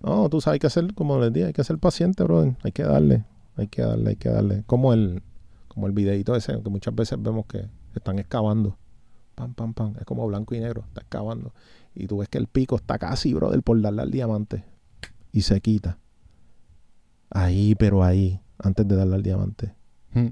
No, 0.03 0.29
tú 0.29 0.41
sabes, 0.41 0.55
hay 0.57 0.59
que 0.59 0.69
ser, 0.71 0.93
como 0.95 1.19
les 1.21 1.33
dije, 1.33 1.47
hay 1.47 1.53
que 1.53 1.63
ser 1.63 1.79
paciente, 1.79 2.25
brother. 2.25 2.55
Hay 2.65 2.73
que 2.73 2.83
darle, 2.83 3.23
hay 3.57 3.69
que 3.69 3.83
darle, 3.83 4.11
hay 4.11 4.17
que 4.17 4.29
darle. 4.31 4.63
Como 4.67 4.93
el, 4.93 5.23
como 5.73 5.87
el 5.87 5.93
videito 5.93 6.37
ese, 6.37 6.61
que 6.63 6.69
muchas 6.69 6.95
veces 6.95 7.21
vemos 7.21 7.47
que 7.47 7.67
están 7.95 8.19
excavando. 8.19 8.77
Pam, 9.35 9.55
pam, 9.55 9.73
pam. 9.73 9.95
Es 9.99 10.05
como 10.05 10.27
blanco 10.27 10.55
y 10.55 10.61
negro, 10.61 10.85
está 10.87 11.01
excavando. 11.01 11.55
Y 11.95 12.07
tú 12.07 12.19
ves 12.19 12.29
que 12.29 12.37
el 12.37 12.47
pico 12.47 12.77
está 12.77 12.99
casi, 12.99 13.33
brother, 13.33 13.63
por 13.63 13.81
darle 13.81 14.03
al 14.03 14.11
diamante. 14.11 14.65
Y 15.33 15.43
se 15.43 15.61
quita. 15.61 15.99
Ahí, 17.31 17.75
pero 17.75 18.05
ahí, 18.05 18.41
antes 18.59 18.87
de 18.87 18.97
darle 18.97 19.15
al 19.15 19.23
diamante. 19.23 19.75
Mm. 20.13 20.29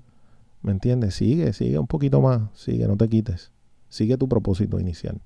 ¿Me 0.62 0.72
entiendes? 0.72 1.14
Sigue, 1.14 1.54
sigue 1.54 1.78
un 1.78 1.86
poquito 1.86 2.20
más. 2.20 2.42
Sigue, 2.52 2.86
no 2.86 2.98
te 2.98 3.08
quites. 3.08 3.50
Sigue 3.88 4.18
tu 4.18 4.28
propósito 4.28 4.78
inicial. 4.78 5.22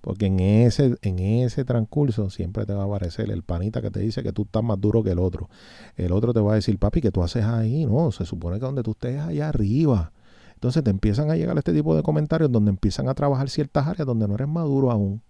Porque 0.00 0.26
en 0.26 0.40
ese, 0.40 0.96
en 1.02 1.18
ese 1.18 1.64
transcurso 1.64 2.30
siempre 2.30 2.64
te 2.66 2.72
va 2.72 2.84
a 2.84 2.86
aparecer 2.86 3.30
el 3.30 3.42
panita 3.42 3.82
que 3.82 3.90
te 3.90 4.00
dice 4.00 4.22
que 4.22 4.32
tú 4.32 4.42
estás 4.42 4.62
más 4.62 4.80
duro 4.80 5.02
que 5.02 5.10
el 5.10 5.18
otro. 5.18 5.48
El 5.96 6.12
otro 6.12 6.32
te 6.32 6.40
va 6.40 6.52
a 6.52 6.54
decir, 6.54 6.78
papi, 6.78 7.00
¿qué 7.00 7.10
tú 7.10 7.22
haces 7.22 7.44
ahí? 7.44 7.84
No, 7.84 8.12
se 8.12 8.24
supone 8.24 8.58
que 8.58 8.66
donde 8.66 8.82
tú 8.82 8.92
estés 8.92 9.20
allá 9.20 9.48
arriba. 9.48 10.12
Entonces 10.54 10.82
te 10.84 10.90
empiezan 10.90 11.30
a 11.30 11.36
llegar 11.36 11.56
este 11.58 11.72
tipo 11.72 11.94
de 11.96 12.02
comentarios 12.02 12.50
donde 12.50 12.70
empiezan 12.70 13.08
a 13.08 13.14
trabajar 13.14 13.48
ciertas 13.48 13.86
áreas 13.86 14.06
donde 14.06 14.26
no 14.28 14.34
eres 14.34 14.48
maduro 14.48 14.90
aún. 14.90 15.20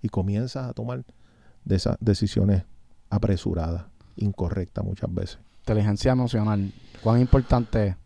Y 0.00 0.08
comienzas 0.08 0.68
a 0.68 0.72
tomar 0.72 1.04
de 1.64 1.76
esas 1.76 1.96
decisiones 2.00 2.64
apresuradas, 3.10 3.86
incorrectas 4.16 4.84
muchas 4.84 5.12
veces. 5.14 5.38
Inteligencia 5.60 6.12
emocional. 6.12 6.72
¿Cuán 7.02 7.20
importante 7.20 7.88
es? 7.88 7.96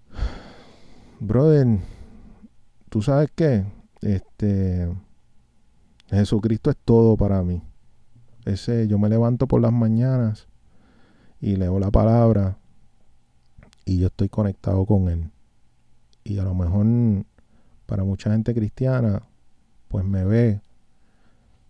Brother, 1.21 1.79
¿tú 2.91 3.01
sabes 3.01 3.31
qué? 3.35 3.65
Este 4.03 4.91
Jesucristo 6.11 6.71
es 6.71 6.77
todo 6.85 7.17
para 7.17 7.43
mí. 7.43 7.63
Ese 8.45 8.87
yo 8.87 8.99
me 8.99 9.09
levanto 9.09 9.47
por 9.47 9.61
las 9.61 9.73
mañanas 9.73 10.47
y 11.41 11.57
leo 11.57 11.79
la 11.79 11.91
palabra 11.91 12.59
y 13.85 13.99
yo 13.99 14.07
estoy 14.07 14.29
conectado 14.29 14.85
con 14.87 15.09
él. 15.09 15.31
Y 16.23 16.39
a 16.39 16.45
lo 16.45 16.55
mejor 16.55 16.87
para 17.87 18.05
mucha 18.05 18.31
gente 18.31 18.55
cristiana 18.55 19.23
pues 19.89 20.05
me 20.05 20.25
ve 20.25 20.61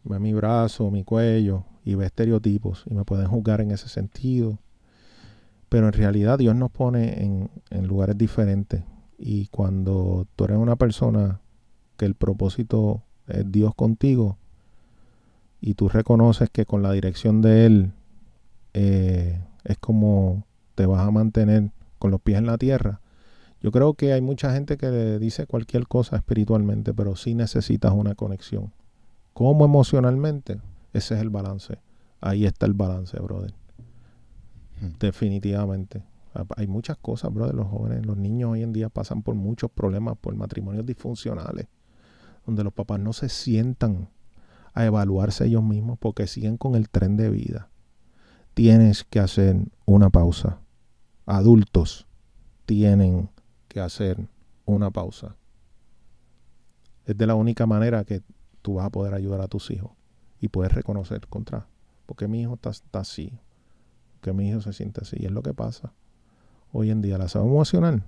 ve 0.04 0.18
mi 0.18 0.32
brazo, 0.32 0.90
mi 0.90 1.04
cuello 1.04 1.64
y 1.84 1.94
ve 1.94 2.06
estereotipos 2.06 2.84
y 2.86 2.94
me 2.94 3.04
pueden 3.04 3.26
juzgar 3.26 3.60
en 3.60 3.70
ese 3.70 3.88
sentido. 3.88 4.58
Pero 5.68 5.86
en 5.86 5.92
realidad 5.92 6.38
Dios 6.38 6.54
nos 6.54 6.70
pone 6.70 7.24
en, 7.24 7.50
en 7.70 7.86
lugares 7.86 8.16
diferentes 8.16 8.84
y 9.18 9.46
cuando 9.48 10.26
tú 10.36 10.44
eres 10.44 10.58
una 10.58 10.76
persona 10.76 11.40
que 11.96 12.04
el 12.04 12.14
propósito 12.14 13.02
es 13.28 13.50
Dios 13.50 13.74
contigo 13.74 14.36
y 15.60 15.74
tú 15.74 15.88
reconoces 15.88 16.50
que 16.50 16.66
con 16.66 16.82
la 16.82 16.92
dirección 16.92 17.42
de 17.42 17.66
Él 17.66 17.92
eh, 18.74 19.40
es 19.64 19.78
como 19.78 20.44
te 20.74 20.86
vas 20.86 21.06
a 21.06 21.10
mantener 21.10 21.70
con 21.98 22.10
los 22.10 22.20
pies 22.20 22.38
en 22.38 22.46
la 22.46 22.58
tierra. 22.58 23.00
Yo 23.62 23.72
creo 23.72 23.94
que 23.94 24.12
hay 24.12 24.20
mucha 24.20 24.52
gente 24.52 24.76
que 24.76 24.90
le 24.90 25.18
dice 25.18 25.46
cualquier 25.46 25.88
cosa 25.88 26.16
espiritualmente, 26.16 26.92
pero 26.92 27.16
sí 27.16 27.34
necesitas 27.34 27.92
una 27.92 28.14
conexión. 28.14 28.72
¿Cómo 29.32 29.64
emocionalmente? 29.64 30.60
Ese 30.92 31.14
es 31.14 31.20
el 31.20 31.30
balance. 31.30 31.78
Ahí 32.20 32.44
está 32.44 32.66
el 32.66 32.74
balance, 32.74 33.18
brother. 33.18 33.54
Hmm. 34.80 34.98
Definitivamente. 35.00 36.02
Hay 36.56 36.66
muchas 36.66 36.98
cosas, 36.98 37.32
brother. 37.32 37.54
Los 37.54 37.68
jóvenes, 37.68 38.04
los 38.04 38.18
niños 38.18 38.50
hoy 38.52 38.62
en 38.62 38.74
día 38.74 38.90
pasan 38.90 39.22
por 39.22 39.34
muchos 39.34 39.70
problemas, 39.70 40.18
por 40.18 40.34
matrimonios 40.36 40.84
disfuncionales 40.84 41.66
donde 42.46 42.64
los 42.64 42.72
papás 42.72 43.00
no 43.00 43.12
se 43.12 43.28
sientan 43.28 44.08
a 44.72 44.84
evaluarse 44.84 45.46
ellos 45.46 45.64
mismos 45.64 45.98
porque 45.98 46.26
siguen 46.26 46.56
con 46.56 46.74
el 46.74 46.88
tren 46.88 47.16
de 47.16 47.30
vida. 47.30 47.70
Tienes 48.54 49.04
que 49.04 49.20
hacer 49.20 49.56
una 49.84 50.10
pausa. 50.10 50.60
Adultos 51.26 52.06
tienen 52.64 53.30
que 53.68 53.80
hacer 53.80 54.28
una 54.64 54.90
pausa. 54.90 55.36
Es 57.04 57.16
de 57.16 57.26
la 57.26 57.34
única 57.34 57.66
manera 57.66 58.04
que 58.04 58.22
tú 58.62 58.74
vas 58.74 58.86
a 58.86 58.90
poder 58.90 59.14
ayudar 59.14 59.40
a 59.40 59.48
tus 59.48 59.70
hijos 59.70 59.92
y 60.40 60.48
puedes 60.48 60.72
reconocer 60.72 61.26
contra, 61.28 61.66
porque 62.04 62.28
mi 62.28 62.42
hijo 62.42 62.54
está, 62.54 62.70
así, 62.98 63.38
que 64.20 64.32
mi 64.32 64.48
hijo 64.48 64.60
se 64.60 64.72
siente 64.72 65.00
así. 65.02 65.16
Y 65.20 65.26
es 65.26 65.32
lo 65.32 65.42
que 65.42 65.54
pasa. 65.54 65.92
Hoy 66.72 66.90
en 66.90 67.00
día 67.00 67.18
la 67.18 67.28
salud 67.28 67.46
emocional, 67.46 68.04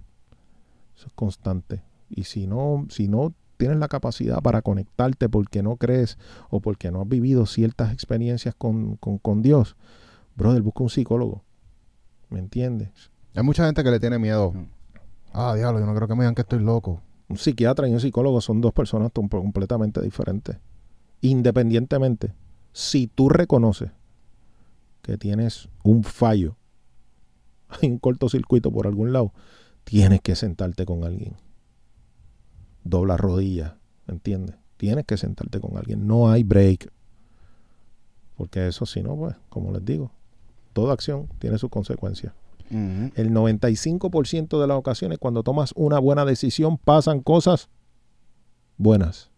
eso 0.96 1.06
es 1.06 1.12
constante. 1.14 1.82
Y 2.10 2.24
si 2.24 2.46
no, 2.46 2.86
si 2.90 3.08
no 3.08 3.34
tienes 3.58 3.78
la 3.78 3.88
capacidad 3.88 4.40
para 4.40 4.62
conectarte 4.62 5.28
porque 5.28 5.62
no 5.62 5.76
crees 5.76 6.16
o 6.48 6.60
porque 6.60 6.90
no 6.90 7.02
has 7.02 7.08
vivido 7.08 7.44
ciertas 7.44 7.92
experiencias 7.92 8.54
con, 8.54 8.96
con, 8.96 9.42
Dios, 9.42 9.76
brother, 10.36 10.62
busca 10.62 10.84
un 10.84 10.90
psicólogo. 10.90 11.42
¿Me 12.30 12.38
entiendes? 12.38 12.90
Hay 13.34 13.42
mucha 13.42 13.66
gente 13.66 13.84
que 13.84 13.90
le 13.90 14.00
tiene 14.00 14.18
miedo. 14.18 14.54
Ah, 15.32 15.54
diablo, 15.54 15.80
yo 15.80 15.86
no 15.86 15.94
creo 15.94 16.08
que 16.08 16.14
me 16.14 16.20
digan 16.20 16.34
que 16.34 16.42
estoy 16.42 16.60
loco. 16.60 17.02
Un 17.28 17.36
psiquiatra 17.36 17.86
y 17.88 17.92
un 17.92 18.00
psicólogo 18.00 18.40
son 18.40 18.60
dos 18.60 18.72
personas 18.72 19.10
completamente 19.12 20.00
diferentes. 20.00 20.56
Independientemente, 21.20 22.32
si 22.72 23.08
tú 23.08 23.28
reconoces 23.28 23.90
que 25.02 25.18
tienes 25.18 25.68
un 25.82 26.04
fallo, 26.04 26.56
hay 27.68 27.90
un 27.90 27.98
cortocircuito 27.98 28.70
por 28.70 28.86
algún 28.86 29.12
lado, 29.12 29.32
tienes 29.84 30.20
que 30.20 30.36
sentarte 30.36 30.86
con 30.86 31.04
alguien 31.04 31.34
dobla 32.88 33.16
rodillas, 33.16 33.74
¿entiendes? 34.06 34.56
Tienes 34.76 35.04
que 35.04 35.16
sentarte 35.16 35.60
con 35.60 35.76
alguien, 35.76 36.06
no 36.06 36.30
hay 36.30 36.42
break. 36.42 36.90
Porque 38.36 38.68
eso 38.68 38.86
si 38.86 39.02
no, 39.02 39.16
pues, 39.16 39.36
como 39.48 39.72
les 39.72 39.84
digo, 39.84 40.12
toda 40.72 40.92
acción 40.94 41.28
tiene 41.38 41.58
sus 41.58 41.70
consecuencias. 41.70 42.32
El 42.70 43.32
95% 43.32 44.60
de 44.60 44.66
las 44.66 44.76
ocasiones 44.76 45.18
cuando 45.18 45.42
tomas 45.42 45.72
una 45.74 45.98
buena 45.98 46.26
decisión 46.26 46.76
pasan 46.76 47.22
cosas 47.22 47.70
buenas. 48.76 49.30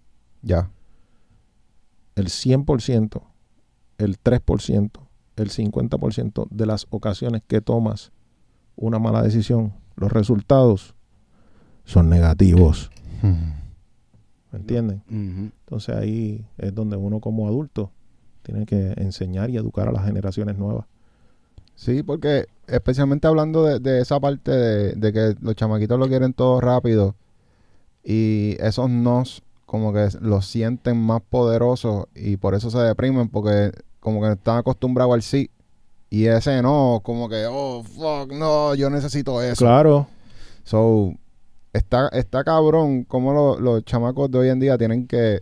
Ya. 0.43 0.71
El 2.17 2.27
100%, 2.27 3.23
el 3.99 4.21
3%, 4.21 4.91
el 5.37 5.51
50% 5.51 6.49
de 6.51 6.67
las 6.67 6.87
ocasiones 6.91 7.43
que 7.47 7.61
tomas 7.61 8.11
una 8.75 8.99
mala 8.99 9.23
decisión, 9.23 9.75
los 9.95 10.11
resultados 10.11 10.95
son 11.85 12.09
negativos. 12.09 12.91
¿Me 13.23 14.59
entienden? 14.59 15.03
Entonces 15.09 15.95
ahí 15.95 16.45
es 16.59 16.75
donde 16.75 16.97
uno 16.97 17.21
como 17.21 17.47
adulto 17.47 17.91
tiene 18.43 18.67
que 18.67 18.95
enseñar 18.97 19.51
y 19.51 19.57
educar 19.57 19.89
a 19.89 19.93
las 19.93 20.05
generaciones 20.05 20.59
nuevas. 20.59 20.87
Sí, 21.75 22.03
porque 22.03 22.47
especialmente 22.67 23.27
hablando 23.27 23.65
de, 23.65 24.01
esa 24.01 24.21
parte 24.21 24.51
de, 24.51 25.13
que 25.13 25.37
los 25.41 25.55
chamaquitos 25.55 25.99
lo 25.99 26.09
quieren 26.09 26.33
todo 26.33 26.61
rápido 26.61 27.15
y 28.05 28.57
esos 28.61 28.91
nos 28.91 29.43
como 29.67 29.93
que 29.93 30.09
los 30.21 30.47
sienten 30.47 30.99
más 30.99 31.23
poderosos 31.23 32.07
y 32.15 32.37
por 32.37 32.55
eso 32.55 32.71
se 32.71 32.79
deprimen 32.79 33.29
porque 33.29 33.73
como 34.01 34.21
que 34.21 34.33
están 34.33 34.59
acostumbrados 34.59 35.15
al 35.15 35.23
sí 35.23 35.51
y 36.11 36.27
ese 36.27 36.61
no, 36.61 37.01
como 37.05 37.29
que, 37.29 37.47
oh, 37.49 37.85
fuck, 37.85 38.33
no, 38.33 38.75
yo 38.75 38.91
necesito 38.91 39.41
eso. 39.41 39.65
Claro. 39.65 40.09
So, 40.65 41.15
está, 41.73 42.09
está 42.09 42.45
cabrón 42.45 43.05
como 43.05 43.57
los 43.59 43.85
chamacos 43.85 44.31
de 44.31 44.39
hoy 44.39 44.49
en 44.49 44.61
día 44.61 44.79
tienen 44.79 45.07
que, 45.07 45.41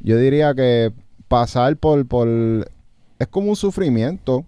yo 0.00 0.18
diría 0.18 0.54
que 0.54 0.92
pasar 1.28 1.76
por, 1.76 2.06
por, 2.06 2.28
es 3.18 3.28
como 3.28 3.50
un 3.50 3.56
sufrimiento, 3.56 4.44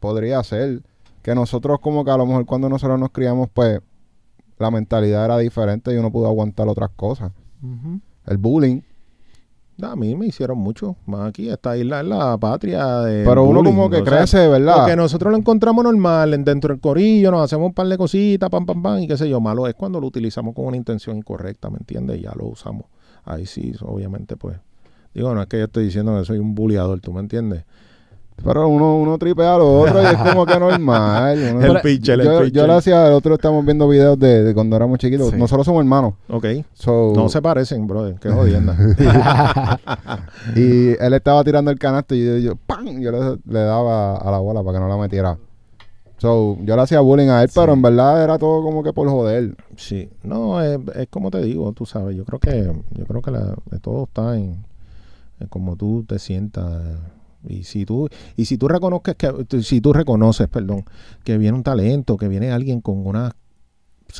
podría 0.00 0.42
ser, 0.42 0.82
que 1.22 1.34
nosotros 1.34 1.80
como 1.80 2.04
que 2.04 2.10
a 2.10 2.16
lo 2.16 2.26
mejor 2.26 2.46
cuando 2.46 2.68
nosotros 2.68 2.98
nos 2.98 3.10
criamos, 3.10 3.48
pues 3.52 3.80
la 4.58 4.70
mentalidad 4.70 5.24
era 5.24 5.38
diferente 5.38 5.92
y 5.92 5.96
uno 5.96 6.10
pudo 6.10 6.26
aguantar 6.26 6.68
otras 6.68 6.90
cosas. 6.96 7.32
El 8.26 8.36
bullying, 8.36 8.82
a 9.82 9.96
mí 9.96 10.14
me 10.14 10.26
hicieron 10.26 10.58
mucho. 10.58 10.96
Más 11.06 11.28
aquí, 11.28 11.48
esta 11.48 11.76
isla 11.76 12.00
es 12.00 12.06
la 12.06 12.36
patria 12.38 13.00
de. 13.00 13.24
Pero 13.24 13.44
uno 13.44 13.62
como 13.62 13.88
que 13.88 14.02
crece, 14.02 14.48
¿verdad? 14.48 14.78
Porque 14.78 14.96
nosotros 14.96 15.30
lo 15.30 15.38
encontramos 15.38 15.84
normal, 15.84 16.44
dentro 16.44 16.74
del 16.74 16.80
corillo, 16.80 17.30
nos 17.30 17.44
hacemos 17.44 17.66
un 17.66 17.74
par 17.74 17.86
de 17.86 17.96
cositas, 17.96 18.50
pam, 18.50 18.66
pam, 18.66 18.82
pam, 18.82 18.98
y 19.00 19.08
qué 19.08 19.16
sé 19.16 19.28
yo. 19.28 19.40
Malo 19.40 19.66
es 19.66 19.74
cuando 19.74 20.00
lo 20.00 20.06
utilizamos 20.06 20.54
con 20.54 20.66
una 20.66 20.76
intención 20.76 21.16
incorrecta, 21.16 21.70
¿me 21.70 21.78
entiendes? 21.78 22.18
Y 22.18 22.22
ya 22.22 22.32
lo 22.34 22.46
usamos. 22.46 22.84
Ahí 23.24 23.46
sí, 23.46 23.72
obviamente, 23.82 24.36
pues. 24.36 24.56
Digo, 25.14 25.34
no 25.34 25.42
es 25.42 25.48
que 25.48 25.58
yo 25.58 25.64
estoy 25.64 25.84
diciendo 25.84 26.18
que 26.18 26.24
soy 26.24 26.38
un 26.38 26.54
bulliador, 26.54 27.00
¿tú 27.00 27.12
me 27.12 27.20
entiendes? 27.20 27.64
Pero 28.44 28.68
uno, 28.68 28.96
uno 28.98 29.18
tripea 29.18 29.56
a 29.56 29.58
lo 29.58 29.80
otro 29.80 30.00
y 30.00 30.06
es 30.06 30.16
como 30.16 30.46
que 30.46 30.58
normal. 30.58 31.38
el 31.62 31.80
pitcher, 31.80 32.22
yo, 32.22 32.40
el 32.40 32.52
yo 32.52 32.66
le 32.66 32.74
hacía, 32.74 33.08
el 33.08 33.12
otro 33.12 33.34
estamos 33.34 33.64
viendo 33.64 33.88
videos 33.88 34.18
de, 34.18 34.52
cuando 34.54 34.76
éramos 34.76 34.98
chiquitos. 34.98 35.32
Nosotros 35.34 35.66
somos 35.66 35.80
hermanos. 35.80 36.14
Ok. 36.28 36.46
no 36.86 37.28
se 37.28 37.42
parecen, 37.42 37.86
brother. 37.86 38.16
Qué 38.20 38.30
jodienda. 38.30 38.76
y 40.56 40.90
él 40.90 41.12
estaba 41.14 41.42
tirando 41.42 41.70
el 41.70 41.78
canasto 41.78 42.14
y 42.14 42.42
yo, 42.42 42.54
¡pam! 42.56 43.00
Yo 43.00 43.10
le, 43.44 43.58
daba 43.58 44.16
a 44.16 44.30
la 44.30 44.38
bola 44.38 44.62
para 44.62 44.78
que 44.78 44.84
no 44.84 44.88
la 44.88 44.96
metiera. 44.96 45.36
So, 46.18 46.58
yo 46.62 46.74
le 46.74 46.82
hacía 46.82 47.00
bullying 47.00 47.28
a 47.28 47.42
él, 47.42 47.50
pero 47.54 47.72
en 47.72 47.82
verdad 47.82 48.22
era 48.22 48.38
todo 48.38 48.62
como 48.62 48.82
que 48.82 48.92
por 48.92 49.08
joder. 49.08 49.56
Sí. 49.76 50.08
No, 50.22 50.60
es, 50.62 50.78
es 50.96 51.08
como 51.08 51.30
te 51.30 51.40
digo, 51.42 51.72
tú 51.72 51.86
sabes. 51.86 52.16
Yo 52.16 52.24
creo 52.24 52.40
que 52.40 52.72
yo 52.92 53.04
creo 53.04 53.22
que 53.22 53.30
la, 53.30 53.54
todo 53.80 54.04
está 54.04 54.36
en, 54.36 54.64
en 55.38 55.48
cómo 55.48 55.76
tú 55.76 56.04
te 56.08 56.18
sientas 56.18 56.82
y 57.46 57.64
si 57.64 57.84
tú, 57.84 58.08
y 58.36 58.46
si 58.46 58.58
tú 58.58 58.68
reconoces 58.68 59.14
que, 59.14 59.62
si 59.62 59.80
tú 59.80 59.92
reconoces, 59.92 60.48
perdón, 60.48 60.84
que 61.24 61.38
viene 61.38 61.56
un 61.56 61.62
talento, 61.62 62.16
que 62.16 62.28
viene 62.28 62.50
alguien 62.50 62.80
con 62.80 63.06
unas 63.06 63.32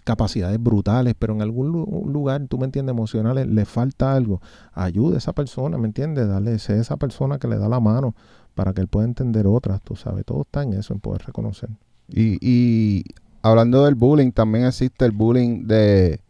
capacidades 0.05 0.63
brutales, 0.63 1.15
pero 1.19 1.33
en 1.33 1.43
algún 1.43 1.69
lugar, 1.71 2.47
tú 2.49 2.59
me 2.59 2.67
entiendes, 2.67 2.93
emocionales, 2.93 3.47
le 3.47 3.65
falta 3.65 4.15
algo, 4.15 4.41
ayude 4.73 5.17
a 5.17 5.19
esa 5.19 5.33
persona, 5.33 5.79
¿me 5.79 5.87
entiendes? 5.87 6.29
Dale, 6.29 6.59
sé 6.59 6.79
esa 6.79 6.97
persona 6.97 7.39
que 7.39 7.49
le 7.49 7.59
da 7.59 7.69
la 7.69 7.81
mano 7.81 8.15
para 8.55 8.73
que 8.73 8.81
él 8.81 8.89
pueda 8.89 9.07
entender 9.07 9.47
otras, 9.47 9.81
tú 9.83 9.97
sabes, 9.97 10.25
todo 10.25 10.43
está 10.43 10.63
en 10.63 10.75
eso, 10.75 10.93
en 10.93 11.01
poder 11.01 11.23
reconocer. 11.25 11.71
Y, 12.09 12.39
y 12.41 13.05
hablando 13.43 13.85
del 13.85 13.95
bullying, 13.95 14.33
también 14.33 14.67
existe 14.67 15.05
el 15.05 15.13
bullying 15.13 15.67
de 15.67 16.21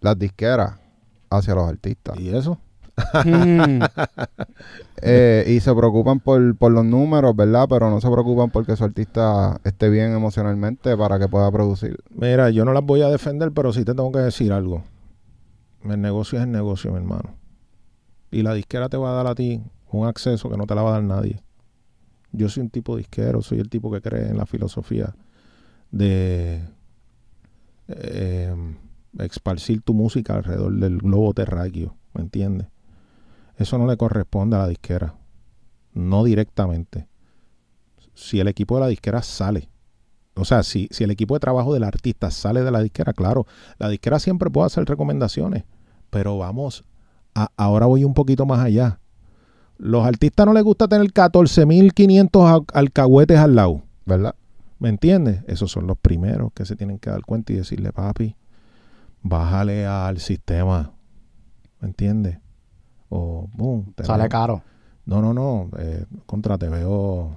las 0.00 0.18
disqueras 0.18 0.78
hacia 1.30 1.54
los 1.54 1.68
artistas. 1.68 2.18
¿Y 2.18 2.28
eso? 2.30 2.58
Eh, 5.04 5.44
y 5.48 5.58
se 5.58 5.74
preocupan 5.74 6.20
por, 6.20 6.56
por 6.56 6.70
los 6.70 6.84
números, 6.84 7.34
¿verdad? 7.34 7.66
Pero 7.68 7.90
no 7.90 8.00
se 8.00 8.08
preocupan 8.08 8.50
porque 8.50 8.76
su 8.76 8.84
artista 8.84 9.60
esté 9.64 9.90
bien 9.90 10.12
emocionalmente 10.12 10.96
para 10.96 11.18
que 11.18 11.26
pueda 11.26 11.50
producir. 11.50 11.98
Mira, 12.10 12.50
yo 12.50 12.64
no 12.64 12.72
las 12.72 12.84
voy 12.84 13.02
a 13.02 13.08
defender, 13.08 13.50
pero 13.50 13.72
sí 13.72 13.84
te 13.84 13.94
tengo 13.96 14.12
que 14.12 14.20
decir 14.20 14.52
algo. 14.52 14.84
El 15.82 16.00
negocio 16.00 16.38
es 16.38 16.44
el 16.44 16.52
negocio, 16.52 16.92
mi 16.92 16.98
hermano. 16.98 17.34
Y 18.30 18.42
la 18.42 18.54
disquera 18.54 18.88
te 18.88 18.96
va 18.96 19.10
a 19.10 19.14
dar 19.14 19.26
a 19.26 19.34
ti 19.34 19.60
un 19.90 20.06
acceso 20.06 20.48
que 20.48 20.56
no 20.56 20.68
te 20.68 20.76
la 20.76 20.82
va 20.82 20.90
a 20.90 20.92
dar 20.94 21.02
nadie. 21.02 21.42
Yo 22.30 22.48
soy 22.48 22.62
un 22.62 22.70
tipo 22.70 22.96
disquero, 22.96 23.42
soy 23.42 23.58
el 23.58 23.68
tipo 23.68 23.90
que 23.90 24.00
cree 24.00 24.28
en 24.28 24.36
la 24.36 24.46
filosofía 24.46 25.16
de 25.90 26.62
eh, 27.88 28.54
tu 29.84 29.94
música 29.94 30.34
alrededor 30.34 30.72
del 30.74 30.98
globo 30.98 31.34
terráqueo, 31.34 31.96
¿me 32.14 32.22
entiendes? 32.22 32.68
Eso 33.62 33.78
no 33.78 33.86
le 33.86 33.96
corresponde 33.96 34.56
a 34.56 34.60
la 34.60 34.68
disquera, 34.68 35.14
no 35.94 36.24
directamente. 36.24 37.06
Si 38.14 38.40
el 38.40 38.48
equipo 38.48 38.74
de 38.74 38.80
la 38.80 38.86
disquera 38.88 39.22
sale, 39.22 39.68
o 40.34 40.44
sea, 40.44 40.64
si, 40.64 40.88
si 40.90 41.04
el 41.04 41.12
equipo 41.12 41.34
de 41.34 41.40
trabajo 41.40 41.72
del 41.72 41.84
artista 41.84 42.30
sale 42.32 42.62
de 42.62 42.70
la 42.72 42.80
disquera, 42.80 43.12
claro, 43.12 43.46
la 43.78 43.88
disquera 43.88 44.18
siempre 44.18 44.50
puede 44.50 44.66
hacer 44.66 44.84
recomendaciones, 44.84 45.62
pero 46.10 46.38
vamos, 46.38 46.84
a- 47.36 47.50
ahora 47.56 47.86
voy 47.86 48.04
un 48.04 48.14
poquito 48.14 48.46
más 48.46 48.58
allá. 48.60 48.98
Los 49.78 50.04
artistas 50.04 50.44
no 50.44 50.52
les 50.54 50.64
gusta 50.64 50.88
tener 50.88 51.12
14.500 51.12 52.44
al- 52.50 52.64
alcahuetes 52.74 53.38
al 53.38 53.54
lado. 53.54 53.82
¿Verdad? 54.04 54.34
¿Me 54.80 54.88
entiendes? 54.88 55.44
Esos 55.46 55.70
son 55.70 55.86
los 55.86 55.96
primeros 55.98 56.50
que 56.52 56.64
se 56.66 56.74
tienen 56.74 56.98
que 56.98 57.10
dar 57.10 57.22
cuenta 57.22 57.52
y 57.52 57.56
decirle, 57.56 57.92
papi, 57.92 58.34
bájale 59.22 59.86
al 59.86 60.18
sistema. 60.18 60.92
¿Me 61.80 61.86
entiendes? 61.88 62.38
O, 63.14 63.46
boom. 63.52 63.92
te 63.94 64.04
sale 64.04 64.22
veo- 64.24 64.30
caro. 64.30 64.62
No, 65.04 65.20
no, 65.20 65.34
no. 65.34 65.68
eh, 65.78 66.06
contra, 66.26 66.56
te 66.56 66.68
veo. 66.68 67.36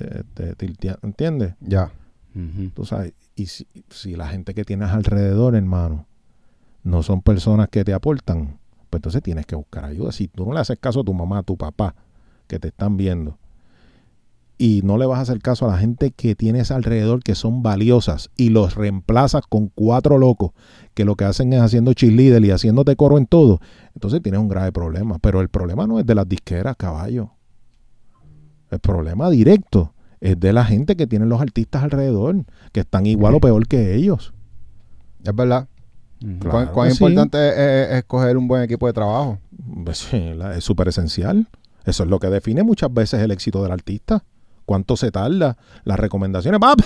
eh, 0.00 0.22
te 0.34 0.54
¿Entiendes? 1.02 1.54
Ya. 1.60 1.90
Ujú. 2.34 2.70
Tú 2.74 2.84
sabes. 2.84 3.12
Y 3.34 3.46
si, 3.46 3.66
si 3.90 4.14
la 4.14 4.28
gente 4.28 4.54
que 4.54 4.64
tienes 4.64 4.90
alrededor, 4.90 5.54
hermano, 5.56 6.06
no 6.84 7.02
son 7.02 7.22
personas 7.22 7.68
que 7.68 7.84
te 7.84 7.92
aportan, 7.92 8.58
pues 8.90 8.98
entonces 9.00 9.22
tienes 9.22 9.46
que 9.46 9.56
buscar 9.56 9.84
ayuda. 9.84 10.12
Si 10.12 10.28
tú 10.28 10.46
no 10.46 10.52
le 10.54 10.60
haces 10.60 10.78
caso 10.78 11.00
a 11.00 11.04
tu 11.04 11.12
mamá, 11.14 11.38
a 11.38 11.42
tu 11.42 11.56
papá, 11.56 11.94
que 12.46 12.58
te 12.58 12.68
están 12.68 12.96
viendo, 12.96 13.36
y 14.60 14.80
no 14.82 14.98
le 14.98 15.06
vas 15.06 15.20
a 15.20 15.22
hacer 15.22 15.38
caso 15.40 15.66
a 15.66 15.72
la 15.72 15.78
gente 15.78 16.10
que 16.10 16.34
tienes 16.34 16.70
alrededor 16.72 17.22
que 17.22 17.34
son 17.36 17.62
valiosas 17.62 18.28
y 18.36 18.50
los 18.50 18.74
reemplazas 18.74 19.42
con 19.48 19.68
cuatro 19.68 20.18
locos 20.18 20.50
que 20.94 21.04
lo 21.04 21.14
que 21.14 21.24
hacen 21.24 21.52
es 21.52 21.60
haciendo 21.60 21.92
cheerleader 21.92 22.44
y 22.44 22.50
haciéndote 22.50 22.96
coro 22.96 23.18
en 23.18 23.26
todo, 23.26 23.60
entonces 23.94 24.20
tienes 24.20 24.40
un 24.40 24.48
grave 24.48 24.72
problema. 24.72 25.18
Pero 25.20 25.40
el 25.40 25.48
problema 25.48 25.86
no 25.86 26.00
es 26.00 26.06
de 26.06 26.14
las 26.16 26.28
disqueras, 26.28 26.74
caballo. 26.76 27.30
El 28.70 28.80
problema 28.80 29.30
directo 29.30 29.94
es 30.20 30.38
de 30.38 30.52
la 30.52 30.64
gente 30.64 30.96
que 30.96 31.06
tienen 31.06 31.28
los 31.28 31.40
artistas 31.40 31.82
alrededor, 31.84 32.44
que 32.72 32.80
están 32.80 33.06
igual 33.06 33.34
o 33.36 33.40
peor 33.40 33.66
que 33.68 33.94
ellos. 33.94 34.34
Es 35.24 35.34
verdad. 35.34 35.68
Claro 36.20 36.50
¿Cuán, 36.50 36.66
cuán 36.72 36.88
que 36.88 36.94
sí. 36.96 37.04
importante 37.04 37.38
es, 37.48 37.90
es 37.90 37.96
escoger 37.98 38.36
un 38.36 38.48
buen 38.48 38.62
equipo 38.62 38.88
de 38.88 38.92
trabajo? 38.92 39.38
Pues 39.84 39.98
sí, 39.98 40.32
la- 40.34 40.56
es 40.56 40.64
súper 40.64 40.88
esencial. 40.88 41.48
Eso 41.84 42.02
es 42.02 42.10
lo 42.10 42.18
que 42.18 42.26
define 42.28 42.64
muchas 42.64 42.92
veces 42.92 43.22
el 43.22 43.30
éxito 43.30 43.62
del 43.62 43.70
artista. 43.72 44.24
¿Cuánto 44.68 44.98
se 44.98 45.10
tarda? 45.10 45.56
Las 45.84 45.98
recomendaciones. 45.98 46.60
Papi, 46.60 46.84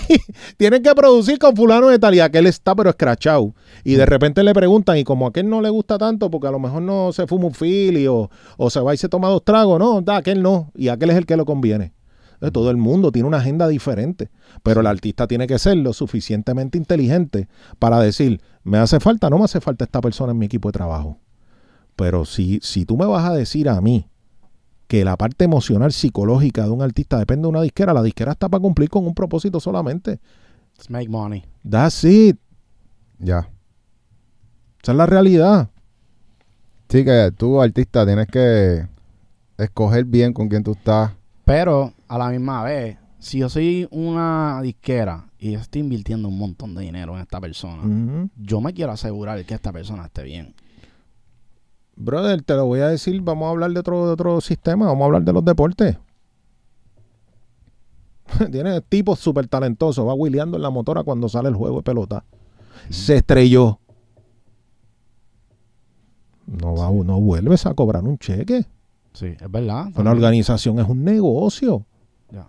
tienen 0.57 0.85
que 0.85 0.95
producir 0.95 1.41
con 1.41 1.57
fulano 1.57 1.89
de 1.89 1.99
tal 1.99 2.14
y 2.14 2.20
aquel 2.20 2.47
está 2.47 2.76
pero 2.76 2.91
escrachado. 2.91 3.57
Y 3.83 3.95
de 3.95 4.07
repente 4.07 4.45
le 4.45 4.55
preguntan, 4.55 4.99
y 4.99 5.03
como 5.03 5.26
a 5.26 5.30
aquel 5.30 5.51
no 5.51 5.61
le 5.61 5.68
gusta 5.68 5.99
tanto, 5.99 6.30
porque 6.30 6.47
a 6.47 6.53
lo 6.53 6.61
mejor 6.61 6.80
no 6.83 7.12
se 7.12 7.26
fuma 7.26 7.47
un 7.47 7.55
fili 7.55 8.07
o, 8.07 8.30
o 8.57 8.70
se 8.70 8.78
va 8.78 8.95
y 8.95 8.99
se 8.99 9.09
toma 9.09 9.30
dos 9.30 9.45
tragos, 9.45 9.80
no, 9.80 10.01
da, 10.01 10.18
aquel 10.18 10.43
no. 10.43 10.70
Y 10.76 10.91
aquel 10.91 11.11
es 11.11 11.16
el 11.16 11.26
que 11.26 11.37
lo 11.37 11.45
conviene. 11.45 11.93
Entonces, 12.35 12.53
todo 12.53 12.70
el 12.70 12.76
mundo 12.76 13.11
tiene 13.11 13.26
una 13.26 13.39
agenda 13.39 13.66
diferente. 13.66 14.30
Pero 14.62 14.80
el 14.80 14.87
artista 14.87 15.26
tiene 15.26 15.49
que 15.49 15.59
ser 15.59 15.76
lo 15.78 15.93
suficientemente 15.93 16.78
inteligente 16.78 17.49
para 17.80 17.99
decir, 17.99 18.41
me 18.62 18.78
hace 18.78 19.01
falta, 19.01 19.28
no 19.28 19.39
me 19.39 19.45
hace 19.47 19.61
falta 19.61 19.83
esta 19.83 20.01
persona 20.01 20.30
en 20.30 20.39
mi 20.39 20.47
equipo 20.47 20.68
de 20.68 20.72
trabajo. 20.74 21.18
Pero 21.97 22.26
si, 22.26 22.61
si 22.62 22.85
tú 22.85 22.97
me 22.97 23.07
vas 23.07 23.28
a 23.28 23.35
decir 23.35 23.68
a 23.68 23.80
mí 23.80 24.07
que 24.93 25.07
la 25.07 25.16
parte 25.16 25.47
emocional, 25.47 25.90
psicológica 25.90 26.64
de 26.64 26.70
un 26.70 26.82
artista 26.82 27.18
depende 27.18 27.45
de 27.45 27.49
una 27.49 27.62
disquera, 27.62 27.95
la 27.95 28.03
disquera 28.03 28.32
está 28.32 28.51
para 28.51 28.61
cumplir 28.61 28.90
con 28.90 29.07
un 29.07 29.14
propósito 29.14 29.59
solamente. 29.59 30.20
Let's 30.76 30.90
make 30.90 31.09
money. 31.09 31.47
That's 31.66 32.05
it. 32.05 32.36
Ya. 33.18 33.49
Esa 34.82 34.93
es 34.93 34.99
la 34.99 35.07
realidad. 35.07 35.70
Sí, 36.90 37.07
que 37.07 37.32
tú, 37.34 37.62
artista, 37.62 38.05
tienes 38.05 38.26
que 38.26 38.86
escoger 39.57 40.05
bien 40.05 40.34
con 40.34 40.51
quién 40.51 40.62
tú 40.62 40.72
estás. 40.72 41.12
Pero 41.47 41.95
a 42.07 42.18
la 42.18 42.28
misma 42.28 42.62
vez, 42.62 42.99
si 43.18 43.38
yo 43.38 43.49
soy 43.49 43.88
una 43.90 44.61
disquera 44.61 45.24
y 45.38 45.53
yo 45.53 45.61
estoy 45.61 45.80
invirtiendo 45.80 46.28
un 46.28 46.36
montón 46.36 46.74
de 46.74 46.82
dinero 46.82 47.14
en 47.14 47.22
esta 47.22 47.40
persona, 47.40 48.28
yo 48.36 48.61
me 48.61 48.74
quiero 48.74 48.93
asegurar 48.93 49.43
que 49.47 49.55
esta 49.55 49.72
persona 49.72 50.05
esté 50.05 50.22
bien. 50.22 50.55
Brother, 52.05 52.42
te 52.42 52.55
lo 52.55 52.66
voy 52.66 52.80
a 52.80 52.88
decir, 52.88 53.20
vamos 53.22 53.46
a 53.46 53.50
hablar 53.50 53.70
de 53.72 53.80
otro, 53.80 54.07
de 54.07 54.12
otro 54.12 54.40
sistema, 54.40 54.86
vamos 54.86 55.03
a 55.03 55.05
hablar 55.07 55.22
de 55.22 55.32
los 55.32 55.44
deportes. 55.44 55.98
Tiene 58.50 58.80
tipos 58.82 59.18
súper 59.18 59.46
talentosos, 59.46 60.07
va 60.07 60.14
wheeleando 60.14 60.57
en 60.57 60.62
la 60.62 60.70
motora 60.70 61.03
cuando 61.03 61.28
sale 61.28 61.48
el 61.48 61.55
juego 61.55 61.78
de 61.78 61.82
pelota. 61.82 62.24
Se 62.90 63.16
estrelló. 63.16 63.78
No, 66.46 66.74
va, 66.74 66.90
no 66.90 67.20
vuelves 67.20 67.66
a 67.66 67.74
cobrar 67.74 68.03
un 68.03 68.18
cheque. 68.18 68.66
Sí, 69.12 69.26
es 69.26 69.50
verdad. 69.50 69.88
Una 69.96 70.11
organización 70.11 70.78
es 70.80 70.88
un 70.88 71.05
negocio. 71.05 71.86
Ya. 72.30 72.48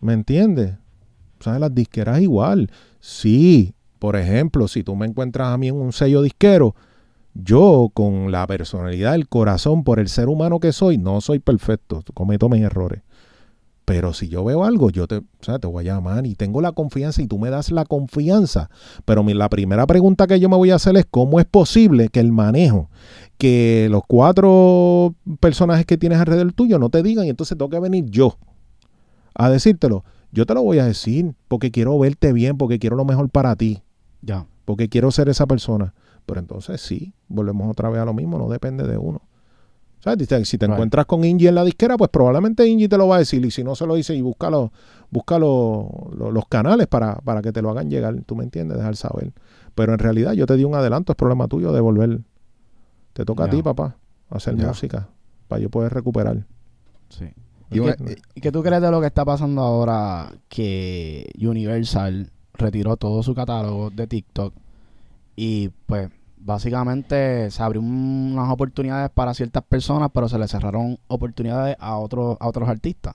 ¿Me 0.00 0.12
entiendes? 0.12 0.74
¿Sabes? 1.40 1.60
Las 1.60 1.74
disqueras 1.74 2.20
igual. 2.20 2.70
Sí, 3.00 3.74
por 3.98 4.16
ejemplo, 4.16 4.68
si 4.68 4.82
tú 4.82 4.94
me 4.94 5.06
encuentras 5.06 5.48
a 5.48 5.56
mí 5.56 5.68
en 5.68 5.76
un 5.76 5.92
sello 5.92 6.22
disquero, 6.22 6.74
yo 7.40 7.90
con 7.94 8.32
la 8.32 8.46
personalidad 8.46 9.12
del 9.12 9.28
corazón, 9.28 9.84
por 9.84 10.00
el 10.00 10.08
ser 10.08 10.28
humano 10.28 10.58
que 10.60 10.72
soy, 10.72 10.98
no 10.98 11.20
soy 11.20 11.38
perfecto, 11.38 12.02
cometo 12.14 12.48
mis 12.48 12.62
errores. 12.62 13.02
Pero 13.84 14.12
si 14.12 14.28
yo 14.28 14.44
veo 14.44 14.64
algo, 14.64 14.90
yo 14.90 15.06
te, 15.06 15.16
o 15.16 15.22
sea, 15.40 15.58
te 15.58 15.66
voy 15.66 15.88
a 15.88 15.94
llamar 15.94 16.26
y 16.26 16.34
tengo 16.34 16.60
la 16.60 16.72
confianza 16.72 17.22
y 17.22 17.26
tú 17.26 17.38
me 17.38 17.48
das 17.48 17.70
la 17.70 17.86
confianza. 17.86 18.68
Pero 19.06 19.22
mi- 19.22 19.32
la 19.32 19.48
primera 19.48 19.86
pregunta 19.86 20.26
que 20.26 20.38
yo 20.40 20.50
me 20.50 20.56
voy 20.56 20.70
a 20.70 20.74
hacer 20.74 20.94
es 20.98 21.06
cómo 21.10 21.40
es 21.40 21.46
posible 21.46 22.10
que 22.10 22.20
el 22.20 22.30
manejo, 22.30 22.90
que 23.38 23.88
los 23.90 24.02
cuatro 24.06 25.14
personajes 25.40 25.86
que 25.86 25.96
tienes 25.96 26.18
alrededor 26.18 26.52
tuyo 26.52 26.78
no 26.78 26.90
te 26.90 27.02
digan 27.02 27.24
y 27.24 27.30
entonces 27.30 27.56
tengo 27.56 27.70
que 27.70 27.80
venir 27.80 28.04
yo 28.10 28.36
a 29.34 29.48
decírtelo. 29.48 30.04
Yo 30.32 30.44
te 30.44 30.52
lo 30.52 30.62
voy 30.62 30.80
a 30.80 30.84
decir 30.84 31.32
porque 31.46 31.70
quiero 31.70 31.98
verte 31.98 32.34
bien, 32.34 32.58
porque 32.58 32.78
quiero 32.78 32.94
lo 32.96 33.06
mejor 33.06 33.30
para 33.30 33.56
ti, 33.56 33.82
Ya. 34.20 34.44
porque 34.66 34.90
quiero 34.90 35.10
ser 35.12 35.30
esa 35.30 35.46
persona. 35.46 35.94
Pero 36.28 36.40
entonces 36.40 36.80
sí, 36.80 37.12
volvemos 37.26 37.68
otra 37.70 37.88
vez 37.88 38.00
a 38.00 38.04
lo 38.04 38.12
mismo, 38.14 38.38
no 38.38 38.48
depende 38.48 38.86
de 38.86 38.98
uno. 38.98 39.22
¿Sabes? 40.00 40.20
Si 40.20 40.26
te, 40.26 40.44
si 40.44 40.58
te 40.58 40.66
Right. 40.66 40.74
encuentras 40.74 41.06
con 41.06 41.24
Ingie 41.24 41.48
en 41.48 41.54
la 41.56 41.64
disquera, 41.64 41.96
pues 41.96 42.10
probablemente 42.10 42.68
Ingie 42.68 42.88
te 42.88 42.96
lo 42.98 43.08
va 43.08 43.16
a 43.16 43.18
decir. 43.20 43.44
Y 43.44 43.50
si 43.50 43.64
no 43.64 43.74
se 43.74 43.84
lo 43.86 43.94
dice, 43.96 44.14
y 44.14 44.20
busca, 44.22 44.50
los, 44.50 44.70
busca 45.10 45.38
los, 45.40 45.86
los- 46.16 46.32
los 46.32 46.46
canales 46.46 46.86
para, 46.86 47.16
para 47.16 47.42
que 47.42 47.50
te 47.50 47.62
lo 47.62 47.70
hagan 47.70 47.90
llegar. 47.90 48.14
¿Tú 48.24 48.36
me 48.36 48.44
entiendes? 48.44 48.76
Dejar 48.78 48.94
saber. 48.94 49.32
Pero 49.74 49.92
en 49.94 49.98
realidad 49.98 50.32
yo 50.34 50.46
te 50.46 50.54
di 50.56 50.62
un 50.64 50.74
adelanto, 50.76 51.12
es 51.12 51.16
problema 51.16 51.48
tuyo 51.48 51.72
de 51.72 51.80
volver. 51.80 52.20
Te 53.14 53.24
toca 53.24 53.44
a 53.44 53.50
ti, 53.50 53.62
papá, 53.62 53.96
hacer 54.30 54.54
música 54.56 55.08
para 55.48 55.60
yo 55.62 55.70
poder 55.70 55.92
recuperar. 55.92 56.44
Sí. 57.08 57.24
Y 57.70 57.78
¿Y, 57.80 57.82
qué, 57.82 58.16
y 58.36 58.40
qué 58.40 58.52
tú 58.52 58.62
crees 58.62 58.80
de 58.82 58.90
lo 58.90 59.00
que 59.00 59.06
está 59.08 59.24
pasando 59.24 59.62
ahora 59.62 60.30
que 60.48 61.28
Universal 61.40 62.30
retiró 62.54 62.96
todo 62.96 63.22
su 63.22 63.34
catálogo 63.34 63.90
de 63.90 64.06
TikTok 64.06 64.54
y 65.36 65.68
pues 65.86 66.10
básicamente 66.40 67.50
se 67.50 67.62
abrió 67.62 67.80
un- 67.80 68.30
unas 68.34 68.50
oportunidades 68.50 69.10
para 69.10 69.34
ciertas 69.34 69.62
personas, 69.64 70.10
pero 70.12 70.28
se 70.28 70.38
le 70.38 70.48
cerraron 70.48 70.98
oportunidades 71.08 71.76
a 71.78 71.96
otros 71.98 72.36
a 72.40 72.48
otros 72.48 72.68
artistas? 72.68 73.14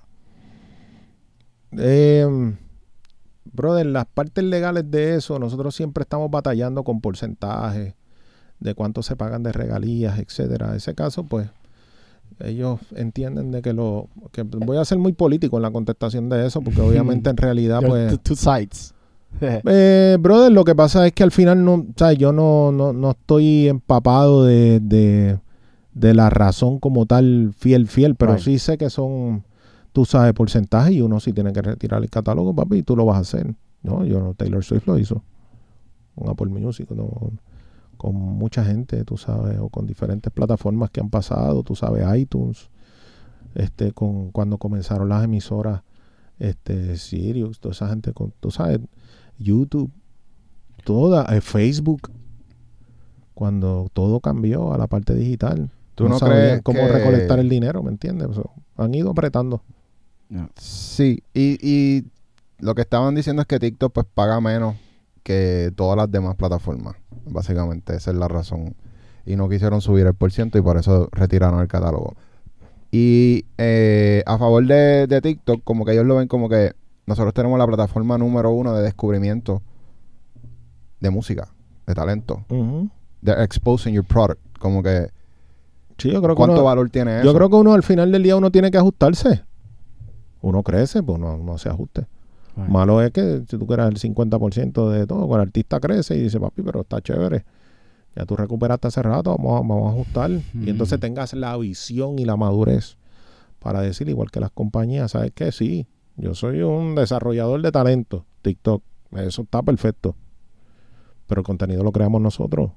Eh, 1.77 2.55
brother, 3.51 3.85
las 3.87 4.05
partes 4.05 4.43
legales 4.43 4.89
de 4.89 5.15
eso, 5.15 5.39
nosotros 5.39 5.75
siempre 5.75 6.03
estamos 6.03 6.29
batallando 6.29 6.83
con 6.83 7.01
porcentajes 7.01 7.93
de 8.59 8.75
cuánto 8.75 9.03
se 9.03 9.15
pagan 9.15 9.43
de 9.43 9.51
regalías, 9.51 10.19
etcétera. 10.19 10.69
En 10.69 10.75
ese 10.75 10.93
caso, 10.95 11.23
pues, 11.23 11.49
ellos 12.39 12.79
entienden 12.95 13.51
de 13.51 13.61
que 13.61 13.73
lo 13.73 14.07
que 14.31 14.43
voy 14.43 14.77
a 14.77 14.85
ser 14.85 14.97
muy 14.97 15.13
político 15.13 15.57
en 15.57 15.63
la 15.63 15.71
contestación 15.71 16.29
de 16.29 16.45
eso, 16.45 16.61
porque 16.61 16.81
obviamente 16.89 17.29
en 17.29 17.37
realidad, 17.37 17.81
pues, 17.87 18.19
two 18.23 18.35
sides. 18.35 18.93
eh, 19.65 20.17
brother, 20.19 20.51
lo 20.51 20.63
que 20.63 20.75
pasa 20.75 21.05
es 21.07 21.13
que 21.13 21.23
al 21.23 21.31
final 21.31 21.63
no, 21.63 21.85
¿sabes? 21.95 22.17
yo 22.17 22.31
no, 22.31 22.71
no, 22.71 22.93
no 22.93 23.11
estoy 23.11 23.67
empapado 23.67 24.45
de, 24.45 24.79
de, 24.79 25.39
de 25.93 26.13
la 26.13 26.29
razón 26.29 26.79
como 26.79 27.05
tal 27.05 27.53
fiel, 27.57 27.87
fiel, 27.87 28.15
pero 28.15 28.33
Right. 28.33 28.43
sí 28.43 28.59
sé 28.59 28.77
que 28.77 28.89
son, 28.89 29.43
tú 29.91 30.05
sabes, 30.05 30.33
porcentajes 30.33 30.93
y 30.93 31.01
uno 31.01 31.19
sí 31.19 31.33
tiene 31.33 31.51
que 31.53 31.61
retirar 31.61 32.01
el 32.01 32.09
catálogo, 32.09 32.55
papi, 32.55 32.77
y 32.77 32.83
tú 32.83 32.95
lo 32.95 33.05
vas 33.05 33.17
a 33.17 33.21
hacer. 33.21 33.53
No, 33.81 34.05
yo 34.05 34.19
no, 34.21 34.33
Taylor 34.33 34.63
Swift 34.63 34.87
lo 34.87 34.97
hizo. 34.97 35.23
Con 36.15 36.29
Apple 36.29 36.47
Music, 36.47 36.89
no, 36.91 37.09
con 37.97 38.15
mucha 38.15 38.63
gente, 38.63 39.03
tú 39.03 39.17
sabes, 39.17 39.57
o 39.59 39.69
con 39.69 39.85
diferentes 39.87 40.31
plataformas 40.31 40.89
que 40.89 41.01
han 41.01 41.09
pasado, 41.09 41.63
tú 41.63 41.75
sabes, 41.75 42.05
iTunes, 42.17 42.69
este, 43.55 43.91
con 43.91 44.31
cuando 44.31 44.57
comenzaron 44.57 45.09
las 45.09 45.23
emisoras, 45.23 45.81
este, 46.39 46.97
Sirius, 46.97 47.59
toda 47.59 47.73
esa 47.73 47.87
gente, 47.89 48.13
con, 48.13 48.33
tú 48.39 48.51
sabes, 48.51 48.79
YouTube, 49.39 49.91
toda, 50.83 51.25
eh, 51.35 51.41
Facebook, 51.41 52.11
cuando 53.33 53.89
todo 53.93 54.19
cambió 54.19 54.73
a 54.73 54.77
la 54.77 54.87
parte 54.87 55.15
digital. 55.15 55.69
¿Tú 55.95 56.07
no 56.09 56.17
sabían 56.19 56.37
crees 56.39 56.61
cómo 56.63 56.79
que- 56.79 56.91
recolectar 56.91 57.39
el 57.39 57.49
dinero, 57.49 57.83
¿me 57.83 57.91
entiendes? 57.91 58.27
O 58.29 58.33
sea, 58.33 58.43
han 58.77 58.93
ido 58.95 59.11
apretando. 59.11 59.61
Sí, 60.57 61.23
y, 61.33 61.57
y 61.61 62.05
lo 62.59 62.73
que 62.73 62.81
estaban 62.81 63.13
diciendo 63.13 63.41
es 63.43 63.47
que 63.47 63.59
TikTok 63.59 63.93
pues 63.93 64.07
paga 64.13 64.39
menos 64.41 64.75
que 65.21 65.71
todas 65.75 65.95
las 65.97 66.11
demás 66.11 66.35
plataformas. 66.35 66.95
Básicamente, 67.25 67.95
esa 67.95 68.11
es 68.11 68.17
la 68.17 68.27
razón. 68.27 68.75
Y 69.25 69.35
no 69.35 69.47
quisieron 69.47 69.81
subir 69.81 70.05
el 70.07 70.13
por 70.15 70.31
ciento 70.31 70.57
y 70.57 70.61
por 70.61 70.77
eso 70.77 71.07
retiraron 71.11 71.59
el 71.61 71.67
catálogo. 71.67 72.15
Y 72.91 73.45
eh, 73.57 74.23
a 74.25 74.37
favor 74.37 74.65
de, 74.65 75.07
de 75.07 75.21
TikTok, 75.21 75.63
como 75.63 75.85
que 75.85 75.93
ellos 75.93 76.05
lo 76.05 76.15
ven 76.17 76.27
como 76.27 76.49
que 76.49 76.73
nosotros 77.05 77.33
tenemos 77.33 77.57
la 77.59 77.67
plataforma 77.67 78.17
número 78.17 78.51
uno 78.51 78.73
de 78.73 78.83
descubrimiento 78.83 79.61
de 80.99 81.09
música, 81.09 81.49
de 81.85 81.93
talento, 81.93 82.45
Ujú. 82.49 82.89
de 83.21 83.31
exposing 83.43 83.93
your 83.93 84.05
product. 84.05 84.39
Como 84.59 84.81
que, 84.81 85.09
Sí, 85.97 86.09
yo 86.11 86.21
creo 86.21 86.33
que 86.35 86.37
¿cuánto 86.39 86.55
uno- 86.55 86.63
valor 86.63 86.89
tiene 86.89 87.17
eso? 87.19 87.25
Yo 87.25 87.33
creo 87.35 87.49
que 87.49 87.55
uno 87.55 87.73
al 87.73 87.83
final 87.83 88.11
del 88.11 88.23
día 88.23 88.35
uno 88.35 88.49
tiene 88.51 88.71
que 88.71 88.77
ajustarse. 88.77 89.43
Uno 90.41 90.63
crece, 90.63 91.03
pues 91.03 91.19
no, 91.19 91.37
no 91.37 91.57
se 91.57 91.69
ajuste. 91.69 92.07
Right. 92.55 92.67
Malo 92.69 93.01
es 93.01 93.11
que 93.11 93.43
si 93.47 93.57
tú 93.57 93.65
quieras 93.67 93.89
el 93.89 93.97
50% 93.97 94.89
de 94.89 95.05
todo, 95.07 95.19
cuando 95.27 95.35
el 95.43 95.47
artista 95.49 95.79
crece 95.79 96.15
y 96.17 96.21
dice, 96.23 96.39
papi, 96.39 96.61
pero 96.61 96.81
está 96.81 97.01
chévere. 97.01 97.45
Ya 98.15 98.25
tú 98.25 98.35
recuperaste 98.35 98.87
hace 98.87 99.01
rato, 99.01 99.31
vamos 99.37 99.53
a, 99.53 99.59
vamos 99.59 99.87
a 99.89 99.91
ajustar. 99.93 100.29
Mm. 100.53 100.67
Y 100.67 100.69
entonces 100.69 100.99
tengas 100.99 101.33
la 101.33 101.55
visión 101.57 102.19
y 102.19 102.25
la 102.25 102.35
madurez 102.37 102.97
para 103.59 103.81
decir, 103.81 104.09
igual 104.09 104.29
que 104.31 104.39
las 104.39 104.51
compañías, 104.51 105.11
¿sabes 105.11 105.31
qué? 105.33 105.51
Sí, 105.51 105.87
yo 106.15 106.35
soy 106.35 106.61
un 106.61 106.95
desarrollador 106.95 107.61
de 107.61 107.71
talento, 107.71 108.25
TikTok. 108.41 108.83
Eso 109.13 109.43
está 109.43 109.61
perfecto. 109.61 110.15
Pero 111.27 111.41
el 111.41 111.45
contenido 111.45 111.83
lo 111.83 111.91
creamos 111.91 112.21
nosotros. 112.21 112.71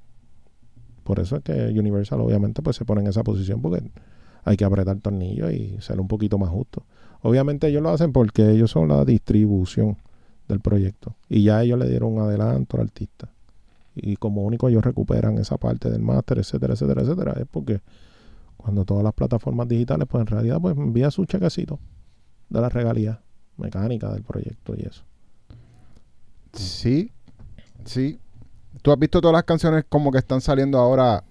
Por 1.05 1.21
eso 1.21 1.37
es 1.37 1.43
que 1.43 1.53
Universal 1.79 2.21
obviamente 2.21 2.63
pues 2.63 2.77
se 2.77 2.85
pone 2.85 3.01
en 3.03 3.09
esa 3.09 3.23
posición 3.23 3.61
porque 3.61 3.91
hay 4.45 4.57
que 4.57 4.65
apretar 4.65 4.99
tornillos 4.99 5.53
y 5.53 5.77
ser 5.81 6.01
un 6.01 6.09
poquito 6.09 6.39
más 6.39 6.51
justo. 6.51 6.85
Obviamente 7.23 7.69
ellos 7.69 7.83
lo 7.83 7.91
hacen 7.91 8.13
porque 8.13 8.51
ellos 8.51 8.71
son 8.71 8.89
la 8.89 9.05
distribución 9.05 9.99
del 10.49 10.61
proyecto 10.61 11.17
y 11.29 11.43
ya 11.45 11.63
ellos 11.63 11.79
le 11.79 11.89
dieron 11.89 12.15
un 12.15 12.21
adelanto 12.21 12.77
al 12.77 12.85
artista. 12.85 13.29
Y 13.95 14.17
como 14.17 14.43
único 14.43 14.69
ellos 14.69 14.85
recuperan 14.85 15.39
esa 15.39 15.59
parte 15.59 15.91
del 15.91 16.03
máster, 16.03 16.39
etcétera, 16.39 16.75
etcétera, 16.75 17.03
etcétera, 17.03 17.33
es 17.41 17.47
porque 17.51 17.81
cuando 18.57 18.85
todas 18.85 19.05
las 19.05 19.13
plataformas 19.13 19.69
digitales 19.69 20.07
pues 20.09 20.21
en 20.23 20.27
realidad 20.27 20.61
pues 20.61 20.77
envía 20.77 21.11
su 21.11 21.25
chequecito 21.25 21.79
de 22.49 22.61
la 22.61 22.69
regalía 22.69 23.21
mecánica 23.57 24.11
del 24.11 24.23
proyecto 24.23 24.75
y 24.77 24.83
eso. 24.83 25.03
Sí, 26.53 27.13
sí. 27.85 28.19
¿Tú 28.83 28.93
has 28.93 28.99
visto 28.99 29.21
todas 29.21 29.35
las 29.35 29.45
canciones 29.45 29.85
como 29.89 30.13
que 30.13 30.19
están 30.19 30.41
saliendo 30.41 30.79
ahora, 30.79 31.25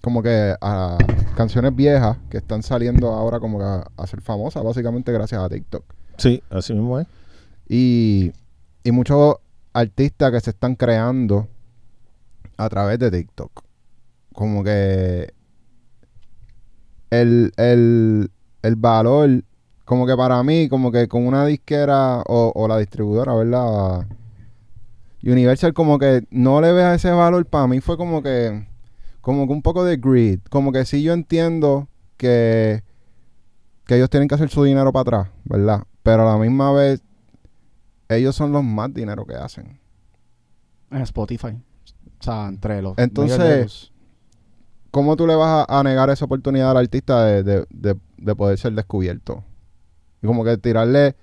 como 0.00 0.22
que 0.22 0.54
a 0.60 0.96
canciones 1.36 1.74
viejas 1.74 2.16
que 2.30 2.38
están 2.38 2.62
saliendo 2.62 3.08
ahora 3.08 3.40
como 3.40 3.58
que 3.58 3.64
a, 3.64 3.86
a 3.96 4.06
ser 4.06 4.20
famosas, 4.20 4.64
básicamente 4.64 5.12
gracias 5.12 5.40
a 5.40 5.48
TikTok? 5.48 5.84
Sí, 6.16 6.42
así 6.50 6.72
mismo 6.72 6.98
es. 6.98 7.06
Y, 7.68 8.32
y 8.82 8.90
muchos 8.92 9.36
artistas 9.72 10.32
que 10.32 10.40
se 10.40 10.50
están 10.50 10.74
creando 10.74 11.48
a 12.56 12.68
través 12.68 12.98
de 12.98 13.10
TikTok. 13.10 13.62
Como 14.32 14.64
que 14.64 15.32
el, 17.10 17.52
el, 17.56 18.30
el 18.62 18.76
valor, 18.76 19.44
como 19.88 20.06
que 20.06 20.14
para 20.18 20.42
mí, 20.42 20.68
como 20.68 20.92
que 20.92 21.08
con 21.08 21.26
una 21.26 21.46
disquera 21.46 22.20
o, 22.26 22.52
o 22.54 22.68
la 22.68 22.76
distribuidora, 22.76 23.32
¿verdad? 23.34 24.06
Universal 25.22 25.72
como 25.72 25.98
que 25.98 26.24
no 26.30 26.60
le 26.60 26.72
vea 26.74 26.92
ese 26.92 27.10
valor, 27.10 27.46
para 27.46 27.66
mí 27.68 27.80
fue 27.80 27.96
como 27.96 28.22
que, 28.22 28.68
como 29.22 29.46
que 29.46 29.52
un 29.54 29.62
poco 29.62 29.84
de 29.84 29.96
greed. 29.96 30.40
Como 30.50 30.72
que 30.72 30.84
sí 30.84 31.02
yo 31.02 31.14
entiendo 31.14 31.88
que, 32.18 32.82
que 33.86 33.96
ellos 33.96 34.10
tienen 34.10 34.28
que 34.28 34.34
hacer 34.34 34.50
su 34.50 34.62
dinero 34.62 34.92
para 34.92 35.00
atrás, 35.00 35.28
¿verdad? 35.44 35.84
Pero 36.02 36.28
a 36.28 36.32
la 36.32 36.38
misma 36.38 36.70
vez, 36.72 37.02
ellos 38.10 38.36
son 38.36 38.52
los 38.52 38.62
más 38.62 38.92
dinero 38.92 39.24
que 39.24 39.36
hacen. 39.36 39.80
En 40.90 41.00
Spotify. 41.00 41.62
O 42.20 42.22
sea, 42.22 42.48
entre 42.48 42.82
los. 42.82 42.92
Entonces-. 42.98 43.90
¿Cómo 44.90 45.16
tú 45.16 45.26
le 45.26 45.34
vas 45.34 45.64
a, 45.66 45.80
a 45.80 45.82
negar 45.82 46.10
esa 46.10 46.26
oportunidad 46.26 46.72
al 46.72 46.76
artista 46.76 47.24
de, 47.24 47.42
de, 47.42 47.66
de, 47.70 47.96
de 48.18 48.36
poder 48.36 48.58
ser 48.58 48.74
descubierto? 48.74 49.44
Y 50.22 50.26
como 50.26 50.44
que 50.44 50.56
tirarle... 50.58 51.14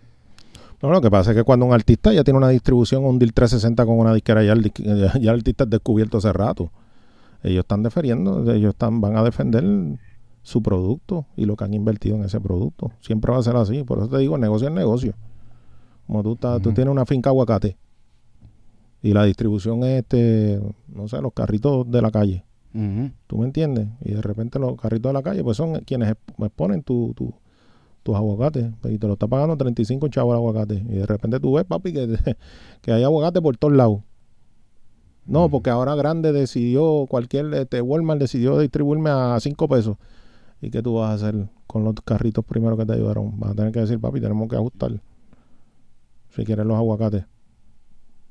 No, 0.81 0.89
lo 0.91 1.01
que 1.01 1.09
pasa 1.09 1.31
es 1.31 1.37
que 1.37 1.43
cuando 1.43 1.65
un 1.65 1.73
artista 1.73 2.13
ya 2.13 2.23
tiene 2.23 2.37
una 2.37 2.49
distribución, 2.49 3.05
un 3.05 3.17
deal 3.17 3.33
360 3.33 3.85
con 3.85 3.97
una 3.97 4.13
disquera, 4.13 4.43
ya 4.43 4.53
el, 4.53 4.71
ya, 4.75 5.11
el 5.13 5.29
artista 5.29 5.63
es 5.63 5.69
descubierto 5.69 6.17
hace 6.17 6.31
rato. 6.33 6.69
Ellos 7.43 7.61
están 7.63 7.81
defendiendo, 7.83 8.51
ellos 8.51 8.69
están, 8.73 9.01
van 9.01 9.17
a 9.17 9.23
defender 9.23 9.63
su 10.43 10.61
producto 10.61 11.25
y 11.35 11.45
lo 11.45 11.55
que 11.55 11.63
han 11.63 11.73
invertido 11.73 12.15
en 12.17 12.23
ese 12.25 12.39
producto. 12.39 12.91
Siempre 13.01 13.31
va 13.31 13.39
a 13.39 13.43
ser 13.43 13.55
así. 13.55 13.83
Por 13.83 13.97
eso 13.99 14.09
te 14.09 14.17
digo, 14.19 14.37
negocio 14.37 14.67
es 14.67 14.73
negocio. 14.73 15.13
Como 16.07 16.21
tú, 16.21 16.33
estás, 16.33 16.61
tú 16.61 16.69
tienes 16.75 16.91
una 16.91 17.05
finca 17.05 17.29
aguacate 17.31 17.77
y 19.01 19.13
la 19.13 19.23
distribución 19.23 19.83
es, 19.83 19.99
este, 20.03 20.59
no 20.93 21.07
sé, 21.07 21.21
los 21.21 21.33
carritos 21.33 21.89
de 21.89 22.01
la 22.01 22.11
calle. 22.11 22.43
¿Tú 23.27 23.37
me 23.37 23.45
entiendes? 23.45 23.87
Y 24.03 24.11
de 24.11 24.21
repente 24.21 24.59
los 24.59 24.75
carritos 24.79 25.09
de 25.09 25.13
la 25.13 25.23
calle, 25.23 25.43
pues 25.43 25.57
son 25.57 25.79
quienes 25.81 26.09
exp- 26.09 26.45
exponen 26.45 26.83
tu, 26.83 27.13
tu- 27.15 27.33
tus 28.05 28.15
aguacates. 28.15 28.67
pues, 28.81 28.93
Y 28.93 28.99
te 28.99 29.07
lo 29.07 29.13
está 29.13 29.25
pagando 29.27 29.57
35 29.57 30.07
chavos 30.09 30.33
el 30.33 30.37
aguacate. 30.37 30.75
Y 30.75 30.93
de 30.93 31.05
repente 31.07 31.39
tú 31.39 31.53
ves, 31.53 31.65
papi, 31.65 31.91
que, 31.91 32.07
que 32.81 32.91
hay 32.93 33.03
aguacate 33.03 33.41
por 33.41 33.57
todos 33.57 33.73
lados. 33.73 34.01
No, 35.25 35.49
porque 35.49 35.71
ahora 35.71 35.95
Grande 35.95 36.31
decidió, 36.31 37.07
cualquier 37.09 37.51
este, 37.55 37.81
Walmart 37.81 38.19
decidió 38.21 38.59
distribuirme 38.59 39.09
a 39.09 39.39
5 39.39 39.67
pesos. 39.67 39.97
¿Y 40.61 40.69
qué 40.69 40.83
tú 40.83 40.93
vas 40.93 41.09
a 41.09 41.13
hacer 41.15 41.49
con 41.65 41.83
los 41.83 41.95
carritos 42.05 42.45
primero 42.45 42.77
que 42.77 42.85
te 42.85 42.93
ayudaron? 42.93 43.39
Vas 43.39 43.51
a 43.51 43.55
tener 43.55 43.71
que 43.71 43.79
decir, 43.79 43.99
papi, 43.99 44.21
tenemos 44.21 44.47
que 44.47 44.55
ajustar. 44.55 44.91
Si 46.29 46.45
quieres 46.45 46.65
los 46.67 46.77
aguacates. 46.77 47.25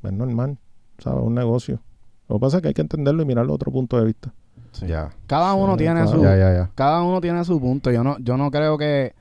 Es 0.04 0.12
normal, 0.12 0.56
¿sabes? 0.98 1.24
Un 1.24 1.34
negocio. 1.34 1.80
Lo 2.28 2.36
que 2.36 2.40
pasa 2.40 2.58
es 2.58 2.62
que 2.62 2.68
hay 2.68 2.74
que 2.74 2.82
entenderlo 2.82 3.22
y 3.22 3.26
mirarlo 3.26 3.50
de 3.52 3.54
otro 3.56 3.72
punto 3.72 3.98
de 3.98 4.04
vista. 4.04 4.32
Sí. 4.70 4.86
Ya, 4.86 5.10
Cada 5.26 5.54
uno 5.54 5.72
Sí, 5.72 5.78
tiene 5.78 6.02
claro. 6.02 6.16
su. 6.18 6.22
ya, 6.22 6.36
ya, 6.36 6.52
ya. 6.54 6.70
Cada 6.76 7.02
uno 7.02 7.20
tiene 7.20 7.44
su 7.44 7.60
punto. 7.60 7.90
Yo 7.90 8.04
no, 8.04 8.16
yo 8.20 8.36
no 8.36 8.50
creo 8.52 8.78
que. 8.78 9.14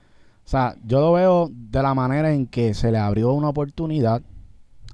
O 0.46 0.48
sea, 0.50 0.76
yo 0.86 1.00
lo 1.00 1.14
veo 1.14 1.50
de 1.52 1.82
la 1.82 1.94
manera 1.94 2.34
en 2.34 2.48
que 2.48 2.74
se 2.74 2.92
le 2.92 2.98
abrió 2.98 3.32
una 3.34 3.50
oportunidad 3.50 4.22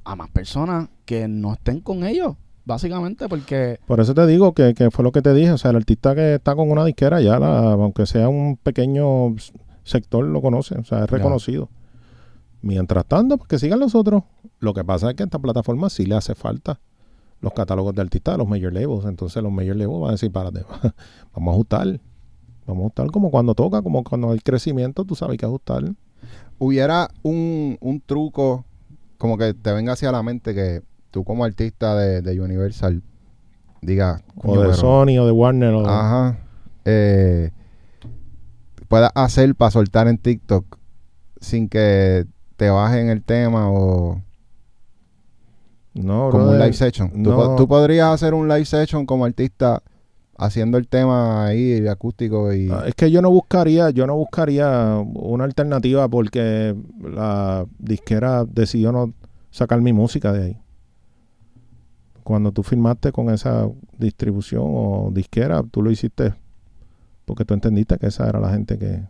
a 0.04 0.16
más 0.16 0.30
personas 0.30 0.89
que 1.06 1.28
no 1.28 1.54
estén 1.54 1.80
con 1.82 2.04
ellos. 2.04 2.36
Básicamente 2.66 3.28
porque. 3.28 3.80
Por 3.88 4.00
eso 4.00 4.14
te 4.14 4.28
digo 4.28 4.54
que, 4.54 4.74
que 4.76 4.91
fue 4.91 5.04
lo 5.04 5.12
que 5.12 5.22
te 5.24 5.34
dije. 5.34 5.52
O 5.52 5.58
sea, 5.58 5.72
el 5.72 5.78
artista 5.78 6.14
que 6.14 6.36
está 6.36 6.56
con 6.56 6.70
una 6.70 6.86
disquera 6.86 7.20
ya, 7.20 7.39
la- 7.39 7.72
aunque 7.74 8.06
sea 8.06 8.30
un 8.30 8.58
pequeño 8.58 9.36
sector, 9.84 10.24
lo 10.24 10.39
conoce. 10.41 10.76
O 10.78 10.84
sea, 10.84 11.00
es 11.06 11.10
Ya. 11.10 11.18
reconocido. 11.18 11.70
Mientras 12.62 13.06
tanto, 13.06 13.38
pues 13.38 13.47
que 13.47 13.58
sigan 13.60 13.80
los 13.80 13.95
otros. 13.95 14.24
Lo 14.60 14.74
que 14.74 14.84
pasa 14.84 15.10
es 15.10 15.16
que 15.16 15.24
a 15.24 15.26
esta 15.26 15.39
plataforma 15.39 15.89
sí 15.89 16.06
le 16.06 16.16
hace 16.16 16.36
falta 16.36 16.80
los 17.41 17.54
catálogos 17.54 17.95
de 17.95 18.02
artistas 18.02 18.38
los 18.38 18.47
major 18.47 18.72
labels. 18.74 19.06
Entonces 19.06 19.41
los 19.41 19.52
major 19.52 19.76
labels 19.78 20.00
van 20.02 20.10
a 20.10 20.12
decir, 20.12 20.32
párate, 20.32 20.62
vamos 21.34 21.52
a 21.52 21.56
ajustar. 21.56 22.00
Vamos 22.70 22.84
a 22.84 22.86
ajustar 22.86 23.08
como 23.12 23.32
cuando 23.32 23.56
toca, 23.56 23.82
como 23.82 24.04
cuando 24.04 24.32
hay 24.32 24.40
crecimiento, 24.40 25.04
tú 25.04 25.16
sabes 25.16 25.38
que 25.38 25.46
ajustar. 25.46 25.84
Hubiera 26.60 27.10
un, 27.24 27.78
un 27.82 28.00
truco 28.02 28.66
como 29.18 29.38
que 29.38 29.54
te 29.54 29.72
venga 29.74 29.94
hacia 29.94 30.12
la 30.12 30.22
mente 30.24 30.54
que 30.54 30.82
tú 31.12 31.24
como 31.24 31.44
artista 31.44 31.96
de, 31.96 32.22
de 32.22 32.40
Universal 32.40 33.02
digas... 33.82 34.22
O 34.36 34.42
"Coño, 34.42 34.62
de 34.62 34.68
pero- 34.68 34.74
Sony 34.78 35.18
o 35.20 35.26
de 35.26 35.32
Warner. 35.32 35.74
O, 35.74 35.88
Ajá. 35.88 36.38
Eh, 36.86 37.50
puedas 38.88 39.12
hacer 39.16 39.56
para 39.56 39.72
soltar 39.72 40.08
en 40.08 40.18
TikTok 40.18 40.78
sin 41.42 41.70
que 41.70 42.26
te 42.56 42.70
bajen 42.70 43.10
el 43.10 43.24
tema 43.24 43.70
o 43.72 44.22
no, 45.94 46.30
como 46.30 46.50
un 46.50 46.60
live 46.60 46.74
session. 46.74 47.12
No. 47.16 47.56
tú 47.56 47.68
podrías 47.68 48.10
hacer 48.14 48.34
un 48.34 48.48
live 48.48 48.66
session 48.66 49.06
como 49.06 49.26
artista 49.26 49.82
haciendo 50.40 50.78
el 50.78 50.88
tema 50.88 51.46
ahí 51.46 51.86
acústico 51.88 52.54
y... 52.54 52.70
Ah, 52.72 52.86
Es 52.88 52.96
que 52.96 53.12
yo 53.12 53.22
no 53.22 53.30
buscaría, 53.30 53.90
yo 53.90 54.08
no 54.08 54.16
buscaría 54.16 54.98
una 55.14 55.44
alternativa 55.44 56.08
porque 56.08 56.76
la 57.02 57.66
disquera 57.78 58.46
decidió 58.46 58.92
no 58.92 59.14
sacar 59.52 59.82
mi 59.82 59.92
música 59.92 60.32
de 60.32 60.44
ahí. 60.46 60.58
Cuando 62.24 62.52
tú 62.52 62.64
firmaste 62.64 63.12
con 63.12 63.30
esa 63.30 63.68
distribución 63.98 64.64
o 64.66 65.12
disquera, 65.14 65.62
tú 65.64 65.82
lo 65.82 65.92
hiciste 65.92 66.34
porque 67.26 67.46
tú 67.46 67.54
entendiste 67.54 67.98
que 67.98 68.08
esa 68.08 68.28
era 68.28 68.40
la 68.40 68.50
gente 68.50 68.78
que... 68.78 69.04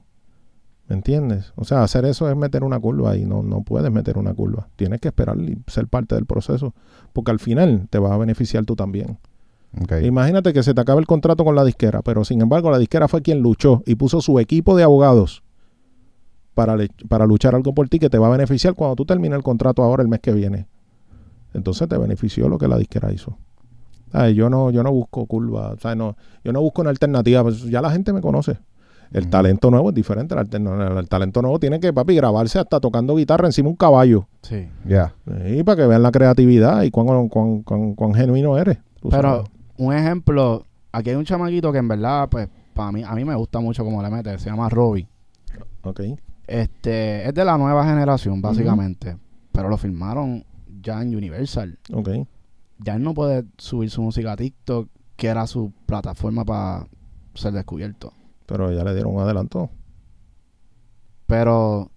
¿Me 0.88 0.95
entiendes? 0.95 1.53
O 1.55 1.65
sea, 1.65 1.84
hacer 1.84 2.03
eso 2.05 2.27
es 2.32 2.36
meter 2.36 2.63
una 2.63 2.80
curva 2.80 3.15
y 3.15 3.23
no, 3.23 3.43
no 3.43 3.61
puedes 3.61 3.91
meter 3.91 4.17
una 4.17 4.34
curva. 4.34 4.69
Tienes 4.75 4.99
que 4.99 5.09
esperar 5.09 5.39
y 5.39 5.59
ser 5.67 5.88
parte 5.88 6.15
del 6.15 6.25
proceso 6.25 6.73
porque 7.13 7.30
al 7.30 7.38
final 7.38 7.88
te 7.91 7.99
vas 7.99 8.11
a 8.11 8.17
beneficiar 8.17 8.65
tú 8.65 8.75
también. 8.75 9.19
Imagínate 10.07 10.51
que 10.53 10.63
se 10.63 10.74
te 10.74 10.82
acaba 10.82 10.99
el 10.99 11.05
contrato 11.05 11.45
con 11.45 11.55
la 11.55 11.63
disquera, 11.63 12.01
pero 12.01 12.26
sin 12.26 12.41
embargo 12.41 12.72
la 12.72 12.78
disquera 12.80 13.07
fue 13.07 13.22
quien 13.22 13.39
luchó 13.41 13.84
y 13.86 13.95
puso 13.95 14.20
su 14.22 14.39
equipo 14.39 14.76
de 14.76 14.84
abogados 14.84 15.43
para, 16.55 16.76
le- 16.76 16.89
para 17.07 17.26
luchar 17.26 17.55
algo 17.55 17.74
por 17.74 17.88
ti 17.88 17.99
que 17.99 18.09
te 18.09 18.17
va 18.17 18.28
a 18.28 18.32
beneficiar 18.32 18.74
cuando 18.74 18.95
tú 18.95 19.05
termines 19.05 19.38
el 19.38 19.43
contrato 19.43 19.84
ahora 19.84 20.01
el 20.03 20.09
mes 20.09 20.20
que 20.20 20.34
viene. 20.34 20.67
Entonces 21.53 21.88
te 21.88 21.97
benefició 21.97 22.49
lo 22.49 22.57
que 22.57 22.67
la 22.67 22.78
disquera 22.78 23.11
hizo. 23.11 23.38
Ay, 24.11 24.34
yo 24.34 24.49
no, 24.49 24.72
yo 24.72 24.82
no 24.84 24.91
busco 24.91 25.26
curva, 25.28 25.70
o 25.72 25.78
sea, 25.80 25.93
no, 25.95 26.15
yo 26.43 26.51
no 26.51 26.61
busco 26.61 26.82
una 26.82 26.89
alternativa, 26.89 27.43
pues 27.43 27.63
ya 27.63 27.82
la 27.82 27.91
gente 27.91 28.11
me 28.11 28.22
conoce. 28.22 28.57
El 29.11 29.28
talento 29.28 29.72
nuevo 29.72 29.89
es 29.89 29.95
diferente. 29.95 30.36
El, 30.36 31.07
talento 31.07 31.41
nuevo 31.41 31.59
tiene 31.59 31.80
que, 31.80 31.91
papi, 31.91 32.15
grabarse 32.15 32.59
hasta 32.59 32.80
tocando 32.80 33.15
guitarra 33.15 33.47
encima 33.47 33.65
de 33.67 33.72
un 33.72 33.76
caballo. 33.76 34.28
Sí. 34.43 34.67
Ya. 34.86 35.15
Y 35.47 35.63
para 35.63 35.78
que 35.82 35.88
vean 35.88 36.03
la 36.03 36.11
creatividad 36.11 36.84
y 36.84 36.91
cuán, 36.91 37.28
cuán, 37.28 37.61
cuán- 37.63 37.95
cuán 37.95 38.13
genuino 38.13 38.55
eres. 38.57 38.78
tú 39.01 39.09
Pero 39.09 39.22
sabes. 39.30 39.49
Un 39.80 39.93
ejemplo, 39.93 40.65
aquí 40.91 41.09
hay 41.09 41.15
un 41.15 41.25
chamaquito 41.25 41.71
que 41.71 41.77
en 41.80 41.88
verdad, 41.88 42.30
pues, 42.30 42.47
para 42.73 42.91
mí, 42.91 43.03
a 43.03 43.13
mí 43.15 43.25
me 43.25 43.36
gusta 43.36 43.59
mucho 43.59 43.84
como 43.84 44.01
le 44.03 44.09
mete, 44.09 44.38
se 44.38 44.49
llama 44.49 44.69
Robbie. 44.69 45.07
Ok. 45.84 46.01
Este, 46.47 47.27
es 47.27 47.34
de 47.34 47.45
la 47.45 47.57
nueva 47.57 47.84
generación, 47.86 48.41
básicamente. 48.41 49.17
Pero 49.51 49.69
lo 49.69 49.77
filmaron 49.77 50.45
ya 50.82 51.01
en 51.01 51.15
Universal. 51.15 51.77
Ok. 51.93 52.09
Ya 52.80 52.95
él 52.95 53.03
no 53.03 53.13
puede 53.13 53.45
subir 53.57 53.89
su 53.89 54.01
música 54.01 54.32
a 54.34 54.38
TikTok, 54.38 54.88
que 55.15 55.27
era 55.27 55.45
su 55.47 55.73
plataforma 55.86 56.45
para 56.45 56.88
ser 57.34 57.51
descubierto. 57.53 58.13
Pero 58.45 58.71
ya 58.71 58.84
le 58.84 58.93
dieron 58.93 59.15
un 59.15 59.21
adelanto. 59.21 59.69
Pero 61.27 61.91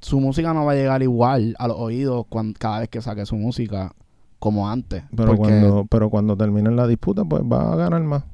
su 0.00 0.20
música 0.20 0.52
no 0.52 0.64
va 0.64 0.72
a 0.72 0.76
llegar 0.76 1.02
igual 1.02 1.54
a 1.58 1.68
los 1.68 1.76
oídos 1.78 2.26
cuan- 2.28 2.52
cada 2.52 2.80
vez 2.80 2.88
que 2.88 3.00
saque 3.00 3.24
su 3.26 3.36
música 3.36 3.92
como 4.40 4.68
antes. 4.68 5.04
Pero 5.14 5.36
cuando, 5.36 5.86
pero 5.88 6.10
cuando 6.10 6.36
terminen 6.36 6.74
la 6.74 6.88
disputa, 6.88 7.24
pues 7.24 7.42
va 7.42 7.72
a 7.72 7.76
ganar 7.76 8.02
más. 8.02 8.24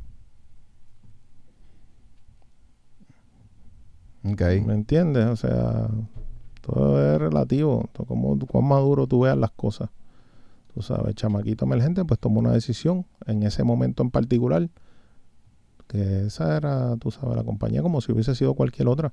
Ok. 4.25 4.41
¿Me 4.65 4.75
entiendes? 4.75 5.27
O 5.27 5.37
sea, 5.37 5.89
todo 6.63 7.15
es 7.15 7.21
relativo. 7.21 7.89
Todo 7.93 8.07
como, 8.07 8.39
cuán 8.39 8.65
maduro 8.65 9.07
tú 9.07 9.21
veas 9.21 9.37
las 9.37 9.51
cosas. 9.51 9.91
Tú 10.73 10.81
sabes, 10.81 11.15
chamaquito 11.15 11.65
emergente, 11.65 12.05
pues 12.05 12.21
tomó 12.21 12.39
una 12.39 12.53
decisión 12.53 13.05
en 13.27 13.43
ese 13.43 13.65
momento 13.65 14.03
en 14.03 14.11
particular. 14.11 14.69
Que 15.89 16.27
esa 16.27 16.57
era, 16.57 16.97
tú 16.97 17.11
sabes, 17.11 17.37
la 17.37 17.45
compañía 17.45 17.83
como 17.83 18.01
si 18.01 18.13
hubiese 18.13 18.35
sido 18.35 18.55
cualquier 18.55 18.89
otra. 18.89 19.13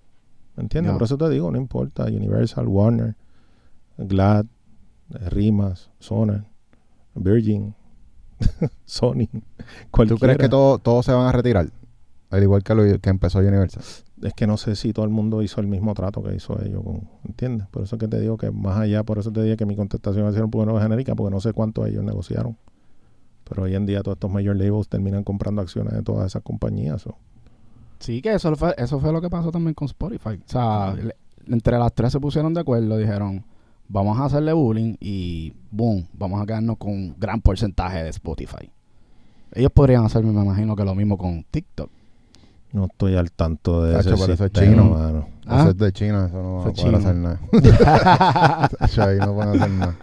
¿Me 0.56 0.62
entiendes? 0.62 0.94
Por 0.94 1.04
eso 1.04 1.18
te 1.18 1.28
digo, 1.30 1.50
no 1.50 1.58
importa. 1.58 2.06
Universal, 2.06 2.68
Warner, 2.68 3.16
Glad, 3.98 4.46
eh, 5.14 5.30
Rimas, 5.30 5.90
Sonar, 5.98 6.53
Virgin, 7.16 7.74
Sony. 8.86 9.28
¿Tú 9.32 9.42
cualquiera. 9.92 10.20
crees 10.20 10.38
que 10.38 10.50
todo- 10.50 10.80
todos 10.80 11.06
se 11.06 11.12
van 11.14 11.28
a 11.28 11.32
retirar? 11.32 11.68
Al 12.30 12.42
igual 12.44 12.64
que 12.64 12.74
lo 12.76 12.84
que 13.00 13.10
empezó 13.10 13.40
Universal. 13.40 13.84
es 14.24 14.34
que 14.34 14.48
no 14.48 14.58
sé 14.58 14.76
si 14.76 14.92
todo 14.92 15.06
el 15.06 15.12
mundo 15.12 15.42
hizo 15.44 15.62
el 15.62 15.68
mismo 15.68 15.94
trato 15.94 16.24
que 16.24 16.34
hizo 16.36 16.60
ellos, 16.64 16.82
con, 16.84 17.08
¿entiendes? 17.26 17.68
Por 17.68 17.84
eso 17.84 17.98
que 18.00 18.08
te 18.08 18.20
digo 18.20 18.38
que 18.38 18.50
más 18.50 18.78
allá, 18.80 19.04
por 19.04 19.20
eso 19.20 19.32
te 19.32 19.44
dije 19.44 19.56
que 19.58 19.66
mi 19.68 19.76
contestación 19.76 20.26
va 20.26 20.30
a 20.30 20.34
ser 20.34 20.44
un 20.44 20.50
poco 20.50 20.66
no 20.66 20.80
genérica, 20.80 21.14
porque 21.14 21.32
no 21.32 21.40
sé 21.40 21.54
cuánto 21.54 21.86
ellos 21.86 22.04
negociaron. 22.04 22.58
Pero 23.48 23.64
hoy 23.64 23.76
en 23.76 23.86
día 23.86 24.02
todos 24.02 24.16
estos 24.16 24.32
major 24.32 24.56
labels 24.56 24.88
terminan 24.88 25.24
comprando 25.24 25.62
acciones 25.62 25.94
de 25.94 26.02
todas 26.02 26.26
esas 26.28 26.42
compañías. 26.42 27.06
o- 27.06 27.18
Sí, 28.00 28.22
que 28.22 28.34
eso 28.34 28.56
fue, 28.56 28.74
eso 28.78 29.00
fue 29.00 29.14
lo 29.14 29.22
que 29.22 29.30
pasó 29.30 29.52
también 29.52 29.76
con 29.76 29.86
Spotify. 29.86 30.40
O 30.46 30.50
sea, 30.50 30.94
le- 30.96 31.16
entre 31.48 31.78
las 31.78 31.94
tres 31.94 32.12
se 32.14 32.20
pusieron 32.20 32.54
de 32.54 32.62
acuerdo, 32.62 32.98
dijeron, 32.98 33.44
vamos 33.88 34.20
a 34.20 34.26
hacerle 34.26 34.54
bullying 34.54 34.96
y 35.00 35.54
boom, 35.72 36.08
vamos 36.14 36.42
a 36.42 36.46
quedarnos 36.46 36.78
con 36.78 36.92
un 36.92 37.16
gran 37.20 37.42
porcentaje 37.42 38.04
de 38.04 38.10
Spotify. 38.10 38.70
Ellos 39.54 39.72
podrían 39.72 40.04
hacer, 40.06 40.24
me 40.24 40.32
imagino, 40.32 40.76
que 40.76 40.84
lo 40.84 40.96
mismo 40.96 41.18
con 41.18 41.44
TikTok. 41.50 41.90
No 42.72 42.86
estoy 42.86 43.16
al 43.16 43.32
tanto 43.32 43.84
de 43.84 43.94
Tacho, 43.94 44.16
ese 44.16 44.34
eso 44.34 44.46
es 44.46 44.52
chino. 44.52 44.86
mano. 44.86 45.28
Ah. 45.46 45.60
Eso 45.62 45.70
es 45.70 45.78
de 45.78 45.92
China, 45.94 46.26
eso 46.28 46.42
no 46.42 46.56
va 46.56 46.64
a 46.66 46.98
hacer 46.98 47.16
nada. 47.16 47.40
Tacho, 48.80 49.04
ahí 49.04 49.20
no 49.20 49.36
pueden 49.36 49.50
hacer 49.62 49.70
nada. 49.70 49.96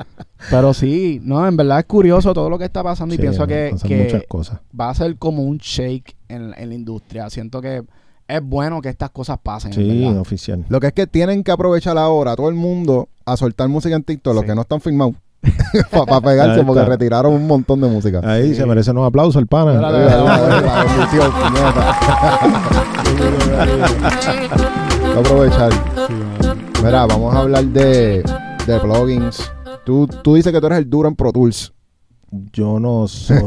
Pero 0.51 0.73
sí, 0.73 1.21
no, 1.25 1.45
en 1.49 1.57
verdad 1.57 1.81
es 1.81 1.87
curioso 1.87 2.33
todo 2.33 2.49
lo 2.49 2.59
que 2.59 2.67
está 2.67 2.85
pasando 2.85 3.13
y 3.13 3.17
Sí, 3.17 3.23
pienso 3.23 3.45
que, 3.49 3.75
que 3.85 4.05
muchas 4.05 4.23
cosas. 4.29 4.61
va 4.79 4.91
a 4.91 4.95
ser 4.95 5.17
como 5.17 5.43
un 5.43 5.59
shake 5.59 6.17
en, 6.29 6.55
en 6.57 6.69
la 6.69 6.75
industria. 6.77 7.29
Siento 7.29 7.61
que 7.61 7.83
es 8.31 8.43
bueno 8.43 8.81
que 8.81 8.89
estas 8.89 9.11
cosas 9.11 9.39
pasen. 9.43 9.73
en 9.73 9.77
Sí, 9.79 10.05
verdad. 10.05 10.21
oficial. 10.21 10.65
Lo 10.69 10.81
que 10.81 10.89
es 10.89 10.93
que 10.93 11.07
tienen 11.07 11.43
que 11.45 11.51
aprovechar 11.53 11.99
ahora 11.99 12.35
todo 12.37 12.49
el 12.49 12.55
mundo 12.55 13.09
a 13.27 13.37
soltar 13.37 13.69
música 13.69 13.95
en 13.97 14.03
TikTok, 14.03 14.35
los 14.35 14.43
Sí. 14.43 14.49
que 14.49 14.55
no 14.55 14.63
están 14.63 14.81
filmados, 14.81 15.15
para 15.91 16.21
pegarse 16.21 16.63
porque 16.65 16.81
está. 16.81 16.91
retiraron 16.93 17.33
un 17.33 17.47
montón 17.47 17.81
de 17.81 17.89
música. 17.89 18.21
Ahí 18.25 18.51
Sí. 18.51 18.57
se 18.57 18.67
merece 18.67 18.91
unos 18.91 19.07
aplausos 19.07 19.37
el 19.41 19.47
pana. 19.47 19.73
La 19.81 19.91
aprovechar. 25.19 25.71
Mira, 26.83 27.07
vamos 27.07 27.35
a 27.35 27.39
hablar 27.41 27.65
de, 27.65 28.23
de 28.67 28.81
plugins. 28.81 29.51
Tú, 29.85 30.07
tú 30.23 30.35
dices 30.35 30.53
que 30.53 30.61
tú 30.61 30.67
eres 30.67 30.79
el 30.79 30.89
duro 30.91 31.09
en 31.09 31.17
Pro 31.17 31.33
Tools. 31.33 31.73
Yo 32.53 32.79
no 32.79 33.09
soy 33.09 33.39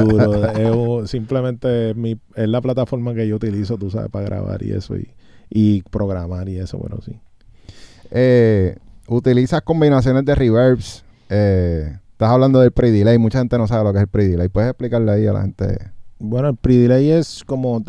duro. 0.00 1.02
es 1.02 1.10
simplemente 1.10 1.94
mi, 1.94 2.18
es 2.34 2.48
la 2.48 2.60
plataforma 2.60 3.14
que 3.14 3.28
yo 3.28 3.36
utilizo, 3.36 3.76
tú 3.76 3.90
sabes, 3.90 4.10
para 4.10 4.24
grabar 4.24 4.62
y 4.62 4.72
eso 4.72 4.96
y, 4.96 5.08
y 5.50 5.82
programar 5.82 6.48
y 6.48 6.56
eso, 6.56 6.78
bueno, 6.78 6.98
sí. 7.04 7.18
Eh, 8.10 8.76
utilizas 9.08 9.60
combinaciones 9.62 10.24
de 10.24 10.34
reverbs. 10.34 11.04
Eh, 11.28 11.98
estás 12.12 12.30
hablando 12.30 12.60
del 12.60 12.72
pre-delay. 12.72 13.18
Mucha 13.18 13.38
gente 13.38 13.58
no 13.58 13.66
sabe 13.66 13.84
lo 13.84 13.92
que 13.92 13.98
es 13.98 14.02
el 14.02 14.08
pre-delay. 14.08 14.48
¿Puedes 14.48 14.70
explicarle 14.70 15.12
ahí 15.12 15.26
a 15.26 15.32
la 15.32 15.42
gente? 15.42 15.92
Bueno, 16.18 16.48
el 16.48 16.56
pre-delay 16.56 17.10
es 17.10 17.44
como, 17.44 17.82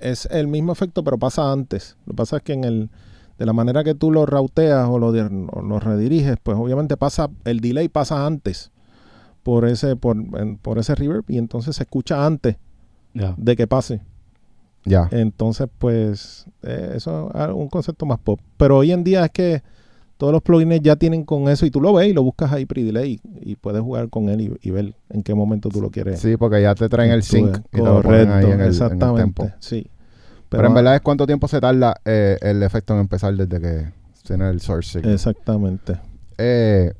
es 0.00 0.26
el 0.30 0.48
mismo 0.48 0.72
efecto, 0.72 1.04
pero 1.04 1.18
pasa 1.18 1.52
antes. 1.52 1.96
Lo 2.06 2.12
que 2.12 2.16
pasa 2.16 2.36
es 2.38 2.42
que 2.42 2.54
en 2.54 2.64
el, 2.64 2.90
de 3.38 3.44
la 3.44 3.52
manera 3.52 3.84
que 3.84 3.94
tú 3.94 4.10
lo 4.10 4.24
rauteas 4.24 4.88
o 4.88 4.98
lo, 4.98 5.08
o 5.08 5.62
lo 5.62 5.80
rediriges, 5.80 6.36
pues 6.42 6.56
obviamente 6.56 6.96
pasa, 6.96 7.28
el 7.44 7.60
delay 7.60 7.88
pasa 7.88 8.24
antes 8.24 8.71
por 9.42 9.66
ese, 9.66 9.96
por, 9.96 10.16
en- 10.16 10.56
por 10.58 10.78
ese 10.78 10.94
reverb 10.94 11.24
y 11.28 11.38
entonces 11.38 11.76
se 11.76 11.82
escucha 11.82 12.24
antes 12.26 12.56
Ya. 13.14 13.34
de 13.36 13.56
que 13.56 13.66
pase. 13.66 14.00
Ya. 14.84 15.08
Entonces, 15.12 15.68
pues, 15.78 16.46
eh, 16.62 16.94
eso 16.96 17.30
es 17.34 17.48
un 17.54 17.68
concepto 17.68 18.04
más 18.06 18.18
pop. 18.18 18.40
Pero 18.56 18.78
hoy 18.78 18.90
en 18.92 19.04
día 19.04 19.24
es 19.24 19.30
que 19.30 19.62
todos 20.16 20.32
los 20.32 20.42
plugins 20.42 20.80
ya 20.82 20.96
tienen 20.96 21.24
con 21.24 21.48
eso 21.48 21.66
y 21.66 21.70
tú 21.70 21.80
lo 21.80 21.92
ves 21.92 22.08
y 22.08 22.12
lo 22.12 22.22
buscas 22.22 22.52
ahí 22.52 22.64
pre-delay 22.66 23.20
y 23.40 23.56
puedes 23.56 23.80
jugar 23.82 24.08
con 24.08 24.28
él 24.28 24.40
y, 24.40 24.58
y 24.62 24.70
ver 24.70 24.94
en 25.10 25.22
qué 25.22 25.34
momento 25.34 25.68
tú 25.68 25.80
lo 25.80 25.90
quieres. 25.90 26.20
Sí, 26.20 26.36
porque 26.36 26.62
ya 26.62 26.74
te 26.74 26.88
traen 26.88 27.10
el 27.12 27.22
sync 27.22 27.58
y 27.72 27.76
te 27.76 27.78
lo 27.78 28.02
ponen 28.02 28.30
ahí 28.30 28.44
en 28.44 28.50
el, 28.50 28.54
en 28.54 28.60
el 28.62 28.66
exactamente. 28.68 29.22
tempo. 29.22 29.50
sí. 29.60 29.86
Pero, 30.48 30.66
en 30.66 30.74
verdad 30.74 30.96
es 30.96 31.00
cuánto 31.00 31.26
tiempo 31.26 31.48
se 31.48 31.60
tarda 31.60 31.94
eh, 32.04 32.36
el 32.42 32.62
efecto 32.62 32.92
en 32.92 33.00
empezar 33.00 33.34
desde 33.34 33.58
que 33.58 33.90
tiene 34.26 34.50
el 34.50 34.60
source 34.60 34.98
signal. 34.98 35.14
Exactamente. 35.14 35.98
Eh, 36.36 36.92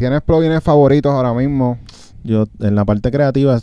¿Tienes 0.00 0.22
plugins 0.22 0.62
favoritos 0.62 1.12
ahora 1.12 1.34
mismo? 1.34 1.78
Yo, 2.24 2.46
en 2.60 2.74
la 2.74 2.86
parte 2.86 3.10
creativa, 3.10 3.60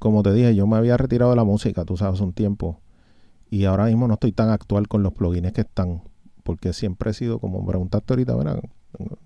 como 0.00 0.24
te 0.24 0.32
dije, 0.32 0.52
yo 0.56 0.66
me 0.66 0.76
había 0.76 0.96
retirado 0.96 1.30
de 1.30 1.36
la 1.36 1.44
música, 1.44 1.84
tú 1.84 1.96
sabes, 1.96 2.20
un 2.20 2.32
tiempo. 2.32 2.80
Y 3.48 3.64
ahora 3.64 3.84
mismo 3.86 4.08
no 4.08 4.14
estoy 4.14 4.32
tan 4.32 4.50
actual 4.50 4.88
con 4.88 5.04
los 5.04 5.12
plugins 5.12 5.52
que 5.52 5.60
están. 5.60 6.02
Porque 6.42 6.72
siempre 6.72 7.12
he 7.12 7.14
sido, 7.14 7.38
como 7.38 7.64
preguntaste 7.64 8.12
ahorita, 8.12 8.34
¿verdad? 8.34 8.60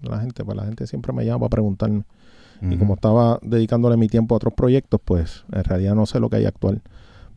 La 0.02 0.20
gente, 0.20 0.44
pues 0.44 0.54
la 0.54 0.64
gente 0.64 0.86
siempre 0.86 1.14
me 1.14 1.24
llama 1.24 1.40
para 1.40 1.50
preguntarme. 1.50 2.04
Y 2.60 2.76
como 2.76 2.94
estaba 2.94 3.38
dedicándole 3.42 3.96
mi 3.96 4.08
tiempo 4.08 4.34
a 4.34 4.36
otros 4.36 4.52
proyectos, 4.52 5.00
pues 5.04 5.44
en 5.52 5.64
realidad 5.64 5.94
no 5.94 6.04
sé 6.04 6.20
lo 6.20 6.28
que 6.28 6.36
hay 6.36 6.44
actual. 6.44 6.82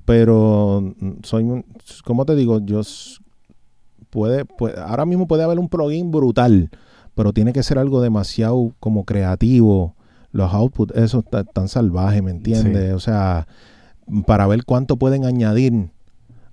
Pero 0.04 0.82
mm, 1.00 1.12
soy, 1.24 1.44
un- 1.46 1.66
como 2.04 2.26
te 2.26 2.36
digo, 2.36 2.60
yo 2.60 2.82
puede, 4.10 4.46
puede, 4.46 4.80
ahora 4.80 5.06
mismo 5.06 5.28
puede 5.28 5.44
haber 5.44 5.58
un 5.58 5.70
plugin 5.70 6.12
brutal, 6.12 6.70
pero 7.16 7.34
tiene 7.34 7.54
que 7.54 7.64
ser 7.64 7.80
algo 7.80 8.02
demasiado 8.02 8.74
como 8.80 9.06
creativo. 9.06 9.96
Los 10.32 10.54
outputs, 10.54 10.96
eso 10.96 11.20
está 11.20 11.44
tan 11.46 11.70
salvaje, 11.70 12.22
¿me 12.22 12.32
entiendes? 12.32 12.94
O 12.94 13.00
sea, 13.00 13.48
para 14.28 14.46
ver 14.48 14.66
cuánto 14.66 14.98
pueden 14.98 15.26
añadir 15.26 15.90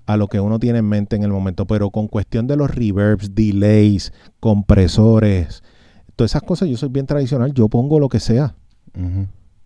a 0.07 0.17
lo 0.17 0.29
que 0.29 0.41
uno 0.41 0.59
tiene 0.59 0.79
en 0.79 0.89
mente 0.89 1.17
en 1.17 1.25
el 1.25 1.31
momento. 1.31 1.67
Pero 1.67 1.91
con 1.91 2.07
cuestión 2.07 2.47
de 2.47 2.57
los 2.57 2.71
reverbs, 2.73 3.35
delays, 3.35 4.13
compresores, 4.39 5.63
todas 6.15 6.31
esas 6.31 6.43
cosas, 6.43 6.69
yo 6.69 6.77
soy 6.77 6.91
bien 6.91 7.07
tradicional, 7.07 7.53
yo 7.53 7.69
pongo 7.69 7.99
lo 7.99 8.09
que 8.09 8.21
sea. 8.21 8.55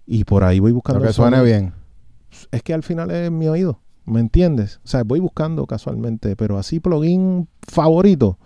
Y 0.06 0.24
por 0.24 0.44
ahí 0.44 0.60
voy 0.60 0.72
buscando. 0.72 1.00
Lo 1.00 1.06
que 1.06 1.12
suene 1.12 1.42
bien. 1.42 1.74
Es 2.50 2.62
que 2.62 2.72
al 2.72 2.82
final 2.82 3.10
es 3.10 3.30
mi 3.30 3.48
oído. 3.48 3.80
¿Me 4.06 4.20
entiendes? 4.20 4.80
O 4.84 4.88
sea, 4.88 5.02
voy 5.02 5.20
buscando 5.20 5.66
casualmente, 5.66 6.36
pero 6.36 6.58
así 6.58 6.80
plugin 6.80 7.48
favorito. 7.66 8.38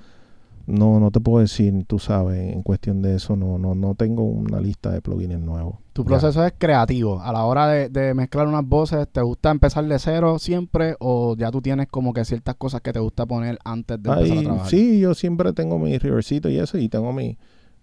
No, 0.67 1.01
no 1.01 1.11
te 1.11 1.19
puedo 1.21 1.41
decir, 1.41 1.73
tú 1.87 1.99
sabes, 1.99 2.53
en 2.53 2.63
cuestión 2.63 3.03
de 3.03 3.17
eso, 3.17 3.35
no, 3.35 3.59
no, 3.59 3.75
no 3.75 3.95
tengo 3.95 4.23
una 4.23 4.61
lista 4.61 4.91
de 4.91 5.01
plugins 5.01 5.41
nuevos. 5.41 5.77
Tu 5.93 6.05
proceso 6.05 6.45
es 6.47 6.53
creativo. 6.57 7.21
A 7.21 7.33
la 7.33 7.45
hora 7.45 7.67
de, 7.67 7.89
de 7.89 8.15
mezclar 8.15 8.47
unas 8.47 8.65
voces, 8.65 9.09
¿te 9.11 9.21
gusta 9.21 9.51
empezar 9.51 9.85
de 9.87 9.99
cero 9.99 10.39
siempre 10.39 10.95
o 11.01 11.35
ya 11.37 11.51
tú 11.51 11.61
tienes 11.61 11.89
como 11.89 12.13
que 12.13 12.25
ciertas 12.25 12.55
cosas 12.55 12.81
que 12.83 12.93
te 12.93 13.01
gusta 13.01 13.27
poner 13.27 13.59
antes 13.65 14.01
de 14.03 14.11
empezar 14.11 14.39
a 14.39 14.43
trabajar? 14.43 14.71
sí, 14.71 15.01
yo 15.01 15.15
siempre 15.15 15.53
tengo 15.53 15.79
mi 15.79 15.99
reversito 15.99 16.49
y 16.49 16.59
eso, 16.59 16.79
y 16.79 16.89
tengo 16.89 17.13
mi, 17.13 17.37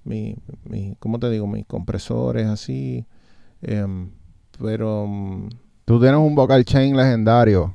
mi, 0.06 0.36
mi 0.64 0.96
¿cómo 1.00 1.20
te 1.20 1.30
digo? 1.30 1.46
Mis 1.48 1.66
compresores 1.66 2.48
así. 2.48 3.06
em, 3.62 4.10
pero 4.60 5.06
mm, 5.08 5.50
Tú 5.86 6.00
tienes 6.00 6.20
un 6.20 6.36
vocal 6.36 6.64
chain 6.66 6.96
legendario. 6.96 7.74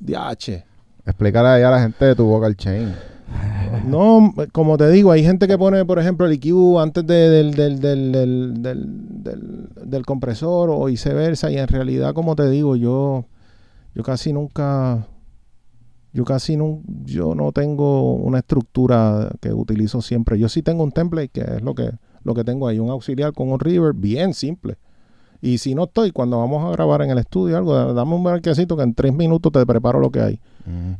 DH. 0.00 0.64
Explícale 1.06 1.48
ahí 1.48 1.62
a 1.62 1.70
la 1.70 1.80
gente 1.82 2.04
de 2.04 2.14
tu 2.14 2.24
vocal 2.24 2.56
chain. 2.56 2.94
No, 3.90 4.32
como 4.52 4.76
te 4.78 4.88
digo, 4.90 5.10
hay 5.10 5.24
gente 5.24 5.48
que 5.48 5.58
pone, 5.58 5.84
por 5.84 5.98
ejemplo, 5.98 6.26
el 6.26 6.32
EQ 6.32 6.78
antes 6.80 7.06
de- 7.06 7.28
del, 7.30 7.54
del, 7.54 7.80
del, 7.80 9.68
del, 9.84 10.06
compresor 10.06 10.70
o 10.70 10.84
viceversa. 10.84 11.50
Y 11.50 11.56
en 11.58 11.66
realidad, 11.68 12.14
como 12.14 12.36
te 12.36 12.48
digo, 12.48 12.76
yo, 12.76 13.24
yo 13.94 14.02
casi 14.02 14.32
nunca, 14.32 15.06
yo 16.12 16.24
casi 16.24 16.56
no, 16.56 16.80
yo 17.04 17.34
no 17.34 17.52
tengo 17.52 18.14
una 18.14 18.38
estructura 18.38 19.30
que 19.40 19.52
utilizo 19.52 20.02
siempre. 20.02 20.38
Yo 20.38 20.48
sí 20.48 20.62
tengo 20.62 20.84
un 20.84 20.92
template 20.92 21.28
que 21.28 21.40
es 21.40 21.62
lo 21.62 21.74
que, 21.74 21.90
lo 22.22 22.34
que 22.34 22.44
tengo 22.44 22.68
ahí, 22.68 22.78
un 22.78 22.90
auxiliar 22.90 23.32
con 23.32 23.50
un 23.50 23.60
reverb 23.60 23.96
bien 23.96 24.34
simple. 24.34 24.76
Y 25.42 25.58
si 25.58 25.74
no 25.74 25.84
estoy, 25.84 26.10
cuando 26.10 26.38
vamos 26.38 26.64
a 26.64 26.70
grabar 26.70 27.02
en 27.02 27.10
el 27.10 27.18
estudio 27.18 27.56
algo, 27.56 27.74
da- 27.74 27.92
dame 27.92 28.14
un 28.14 28.22
marquecito 28.22 28.76
que 28.76 28.82
en 28.82 28.94
tres 28.94 29.14
minutos 29.14 29.50
te 29.52 29.64
preparo 29.64 29.98
lo 30.00 30.10
que 30.10 30.20
hay. 30.20 30.40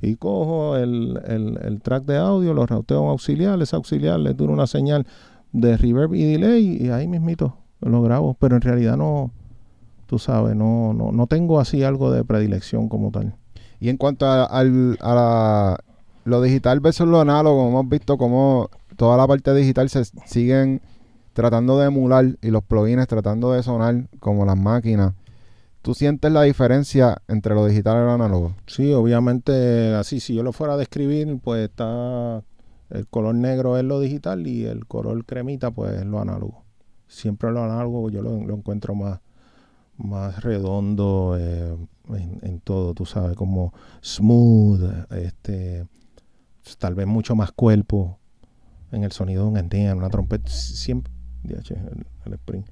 Y 0.03 0.17
cojo 0.17 0.77
el, 0.77 1.21
el- 1.27 1.59
el 1.63 1.81
track 1.83 2.05
de 2.05 2.17
audio, 2.17 2.55
lo 2.55 2.65
routeo 2.67 3.07
a 3.09 3.11
auxiliar, 3.13 3.61
ese 3.61 3.77
auxiliar 3.77 4.19
le 4.19 4.33
dura 4.35 4.53
una 4.53 4.67
señal 4.67 5.07
de 5.53 5.77
reverb 5.77 6.15
y 6.15 6.25
delay 6.25 6.79
y 6.81 6.89
ahí 6.91 7.07
mismito 7.09 7.57
lo 7.81 8.01
grabo, 8.03 8.35
pero 8.39 8.57
en 8.57 8.63
realidad 8.63 8.97
no, 8.97 9.31
tú 10.07 10.19
sabes, 10.19 10.57
no, 10.57 10.93
no, 10.95 11.13
no 11.13 11.27
tengo 11.27 11.61
así 11.61 11.83
algo 11.83 12.11
de 12.11 12.25
predilección 12.25 12.89
como 12.89 13.11
tal. 13.11 13.35
Y 13.81 13.89
en 13.89 13.97
cuanto 13.97 14.27
a, 14.27 14.45
al- 14.45 14.97
a 15.01 15.15
la- 15.15 15.79
lo 16.25 16.41
digital 16.43 16.81
versus 16.81 17.07
lo 17.09 17.21
análogo, 17.21 17.69
hemos 17.69 17.89
visto 17.89 18.17
cómo 18.19 18.69
toda 18.97 19.17
la 19.17 19.27
parte 19.27 19.55
digital 19.55 19.89
se 19.89 20.05
siguen 20.27 20.81
tratando 21.33 21.79
de 21.79 21.87
emular 21.87 22.37
y 22.43 22.51
los 22.51 22.63
plugins 22.65 23.07
tratando 23.07 23.53
de 23.53 23.63
sonar 23.63 24.09
como 24.19 24.45
las 24.45 24.59
máquinas. 24.59 25.15
¿Tú 25.83 25.95
sientes 25.95 26.31
la 26.31 26.43
diferencia 26.43 27.23
entre 27.27 27.55
lo 27.55 27.65
digital 27.67 28.03
y 28.03 28.05
lo 28.05 28.13
análogo? 28.13 28.55
Sí, 28.67 28.93
obviamente 28.93 29.95
así, 29.95 30.21
si 30.21 30.35
yo 30.35 30.43
lo 30.43 30.53
fuera 30.53 30.75
a 30.75 30.77
describir, 30.77 31.39
pues 31.43 31.69
está 31.69 32.43
el 32.91 33.07
color 33.07 33.35
negro 33.37 33.79
es 33.79 33.85
lo 33.85 34.01
digital 34.01 34.47
y 34.47 34.65
el 34.67 34.87
color 34.87 35.25
cremita 35.25 35.71
pues 35.71 35.95
es 35.95 36.05
lo 36.05 36.21
análogo. 36.21 36.65
Siempre 37.07 37.51
lo 37.51 37.65
análogo 37.65 38.11
yo 38.11 38.21
lo, 38.21 38.45
lo 38.45 38.55
encuentro 38.55 38.95
más, 38.95 39.21
más 39.97 40.43
redondo 40.43 41.37
eh, 41.39 41.77
en, 42.11 42.39
en 42.43 42.61
todo, 42.61 42.93
tú 42.93 43.07
sabes, 43.07 43.37
como 43.37 43.73
smooth, 44.03 44.83
este, 45.13 45.87
tal 46.79 46.95
vez 46.95 47.07
mucho 47.07 47.35
más 47.35 47.53
cuerpo 47.53 48.19
en 48.93 49.05
el 49.05 49.13
sonido 49.13 49.45
de 49.45 49.51
un 49.51 49.57
antena, 49.57 49.95
una 49.95 50.11
trompeta, 50.11 50.51
siempre, 50.51 51.13
DH, 51.43 51.71
el, 51.73 52.07
el 52.27 52.33
spring. 52.35 52.63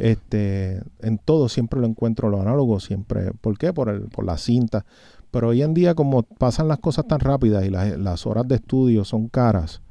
Este, 0.00 0.82
en 1.00 1.18
todo 1.18 1.48
siempre 1.48 1.80
lo 1.80 1.86
encuentro 1.86 2.28
lo 2.28 2.40
análogo, 2.40 2.80
siempre. 2.80 3.32
¿Por 3.40 3.58
qué? 3.58 3.72
Por, 3.72 3.88
el, 3.88 4.02
por 4.02 4.24
la 4.24 4.36
cinta. 4.38 4.84
Pero 5.30 5.48
hoy 5.48 5.62
en 5.62 5.74
día, 5.74 5.94
como 5.94 6.22
pasan 6.22 6.68
las 6.68 6.78
cosas 6.78 7.06
tan 7.06 7.20
rápidas 7.20 7.64
y 7.64 7.70
las, 7.70 7.98
las 7.98 8.26
horas 8.26 8.48
de 8.48 8.56
estudio 8.56 9.04
son 9.04 9.28
caras, 9.28 9.82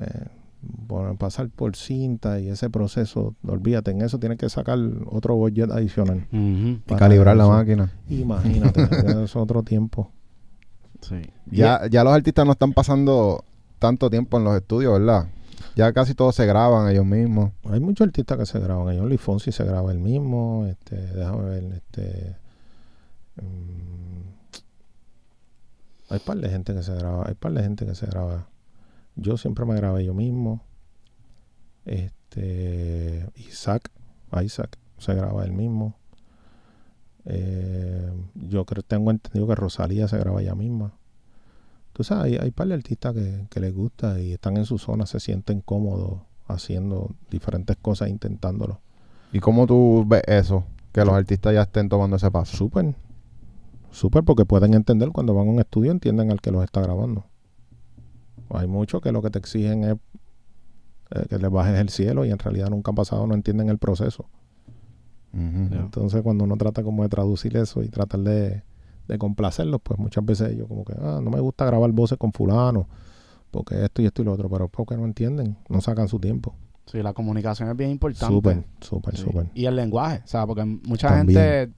eh, 0.00 0.26
por 0.86 1.16
pasar 1.16 1.48
por 1.48 1.74
cinta 1.74 2.38
y 2.38 2.48
ese 2.48 2.70
proceso, 2.70 3.34
olvídate, 3.46 3.90
en 3.90 4.02
eso 4.02 4.18
tienes 4.18 4.38
que 4.38 4.48
sacar 4.48 4.78
otro 5.06 5.34
budget 5.36 5.70
adicional. 5.70 6.26
Ujú. 6.30 6.68
y 6.68 6.82
para 6.86 6.98
calibrar 7.00 7.36
la 7.36 7.48
máquina. 7.48 7.90
Imagínate, 8.08 8.82
eso 9.06 9.24
es 9.24 9.36
otro 9.36 9.62
tiempo. 9.62 10.10
Sí. 11.00 11.16
Ya, 11.50 11.88
ya 11.90 12.04
los 12.04 12.12
artistas 12.12 12.46
no 12.46 12.52
están 12.52 12.72
pasando 12.72 13.44
tanto 13.78 14.08
tiempo 14.08 14.38
en 14.38 14.44
los 14.44 14.54
estudios, 14.54 14.92
¿verdad? 14.92 15.26
Ya 15.74 15.92
casi 15.92 16.14
todos 16.14 16.34
se 16.34 16.46
graban 16.46 16.90
ellos 16.90 17.06
mismos. 17.06 17.52
Hay 17.64 17.80
muchos 17.80 18.06
artistas 18.06 18.38
que 18.38 18.46
se 18.46 18.58
graban. 18.58 18.88
Ahí 18.88 18.98
Only 18.98 19.16
Fonsi 19.18 19.52
se 19.52 19.64
graba 19.64 19.90
el 19.92 19.98
mismo. 19.98 20.66
Este, 20.66 20.96
déjame 20.96 21.44
ver, 21.44 21.64
este. 21.72 22.36
mm, 23.36 24.22
hay 26.10 26.18
par 26.18 26.36
de 26.36 26.48
gente 26.50 26.74
que 26.74 26.82
se 26.82 26.94
graba. 26.94 27.26
Hay 27.26 27.34
par 27.34 27.52
de 27.52 27.62
gente 27.62 27.86
que 27.86 27.94
se 27.94 28.06
graba. 28.06 28.48
Yo 29.16 29.36
siempre 29.36 29.64
me 29.64 29.74
grabé 29.74 30.04
yo 30.04 30.14
mismo. 30.14 30.62
Este. 31.86 33.26
Isaac. 33.36 33.90
Isaac 34.42 34.78
se 34.98 35.14
graba 35.14 35.44
él 35.44 35.52
mismo. 35.52 35.96
Eh, 37.24 38.12
yo 38.34 38.64
creo, 38.64 38.82
tengo 38.82 39.10
entendido 39.10 39.46
que 39.46 39.54
Rosalía 39.54 40.08
se 40.08 40.18
graba 40.18 40.42
ella 40.42 40.54
misma. 40.54 40.92
Tú 41.92 42.04
sabes, 42.04 42.24
hay, 42.24 42.36
hay 42.36 42.50
par 42.50 42.68
de 42.68 42.74
artistas 42.74 43.14
que, 43.14 43.46
que 43.50 43.60
les 43.60 43.74
gusta 43.74 44.20
y 44.20 44.32
están 44.32 44.56
en 44.56 44.64
su 44.64 44.78
zona, 44.78 45.06
se 45.06 45.20
sienten 45.20 45.60
cómodos 45.60 46.22
haciendo 46.46 47.14
diferentes 47.30 47.76
cosas, 47.76 48.08
intentándolo. 48.08 48.80
¿Y 49.32 49.40
cómo 49.40 49.66
tú 49.66 50.04
ves 50.06 50.22
eso? 50.26 50.64
Que 50.92 51.04
los 51.04 51.14
artistas 51.14 51.54
ya 51.54 51.62
estén 51.62 51.88
tomando 51.88 52.16
ese 52.16 52.30
paso. 52.30 52.56
Súper, 52.56 52.94
súper, 53.90 54.24
porque 54.24 54.44
pueden 54.44 54.74
entender 54.74 55.10
cuando 55.10 55.34
van 55.34 55.48
a 55.48 55.50
un 55.50 55.60
estudio, 55.60 55.90
entienden 55.90 56.30
al 56.30 56.40
que 56.40 56.50
los 56.50 56.62
está 56.62 56.80
grabando. 56.82 57.24
Hay 58.50 58.66
muchos 58.66 59.00
que 59.00 59.12
lo 59.12 59.22
que 59.22 59.30
te 59.30 59.38
exigen 59.38 59.84
es 59.84 59.96
eh, 61.14 61.26
que 61.28 61.38
les 61.38 61.50
bajes 61.50 61.78
el 61.78 61.88
cielo 61.88 62.24
y 62.24 62.30
en 62.30 62.38
realidad 62.38 62.68
nunca 62.68 62.90
han 62.90 62.94
pasado, 62.94 63.26
no 63.26 63.34
entienden 63.34 63.68
el 63.68 63.78
proceso. 63.78 64.26
Entonces, 65.34 66.20
cuando 66.20 66.44
uno 66.44 66.58
trata 66.58 66.82
como 66.82 67.04
de 67.04 67.08
traducir 67.08 67.56
eso 67.56 67.82
y 67.82 67.88
tratar 67.88 68.20
de, 68.20 68.64
de 69.08 69.18
complacerlos, 69.18 69.80
pues 69.82 69.98
muchas 69.98 70.24
veces 70.24 70.52
ellos 70.52 70.68
como 70.68 70.84
que, 70.84 70.94
ah, 70.98 71.20
no 71.22 71.30
me 71.30 71.40
gusta 71.40 71.64
grabar 71.66 71.90
voces 71.92 72.18
con 72.18 72.32
fulano, 72.32 72.86
porque 73.50 73.84
esto 73.84 74.02
y 74.02 74.06
esto 74.06 74.22
y 74.22 74.24
lo 74.24 74.32
otro, 74.32 74.48
pero 74.48 74.68
porque 74.68 74.96
no 74.96 75.04
entienden, 75.04 75.56
no 75.68 75.80
sacan 75.80 76.08
su 76.08 76.18
tiempo. 76.18 76.54
Sí, 76.86 77.02
la 77.02 77.12
comunicación 77.12 77.68
es 77.68 77.76
bien 77.76 77.90
importante. 77.90 78.34
Súper, 78.34 78.64
súper, 78.80 79.16
Sí. 79.16 79.22
súper. 79.24 79.46
Y 79.54 79.66
el 79.66 79.76
lenguaje, 79.76 80.22
o 80.24 80.26
sea, 80.26 80.46
porque 80.46 80.64
mucha 80.64 81.08
También. 81.08 81.38
gente, 81.38 81.72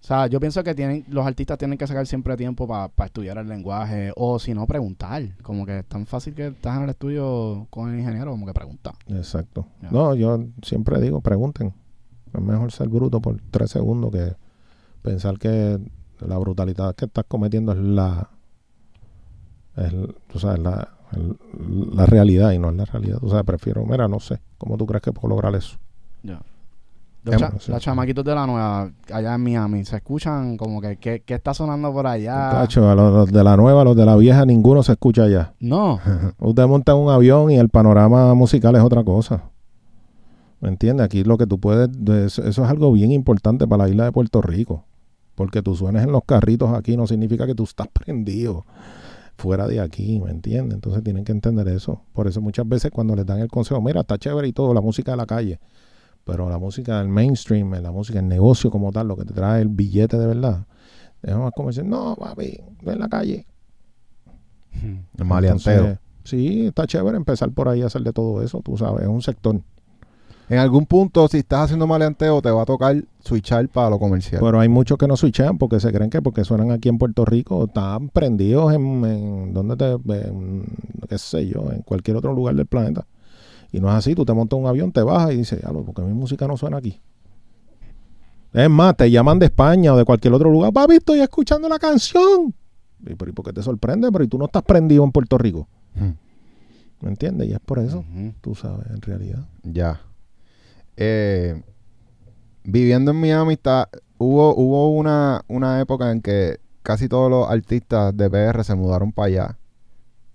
o 0.00 0.04
sea, 0.04 0.26
yo 0.26 0.40
pienso 0.40 0.62
que 0.64 0.74
tienen, 0.74 1.04
los 1.08 1.26
artistas 1.26 1.58
tienen 1.58 1.76
que 1.78 1.86
sacar 1.86 2.06
siempre 2.06 2.36
tiempo 2.36 2.66
para 2.66 2.90
estudiar 3.06 3.38
el 3.38 3.48
lenguaje 3.48 4.12
o 4.16 4.38
si 4.38 4.54
no 4.54 4.66
preguntar, 4.66 5.22
como 5.42 5.64
que 5.66 5.80
es 5.80 5.86
tan 5.86 6.06
fácil 6.06 6.34
que 6.34 6.48
estás 6.48 6.76
en 6.78 6.84
el 6.84 6.90
estudio 6.90 7.66
con 7.70 7.92
el 7.92 7.98
ingeniero 8.00 8.30
como 8.30 8.46
que 8.46 8.54
pregunta. 8.54 8.92
Exacto. 9.08 9.66
No, 9.90 10.14
yo 10.14 10.38
siempre 10.62 11.00
digo, 11.00 11.20
pregunten. 11.20 11.74
Es 12.32 12.40
mejor 12.42 12.70
ser 12.72 12.88
bruto 12.88 13.20
por 13.20 13.40
tres 13.50 13.70
segundos 13.70 14.10
que 14.12 14.34
pensar 15.02 15.38
que 15.38 15.78
la 16.26 16.38
brutalidad 16.38 16.94
que 16.94 17.04
estás 17.06 17.24
cometiendo 17.28 17.72
es 17.72 17.78
la, 17.78 18.28
es, 19.76 19.92
tú 20.28 20.38
sabes, 20.38 20.58
la, 20.60 20.88
el- 21.12 21.38
la 21.94 22.06
realidad 22.06 22.52
y 22.52 22.58
no 22.58 22.70
es 22.70 22.76
la 22.76 22.84
realidad. 22.84 23.18
Tú 23.18 23.28
sabes, 23.28 23.44
prefiero, 23.44 23.84
mira, 23.84 24.08
no 24.08 24.20
sé, 24.20 24.40
¿cómo 24.58 24.76
tú 24.76 24.86
crees 24.86 25.02
que 25.02 25.12
puedo 25.12 25.28
lograr 25.28 25.54
eso? 25.54 25.78
Ya. 26.22 26.40
Los, 27.24 27.34
Em, 27.34 27.40
cha- 27.40 27.52
sí. 27.58 27.72
los 27.72 27.82
chamaquitos 27.82 28.24
de 28.24 28.34
la 28.34 28.46
nueva, 28.46 28.90
allá 29.12 29.34
en 29.34 29.42
Miami, 29.42 29.84
se 29.84 29.96
escuchan 29.96 30.56
como 30.56 30.80
que, 30.80 30.96
¿qué, 30.96 31.22
qué 31.26 31.34
está 31.34 31.52
sonando 31.52 31.92
por 31.92 32.06
allá? 32.06 32.50
Tacho, 32.50 32.88
a 32.88 32.94
los, 32.94 33.12
los 33.12 33.32
de 33.32 33.44
la 33.44 33.56
nueva, 33.56 33.84
los 33.84 33.96
de 33.96 34.06
la 34.06 34.16
vieja, 34.16 34.46
ninguno 34.46 34.82
se 34.82 34.92
escucha 34.92 35.24
allá. 35.24 35.52
No. 35.60 35.98
Usted 36.38 36.66
monta 36.66 36.94
un 36.94 37.10
avión 37.10 37.50
y 37.50 37.56
el 37.56 37.68
panorama 37.68 38.32
musical 38.34 38.74
es 38.76 38.82
otra 38.82 39.04
cosa. 39.04 39.42
¿Me 40.60 40.68
entiendes? 40.68 41.04
Aquí 41.04 41.22
lo 41.22 41.36
que 41.38 41.46
tú 41.46 41.58
puedes... 41.60 41.88
de- 41.92 42.26
Eso, 42.26 42.42
eso 42.44 42.64
es 42.64 42.70
algo 42.70 42.92
bien 42.92 43.12
importante 43.12 43.66
para 43.66 43.84
la 43.84 43.90
isla 43.90 44.04
de 44.04 44.12
Puerto 44.12 44.40
Rico. 44.40 44.84
Porque 45.38 45.62
tú 45.62 45.76
suenes 45.76 46.02
en 46.02 46.10
los 46.10 46.24
carritos 46.24 46.74
aquí 46.74 46.96
no 46.96 47.06
significa 47.06 47.46
que 47.46 47.54
tú 47.54 47.62
estás 47.62 47.86
prendido 47.86 48.66
fuera 49.36 49.68
de 49.68 49.78
aquí, 49.78 50.18
¿me 50.18 50.32
entiendes? 50.32 50.74
Entonces 50.74 51.04
tienen 51.04 51.22
que 51.22 51.30
entender 51.30 51.68
eso. 51.68 52.02
Por 52.12 52.26
eso 52.26 52.40
muchas 52.40 52.68
veces 52.68 52.90
cuando 52.90 53.14
les 53.14 53.24
dan 53.24 53.38
el 53.38 53.46
consejo, 53.46 53.80
mira, 53.80 54.00
está 54.00 54.18
chévere 54.18 54.48
y 54.48 54.52
todo, 54.52 54.74
la 54.74 54.80
música 54.80 55.12
de 55.12 55.16
la 55.16 55.26
calle. 55.26 55.60
Pero 56.24 56.50
la 56.50 56.58
música 56.58 56.98
del 56.98 57.06
mainstream, 57.06 57.70
la 57.80 57.92
música 57.92 58.18
del 58.18 58.26
negocio 58.26 58.68
como 58.68 58.90
tal, 58.90 59.06
lo 59.06 59.16
que 59.16 59.26
te 59.26 59.32
trae 59.32 59.62
el 59.62 59.68
billete 59.68 60.18
de 60.18 60.26
verdad. 60.26 60.66
Es 61.22 61.36
más 61.36 61.52
como 61.54 61.68
decir, 61.68 61.84
no, 61.84 62.16
papi, 62.16 62.58
ve 62.82 62.92
en 62.94 62.98
la 62.98 63.08
calle. 63.08 63.46
El 65.18 65.24
maleanteo. 65.24 65.72
Entonces, 65.72 66.00
sí, 66.24 66.66
está 66.66 66.84
chévere 66.88 67.16
empezar 67.16 67.52
por 67.52 67.68
ahí 67.68 67.82
a 67.82 67.86
hacer 67.86 68.02
de 68.02 68.12
todo 68.12 68.42
eso, 68.42 68.60
tú 68.60 68.76
sabes, 68.76 69.02
es 69.02 69.08
un 69.08 69.22
sector. 69.22 69.60
En 70.48 70.58
algún 70.58 70.86
punto, 70.86 71.28
si 71.28 71.38
estás 71.38 71.64
haciendo 71.64 71.86
maleanteo, 71.86 72.40
te 72.40 72.50
va 72.50 72.62
a 72.62 72.66
tocar 72.66 72.96
switchar 73.20 73.68
para 73.68 73.90
lo 73.90 73.98
comercial. 73.98 74.40
Pero 74.42 74.58
hay 74.58 74.68
muchos 74.68 74.96
que 74.96 75.06
no 75.06 75.16
switchean 75.16 75.58
porque 75.58 75.78
se 75.78 75.92
creen 75.92 76.08
que 76.08 76.22
porque 76.22 76.42
suenan 76.44 76.70
aquí 76.70 76.88
en 76.88 76.96
Puerto 76.96 77.26
Rico, 77.26 77.66
están 77.66 78.08
prendidos 78.08 78.72
en, 78.72 79.04
en 79.04 79.52
¿dónde 79.52 79.76
te, 79.76 79.90
en, 79.92 80.64
qué 81.06 81.18
sé 81.18 81.46
yo, 81.46 81.70
en 81.70 81.82
cualquier 81.82 82.16
otro 82.16 82.32
lugar 82.32 82.54
del 82.54 82.66
planeta. 82.66 83.06
Y 83.72 83.80
no 83.80 83.90
es 83.90 83.94
así, 83.94 84.14
tú 84.14 84.24
te 84.24 84.32
montas 84.32 84.58
un 84.58 84.66
avión, 84.66 84.90
te 84.90 85.02
bajas 85.02 85.32
y 85.32 85.36
dices, 85.36 85.60
"Diablo, 85.60 85.82
porque 85.84 86.00
mi 86.00 86.14
música 86.14 86.46
no 86.46 86.56
suena 86.56 86.78
aquí. 86.78 86.98
Es 88.54 88.70
más, 88.70 88.96
te 88.96 89.10
llaman 89.10 89.38
de 89.38 89.46
España 89.46 89.92
o 89.92 89.96
de 89.98 90.06
cualquier 90.06 90.32
otro 90.32 90.50
lugar, 90.50 90.72
papi, 90.72 90.94
estoy 90.94 91.20
escuchando 91.20 91.68
la 91.68 91.78
canción. 91.78 92.54
Y, 93.00 93.14
pero, 93.14 93.30
¿y 93.30 93.34
por 93.34 93.44
qué 93.44 93.52
te 93.52 93.62
sorprende? 93.62 94.10
Pero 94.10 94.24
¿y 94.24 94.28
tú 94.28 94.38
no 94.38 94.46
estás 94.46 94.62
prendido 94.62 95.04
en 95.04 95.12
Puerto 95.12 95.36
Rico? 95.36 95.68
Hmm. 95.94 96.12
¿Me 97.02 97.10
entiendes? 97.10 97.48
Y 97.48 97.52
es 97.52 97.60
por 97.60 97.78
eso, 97.78 98.02
tú 98.40 98.54
sabes, 98.54 98.86
en 98.90 99.02
realidad. 99.02 99.46
Ya. 99.62 100.00
Eh, 101.00 101.62
viviendo 102.64 103.12
en 103.12 103.20
Miami, 103.20 103.54
está, 103.54 103.88
hubo, 104.18 104.52
hubo 104.56 104.90
una, 104.90 105.44
una 105.46 105.80
época 105.80 106.10
en 106.10 106.20
que 106.20 106.58
casi 106.82 107.08
todos 107.08 107.30
los 107.30 107.48
artistas 107.48 108.16
de 108.16 108.28
PR 108.28 108.64
se 108.64 108.74
mudaron 108.74 109.12
para 109.12 109.26
allá. 109.26 109.58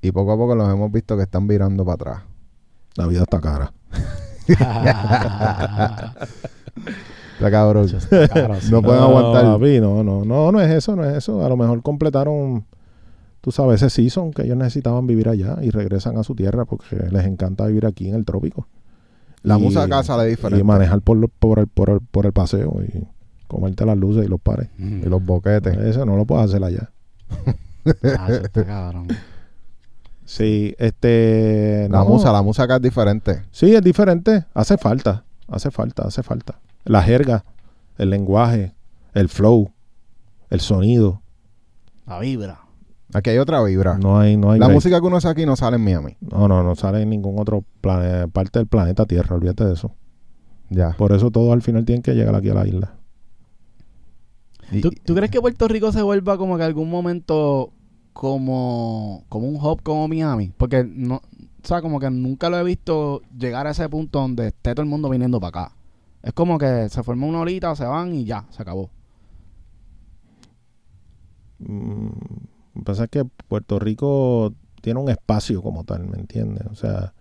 Y 0.02 0.14
poco 0.14 0.32
a 0.32 0.38
poco 0.38 0.56
los 0.56 0.72
hemos 0.72 0.90
visto 0.90 1.18
que 1.18 1.24
están 1.24 1.48
virando 1.48 1.84
para 1.84 1.96
atrás. 1.96 2.24
La 2.96 3.08
vida 3.08 3.24
está 3.24 3.42
cara. 3.42 3.74
Está 7.34 7.52
cabrón. 7.52 7.86
Está 7.86 8.28
caro, 8.30 8.56
sí. 8.62 8.72
No 8.72 8.82
pueden 8.82 9.02
aguantar. 9.02 9.44
papi, 9.46 9.80
no, 9.82 10.04
no, 10.04 10.24
no, 10.24 10.52
no 10.52 10.62
es 10.62 10.72
eso, 10.72 10.96
no 10.96 11.04
es 11.04 11.18
eso. 11.18 11.46
A 11.46 11.50
lo 11.50 11.58
mejor 11.58 11.82
completaron, 11.82 12.66
tú 13.42 13.52
sabes, 13.52 13.82
ese 13.82 13.90
season 13.90 14.32
que 14.32 14.44
ellos 14.44 14.56
necesitaban 14.56 15.08
vivir 15.08 15.28
allá 15.28 15.58
y 15.62 15.70
regresan 15.70 16.18
a 16.18 16.24
su 16.24 16.36
tierra 16.36 16.66
porque 16.66 16.96
les 16.96 17.26
encanta 17.26 17.66
vivir 17.66 17.86
aquí 17.86 18.08
en 18.08 18.16
el 18.16 18.24
trópico. 18.24 18.68
La 19.44 19.58
Y- 19.58 19.62
música 19.62 19.84
acá 19.84 20.04
sale 20.04 20.28
Y 20.28 20.32
diferente. 20.32 20.64
manejar 20.64 21.02
por, 21.02 21.30
por, 21.30 21.60
el, 21.60 21.68
por, 21.68 21.90
el, 21.90 22.00
por 22.00 22.26
el 22.26 22.34
paseo 22.34 22.82
y 22.82 23.06
comerte 23.48 23.86
las 23.86 23.98
luces 23.98 24.26
y 24.26 24.28
los 24.30 24.40
pares. 24.42 24.70
Y 24.80 25.02
los 25.08 25.24
boquetes. 25.24 25.78
Eso 25.78 26.06
no 26.06 26.16
lo 26.16 26.26
puedes 26.26 26.46
hacer 26.46 26.64
allá. 26.64 26.90
Está 27.86 28.66
cabrón. 28.66 29.08
Sí, 30.26 30.74
este... 30.80 31.88
La 31.92 32.00
no, 32.00 32.06
musa, 32.06 32.32
la 32.32 32.42
música 32.42 32.64
acá 32.64 32.76
es 32.78 32.82
diferente. 32.82 33.44
Sí, 33.52 33.76
es 33.76 33.82
diferente. 33.82 34.46
Hace 34.54 34.78
falta, 34.78 35.26
hace 35.50 35.70
falta, 35.70 36.04
hace 36.08 36.24
falta. 36.24 36.60
La 36.86 37.04
jerga, 37.04 37.44
el 37.98 38.10
lenguaje, 38.10 38.74
el 39.14 39.28
flow, 39.28 39.70
el 40.50 40.62
sonido. 40.62 41.22
La 42.08 42.20
vibra. 42.20 42.62
Aquí 43.14 43.30
hay 43.30 43.38
otra 43.38 43.64
vibra. 43.64 43.98
No 43.98 44.18
hay, 44.20 44.38
no 44.38 44.52
hay 44.52 44.60
la 44.60 44.68
break. 44.68 44.76
música 44.78 45.00
que 45.00 45.06
uno 45.08 45.18
hace 45.18 45.28
aquí 45.28 45.46
no 45.46 45.56
sale 45.56 45.76
en 45.78 45.84
Miami. 45.84 46.18
No, 46.22 46.48
no, 46.48 46.64
no 46.64 46.76
sale 46.76 47.02
en 47.02 47.10
ningún 47.10 47.40
otro 47.40 47.64
plane- 47.82 48.28
parte 48.30 48.60
del 48.60 48.68
planeta 48.68 49.06
Tierra, 49.06 49.36
olvídate 49.36 49.66
de 49.66 49.74
eso. 49.74 49.92
Ya. 50.70 50.92
Por 50.98 51.12
eso 51.12 51.30
todos 51.32 51.52
al 51.54 51.62
final 51.62 51.86
tienen 51.86 52.02
que 52.02 52.14
llegar 52.14 52.36
aquí 52.36 52.50
a 52.50 52.54
la 52.56 52.68
isla. 52.68 52.94
Y- 54.72 54.82
¿Tú, 54.82 54.90
tú 55.06 55.14
crees 55.14 55.30
que 55.30 55.40
Puerto 55.42 55.68
Rico 55.68 55.92
se 55.92 56.02
vuelva 56.02 56.38
como 56.38 56.58
que 56.58 56.64
algún 56.64 56.90
momento 56.90 57.72
como, 58.14 59.24
como 59.30 59.48
un 59.48 59.56
hub 59.56 59.82
como 59.84 60.08
Miami? 60.08 60.52
Porque 60.58 60.84
no, 60.84 61.16
o 61.18 61.22
sea, 61.68 61.82
como 61.82 62.00
que 62.00 62.10
nunca 62.10 62.50
lo 62.50 62.58
he 62.58 62.64
visto 62.64 63.22
llegar 63.38 63.68
a 63.68 63.72
ese 63.72 63.88
punto 63.90 64.20
donde 64.20 64.48
esté 64.48 64.74
todo 64.74 64.84
el 64.84 64.90
mundo 64.90 65.10
viniendo 65.10 65.40
para 65.40 65.66
acá. 65.66 65.76
Es 66.24 66.34
como 66.34 66.58
que 66.58 66.88
se 66.90 67.04
forma 67.04 67.28
una 67.28 67.40
horita, 67.42 67.76
se 67.76 67.86
van 67.86 68.16
y 68.16 68.24
ya, 68.26 68.46
se 68.50 68.62
acabó. 68.62 68.90
Mm, 71.60 72.10
Lo 72.74 72.82
que 72.82 72.86
pasa 72.86 73.04
es 73.06 73.10
que 73.10 73.26
Puerto 73.26 73.80
Rico 73.80 74.54
tiene 74.82 75.00
un 75.00 75.10
espacio 75.10 75.62
como 75.62 75.84
tal, 75.84 76.08
¿me 76.08 76.18
entiendes? 76.18 76.66
O 76.68 76.76
sea, 76.76 77.14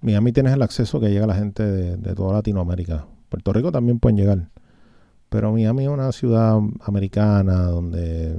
Miami 0.00 0.32
tienes 0.32 0.52
el 0.52 0.62
acceso 0.62 1.00
que 1.00 1.10
llega 1.10 1.26
la 1.26 1.34
gente 1.34 1.62
de, 1.64 1.96
de 1.96 2.14
toda 2.14 2.34
Latinoamérica. 2.34 3.06
Puerto 3.28 3.52
Rico 3.52 3.72
también 3.72 3.98
pueden 3.98 4.16
llegar. 4.16 4.50
Pero 5.28 5.52
Miami 5.52 5.84
es 5.84 5.88
una 5.88 6.12
ciudad 6.12 6.58
americana 6.82 7.62
donde, 7.64 8.38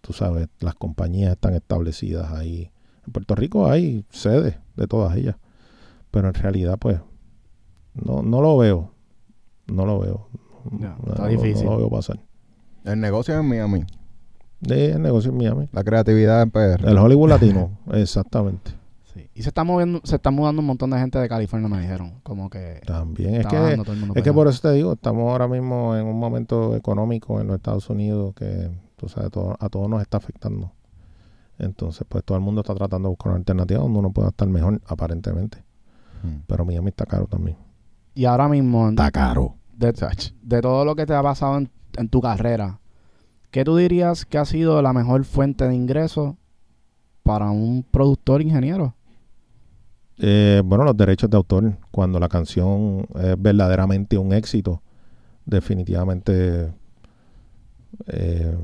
tú 0.00 0.12
sabes, 0.14 0.48
las 0.60 0.74
compañías 0.74 1.32
están 1.32 1.54
establecidas 1.54 2.32
ahí. 2.32 2.70
En 3.06 3.12
Puerto 3.12 3.34
Rico 3.34 3.66
hay 3.70 4.06
sedes 4.10 4.56
de 4.76 4.86
todas 4.86 5.14
ellas. 5.16 5.36
Pero 6.10 6.28
en 6.28 6.34
realidad, 6.34 6.78
pues, 6.78 7.00
no, 7.94 8.22
no 8.22 8.40
lo 8.40 8.56
veo. 8.56 8.94
No 9.66 9.84
lo 9.84 9.98
veo. 9.98 10.28
No- 10.70 10.96
está 11.08 11.22
no- 11.24 11.28
difícil. 11.28 11.66
No 11.66 11.72
lo 11.72 11.78
veo 11.78 11.90
pasar. 11.90 12.20
El 12.84 13.00
negocio 13.00 13.34
es 13.34 13.40
en 13.40 13.48
Miami. 13.48 13.84
De 14.62 14.98
negocio 14.98 15.30
en 15.30 15.36
Miami. 15.36 15.68
La 15.72 15.84
creatividad 15.84 16.40
en 16.42 16.50
PR. 16.50 16.88
El 16.88 16.96
Hollywood 16.98 17.28
latino, 17.30 17.70
exactamente. 17.92 18.70
Sí. 19.12 19.28
Y 19.34 19.42
se 19.42 19.50
está 19.50 19.62
moviendo, 19.64 20.00
se 20.04 20.16
está 20.16 20.30
mudando 20.30 20.60
un 20.60 20.66
montón 20.66 20.88
de 20.90 20.98
gente 20.98 21.18
de 21.18 21.28
California, 21.28 21.68
me 21.68 21.80
dijeron. 21.80 22.14
Como 22.22 22.48
que 22.48 22.80
También 22.86 23.34
es 23.34 23.40
está 23.40 23.50
que, 23.50 23.58
bajando 23.58 23.82
todo 23.84 23.92
el 23.94 24.00
mundo 24.00 24.14
es 24.16 24.22
que 24.22 24.32
por 24.32 24.48
eso 24.48 24.60
te 24.62 24.72
digo, 24.72 24.94
estamos 24.94 25.30
ahora 25.30 25.48
mismo 25.48 25.94
en 25.96 26.06
un 26.06 26.18
momento 26.18 26.74
económico 26.76 27.38
en 27.40 27.48
los 27.48 27.56
Estados 27.56 27.90
Unidos 27.90 28.34
que, 28.34 28.70
tú 28.96 29.08
sabes, 29.08 29.30
todo- 29.30 29.54
a 29.60 29.68
todos 29.68 29.88
nos 29.90 30.00
está 30.00 30.16
afectando. 30.16 30.72
Entonces, 31.58 32.06
pues 32.08 32.24
todo 32.24 32.38
el 32.38 32.42
mundo 32.44 32.62
está 32.62 32.74
tratando 32.74 33.08
de 33.08 33.10
buscar 33.10 33.32
una 33.32 33.38
alternativa 33.38 33.80
donde 33.80 33.98
uno 33.98 34.10
pueda 34.12 34.28
estar 34.28 34.48
mejor, 34.48 34.80
aparentemente. 34.86 35.58
Mm. 36.22 36.42
Pero 36.46 36.64
Miami 36.64 36.88
está 36.88 37.04
caro 37.04 37.26
también. 37.26 37.56
Y 38.14 38.24
ahora 38.24 38.48
mismo, 38.48 38.90
caro. 39.12 39.56
de, 39.76 39.92
de 40.42 40.60
todo 40.60 40.84
lo 40.84 40.94
que 40.96 41.04
te 41.06 41.14
ha 41.14 41.22
pasado 41.22 41.58
en, 41.58 41.70
en 41.96 42.08
tu 42.08 42.20
carrera, 42.20 42.78
¿qué 43.52 43.62
tú 43.62 43.76
dirías 43.76 44.24
que 44.24 44.38
ha 44.38 44.44
sido 44.44 44.82
la 44.82 44.92
mejor 44.92 45.24
fuente 45.24 45.68
de 45.68 45.76
ingresos 45.76 46.34
para 47.22 47.50
un 47.50 47.84
productor 47.88 48.42
ingeniero? 48.42 48.96
Eh, 50.18 50.62
bueno, 50.64 50.84
los 50.84 50.96
derechos 50.96 51.30
de 51.30 51.36
autor, 51.36 51.78
cuando 51.90 52.18
la 52.18 52.28
canción 52.28 53.06
es 53.14 53.40
verdaderamente 53.40 54.18
un 54.18 54.32
éxito, 54.32 54.82
definitivamente 55.44 56.72
eh, 58.06 58.56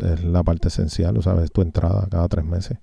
es 0.00 0.24
la 0.24 0.42
parte 0.42 0.68
esencial, 0.68 1.20
¿sabes? 1.22 1.50
Tu 1.52 1.60
entrada 1.60 2.06
cada 2.10 2.28
tres 2.28 2.44
meses 2.44 2.78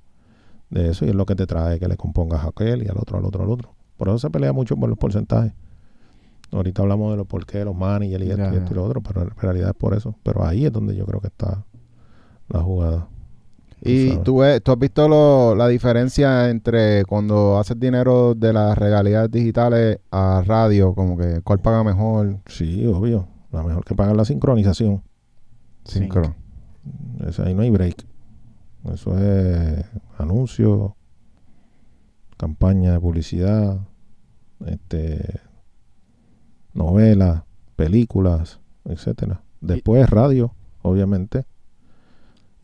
de 0.69 0.89
eso 0.89 1.05
y 1.05 1.09
es 1.09 1.15
lo 1.15 1.25
que 1.25 1.35
te 1.35 1.47
trae 1.47 1.79
que 1.79 1.87
le 1.87 1.97
compongas 1.97 2.43
a 2.43 2.49
aquel 2.49 2.83
y 2.83 2.87
al 2.87 2.97
otro, 2.97 3.17
al 3.17 3.25
otro, 3.25 3.43
al 3.43 3.49
otro. 3.49 3.73
Por 3.97 4.09
eso 4.09 4.19
se 4.19 4.29
pelea 4.29 4.53
mucho 4.53 4.75
por 4.75 4.89
los 4.89 4.97
porcentajes. 4.97 5.53
Ahorita 6.51 6.81
hablamos 6.81 7.11
de 7.11 7.17
los 7.17 7.27
por 7.27 7.45
qué, 7.45 7.63
los 7.63 7.75
managers 7.75 8.23
y 8.25 8.29
esto, 8.31 8.43
Ya, 8.43 8.53
y 8.53 8.57
esto 8.57 8.73
y 8.73 8.75
lo 8.75 8.83
otro, 8.83 9.01
pero 9.01 9.21
en 9.23 9.29
realidad 9.37 9.69
es 9.69 9.75
por 9.75 9.93
eso. 9.93 10.15
Pero 10.23 10.45
ahí 10.45 10.65
es 10.65 10.71
donde 10.71 10.95
yo 10.95 11.05
creo 11.05 11.21
que 11.21 11.27
está 11.27 11.63
la 12.49 12.59
jugada. 12.61 13.07
Y 13.83 14.17
tú, 14.17 14.37
ves, 14.39 14.61
tú 14.61 14.71
has 14.73 14.77
visto 14.77 15.07
lo- 15.07 15.55
la 15.55 15.67
diferencia 15.67 16.49
entre 16.49 17.03
cuando 17.05 17.57
haces 17.57 17.79
dinero 17.79 18.35
de 18.35 18.53
las 18.53 18.77
regalías 18.77 19.31
digitales 19.31 19.99
a 20.11 20.43
radio, 20.45 20.93
como 20.93 21.17
que 21.17 21.41
cuál 21.41 21.59
paga 21.59 21.83
mejor. 21.83 22.37
Sí, 22.45 22.85
obvio. 22.85 23.27
La 23.51 23.63
mejor 23.63 23.83
que 23.83 23.95
pagar 23.95 24.15
la 24.15 24.23
sincronización. 24.25 25.01
Sync. 25.85 26.03
Sincro. 26.03 26.35
Eso 27.27 27.43
ahí 27.43 27.55
no 27.55 27.63
hay 27.63 27.69
break. 27.71 28.05
Eso 28.93 29.17
es 29.17 29.83
anuncio, 30.17 30.95
campaña 32.37 32.93
de 32.93 32.99
publicidad, 32.99 33.79
este 34.65 35.39
novelas, 36.73 37.43
películas, 37.75 38.59
etcétera. 38.85 39.41
Después 39.59 40.09
radio, 40.09 40.53
obviamente. 40.81 41.45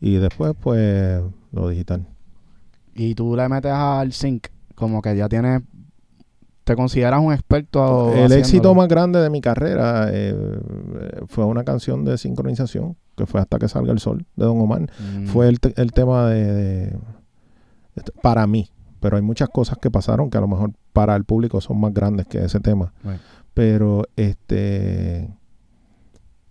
Y 0.00 0.16
después, 0.16 0.54
pues, 0.60 1.22
lo 1.52 1.68
digital. 1.68 2.06
Y 2.94 3.14
tú 3.14 3.36
le 3.36 3.48
metes 3.48 3.72
al 3.72 4.12
sync, 4.12 4.48
como 4.74 5.02
que 5.02 5.16
ya 5.16 5.28
tienes, 5.28 5.62
te 6.64 6.74
consideras 6.76 7.20
un 7.20 7.32
experto. 7.32 8.08
El 8.08 8.14
haciéndolo. 8.24 8.34
éxito 8.40 8.74
más 8.74 8.88
grande 8.88 9.20
de 9.20 9.30
mi 9.30 9.40
carrera 9.40 10.08
eh, 10.10 10.34
eh, 10.34 11.20
fue 11.26 11.44
una 11.44 11.64
canción 11.64 12.04
de 12.04 12.18
sincronización, 12.18 12.96
que 13.16 13.26
fue 13.26 13.40
Hasta 13.40 13.58
que 13.58 13.68
salga 13.68 13.92
el 13.92 13.98
sol, 13.98 14.26
de 14.36 14.44
Don 14.44 14.60
Omar. 14.60 14.82
Mm. 14.82 15.26
fue 15.26 15.48
el, 15.48 15.58
el 15.76 15.92
tema 15.92 16.28
de, 16.28 16.52
de- 16.52 16.98
este, 17.96 18.12
para 18.22 18.46
mí 18.46 18.70
pero 19.00 19.16
hay 19.16 19.22
muchas 19.22 19.48
cosas 19.48 19.78
que 19.80 19.92
pasaron 19.92 20.28
que 20.28 20.38
a 20.38 20.40
lo 20.40 20.48
mejor 20.48 20.72
para 20.92 21.14
el 21.14 21.22
público 21.24 21.60
son 21.60 21.78
más 21.80 21.94
grandes 21.94 22.26
que 22.26 22.44
ese 22.44 22.58
tema 22.58 22.92
Right. 23.04 23.20
Pero 23.58 24.04
este 24.14 25.34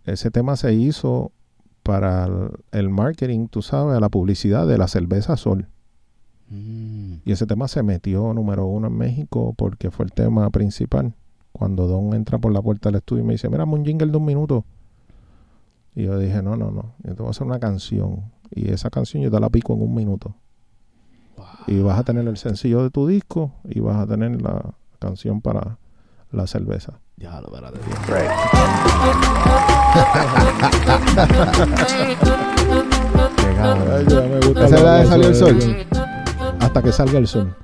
ese 0.04 0.30
tema 0.30 0.58
se 0.58 0.74
hizo 0.74 1.32
para 1.82 2.28
el, 2.74 2.90
marketing 2.90 3.48
tú 3.48 3.62
sabes 3.62 3.98
la 4.02 4.10
publicidad 4.10 4.68
de 4.68 4.78
la 4.78 4.90
cerveza 4.90 5.38
Sol. 5.38 5.70
Mm. 6.50 7.20
y 7.24 7.32
ese 7.32 7.46
tema 7.46 7.70
se 7.70 7.82
metió 7.82 8.34
número 8.34 8.66
uno 8.66 8.88
en 8.88 8.98
México 8.98 9.54
porque 9.58 9.90
fue 9.90 10.04
el 10.04 10.12
tema 10.12 10.50
principal. 10.50 11.14
Cuando 11.54 11.88
Don 11.88 12.14
entra 12.14 12.40
por 12.40 12.52
la 12.52 12.62
puerta 12.62 12.90
del 12.90 12.98
estudio 12.98 13.24
y 13.24 13.28
me 13.28 13.34
dice 13.36 13.48
mira 13.48 13.64
un 13.64 13.86
jingle 13.86 14.12
de 14.12 14.18
un 14.18 14.26
minuto 14.26 14.66
y 15.96 16.04
yo 16.04 16.20
dije 16.20 16.44
no 16.44 16.58
no 16.58 16.72
no 16.72 16.94
yo 17.06 17.16
te 17.16 17.22
voy 17.22 17.28
a 17.28 17.30
hacer 17.30 17.48
una 17.48 17.60
canción 17.62 18.34
y 18.52 18.70
esa 18.70 18.90
canción 18.90 19.24
yo 19.24 19.32
te 19.32 19.40
la 19.40 19.50
pico 19.50 19.74
en 19.74 19.82
un 19.82 19.96
minuto. 19.96 20.36
Y 21.68 21.80
vas 21.80 22.00
a 22.00 22.04
tener 22.04 22.28
el 22.28 22.36
sencillo 22.36 22.84
de 22.84 22.90
tu 22.90 23.08
disco 23.08 23.54
y 23.64 23.80
vas 23.80 23.96
a 23.96 24.08
tener 24.08 24.42
la 24.42 24.74
canción 25.00 25.40
para 25.40 25.78
la 26.32 26.48
cerveza. 26.48 27.00
¿Esa 34.56 34.76
es 34.76 34.84
la 34.84 34.98
de 34.98 35.06
Salió 35.06 35.28
el 35.28 35.36
Sol? 35.36 35.58
Hasta 36.60 36.82
que 36.84 36.92
salga 36.92 37.18
el 37.18 37.28
sol. 37.28 37.56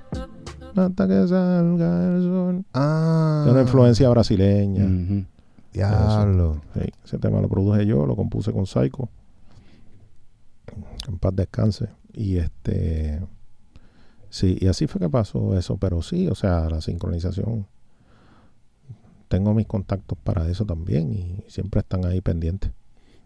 Hasta 0.76 1.08
que 1.08 1.28
salga 1.28 2.16
el 2.16 2.24
sol. 2.24 2.66
Ah. 2.74 3.42
Tiene 3.44 3.60
una 3.60 3.62
influencia 3.62 4.10
brasileña. 4.10 4.86
Ujú. 4.86 5.26
Diablo. 5.72 6.62
Sí, 6.74 6.90
ese 7.04 7.18
tema 7.18 7.42
lo 7.42 7.50
produje 7.50 7.86
yo, 7.86 8.06
lo 8.06 8.16
compuse 8.16 8.52
con 8.52 8.66
Psycho. 8.66 9.10
En 11.08 11.20
paz 11.20 11.36
descanse. 11.36 11.90
Y 12.14 12.38
este. 12.38 13.22
Sí, 14.30 14.58
y 14.60 14.68
así 14.68 14.88
fue 14.88 15.00
que 15.02 15.10
pasó 15.10 15.58
eso. 15.58 15.78
Pero 15.78 16.02
sí, 16.02 16.28
o 16.28 16.36
sea, 16.36 16.70
la 16.70 16.82
sincronización. 16.82 17.68
Tengo 19.34 19.56
mis 19.56 19.66
contactos 19.66 20.16
para 20.24 20.48
eso 20.48 20.64
también 20.64 21.12
y 21.12 21.44
siempre 21.48 21.80
están 21.80 22.06
ahí 22.06 22.22
pendientes. 22.22 22.70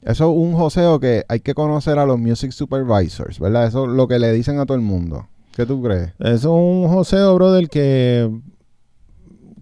Eso 0.01 0.31
es 0.31 0.37
un 0.37 0.53
joseo 0.53 1.01
que 1.01 1.25
hay 1.27 1.41
que 1.41 1.53
conocer 1.53 1.99
a 1.99 2.05
los 2.05 2.17
music 2.17 2.51
supervisors, 2.51 3.41
¿verdad? 3.41 3.67
Eso 3.67 3.83
es 3.83 3.91
lo 3.91 4.07
que 4.07 4.17
le 4.17 4.31
dicen 4.31 4.57
a 4.57 4.65
todo 4.65 4.77
el 4.77 4.83
mundo. 4.83 5.27
¿Qué 5.53 5.65
tú 5.65 5.83
crees? 5.83 6.13
Eso 6.19 6.29
es 6.29 6.45
un 6.45 6.87
joseo, 6.87 7.35
brother, 7.35 7.67
que, 7.67 8.39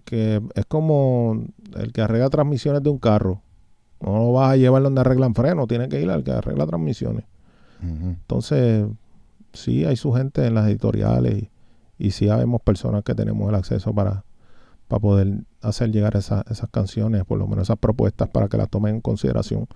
que 0.04 0.40
es 0.54 0.66
como 0.66 1.46
el 1.74 1.92
que 1.92 2.02
arregla 2.02 2.30
transmisiones 2.30 2.80
de 2.80 2.90
un 2.90 2.98
carro. 2.98 3.42
No 4.00 4.16
lo 4.16 4.32
vas 4.34 4.52
a 4.52 4.56
llevar 4.56 4.84
donde 4.84 5.00
arreglan 5.00 5.34
freno, 5.34 5.66
tiene 5.66 5.88
que 5.88 6.00
ir 6.00 6.08
al 6.10 6.22
que 6.22 6.30
arregla 6.30 6.64
transmisiones. 6.64 7.24
Entonces, 7.82 8.86
sí 9.52 9.84
hay 9.84 9.96
su 9.96 10.12
gente 10.12 10.46
en 10.46 10.54
las 10.54 10.68
editoriales 10.68 11.42
y, 11.42 11.50
y 11.98 12.12
sí 12.12 12.28
habemos 12.28 12.62
personas 12.62 13.02
que 13.02 13.16
tenemos 13.16 13.48
el 13.48 13.56
acceso 13.56 13.92
para, 13.92 14.22
para 14.86 15.00
poder 15.00 15.38
hacer 15.68 15.90
llegar 15.90 16.16
esa- 16.16 16.44
esas 16.50 16.68
canciones, 16.70 17.24
por 17.24 17.38
lo 17.38 17.46
menos 17.46 17.64
esas 17.64 17.78
propuestas 17.78 18.28
para 18.28 18.48
que 18.48 18.56
las 18.56 18.68
tomen 18.68 18.96
en 18.96 19.00
consideración. 19.00 19.66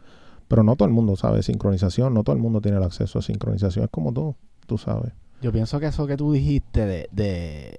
Pero 0.49 0.63
no 0.65 0.75
todo 0.77 0.89
el 0.89 0.95
mundo 0.95 1.17
sabe 1.17 1.43
sincronización, 1.43 2.13
no 2.15 2.25
todo 2.25 2.35
el 2.35 2.43
mundo 2.43 2.61
tiene 2.61 2.79
el 2.79 2.83
acceso 2.83 3.19
a 3.19 3.23
sincronización, 3.23 3.85
es 3.85 3.91
como 3.91 4.13
tú, 4.13 4.35
tú 4.67 4.79
sabes. 4.79 5.13
Yo 5.43 5.53
pienso 5.53 5.79
que 5.81 5.87
eso 5.87 6.07
que 6.07 6.17
tú 6.17 6.33
dijiste 6.33 6.85
de, 6.87 7.09
de, 7.13 7.79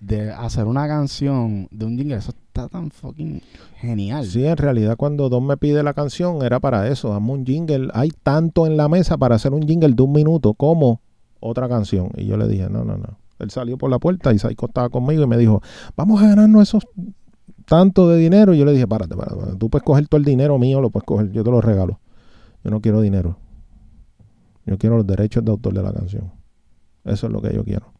de 0.00 0.30
hacer 0.32 0.66
una 0.66 0.86
canción 0.86 1.66
de 1.70 1.86
un 1.86 1.96
jingle, 1.96 2.16
eso 2.16 2.30
está 2.46 2.68
tan 2.68 2.90
fucking 2.90 3.40
genial. 3.80 4.26
Sí, 4.26 4.44
en 4.44 4.56
realidad 4.56 4.96
cuando 4.96 5.28
Don 5.28 5.46
me 5.46 5.56
pide 5.56 5.82
la 5.82 5.94
canción 5.94 6.42
era 6.42 6.60
para 6.60 6.88
eso, 6.88 7.08
dame 7.08 7.32
un 7.32 7.44
jingle, 7.46 7.88
hay 7.94 8.10
tanto 8.22 8.66
en 8.66 8.76
la 8.76 8.88
mesa 8.88 9.16
para 9.16 9.36
hacer 9.36 9.52
un 9.54 9.62
jingle 9.66 9.94
de 9.94 10.02
un 10.02 10.12
minuto 10.12 10.54
como 10.54 11.00
otra 11.40 11.68
canción. 11.68 12.10
Y 12.16 12.26
yo 12.26 12.36
le 12.36 12.46
dije, 12.48 12.68
no, 12.70 12.84
no, 12.84 12.96
no. 12.96 13.18
Él 13.40 13.50
salió 13.50 13.76
por 13.76 13.90
la 13.90 13.98
puerta 13.98 14.32
y 14.32 14.38
Saiko 14.38 14.66
estaba 14.66 14.88
conmigo 14.90 15.24
y 15.24 15.26
me 15.26 15.36
dijo, 15.36 15.60
vamos 15.96 16.22
a 16.22 16.28
ganarnos 16.28 16.62
esos 16.68 16.86
tanto 17.66 18.08
de 18.08 18.18
dinero. 18.18 18.54
Y 18.54 18.58
yo 18.58 18.64
le 18.64 18.72
dije, 18.72 18.86
párate, 18.86 19.16
párate, 19.16 19.36
párate. 19.36 19.56
tú 19.58 19.70
puedes 19.70 19.84
coger 19.84 20.08
todo 20.08 20.18
el 20.18 20.24
dinero 20.24 20.58
mío, 20.58 20.80
lo 20.80 20.90
puedes 20.90 21.04
coger, 21.04 21.30
yo 21.32 21.44
te 21.44 21.50
lo 21.50 21.60
regalo. 21.60 22.00
Yo 22.62 22.70
no 22.70 22.80
quiero 22.80 23.00
dinero. 23.00 23.36
Yo 24.66 24.78
quiero 24.78 24.96
los 24.96 25.06
derechos 25.06 25.44
de 25.44 25.50
autor 25.50 25.74
de 25.74 25.82
la 25.82 25.92
canción. 25.92 26.32
Eso 27.04 27.26
es 27.26 27.32
lo 27.32 27.42
que 27.42 27.54
yo 27.54 27.64
quiero. 27.64 27.92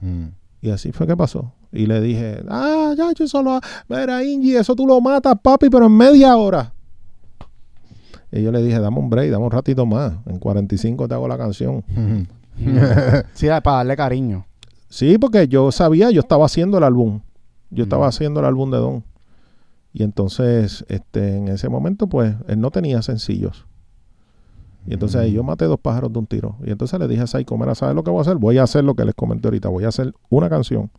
Mm. 0.00 0.26
Y 0.60 0.70
así 0.70 0.92
fue 0.92 1.06
que 1.06 1.16
pasó. 1.16 1.52
Y 1.72 1.86
le 1.86 2.00
dije, 2.00 2.42
ah, 2.48 2.94
ya, 2.96 3.12
yo 3.12 3.26
solo, 3.28 3.60
mira, 3.88 4.24
Ingy, 4.24 4.56
eso 4.56 4.74
tú 4.74 4.86
lo 4.86 5.00
matas, 5.00 5.34
papi, 5.42 5.68
pero 5.68 5.86
en 5.86 5.96
media 5.96 6.36
hora. 6.36 6.72
Y 8.32 8.42
yo 8.42 8.52
le 8.52 8.62
dije, 8.62 8.78
dame 8.78 8.98
un 8.98 9.10
break, 9.10 9.30
dame 9.30 9.44
un 9.44 9.50
ratito 9.50 9.86
más. 9.86 10.14
En 10.26 10.38
45 10.38 11.08
te 11.08 11.14
hago 11.14 11.28
la 11.28 11.38
canción. 11.38 11.84
Sí, 13.34 13.48
para 13.62 13.76
darle 13.76 13.96
cariño. 13.96 14.46
Sí, 14.88 15.18
porque 15.18 15.46
yo 15.46 15.70
sabía, 15.70 16.10
yo 16.10 16.20
estaba 16.20 16.46
haciendo 16.46 16.78
el 16.78 16.84
álbum. 16.84 17.20
Yo 17.76 17.84
estaba 17.84 18.06
Mm. 18.06 18.08
haciendo 18.08 18.40
el 18.40 18.46
álbum 18.46 18.70
de 18.70 18.78
Don. 18.78 19.04
Y 19.92 20.02
entonces, 20.02 20.84
este, 20.88 21.36
en 21.36 21.48
ese 21.48 21.68
momento, 21.68 22.06
pues, 22.06 22.34
él 22.48 22.60
no 22.60 22.70
tenía 22.70 23.00
sencillos. 23.02 23.66
Y 24.86 24.92
entonces 24.94 25.20
ahí 25.20 25.32
yo 25.32 25.42
maté 25.42 25.64
dos 25.64 25.80
pájaros 25.80 26.12
de 26.12 26.18
un 26.18 26.26
tiro. 26.26 26.56
Y 26.64 26.70
entonces 26.70 26.98
le 27.00 27.08
dije 27.08 27.22
a 27.22 27.26
Saiko, 27.26 27.56
mira, 27.58 27.74
¿sabes 27.74 27.94
lo 27.94 28.04
que 28.04 28.10
voy 28.10 28.18
a 28.18 28.22
hacer? 28.22 28.36
Voy 28.36 28.58
a 28.58 28.62
hacer 28.62 28.84
lo 28.84 28.94
que 28.94 29.04
les 29.04 29.14
comenté 29.14 29.48
ahorita. 29.48 29.68
Voy 29.68 29.84
a 29.84 29.88
hacer 29.88 30.12
una 30.28 30.48
canción. 30.48 30.90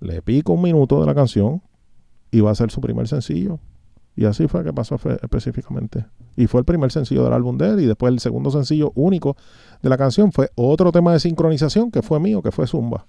Le 0.00 0.22
pico 0.22 0.52
un 0.54 0.62
minuto 0.62 1.00
de 1.00 1.06
la 1.06 1.14
canción 1.14 1.62
y 2.30 2.40
va 2.40 2.50
a 2.50 2.54
ser 2.54 2.70
su 2.70 2.80
primer 2.80 3.06
sencillo. 3.08 3.58
Y 4.14 4.24
así 4.24 4.46
fue 4.48 4.64
que 4.64 4.72
pasó 4.72 4.96
específicamente. 5.22 6.06
Y 6.36 6.46
fue 6.46 6.60
el 6.60 6.64
primer 6.64 6.90
sencillo 6.90 7.22
del 7.24 7.34
álbum 7.34 7.58
de 7.58 7.68
él. 7.68 7.80
Y 7.80 7.86
después 7.86 8.10
el 8.12 8.18
segundo 8.18 8.50
sencillo 8.50 8.92
único 8.94 9.36
de 9.82 9.90
la 9.90 9.98
canción 9.98 10.32
fue 10.32 10.50
otro 10.54 10.90
tema 10.90 11.12
de 11.12 11.20
sincronización 11.20 11.90
que 11.90 12.00
fue 12.00 12.18
mío, 12.18 12.40
que 12.40 12.50
fue 12.50 12.66
Zumba. 12.66 13.06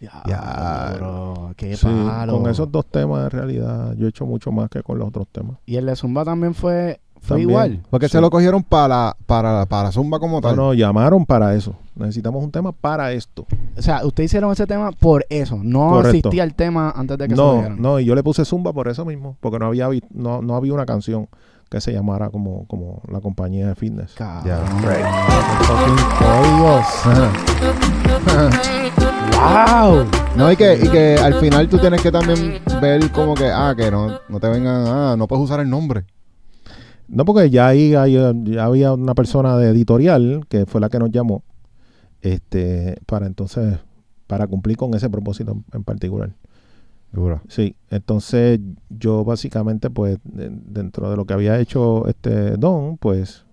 Ya, 0.00 0.22
Ya. 0.26 0.92
bro, 0.96 1.52
qué 1.56 1.76
Sí, 1.76 1.86
palo. 1.86 2.38
con 2.40 2.50
esos 2.50 2.70
dos 2.70 2.84
temas 2.86 3.24
en 3.24 3.30
realidad 3.30 3.94
yo 3.96 4.06
he 4.06 4.10
hecho 4.10 4.26
mucho 4.26 4.52
más 4.52 4.68
que 4.68 4.82
con 4.82 4.98
los 4.98 5.08
otros 5.08 5.26
temas. 5.32 5.56
Y 5.66 5.76
el 5.76 5.86
de 5.86 5.96
Zumba 5.96 6.24
también 6.24 6.52
fue, 6.54 7.00
fue 7.20 7.28
También. 7.38 7.48
igual. 7.50 7.80
Porque 7.88 8.06
Sí. 8.08 8.12
se 8.12 8.20
lo 8.20 8.28
cogieron 8.30 8.62
para, 8.62 9.16
para, 9.26 9.64
para 9.66 9.90
Zumba 9.92 10.18
como 10.18 10.36
No, 10.36 10.40
tal. 10.42 10.56
no, 10.56 10.74
llamaron 10.74 11.24
para 11.24 11.54
eso. 11.54 11.74
Necesitamos 11.94 12.44
un 12.44 12.50
tema 12.50 12.72
para 12.72 13.12
esto. 13.12 13.46
O 13.76 13.80
sea, 13.82 14.04
ustedes 14.04 14.30
hicieron 14.30 14.52
ese 14.52 14.66
tema 14.66 14.92
por 14.92 15.24
eso. 15.30 15.58
No 15.62 15.88
Correcto. 15.88 16.16
existía 16.18 16.44
el 16.44 16.54
tema 16.54 16.92
antes 16.94 17.16
de 17.16 17.28
que 17.28 17.34
se 17.34 17.40
lo 17.40 17.46
No, 17.46 17.52
dieran. 17.54 17.80
no, 17.80 17.98
y 17.98 18.04
yo 18.04 18.14
le 18.14 18.22
puse 18.22 18.44
Zumba 18.44 18.74
por 18.74 18.88
eso 18.88 19.04
mismo, 19.06 19.36
porque 19.40 19.58
no 19.58 19.64
había 19.66 19.88
no, 20.10 20.42
no 20.42 20.56
había 20.56 20.74
una 20.74 20.84
canción 20.84 21.28
que 21.70 21.80
se 21.80 21.92
llamara 21.92 22.28
como, 22.30 22.64
como 22.66 23.00
la 23.10 23.20
compañía 23.20 23.66
de 23.68 23.74
fitness. 23.74 24.12
Cabrón. 24.14 24.44
Ya. 24.46 24.60
¡Wow! 29.32 30.04
No, 30.36 30.52
y 30.52 30.56
que, 30.56 30.78
y 30.82 30.88
que 30.88 31.16
al 31.16 31.34
final 31.34 31.68
tú 31.68 31.78
tienes 31.78 32.00
que 32.02 32.10
también 32.12 32.60
ver 32.80 33.10
como 33.10 33.34
que, 33.34 33.46
ah, 33.46 33.74
que 33.76 33.90
no, 33.90 34.20
no 34.28 34.40
te 34.40 34.48
vengan, 34.48 34.84
ah, 34.86 35.14
no 35.16 35.26
puedes 35.26 35.44
usar 35.44 35.60
el 35.60 35.70
nombre. 35.70 36.04
No, 37.08 37.24
porque 37.24 37.50
ya 37.50 37.68
ahí 37.68 37.94
hay, 37.94 38.14
ya 38.44 38.64
había 38.64 38.92
una 38.92 39.14
persona 39.14 39.56
de 39.56 39.70
editorial 39.70 40.44
que 40.48 40.66
fue 40.66 40.80
la 40.80 40.88
que 40.88 40.98
nos 40.98 41.10
llamó, 41.10 41.42
este, 42.20 42.98
para 43.06 43.26
entonces, 43.26 43.78
para 44.26 44.46
cumplir 44.46 44.76
con 44.76 44.92
ese 44.94 45.08
propósito 45.08 45.56
en- 45.72 45.84
particular. 45.84 46.32
Sí, 47.48 47.76
entonces 47.90 48.60
yo 48.90 49.24
básicamente, 49.24 49.88
pues, 49.88 50.18
de- 50.24 50.50
dentro 50.50 51.08
de 51.10 51.16
lo 51.16 51.24
que 51.24 51.32
había 51.34 51.58
hecho 51.60 52.06
este 52.08 52.56
Don, 52.58 52.98
pues, 52.98 53.44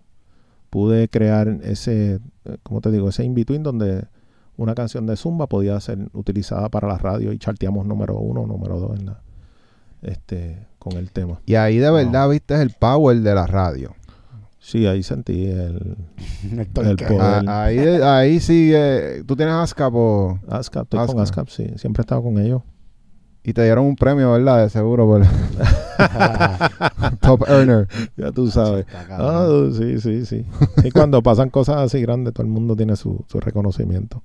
pude 0.70 1.08
crear 1.08 1.48
ese, 1.64 2.20
eh, 2.46 2.58
¿cómo 2.64 2.82
te 2.82 2.92
digo? 2.92 3.08
Ese 3.08 3.24
in-between 3.24 3.64
donde 3.64 4.06
una 4.58 4.76
canción 4.76 5.06
de 5.08 5.16
Zumba 5.16 5.48
podía 5.48 5.80
ser 5.80 5.98
utilizada 6.14 6.70
para 6.70 6.88
la 6.88 6.98
radio 6.98 7.32
y 7.34 7.38
charteamos 7.40 7.86
número 7.86 8.18
uno, 8.18 8.46
número 8.46 8.80
dos 8.80 9.00
en 9.00 9.08
la, 9.08 9.22
este, 10.02 10.68
con 10.80 10.94
el 10.94 11.12
tema. 11.12 11.40
Y 11.46 11.56
ahí 11.56 11.78
de 11.78 11.90
verdad 11.92 12.30
viste 12.30 12.62
el 12.62 12.72
power 12.72 13.18
de 13.22 13.34
la 13.36 13.48
radio. 13.48 13.94
Sí, 14.60 14.86
ahí 14.86 15.04
sentí 15.04 15.46
el 15.48 15.98
El 16.52 16.68
poder. 16.68 16.98
Ah, 17.20 17.64
ahí, 17.66 17.78
ahí 17.80 18.40
sí, 18.40 18.72
eh, 18.74 19.24
tú 19.28 19.36
tienes 19.36 19.54
ASCAP 19.56 19.94
o- 19.94 20.40
ASCAP, 20.48 20.84
estoy 20.84 21.00
ASCAP. 21.00 21.14
con 21.16 21.22
ASCAP, 21.24 21.48
sí, 21.50 21.68
siempre 21.76 22.02
he 22.02 22.04
estado 22.04 22.24
con 22.24 22.38
ellos. 22.38 22.62
y 23.44 23.52
te 23.52 23.62
dieron 23.64 23.86
un 23.86 23.96
premio, 23.98 24.32
¿verdad? 24.32 24.64
De 24.64 24.70
seguro 24.70 25.06
por 25.06 25.22
Top 27.22 27.44
Earner. 27.48 27.88
Ya 28.18 28.32
tú 28.32 28.50
sabes. 28.50 28.86
Ah, 29.10 29.48
sí, 29.78 30.00
sí, 30.00 30.26
sí. 30.26 30.46
Y 30.84 30.92
cuando 30.92 31.22
pasan 31.22 31.50
cosas 31.50 31.78
así 31.78 32.02
grandes, 32.02 32.34
todo 32.34 32.46
el 32.46 32.52
mundo 32.52 32.76
tiene 32.76 32.96
su, 32.96 33.24
su 33.28 33.40
reconocimiento. 33.40 34.22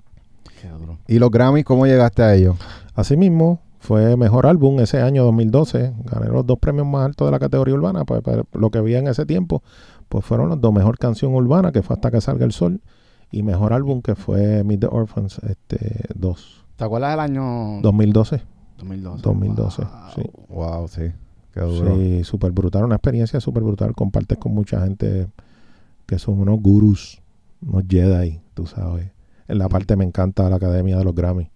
Qué 0.60 0.68
duro. 0.68 0.98
¿Y 1.06 1.18
los 1.18 1.30
Grammys, 1.30 1.64
cómo 1.64 1.86
llegaste 1.86 2.22
a 2.22 2.34
ellos? 2.34 2.56
Asimismo, 2.94 3.60
fue 3.78 4.16
mejor 4.16 4.46
álbum 4.46 4.80
ese 4.80 5.00
año 5.00 5.24
2012. 5.24 5.92
Gané 6.04 6.28
los 6.28 6.44
dos 6.46 6.58
premios 6.58 6.86
más 6.86 7.06
altos 7.06 7.26
de 7.28 7.32
la 7.32 7.38
categoría 7.38 7.74
urbana. 7.74 8.04
Pues, 8.04 8.22
pues, 8.22 8.38
lo 8.52 8.70
que 8.70 8.80
vi 8.80 8.94
en 8.96 9.08
ese 9.08 9.24
tiempo, 9.24 9.62
pues 10.08 10.24
fueron 10.24 10.48
los 10.48 10.60
dos. 10.60 10.72
Mejor 10.72 10.98
canción 10.98 11.34
urbana, 11.34 11.72
que 11.72 11.82
fue 11.82 11.94
Hasta 11.94 12.10
que 12.10 12.20
salga 12.20 12.44
el 12.44 12.52
sol. 12.52 12.80
Y 13.30 13.42
mejor 13.42 13.72
álbum, 13.72 14.00
que 14.02 14.14
fue 14.14 14.64
Meet 14.64 14.80
the 14.80 14.88
Orphans 14.90 15.38
este, 15.46 16.06
2. 16.14 16.64
¿Te 16.76 16.84
acuerdas 16.84 17.10
del 17.10 17.20
año 17.20 17.80
2012. 17.82 18.42
2012? 18.78 19.22
2012, 19.22 19.82
Wow. 19.82 19.90
sí. 20.14 20.22
Wow, 20.48 20.88
sí. 20.88 21.02
Qué 21.52 21.60
duro. 21.60 21.96
Sí, 21.96 22.24
súper 22.24 22.52
brutal. 22.52 22.84
Una 22.84 22.94
experiencia 22.94 23.40
súper 23.40 23.62
brutal. 23.62 23.94
Compartes 23.94 24.38
con 24.38 24.54
mucha 24.54 24.80
gente 24.80 25.28
que 26.06 26.18
son 26.18 26.40
unos 26.40 26.60
gurús, 26.60 27.20
unos 27.60 27.84
Jedi, 27.88 28.40
tú 28.54 28.66
sabes. 28.66 29.10
En 29.48 29.58
la 29.58 29.68
parte 29.68 29.96
me 29.96 30.04
encanta 30.04 30.48
la 30.50 30.56
Academia 30.56 30.96
de 30.98 31.04
los 31.04 31.14
Grammy. 31.14 31.50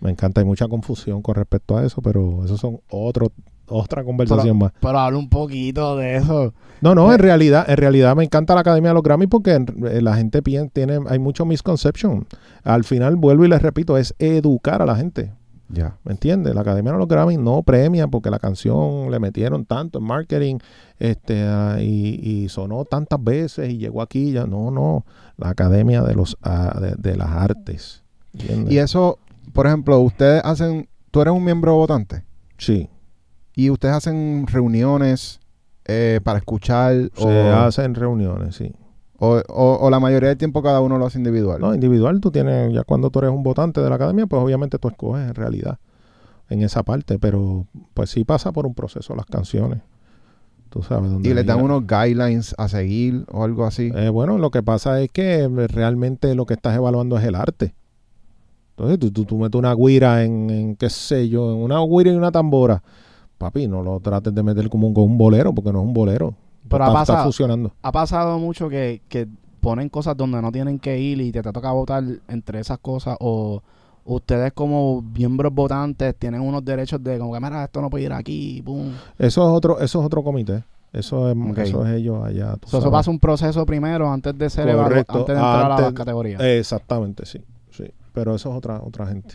Me 0.00 0.10
encanta, 0.10 0.40
hay 0.40 0.46
mucha 0.46 0.68
confusión 0.68 1.22
con 1.22 1.34
respecto 1.36 1.76
a 1.76 1.84
eso, 1.84 2.02
pero 2.02 2.44
eso 2.44 2.56
son 2.58 2.80
otro, 2.90 3.32
otra 3.68 4.04
conversación 4.04 4.58
más. 4.58 4.72
Pero 4.80 4.98
habla 4.98 5.16
un 5.18 5.30
poquito 5.30 5.96
de 5.96 6.16
eso. 6.16 6.52
No, 6.82 6.94
no, 6.94 7.10
en 7.12 7.18
realidad, 7.18 7.64
en 7.70 7.76
realidad 7.78 8.14
me 8.14 8.24
encanta 8.24 8.54
la 8.54 8.60
Academia 8.60 8.90
de 8.90 8.94
los 8.94 9.02
Grammy 9.02 9.26
porque 9.28 9.54
en- 9.54 9.66
eh, 9.86 10.02
la 10.02 10.16
gente 10.16 10.42
tiene, 10.42 10.98
hay 11.08 11.18
mucho 11.18 11.46
misconception. 11.46 12.26
Al 12.64 12.84
final, 12.84 13.16
vuelvo 13.16 13.44
y 13.46 13.48
les 13.48 13.62
repito, 13.62 13.96
es 13.96 14.14
educar 14.18 14.82
a 14.82 14.86
la 14.86 14.96
gente. 14.96 15.32
Ya. 15.68 15.96
¿Me 16.04 16.12
entiendes? 16.12 16.54
La 16.54 16.60
Academia 16.60 16.92
de 16.92 16.98
los 16.98 17.08
Grammy 17.08 17.36
no 17.36 17.62
premia 17.62 18.06
porque 18.08 18.30
la 18.30 18.38
canción 18.38 19.10
le 19.10 19.18
metieron 19.18 19.64
tanto 19.64 19.98
en 19.98 20.04
marketing 20.04 20.58
este, 20.98 21.42
ah, 21.42 21.78
y, 21.80 22.20
y 22.22 22.48
sonó 22.48 22.84
tantas 22.84 23.22
veces 23.22 23.70
y 23.70 23.78
llegó 23.78 24.02
aquí. 24.02 24.32
Ya. 24.32 24.46
No, 24.46 24.70
no. 24.70 25.04
La 25.36 25.48
Academia 25.50 26.02
de, 26.02 26.14
los, 26.14 26.36
ah, 26.42 26.78
de, 26.80 26.94
de 26.96 27.16
las 27.16 27.30
Artes. 27.30 28.02
¿entiendes? 28.32 28.72
Y 28.72 28.78
eso, 28.78 29.18
por 29.52 29.66
ejemplo, 29.66 29.98
ustedes 30.00 30.42
hacen, 30.44 30.88
tú 31.10 31.20
eres 31.20 31.32
un 31.32 31.44
miembro 31.44 31.74
votante 31.76 32.24
sí. 32.58 32.88
y 33.54 33.70
ustedes 33.70 33.94
hacen 33.94 34.46
reuniones 34.46 35.40
eh, 35.86 36.20
para 36.22 36.38
escuchar 36.38 37.10
o, 37.16 37.22
Se 37.22 37.48
hacen 37.50 37.94
reuniones, 37.94 38.56
sí. 38.56 38.72
O, 39.18 39.40
o- 39.48 39.78
o 39.80 39.90
la 39.90 40.00
mayoría 40.00 40.28
del 40.30 40.38
tiempo 40.38 40.62
cada 40.62 40.80
uno 40.80 40.98
lo 40.98 41.06
hace 41.06 41.18
individual. 41.18 41.60
No, 41.60 41.74
individual, 41.74 42.20
tú 42.20 42.30
tienes, 42.30 42.72
ya 42.72 42.82
cuando 42.84 43.10
tú 43.10 43.20
eres 43.20 43.30
un 43.30 43.42
votante 43.42 43.80
de 43.80 43.88
la 43.88 43.96
Academia, 43.96 44.26
pues 44.26 44.42
obviamente 44.42 44.78
tú 44.78 44.88
escoges 44.88 45.26
en 45.28 45.34
realidad 45.34 45.78
en 46.50 46.62
esa 46.62 46.82
parte, 46.82 47.18
pero 47.18 47.66
pues 47.94 48.10
sí 48.10 48.24
pasa 48.24 48.52
por 48.52 48.66
un 48.66 48.74
proceso 48.74 49.14
las 49.14 49.26
canciones. 49.26 49.80
Tú 50.68 50.82
sabes 50.82 51.10
dónde 51.10 51.28
y 51.28 51.32
les 51.34 51.46
dan 51.46 51.62
unos 51.62 51.86
guidelines 51.86 52.54
a 52.58 52.68
seguir 52.68 53.24
o 53.30 53.44
algo 53.44 53.64
así. 53.64 53.92
Eh, 53.94 54.08
bueno, 54.08 54.38
lo 54.38 54.50
que 54.50 54.62
pasa 54.62 55.00
es 55.00 55.10
que 55.10 55.44
eh, 55.44 55.48
realmente 55.68 56.34
lo 56.34 56.46
que 56.46 56.54
estás 56.54 56.74
evaluando 56.76 57.16
es 57.16 57.24
el 57.24 57.36
arte. 57.36 57.74
Entonces, 58.70 58.98
tú, 58.98 59.12
tú, 59.12 59.24
tú 59.24 59.38
metes 59.38 59.56
una 59.56 59.72
guira 59.74 60.24
en, 60.24 60.50
en, 60.50 60.76
qué 60.76 60.90
sé 60.90 61.28
yo, 61.28 61.52
en 61.52 61.58
una 61.62 61.78
guira 61.86 62.10
y 62.12 62.16
una 62.16 62.32
tambora. 62.32 62.82
Papi, 63.38 63.68
no 63.68 63.82
lo 63.82 64.00
trates 64.00 64.34
de 64.34 64.42
meter 64.42 64.68
como 64.68 64.88
un, 64.88 64.94
como 64.94 65.06
un 65.06 65.16
bolero, 65.16 65.54
porque 65.54 65.72
no 65.72 65.80
es 65.80 65.86
un 65.86 65.94
bolero. 65.94 66.34
Pero 66.68 66.84
está, 66.84 66.98
ha 66.98 67.02
está 67.02 67.12
pasado, 67.12 67.24
fusionando. 67.26 67.72
ha 67.82 67.92
pasado 67.92 68.38
mucho 68.38 68.68
que, 68.68 69.02
que 69.08 69.28
ponen 69.60 69.88
cosas 69.88 70.16
donde 70.16 70.40
no 70.40 70.50
tienen 70.52 70.78
que 70.78 70.98
ir 70.98 71.20
y 71.20 71.32
te, 71.32 71.42
te 71.42 71.52
toca 71.52 71.70
votar 71.72 72.04
entre 72.28 72.60
esas 72.60 72.78
cosas 72.78 73.16
o 73.20 73.62
ustedes 74.04 74.52
como 74.52 75.00
miembros 75.02 75.52
votantes 75.54 76.14
tienen 76.16 76.40
unos 76.42 76.64
derechos 76.64 77.02
de 77.02 77.18
como 77.18 77.32
que 77.32 77.40
mira 77.40 77.64
esto 77.64 77.80
no 77.80 77.88
puede 77.88 78.04
ir 78.04 78.12
aquí 78.12 78.62
pum. 78.62 78.92
Eso 79.18 79.42
es 79.42 79.56
otro, 79.56 79.80
eso 79.80 80.00
es 80.00 80.06
otro 80.06 80.22
comité. 80.22 80.64
Eso 80.92 81.28
es, 81.28 81.36
eso 81.58 81.84
es 81.84 81.94
ellos 81.94 82.24
allá. 82.24 82.56
tú 82.56 82.68
So, 82.68 82.78
eso 82.78 82.88
pasa 82.90 83.10
un 83.10 83.18
proceso 83.18 83.66
primero 83.66 84.08
antes 84.12 84.36
de 84.38 84.48
ser 84.48 84.68
evaluado 84.68 84.94
antes 85.08 85.26
de 85.26 85.32
entrar 85.32 85.72
a 85.72 85.80
las 85.80 85.92
categorías 85.92 86.40
Exactamente, 86.40 87.26
sí. 87.26 87.40
sí. 87.70 87.90
Pero 88.12 88.34
eso 88.36 88.50
es 88.50 88.56
otra, 88.56 88.80
otra 88.80 89.06
gente. 89.06 89.34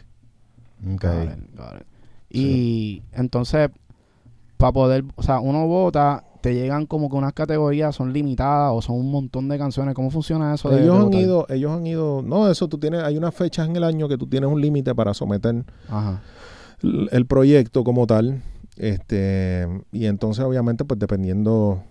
Ok. 0.94 1.04
Got 1.04 1.24
it, 1.24 1.58
got 1.58 1.82
it. 1.82 1.88
Y 2.30 3.02
entonces, 3.12 3.70
para 4.56 4.72
poder, 4.72 5.04
o 5.16 5.24
sea, 5.24 5.42
uno 5.42 5.68
vota, 5.68 6.24
te 6.42 6.54
llegan 6.54 6.86
como 6.86 7.10
que 7.10 7.16
unas 7.18 7.34
categorías, 7.34 7.96
son 7.96 8.14
limitadas 8.14 8.72
o 8.74 8.82
son 8.82 8.96
un 8.98 9.12
montón 9.12 9.48
de 9.50 9.58
canciones. 9.58 9.94
¿Cómo 9.94 10.10
funciona 10.10 10.54
eso? 10.54 10.70
de- 10.70 10.82
ellos 10.84 10.98
de 10.98 11.06
han 11.06 11.14
ido, 11.14 11.46
ellos 11.50 11.72
han 11.72 11.86
ido, 11.86 12.22
no, 12.22 12.50
eso 12.50 12.68
tú 12.68 12.78
tienes, 12.78 13.04
hay 13.04 13.18
unas 13.18 13.34
fechas 13.36 13.68
en 13.68 13.76
el 13.76 13.84
año 13.84 14.08
que 14.08 14.18
tú 14.18 14.28
tienes 14.28 14.50
un 14.50 14.62
límite 14.62 14.96
para 14.96 15.14
someter 15.14 15.66
Ajá. 15.90 16.22
el, 16.82 17.10
el 17.12 17.26
proyecto 17.26 17.84
como 17.84 18.08
tal. 18.08 18.42
Este, 18.78 19.68
y 19.92 20.06
entonces 20.06 20.46
obviamente, 20.46 20.86
pues 20.86 21.00
dependiendo 21.00 21.84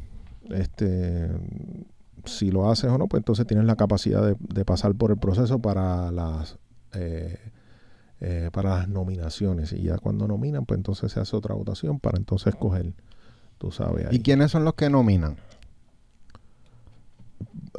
este 0.51 1.29
si 2.25 2.51
lo 2.51 2.71
haces 2.71 2.91
o 2.91 2.99
no, 2.99 3.07
pues 3.07 3.21
entonces 3.21 3.47
tienes 3.47 3.67
la 3.67 3.77
capacidad 3.77 4.23
de, 4.25 4.37
de 4.39 4.65
pasar 4.65 4.95
por 4.95 5.11
el 5.11 5.17
proceso 5.19 5.59
para 5.61 6.11
las 6.11 6.59
eh, 6.95 7.37
eh, 8.21 8.51
para 8.53 8.79
las 8.79 8.89
nominaciones. 8.89 9.73
Y 9.73 9.83
ya 9.83 9.99
cuando 9.99 10.27
nominan, 10.27 10.65
pues 10.67 10.79
entonces 10.79 11.13
se 11.13 11.21
hace 11.21 11.37
otra 11.37 11.55
votación 11.55 12.01
para 12.01 12.19
entonces 12.19 12.49
escoger, 12.49 12.93
tú 13.59 13.71
sabes. 13.73 14.07
ahí. 14.07 14.17
¿Y 14.17 14.21
quiénes 14.21 14.51
son 14.51 14.65
los 14.65 14.75
que 14.75 14.89
nominan? 14.89 15.37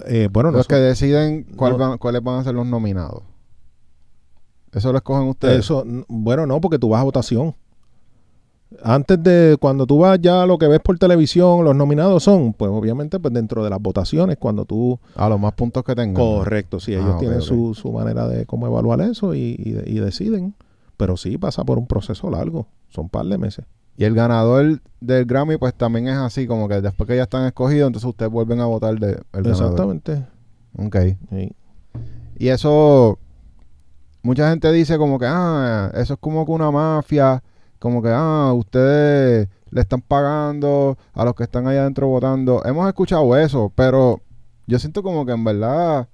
Eh, 0.06 0.30
bueno, 0.32 0.52
los 0.52 0.66
no 0.70 0.76
que 0.76 0.76
deciden 0.82 1.44
cuál 1.56 1.74
no- 1.74 1.78
van- 1.78 1.98
cuáles 1.98 2.24
van 2.24 2.40
a 2.40 2.44
ser 2.44 2.54
los 2.56 2.66
nominados. 2.66 3.24
Eso 4.72 4.92
lo 4.92 4.98
escogen 5.00 5.28
ustedes. 5.28 5.60
Eso, 5.60 5.84
bueno, 6.08 6.46
no, 6.46 6.62
porque 6.62 6.78
tú 6.80 6.90
vas 6.90 7.02
a 7.02 7.04
votación. 7.04 7.56
Antes 8.84 9.22
de 9.24 9.58
cuando 9.60 9.88
tú 9.88 9.98
vas 9.98 10.20
ya 10.22 10.46
lo 10.46 10.60
que 10.60 10.68
ves 10.68 10.80
por 10.80 10.98
televisión, 11.00 11.66
los 11.66 11.76
nominados 11.76 12.22
son, 12.24 12.54
pues 12.54 12.70
obviamente, 12.72 13.20
pues 13.20 13.34
dentro 13.34 13.64
de 13.64 13.72
las 13.72 13.82
votaciones, 13.82 14.38
cuando 14.38 14.64
tú. 14.66 15.00
A 15.16 15.28
los 15.28 15.40
más 15.40 15.54
puntos 15.54 15.84
que 15.84 15.96
tengan. 15.96 16.14
Correcto, 16.14 16.80
sí, 16.80 16.94
Ah, 16.94 17.00
ellos 17.00 17.14
ok, 17.16 17.20
tienen. 17.20 17.42
Su, 17.42 17.74
su 17.74 17.92
manera 17.92 18.28
de 18.28 18.46
cómo 18.46 18.68
evaluar 18.68 19.02
eso 19.02 19.34
y, 19.34 19.56
y 19.58 19.70
y 19.90 20.00
deciden. 20.00 20.54
Pero 20.98 21.18
sí 21.18 21.38
pasa 21.40 21.64
por 21.64 21.80
un 21.80 21.88
proceso 21.88 22.30
largo, 22.30 22.68
son 22.90 23.06
un 23.06 23.10
par 23.10 23.26
de 23.26 23.38
meses. 23.40 23.66
Y 24.00 24.06
el 24.06 24.16
ganador 24.16 24.80
del 25.02 25.26
Grammy, 25.26 25.58
pues 25.58 25.74
también 25.74 26.08
es 26.08 26.16
así, 26.16 26.48
como 26.48 26.70
que 26.70 26.80
después 26.80 27.06
que 27.06 27.18
ya 27.18 27.24
están 27.24 27.46
escogidos, 27.46 27.88
entonces 27.88 28.08
ustedes 28.08 28.32
vuelven 28.32 28.62
a 28.62 28.66
votar 28.66 28.98
de, 28.98 29.10
el 29.10 29.44
ganador. 29.44 29.52
Exactamente. 29.52 30.26
Ok. 30.78 30.96
sí. 31.30 31.52
Y 32.38 32.48
eso, 32.48 33.20
mucha 34.22 34.50
gente 34.50 34.72
dice 34.72 34.98
como 34.98 35.20
que, 35.20 35.26
ah, 35.28 35.92
eso 35.96 36.14
es 36.14 36.20
como 36.22 36.46
que 36.46 36.52
una 36.54 36.72
mafia, 36.72 37.44
como 37.78 38.02
que, 38.02 38.08
ah, 38.10 38.54
ustedes 38.56 39.50
le 39.70 39.82
están 39.82 40.00
pagando 40.00 40.98
a 41.14 41.26
los 41.26 41.36
que 41.36 41.44
están 41.44 41.68
allá 41.68 41.82
adentro 41.82 42.08
votando. 42.08 42.64
Hemos 42.64 42.88
escuchado 42.88 43.36
eso, 43.36 43.70
pero 43.76 44.22
yo 44.66 44.80
siento 44.80 45.04
como 45.04 45.26
que 45.26 45.34
en 45.34 45.44
verdad, 45.44 46.08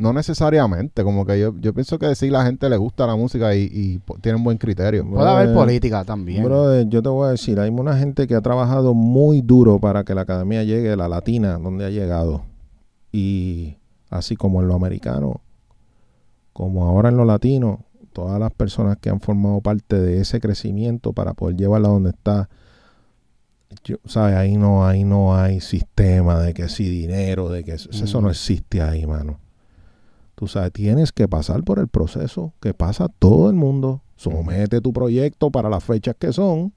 no 0.00 0.14
necesariamente, 0.14 1.04
como 1.04 1.26
que 1.26 1.38
yo, 1.38 1.54
yo 1.60 1.74
pienso 1.74 1.98
que 1.98 2.14
sí 2.14 2.30
la 2.30 2.44
gente 2.44 2.70
le 2.70 2.78
gusta 2.78 3.06
la 3.06 3.16
música 3.16 3.54
y, 3.54 3.64
y 3.70 4.00
tienen 4.22 4.42
buen 4.42 4.56
criterio. 4.56 5.06
Puede 5.06 5.28
haber 5.28 5.54
política 5.54 6.04
también. 6.04 6.42
Brother, 6.42 6.88
yo 6.88 7.02
te 7.02 7.10
voy 7.10 7.28
a 7.28 7.30
decir, 7.32 7.60
hay 7.60 7.68
una 7.68 7.96
gente 7.98 8.26
que 8.26 8.34
ha 8.34 8.40
trabajado 8.40 8.94
muy 8.94 9.42
duro 9.42 9.78
para 9.78 10.02
que 10.02 10.14
la 10.14 10.22
academia 10.22 10.64
llegue, 10.64 10.96
la 10.96 11.06
latina, 11.06 11.58
donde 11.58 11.84
ha 11.84 11.90
llegado. 11.90 12.42
Y 13.12 13.76
así 14.08 14.36
como 14.36 14.62
en 14.62 14.68
lo 14.68 14.74
americano, 14.74 15.42
como 16.54 16.86
ahora 16.86 17.10
en 17.10 17.18
lo 17.18 17.26
latino, 17.26 17.80
todas 18.14 18.40
las 18.40 18.52
personas 18.52 18.96
que 18.96 19.10
han 19.10 19.20
formado 19.20 19.60
parte 19.60 20.00
de 20.00 20.20
ese 20.20 20.40
crecimiento 20.40 21.12
para 21.12 21.34
poder 21.34 21.56
llevarla 21.56 21.88
donde 21.88 22.10
está, 22.10 22.48
yo, 23.84 23.96
¿sabes? 24.06 24.34
Ahí 24.34 24.56
no, 24.56 24.86
ahí 24.86 25.04
no 25.04 25.36
hay 25.36 25.60
sistema 25.60 26.40
de 26.40 26.54
que 26.54 26.70
si 26.70 26.88
dinero, 26.88 27.50
de 27.50 27.64
que 27.64 27.72
eso, 27.74 27.90
eso 27.90 28.20
no 28.22 28.28
Mm. 28.28 28.30
existe 28.30 28.80
ahí, 28.80 29.06
mano. 29.06 29.38
Tú 30.40 30.46
sabes, 30.48 30.72
tienes 30.72 31.12
que 31.12 31.28
pasar 31.28 31.62
por 31.64 31.78
el 31.78 31.86
proceso 31.88 32.54
que 32.60 32.72
pasa 32.72 33.08
todo 33.18 33.50
el 33.50 33.56
mundo. 33.56 34.00
Somete 34.16 34.80
tu 34.80 34.90
proyecto 34.94 35.50
para 35.50 35.68
las 35.68 35.84
fechas 35.84 36.16
que 36.18 36.32
son 36.32 36.72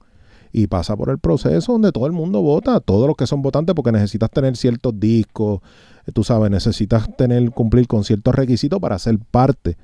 y 0.52 0.66
pasa 0.66 0.94
por 0.98 1.08
el 1.08 1.18
proceso 1.18 1.72
donde 1.72 1.90
todo 1.90 2.04
el 2.04 2.12
mundo 2.12 2.42
vota, 2.42 2.78
todos 2.80 3.06
los 3.06 3.16
que 3.16 3.26
son 3.26 3.40
votantes, 3.40 3.74
porque 3.74 3.90
necesitas 3.90 4.28
tener 4.30 4.54
ciertos 4.58 5.00
discos, 5.00 5.60
eh, 6.06 6.12
tú 6.12 6.24
sabes, 6.24 6.50
necesitas 6.50 7.08
tener, 7.16 7.52
cumplir 7.52 7.86
con 7.86 8.04
ciertos 8.04 8.34
requisitos 8.34 8.78
para 8.80 8.98
ser 8.98 9.18
parte 9.30 9.78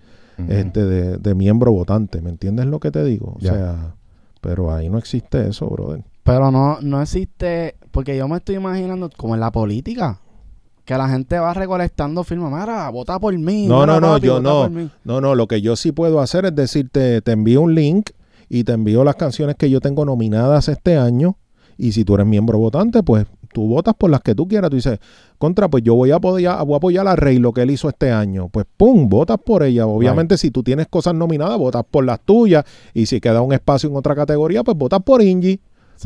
este, 0.46 0.84
de, 0.84 1.16
de 1.16 1.34
miembro 1.34 1.72
votante. 1.72 2.20
¿Me 2.20 2.28
entiendes 2.28 2.66
lo 2.66 2.80
que 2.80 2.90
te 2.90 3.02
digo? 3.02 3.36
O 3.36 3.40
Ya. 3.40 3.52
sea, 3.54 3.94
pero 4.42 4.74
ahí 4.74 4.90
no 4.90 4.98
existe 4.98 5.48
eso, 5.48 5.66
brother. 5.70 6.04
Pero 6.22 6.50
no, 6.50 6.78
no 6.82 7.00
existe, 7.00 7.76
porque 7.92 8.14
yo 8.14 8.28
me 8.28 8.36
estoy 8.36 8.56
imaginando 8.56 9.08
como 9.16 9.32
en 9.34 9.40
la 9.40 9.50
política, 9.50 10.20
que 10.90 10.98
la 10.98 11.08
gente 11.08 11.38
va 11.38 11.54
recolectando 11.54 12.24
firmas, 12.24 12.50
mira, 12.50 12.90
vota 12.90 13.20
por 13.20 13.36
mí. 13.38 13.68
No, 13.68 13.86
no, 13.86 14.00
no, 14.00 14.14
papi, 14.14 14.26
yo 14.26 14.40
no. 14.40 14.62
por 14.62 14.70
mí". 14.70 14.90
No, 15.04 15.20
no, 15.20 15.36
lo 15.36 15.46
que 15.46 15.62
yo 15.62 15.76
sí 15.76 15.92
puedo 15.92 16.18
hacer 16.18 16.46
es 16.46 16.54
decirte, 16.56 17.22
te 17.22 17.30
envío 17.30 17.60
un 17.60 17.76
link 17.76 18.10
y 18.48 18.64
te 18.64 18.72
envío 18.72 19.04
las 19.04 19.14
canciones 19.14 19.54
que 19.54 19.70
yo 19.70 19.80
tengo 19.80 20.04
nominadas 20.04 20.68
este 20.68 20.96
año. 20.96 21.36
Y 21.78 21.92
si 21.92 22.04
tú 22.04 22.14
eres 22.16 22.26
miembro 22.26 22.58
votante, 22.58 23.04
pues 23.04 23.24
tú 23.54 23.68
votas 23.68 23.94
por 23.94 24.10
las 24.10 24.20
que 24.22 24.34
tú 24.34 24.48
quieras. 24.48 24.68
Tú 24.68 24.76
dices, 24.76 24.98
contra, 25.38 25.68
pues 25.68 25.84
yo 25.84 25.94
voy 25.94 26.10
a 26.10 26.16
apoyar, 26.16 26.64
voy 26.66 26.74
a 26.74 26.76
apoyar 26.78 27.06
a 27.06 27.14
Rey 27.14 27.38
lo 27.38 27.52
que 27.52 27.62
él 27.62 27.70
hizo 27.70 27.88
este 27.88 28.10
año. 28.10 28.48
Pues 28.48 28.66
pum, 28.76 29.08
votas 29.08 29.38
por 29.38 29.62
ella. 29.62 29.86
Obviamente, 29.86 30.36
si 30.38 30.50
tú 30.50 30.64
tienes 30.64 30.88
cosas 30.88 31.14
nominadas, 31.14 31.56
votas 31.56 31.84
por 31.88 32.04
las 32.04 32.18
tuyas. 32.20 32.64
Y 32.94 33.06
si 33.06 33.20
queda 33.20 33.42
un 33.42 33.52
espacio 33.52 33.88
en 33.88 33.94
otra 33.94 34.16
categoría, 34.16 34.64
pues 34.64 34.76
votas 34.76 35.02
por 35.04 35.22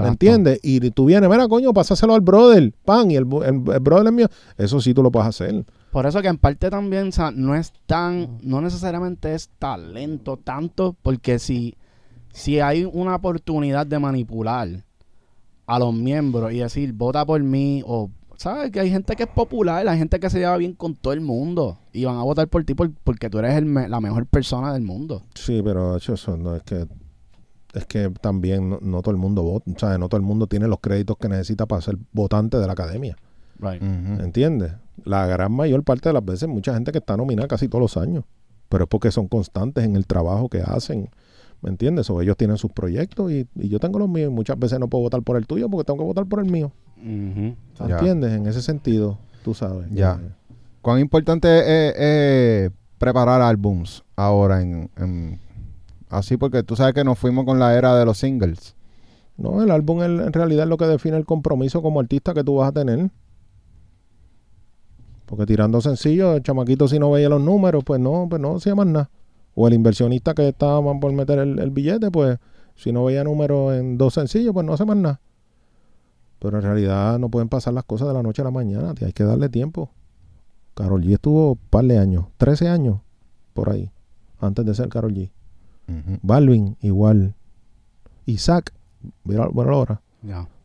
¿Me 0.03 0.09
entiendes? 0.09 0.61
Y 0.63 0.81
tú 0.91 1.05
vienes, 1.05 1.31
mira, 1.31 1.47
coño, 1.49 1.73
pásaselo 1.73 2.15
al 2.15 2.21
brother, 2.21 2.73
pan, 2.85 3.11
y 3.11 3.17
el, 3.17 3.27
el- 3.45 3.73
el 3.73 3.81
brother 3.81 4.07
es 4.07 4.13
mío. 4.13 4.27
Eso 4.59 4.81
sí 4.81 4.93
tú 4.95 5.03
lo 5.03 5.11
puedes 5.13 5.29
hacer. 5.29 5.65
Por 5.93 6.07
eso 6.07 6.21
que 6.21 6.29
en 6.29 6.39
parte 6.39 6.69
también, 6.71 7.09
o 7.09 7.13
sea, 7.13 7.31
no 7.31 7.55
es 7.55 7.73
tan, 7.87 8.39
no 8.43 8.61
necesariamente 8.61 9.35
es 9.35 9.49
talento 9.59 10.37
tanto, 10.37 10.97
porque 11.03 11.39
si, 11.39 11.77
si 12.33 12.59
hay 12.59 12.85
una 12.85 13.15
oportunidad 13.15 13.87
de 13.87 13.99
manipular 14.01 14.69
a 15.67 15.79
los 15.79 15.95
miembros 15.95 16.53
y 16.53 16.59
decir, 16.59 16.93
vota 16.93 17.25
por 17.25 17.41
mí, 17.43 17.83
o, 17.87 18.11
¿sabes? 18.37 18.73
Que 18.73 18.81
hay 18.81 18.91
gente 18.91 19.15
que 19.15 19.23
es 19.23 19.29
popular, 19.29 19.87
hay 19.87 19.97
gente 19.99 20.19
que 20.19 20.29
se 20.29 20.41
lleva 20.41 20.57
bien 20.57 20.75
con 20.75 20.95
todo 20.97 21.13
el 21.13 21.21
mundo 21.21 21.79
y 21.93 22.05
van 22.05 22.17
a 22.17 22.23
votar 22.25 22.49
por 22.49 22.65
ti 22.65 22.75
por- 22.75 22.91
porque 23.05 23.31
tú 23.31 23.39
eres 23.39 23.55
el 23.55 23.73
la 23.73 24.01
mejor 24.01 24.27
persona 24.27 24.73
del 24.73 24.83
mundo. 24.83 25.23
Sí, 25.35 25.63
pero 25.65 25.97
eso 25.97 26.37
no 26.37 26.57
es 26.57 26.63
que 26.65 26.87
es 27.75 27.87
que 27.87 28.11
también 28.21 28.71
no, 28.71 28.79
no 28.81 29.03
todo 29.03 29.11
el 29.13 29.17
mundo 29.21 29.43
vota, 29.43 29.71
o 29.75 29.79
sea, 29.79 29.99
no 29.99 30.09
todo 30.09 30.17
el 30.19 30.27
mundo 30.27 30.47
tiene 30.47 30.67
los 30.69 30.79
créditos 30.81 31.17
que 31.19 31.29
necesita 31.29 31.67
para 31.67 31.83
ser 31.83 31.97
votante 32.13 32.57
de 32.59 32.67
la 32.67 32.73
academia, 32.73 33.17
Right. 33.59 33.83
Ujú. 33.83 34.23
¿entiendes? 34.23 34.73
La 35.05 35.27
gran 35.27 35.53
mayor 35.53 35.83
parte 35.85 36.09
de 36.09 36.13
las 36.13 36.25
veces 36.25 36.49
mucha 36.49 36.75
gente 36.75 36.91
que 36.93 36.99
está 36.99 37.17
nominada 37.17 37.47
casi 37.49 37.69
todos 37.69 37.83
los 37.83 37.97
años, 37.97 38.25
pero 38.69 38.85
es 38.85 38.89
porque 38.91 39.11
son 39.11 39.29
constantes 39.29 39.85
en 39.85 39.95
el 39.97 40.07
trabajo 40.07 40.49
que 40.49 40.61
hacen, 40.61 41.09
¿me 41.63 41.71
entiendes? 41.71 42.09
O 42.11 42.21
ellos 42.21 42.37
tienen 42.37 42.57
sus 42.57 42.73
proyectos 42.73 43.31
y, 43.31 43.47
y 43.55 43.69
yo 43.69 43.79
tengo 43.79 43.99
los 43.99 44.09
míos 44.09 44.31
y 44.31 44.35
muchas 44.35 44.59
veces 44.59 44.79
no 44.81 44.89
puedo 44.89 45.03
votar 45.03 45.23
por 45.23 45.37
el 45.37 45.47
tuyo 45.47 45.69
porque 45.69 45.85
tengo 45.85 45.99
que 45.99 46.05
votar 46.05 46.27
por 46.27 46.41
el 46.41 46.51
mío. 46.51 46.73
Ya. 47.87 47.97
¿entiendes? 47.99 48.33
En 48.33 48.47
ese 48.47 48.63
sentido, 48.63 49.19
tú 49.45 49.55
sabes. 49.55 49.87
Ya. 49.91 50.17
que- 50.17 50.29
¿Cuán 50.83 50.99
importante 51.01 51.49
es, 51.61 51.95
es 51.97 52.71
preparar 52.99 53.41
álbums 53.41 54.03
ahora 54.17 54.61
en, 54.63 54.91
en- 54.97 55.39
así? 56.19 56.37
Porque 56.37 56.63
tú 56.63 56.77
sabes 56.77 56.95
que 56.95 57.05
nos 57.05 57.19
fuimos 57.19 57.45
con 57.45 57.59
la 57.59 57.77
era 57.77 57.97
de 57.97 58.05
los 58.05 58.19
singles. 58.19 58.75
No, 59.37 59.63
el 59.63 59.71
álbum 59.71 60.03
en, 60.03 60.33
realidad 60.33 60.65
es 60.65 60.69
lo 60.69 60.77
que 60.77 60.87
define 60.87 61.17
el 61.17 61.25
compromiso 61.25 61.83
como 61.83 62.01
artista 62.01 62.35
que 62.35 62.45
tú 62.45 62.57
vas 62.57 62.69
a 62.69 62.73
tener. 62.73 63.11
Porque 65.27 65.47
tirando 65.47 65.81
sencillo, 65.81 66.35
el 66.35 66.43
chamaquito 66.43 66.87
si 66.87 66.99
no 66.99 67.11
veía 67.11 67.29
los 67.29 67.41
números, 67.41 67.83
pues 67.85 68.01
no, 68.01 68.27
pues 68.29 68.41
no 68.41 68.57
hacía 68.57 68.75
más 68.75 68.87
nada. 68.87 69.11
O 69.55 69.67
el 69.67 69.75
inversionista 69.75 70.35
que 70.35 70.49
estaba 70.49 70.81
por 71.01 71.13
meter 71.13 71.39
el, 71.39 71.59
el 71.59 71.71
billete, 71.71 72.11
pues 72.11 72.39
si 72.77 72.93
no 72.93 73.05
veía 73.05 73.25
números 73.25 73.75
en 73.75 73.99
dos 73.99 74.15
sencillos, 74.15 74.53
pues 74.53 74.67
no 74.67 74.75
hace 74.75 74.85
más 74.85 74.97
nada. 74.97 75.21
Pero 76.39 76.59
en 76.59 76.63
realidad 76.63 77.19
no 77.19 77.29
pueden 77.29 77.49
pasar 77.49 77.73
las 77.73 77.85
cosas 77.85 78.09
de 78.09 78.15
la 78.15 78.23
noche 78.23 78.43
a 78.43 78.45
la 78.45 78.51
mañana, 78.51 78.93
hay 79.01 79.13
que 79.13 79.25
darle 79.25 79.49
tiempo. 79.49 79.91
Carol 80.75 81.03
G 81.03 81.15
estuvo 81.15 81.53
un 81.53 81.59
par 81.71 81.85
de 81.85 81.99
años, 81.99 82.27
13 82.37 82.69
años 82.69 83.01
por 83.55 83.71
ahí, 83.71 83.91
antes 84.41 84.67
de 84.67 84.75
ser 84.75 84.89
Carol 84.89 85.15
G. 85.15 85.31
Ujú. 85.89 86.19
Balvin, 86.23 86.77
igual. 86.81 87.35
Isaac, 88.27 88.73
mira, 89.25 89.49
bueno, 89.49 89.73
ahora. 89.75 90.01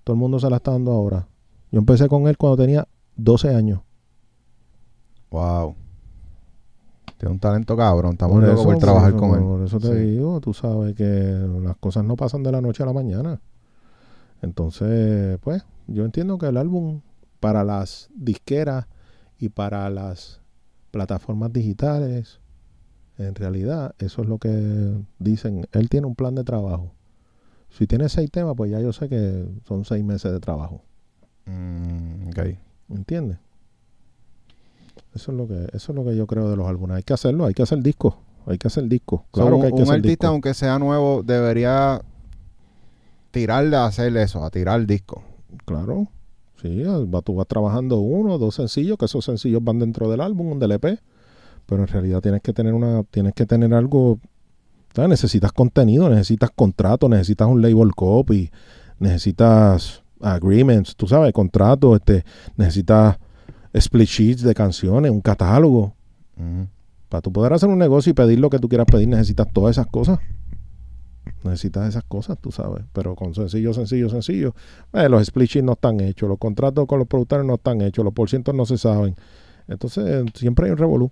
Todo 0.04 0.14
el 0.16 0.20
mundo 0.20 0.40
se 0.40 0.50
la 0.50 0.58
está 0.58 0.72
dando 0.72 0.92
ahora. 0.92 1.28
Yo 1.72 1.80
empecé 1.80 2.08
con 2.08 2.28
él 2.28 2.38
cuando 2.38 2.58
tenía 2.58 2.88
12 3.16 3.54
años. 3.54 3.82
Wow. 5.30 5.76
Tiene 7.18 7.34
un 7.34 7.40
talento 7.40 7.76
cabrón. 7.76 8.14
Estamos 8.14 8.36
Por 8.36 8.44
locos 8.44 8.60
eso, 8.62 8.70
por 8.70 8.78
trabajar 8.80 9.12
por- 9.12 9.20
con 9.20 9.32
él. 9.40 9.44
Por 9.46 9.62
eso 9.64 9.80
te 9.80 9.88
Sí. 9.88 9.94
digo, 10.12 10.40
tú 10.40 10.54
sabes 10.54 10.96
que 10.96 11.04
las 11.62 11.76
cosas 11.78 12.06
no 12.06 12.16
pasan 12.16 12.42
de 12.44 12.52
la 12.52 12.62
noche 12.62 12.82
a 12.82 12.86
la 12.86 12.94
mañana. 12.94 13.42
Entonces, 14.42 15.38
pues, 15.42 15.66
yo 15.88 16.06
entiendo 16.06 16.38
que 16.38 16.48
el 16.48 16.58
álbum 16.58 17.02
para 17.42 17.64
las 17.64 18.10
disqueras 18.16 18.88
y 19.38 19.50
para 19.50 19.90
las 19.90 20.40
plataformas 20.92 21.52
digitales, 21.54 22.40
en 23.20 23.36
realidad, 23.36 23.96
eso 24.00 24.22
es 24.22 24.30
lo 24.30 24.38
que 24.38 24.94
dicen. 25.20 25.68
Él 25.74 25.90
tiene 25.90 26.08
un 26.08 26.16
plan 26.16 26.36
de 26.36 26.44
trabajo. 26.44 26.94
Si 27.70 27.86
tiene 27.86 28.10
seis 28.10 28.32
temas, 28.32 28.56
pues 28.56 28.72
ya 28.72 28.80
yo 28.80 28.94
sé 28.94 29.10
que 29.10 29.46
son 29.68 29.86
seis 29.86 30.04
meses 30.04 30.32
de 30.32 30.40
trabajo. 30.40 30.82
Mm, 31.46 32.30
ok. 32.30 32.40
¿Entiendes? 32.90 33.38
Eso 35.14 35.32
es 35.32 35.38
lo 35.38 35.48
que 35.48 35.68
eso 35.74 35.92
es 35.92 35.96
lo 35.96 36.06
que 36.06 36.16
yo 36.16 36.28
creo 36.28 36.50
de 36.50 36.56
los 36.56 36.68
álbumes. 36.68 36.98
Hay 36.98 37.04
que 37.04 37.14
hacerlo, 37.14 37.46
hay 37.46 37.54
que 37.54 37.64
hacer 37.64 37.82
discos, 37.82 38.16
hay 38.46 38.58
que 38.58 38.68
hacer 38.68 38.86
discos. 38.86 39.22
Claro 39.32 39.56
un, 39.56 39.62
que 39.62 39.68
hay 39.68 39.74
que 39.74 39.78
un 39.78 39.84
hacer 39.84 39.96
artista, 39.96 40.10
discos. 40.10 40.30
aunque 40.30 40.54
sea 40.54 40.80
nuevo, 40.80 41.24
debería 41.24 42.02
tirar 43.32 43.74
a 43.76 43.86
hacer 43.86 44.16
eso, 44.18 44.44
a 44.44 44.50
tirar 44.50 44.86
disco. 44.86 45.24
Claro. 45.66 46.08
Sí, 46.62 46.84
tú 47.24 47.36
vas 47.36 47.48
trabajando 47.48 48.00
uno, 48.00 48.38
dos 48.38 48.56
sencillos, 48.56 48.98
que 48.98 49.06
esos 49.06 49.24
sencillos 49.24 49.64
van 49.64 49.80
dentro 49.80 50.10
del 50.10 50.20
álbum, 50.20 50.60
del 50.60 50.74
EP. 50.74 51.00
Pero 51.70 51.84
en 51.84 51.88
realidad 51.88 52.20
tienes 52.20 52.42
que 52.42 52.52
tener 52.52 52.74
una, 52.74 53.04
tienes 53.04 53.34
que 53.34 53.46
tener 53.46 53.74
algo. 53.74 54.20
¿sabes? 54.94 55.10
Necesitas 55.10 55.52
contenido, 55.52 56.10
necesitas 56.10 56.50
contrato, 56.50 57.08
necesitas 57.08 57.48
un 57.48 57.62
label 57.62 57.94
copy, 57.96 58.50
necesitas 58.98 60.04
agreements, 60.20 60.96
tú 60.96 61.08
sabes, 61.08 61.32
contratos, 61.32 61.98
este, 61.98 62.26
necesitas 62.58 63.18
split 63.74 64.10
sheets 64.10 64.42
de 64.42 64.54
canciones, 64.54 65.12
un 65.12 65.22
catálogo. 65.22 65.94
Para 67.10 67.22
tú 67.22 67.32
poder 67.32 67.54
hacer 67.54 67.70
un 67.70 67.78
negocio 67.78 68.12
y 68.12 68.14
pedir 68.14 68.40
lo 68.40 68.50
que 68.50 68.60
tú 68.60 68.68
quieras 68.70 68.88
pedir, 68.90 69.08
necesitas 69.08 69.48
todas 69.52 69.76
esas 69.76 69.88
cosas. 69.88 70.20
Necesitas 71.44 71.90
esas 71.90 72.04
cosas, 72.04 72.38
tú 72.40 72.52
sabes. 72.52 72.84
Pero 72.94 73.16
con 73.16 73.34
sencillo, 73.36 73.74
sencillo, 73.74 74.10
sencillo. 74.10 74.56
eh, 74.94 75.08
los 75.08 75.22
split 75.22 75.50
sheets 75.50 75.66
no 75.66 75.74
están 75.74 76.00
hechos, 76.00 76.28
los 76.28 76.38
contratos 76.38 76.86
con 76.88 77.00
los 77.00 77.08
productores 77.08 77.46
no 77.46 77.56
están 77.56 77.82
hechos, 77.82 78.04
los 78.04 78.14
porcientos 78.14 78.56
no 78.56 78.66
se 78.66 78.78
saben. 78.78 79.16
Entonces, 79.68 80.26
siempre 80.34 80.66
hay 80.66 80.72
un 80.72 80.78
revolú. 80.78 81.12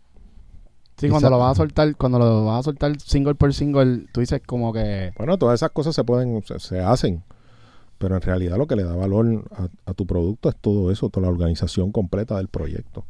Sí, 0.98 1.10
cuando 1.10 1.30
lo 1.30 1.38
vas 1.40 1.52
a 1.52 1.56
soltar, 1.56 1.96
cuando 1.96 2.18
lo 2.20 2.46
vas 2.46 2.62
a 2.62 2.64
soltar 2.64 3.00
single 3.00 3.36
por 3.36 3.54
single, 3.54 4.08
tú 4.12 4.22
dices 4.22 4.42
como 4.46 4.74
que 4.74 5.12
Bueno, 5.18 5.38
todas 5.38 5.60
esas 5.60 5.72
cosas 5.72 5.96
se 5.96 6.04
pueden, 6.04 6.42
se, 6.44 6.60
se 6.60 6.80
hacen. 6.80 7.24
Pero 8.00 8.16
en 8.16 8.22
realidad 8.22 8.58
lo 8.58 8.68
que 8.68 8.76
le 8.76 8.84
da 8.84 8.96
valor 8.96 9.46
a, 9.52 9.68
a 9.90 9.94
tu 9.94 10.06
producto 10.06 10.50
es 10.50 10.56
todo 10.56 10.92
eso, 10.92 11.10
toda 11.10 11.28
la 11.28 11.34
organización 11.34 11.92
completa 11.92 12.38
del 12.38 12.48
proyecto. 12.48 13.06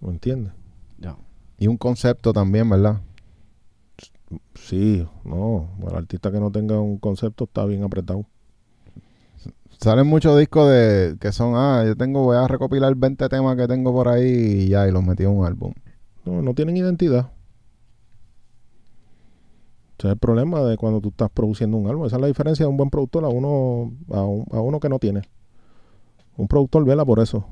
¿Me 0.00 0.10
entiendes? 0.10 0.52
ya. 0.98 1.16
Y 1.58 1.68
un 1.68 1.76
concepto 1.78 2.32
también, 2.32 2.68
¿verdad? 2.68 3.00
Sí, 4.54 5.06
no. 5.24 5.68
El 5.88 5.96
artista 5.96 6.30
que 6.32 6.40
no 6.40 6.50
tenga 6.50 6.80
un 6.80 6.98
concepto 6.98 7.44
está 7.44 7.64
bien 7.64 7.82
apretado. 7.82 8.26
Salen 9.78 10.06
muchos 10.06 10.38
discos 10.38 10.70
de 10.70 11.16
que 11.20 11.32
son, 11.32 11.54
ah, 11.56 11.84
yo 11.86 11.96
tengo, 11.96 12.22
voy 12.22 12.36
a 12.36 12.48
recopilar 12.48 12.94
20 12.94 13.28
temas 13.28 13.56
que 13.56 13.68
tengo 13.68 13.92
por 13.92 14.08
ahí 14.08 14.24
y 14.64 14.68
ya, 14.68 14.88
y 14.88 14.90
los 14.92 15.04
metí 15.04 15.24
en 15.24 15.30
un 15.30 15.46
álbum. 15.46 15.72
No, 16.26 16.54
tienen 16.54 16.76
identidad. 16.76 17.30
Ese 19.98 20.08
es 20.08 20.12
el 20.12 20.18
problema 20.18 20.60
de 20.62 20.76
cuando 20.76 21.00
tú 21.00 21.08
estás 21.08 21.30
produciendo 21.30 21.76
un 21.76 21.88
álbum. 21.88 22.04
Esa 22.06 22.16
es 22.16 22.20
la 22.22 22.28
diferencia 22.28 22.64
de 22.66 22.70
un 22.70 22.76
buen 22.76 22.90
productor 22.90 23.24
a 23.24 23.28
uno, 23.28 23.92
a, 24.12 24.22
un- 24.24 24.46
a 24.52 24.60
uno 24.60 24.78
que 24.80 24.88
no 24.88 24.98
tiene. 24.98 25.22
Un 26.36 26.48
productor 26.48 26.84
vela 26.84 27.04
por 27.04 27.18
eso. 27.20 27.46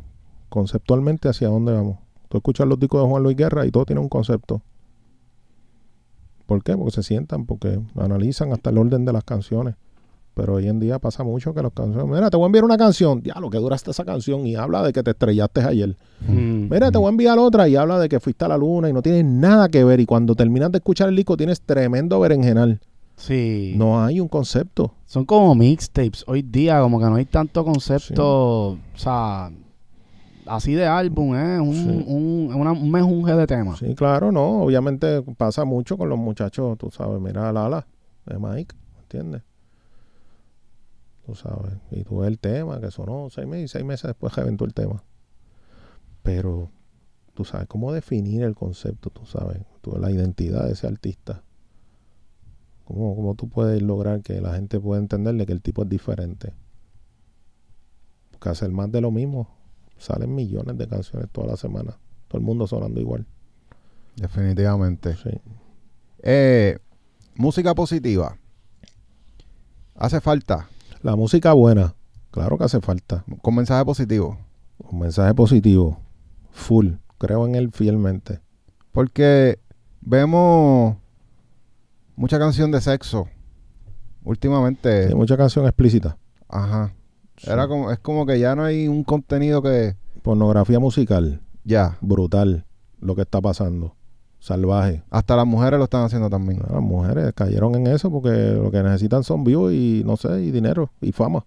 Conceptualmente 0.50 1.28
hacia 1.28 1.48
dónde 1.48 1.72
vamos. 1.72 1.98
Tú 2.28 2.36
escuchas 2.38 2.66
los 2.66 2.78
discos 2.78 3.02
de 3.02 3.08
Juan 3.08 3.22
Luis 3.22 3.36
Guerra 3.36 3.64
y 3.64 3.70
todo 3.70 3.86
tiene 3.86 4.00
un 4.00 4.08
concepto. 4.08 4.60
¿Por 6.46 6.62
qué? 6.62 6.76
Porque 6.76 6.90
se 6.90 7.02
sientan, 7.02 7.46
porque 7.46 7.80
analizan 7.96 8.52
hasta 8.52 8.68
el 8.70 8.76
orden 8.78 9.04
de 9.06 9.12
las 9.14 9.24
canciones. 9.24 9.76
Pero 10.34 10.54
hoy 10.54 10.66
en 10.66 10.80
día 10.80 10.98
pasa 10.98 11.22
mucho 11.22 11.54
que 11.54 11.62
las 11.62 11.70
canciones... 11.72 12.06
Mira, 12.06 12.28
te 12.28 12.36
voy 12.36 12.44
a 12.44 12.46
enviar 12.46 12.64
una 12.64 12.76
canción. 12.76 13.22
Ya, 13.22 13.34
lo 13.40 13.50
que 13.50 13.58
duraste 13.58 13.92
esa 13.92 14.04
canción 14.04 14.44
y 14.46 14.56
habla 14.56 14.82
de 14.82 14.92
que 14.92 15.02
te 15.04 15.12
estrellaste 15.12 15.60
ayer. 15.62 15.96
Mm. 16.26 16.68
Mira, 16.70 16.90
te 16.90 16.98
voy 16.98 17.06
a 17.06 17.10
enviar 17.10 17.38
otra 17.38 17.68
y 17.68 17.76
habla 17.76 18.00
de 18.00 18.08
que 18.08 18.18
fuiste 18.18 18.44
a 18.44 18.48
la 18.48 18.56
luna 18.58 18.88
y 18.88 18.92
no 18.92 19.00
tiene 19.00 19.22
nada 19.22 19.68
que 19.68 19.84
ver. 19.84 20.00
Y 20.00 20.06
cuando 20.06 20.34
terminas 20.34 20.72
de 20.72 20.78
escuchar 20.78 21.08
el 21.08 21.14
disco 21.16 21.36
tienes 21.36 21.60
tremendo 21.60 22.18
berenjenal. 22.18 22.80
Sí. 23.16 23.74
No 23.76 24.02
hay 24.02 24.18
un 24.18 24.26
concepto. 24.26 24.92
Son 25.06 25.24
como 25.24 25.54
mixtapes. 25.54 26.24
Hoy 26.26 26.42
día 26.42 26.80
como 26.80 26.98
que 26.98 27.04
no 27.06 27.14
hay 27.14 27.26
tanto 27.26 27.64
concepto, 27.64 28.70
o 28.70 28.78
sea, 28.96 29.52
así 30.46 30.72
de 30.74 30.84
álbum, 30.86 31.36
¿eh? 31.36 31.60
Un, 31.60 31.74
Sí. 31.74 32.04
un, 32.08 32.52
una- 32.56 32.72
un 32.72 32.90
mejunje 32.90 33.34
de 33.34 33.46
temas. 33.46 33.78
Sí, 33.78 33.94
claro, 33.94 34.32
no. 34.32 34.62
Obviamente 34.62 35.22
pasa 35.36 35.64
mucho 35.64 35.96
con 35.96 36.08
los 36.08 36.18
muchachos, 36.18 36.76
tú 36.76 36.90
sabes. 36.90 37.20
Mira 37.20 37.52
Lala 37.52 37.86
de 38.26 38.36
Mike, 38.36 38.74
¿entiendes? 39.02 39.42
Tú 41.24 41.34
sabes. 41.34 41.74
Y 41.90 42.04
tú 42.04 42.18
ves 42.18 42.28
el 42.28 42.38
tema 42.38 42.80
que 42.80 42.90
sonó 42.90 43.28
seis 43.30 43.46
meses 43.46 43.64
y 43.64 43.68
seis 43.68 43.84
meses 43.84 44.08
después 44.08 44.34
reventó 44.34 44.64
el 44.64 44.74
tema. 44.74 45.02
Pero 46.22 46.70
tú 47.34 47.44
sabes 47.44 47.66
cómo 47.66 47.92
definir 47.92 48.42
el 48.42 48.54
concepto, 48.54 49.10
tú 49.10 49.24
sabes. 49.24 49.62
Tú, 49.80 49.96
la 49.98 50.10
identidad 50.10 50.66
de 50.66 50.72
ese 50.72 50.86
artista. 50.86 51.42
¿Cómo, 52.84 53.16
¿Cómo 53.16 53.34
tú 53.34 53.48
puedes 53.48 53.80
lograr 53.82 54.22
que 54.22 54.40
la 54.40 54.54
gente 54.54 54.78
pueda 54.78 55.00
entenderle 55.00 55.46
que 55.46 55.52
el 55.52 55.62
tipo 55.62 55.82
es 55.82 55.88
diferente? 55.88 56.52
Porque 58.30 58.50
hacer 58.50 58.70
más 58.70 58.92
de 58.92 59.00
lo 59.00 59.10
mismo. 59.10 59.48
Salen 59.96 60.34
millones 60.34 60.76
de 60.76 60.86
canciones 60.88 61.30
toda 61.30 61.46
la 61.46 61.56
semana. 61.56 61.96
Todo 62.28 62.38
el 62.38 62.44
mundo 62.44 62.66
sonando 62.66 63.00
igual. 63.00 63.26
Definitivamente. 64.16 65.16
Sí. 65.16 65.30
Eh, 66.22 66.78
música 67.34 67.74
positiva. 67.74 68.36
Hace 69.94 70.20
falta. 70.20 70.68
La 71.04 71.16
música 71.16 71.52
buena, 71.52 71.94
claro 72.30 72.56
que 72.56 72.64
hace 72.64 72.80
falta. 72.80 73.26
Con 73.42 73.54
mensaje 73.54 73.84
positivo. 73.84 74.38
Un 74.78 75.00
mensaje 75.00 75.34
positivo, 75.34 76.00
full. 76.50 76.92
Creo 77.18 77.46
en 77.46 77.56
él 77.56 77.70
fielmente. 77.72 78.40
Porque 78.90 79.58
vemos 80.00 80.96
mucha 82.16 82.38
canción 82.38 82.70
de 82.70 82.80
sexo. 82.80 83.28
Últimamente. 84.24 85.14
Mucha 85.14 85.36
canción 85.36 85.66
explícita. 85.66 86.16
Ajá. 86.48 86.94
Sí. 87.36 87.50
Era 87.50 87.68
como, 87.68 87.90
es 87.90 87.98
como 87.98 88.24
que 88.24 88.40
ya 88.40 88.56
no 88.56 88.64
hay 88.64 88.88
un 88.88 89.04
contenido 89.04 89.60
que. 89.60 89.96
Pornografía 90.22 90.78
musical, 90.80 91.42
Ya. 91.64 91.98
brutal, 92.00 92.64
lo 92.98 93.14
que 93.14 93.20
está 93.20 93.42
pasando. 93.42 93.94
Salvaje. 94.44 95.02
Hasta 95.08 95.36
las 95.36 95.46
mujeres 95.46 95.78
lo 95.78 95.84
están 95.84 96.04
haciendo 96.04 96.28
también. 96.28 96.60
Las 96.70 96.82
mujeres 96.82 97.32
cayeron 97.34 97.76
en 97.76 97.86
eso 97.86 98.10
porque 98.10 98.28
lo 98.28 98.70
que 98.70 98.82
necesitan 98.82 99.24
son 99.24 99.42
views 99.42 99.72
y 99.72 100.02
no 100.04 100.18
sé, 100.18 100.42
y 100.42 100.50
dinero 100.50 100.90
y 101.00 101.12
fama. 101.12 101.46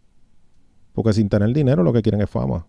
Porque 0.94 1.14
sin 1.14 1.30
tener 1.30 1.54
dinero 1.54 1.84
lo 1.84 1.94
que 1.94 2.02
quieren 2.02 2.22
es 2.22 2.30
fama. 2.32 2.66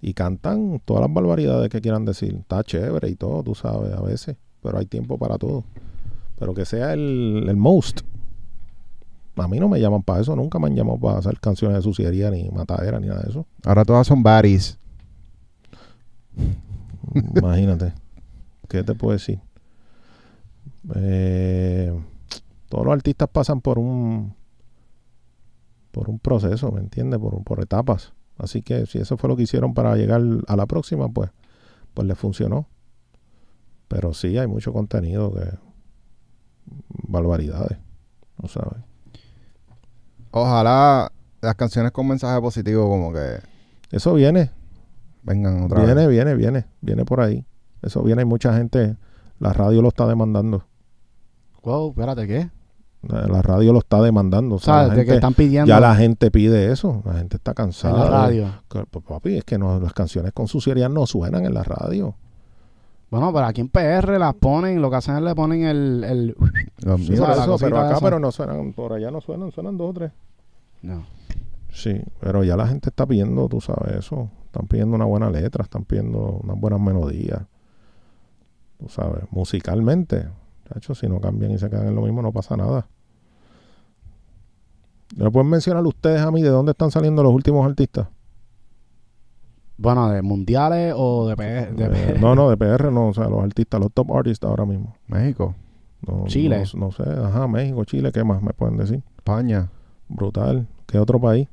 Y 0.00 0.14
cantan 0.14 0.80
todas 0.84 1.00
las 1.00 1.12
barbaridades 1.12 1.70
que 1.70 1.80
quieran 1.80 2.04
decir. 2.04 2.36
Está 2.36 2.62
chévere 2.62 3.08
y 3.08 3.16
todo, 3.16 3.42
tú 3.42 3.56
sabes, 3.56 3.92
a 3.92 4.00
veces. 4.00 4.36
Pero 4.62 4.78
hay 4.78 4.86
tiempo 4.86 5.18
para 5.18 5.36
todo. 5.36 5.64
Pero 6.38 6.54
que 6.54 6.64
sea 6.64 6.92
el, 6.92 7.46
el 7.48 7.56
most. 7.56 8.02
A 9.34 9.48
mí 9.48 9.58
no 9.58 9.68
me 9.68 9.80
llaman 9.80 10.04
para 10.04 10.20
eso. 10.20 10.36
Nunca 10.36 10.60
me 10.60 10.68
han 10.68 10.76
llamado 10.76 11.00
para 11.00 11.18
hacer 11.18 11.40
canciones 11.40 11.78
de 11.78 11.82
suciedad 11.82 12.30
ni 12.30 12.48
matadera 12.50 13.00
ni 13.00 13.08
nada 13.08 13.22
de 13.22 13.30
eso. 13.30 13.44
Ahora 13.64 13.84
todas 13.84 14.06
son 14.06 14.22
baddies. 14.22 14.78
Imagínate. 17.34 17.92
¿Qué 18.70 18.84
te 18.84 18.94
puedo 18.94 19.12
decir? 19.14 19.40
Eh, 20.94 21.92
todos 22.68 22.84
los 22.86 22.94
artistas 22.94 23.28
pasan 23.30 23.60
por 23.60 23.78
un 23.80 24.34
por 25.90 26.08
un 26.08 26.20
proceso, 26.20 26.70
¿me 26.70 26.78
entiendes? 26.80 27.18
Por, 27.18 27.42
por 27.42 27.60
etapas. 27.60 28.12
Así 28.38 28.62
que 28.62 28.86
si 28.86 28.98
eso 28.98 29.16
fue 29.16 29.28
lo 29.28 29.36
que 29.36 29.42
hicieron 29.42 29.74
para 29.74 29.96
llegar 29.96 30.22
a 30.46 30.54
la 30.56 30.66
próxima, 30.66 31.08
pues, 31.08 31.30
pues 31.94 32.06
les 32.06 32.16
funcionó. 32.16 32.68
Pero 33.88 34.14
sí 34.14 34.38
hay 34.38 34.46
mucho 34.46 34.72
contenido 34.72 35.34
que 35.34 35.50
barbaridades, 37.08 37.76
¿no 38.40 38.48
sabes? 38.48 38.78
Ojalá 40.30 41.10
las 41.40 41.54
canciones 41.56 41.90
con 41.90 42.06
mensaje 42.06 42.40
positivo 42.40 42.88
como 42.88 43.12
que 43.12 43.40
Eso 43.90 44.14
viene, 44.14 44.52
vengan 45.24 45.64
otra 45.64 45.80
viene, 45.84 46.06
vez. 46.06 46.08
viene, 46.08 46.34
viene, 46.36 46.66
viene 46.80 47.04
por 47.04 47.20
ahí. 47.20 47.44
Eso 47.82 48.02
viene, 48.02 48.22
hay 48.22 48.26
mucha 48.26 48.54
gente, 48.56 48.96
la 49.38 49.52
radio 49.52 49.82
lo 49.82 49.88
está 49.88 50.06
demandando. 50.06 50.64
Wow, 51.62 51.90
espérate, 51.90 52.26
¿qué? 52.26 52.50
La 53.02 53.40
radio 53.40 53.72
lo 53.72 53.78
está 53.78 54.02
demandando. 54.02 54.56
O 54.56 54.58
sea, 54.58 54.76
la 54.76 54.82
de 54.84 54.90
gente- 54.90 55.06
que 55.06 55.14
están 55.14 55.32
pidiendo 55.34 55.66
ya 55.68 55.80
la 55.80 55.94
gente 55.94 56.30
pide 56.30 56.70
eso. 56.70 57.02
La 57.06 57.14
gente 57.14 57.36
está 57.36 57.52
en 57.52 57.54
cansada. 57.54 57.98
la 57.98 58.04
de- 58.04 58.10
radio. 58.10 58.52
que- 58.68 58.84
pues, 58.90 59.04
papi, 59.06 59.36
es 59.38 59.44
que 59.44 59.56
no, 59.58 59.80
las 59.80 59.94
canciones 59.94 60.32
con 60.32 60.48
suciedad 60.48 60.88
no 60.90 61.06
suenan 61.06 61.46
en 61.46 61.54
la 61.54 61.62
radio. 61.62 62.14
Bueno, 63.10 63.32
pero 63.32 63.46
aquí 63.46 63.60
en 63.62 63.68
PR 63.68 64.18
las 64.18 64.34
ponen, 64.34 64.80
lo 64.82 64.90
que 64.90 64.96
hacen 64.96 65.16
es 65.16 65.22
le 65.22 65.34
ponen 65.34 65.64
el... 65.64 66.04
el 66.04 66.36
Los 66.82 67.00
Sí, 67.06 67.16
la 67.16 67.32
eso, 67.32 67.56
pero 67.58 67.78
acá 67.78 67.92
esa. 67.92 68.00
pero 68.00 68.20
no 68.20 68.30
suenan, 68.30 68.72
por 68.72 68.92
allá 68.92 69.10
no 69.10 69.20
suenan, 69.20 69.50
suenan 69.50 69.76
dos 69.78 69.90
o 69.90 69.92
tres. 69.94 70.12
no. 70.82 71.04
Sí, 71.72 72.00
pero 72.20 72.42
ya 72.42 72.56
la 72.56 72.66
gente 72.66 72.88
está 72.90 73.06
pidiendo, 73.06 73.48
tú 73.48 73.60
sabes 73.60 73.94
eso. 73.94 74.28
Están 74.46 74.66
pidiendo 74.66 74.96
una 74.96 75.04
buena 75.04 75.30
letra, 75.30 75.62
están 75.62 75.84
pidiendo 75.84 76.40
unas 76.42 76.58
buenas 76.58 76.80
melodías. 76.80 77.42
Tú 78.80 78.88
sabes, 78.88 79.24
musicalmente. 79.30 80.26
Chacho, 80.68 80.94
si 80.94 81.06
no 81.06 81.20
cambian 81.20 81.52
y 81.52 81.58
se 81.58 81.68
quedan 81.68 81.88
en 81.88 81.94
lo 81.94 82.02
mismo, 82.02 82.22
no 82.22 82.32
pasa 82.32 82.56
nada. 82.56 82.86
¿Me 85.16 85.30
pueden 85.30 85.50
mencionar 85.50 85.84
ustedes 85.84 86.20
a 86.22 86.30
mí 86.30 86.40
de 86.42 86.48
dónde 86.48 86.72
están 86.72 86.90
saliendo 86.90 87.22
los 87.22 87.32
últimos 87.32 87.66
artistas? 87.66 88.08
Bueno, 89.76 90.08
de 90.10 90.22
mundiales 90.22 90.94
o 90.96 91.28
de 91.28 91.36
PR. 91.36 91.74
De 91.74 92.14
Eh, 92.14 92.18
no, 92.20 92.34
no, 92.34 92.50
de 92.50 92.56
PR 92.56 92.90
no, 92.90 93.08
o 93.08 93.14
sea, 93.14 93.28
los 93.28 93.42
artistas, 93.42 93.80
los 93.80 93.92
top 93.92 94.12
artists 94.14 94.44
ahora 94.44 94.64
mismo. 94.64 94.94
México, 95.06 95.54
No, 96.06 96.24
Chile. 96.26 96.64
No, 96.74 96.86
no 96.86 96.92
sé, 96.92 97.02
ajá, 97.02 97.46
México, 97.48 97.84
Chile, 97.84 98.12
¿qué 98.12 98.24
más 98.24 98.42
me 98.42 98.52
pueden 98.52 98.76
decir? 98.76 99.02
España. 99.16 99.68
Brutal. 100.08 100.66
¿Qué 100.86 100.98
otro 100.98 101.20
país? 101.20 101.48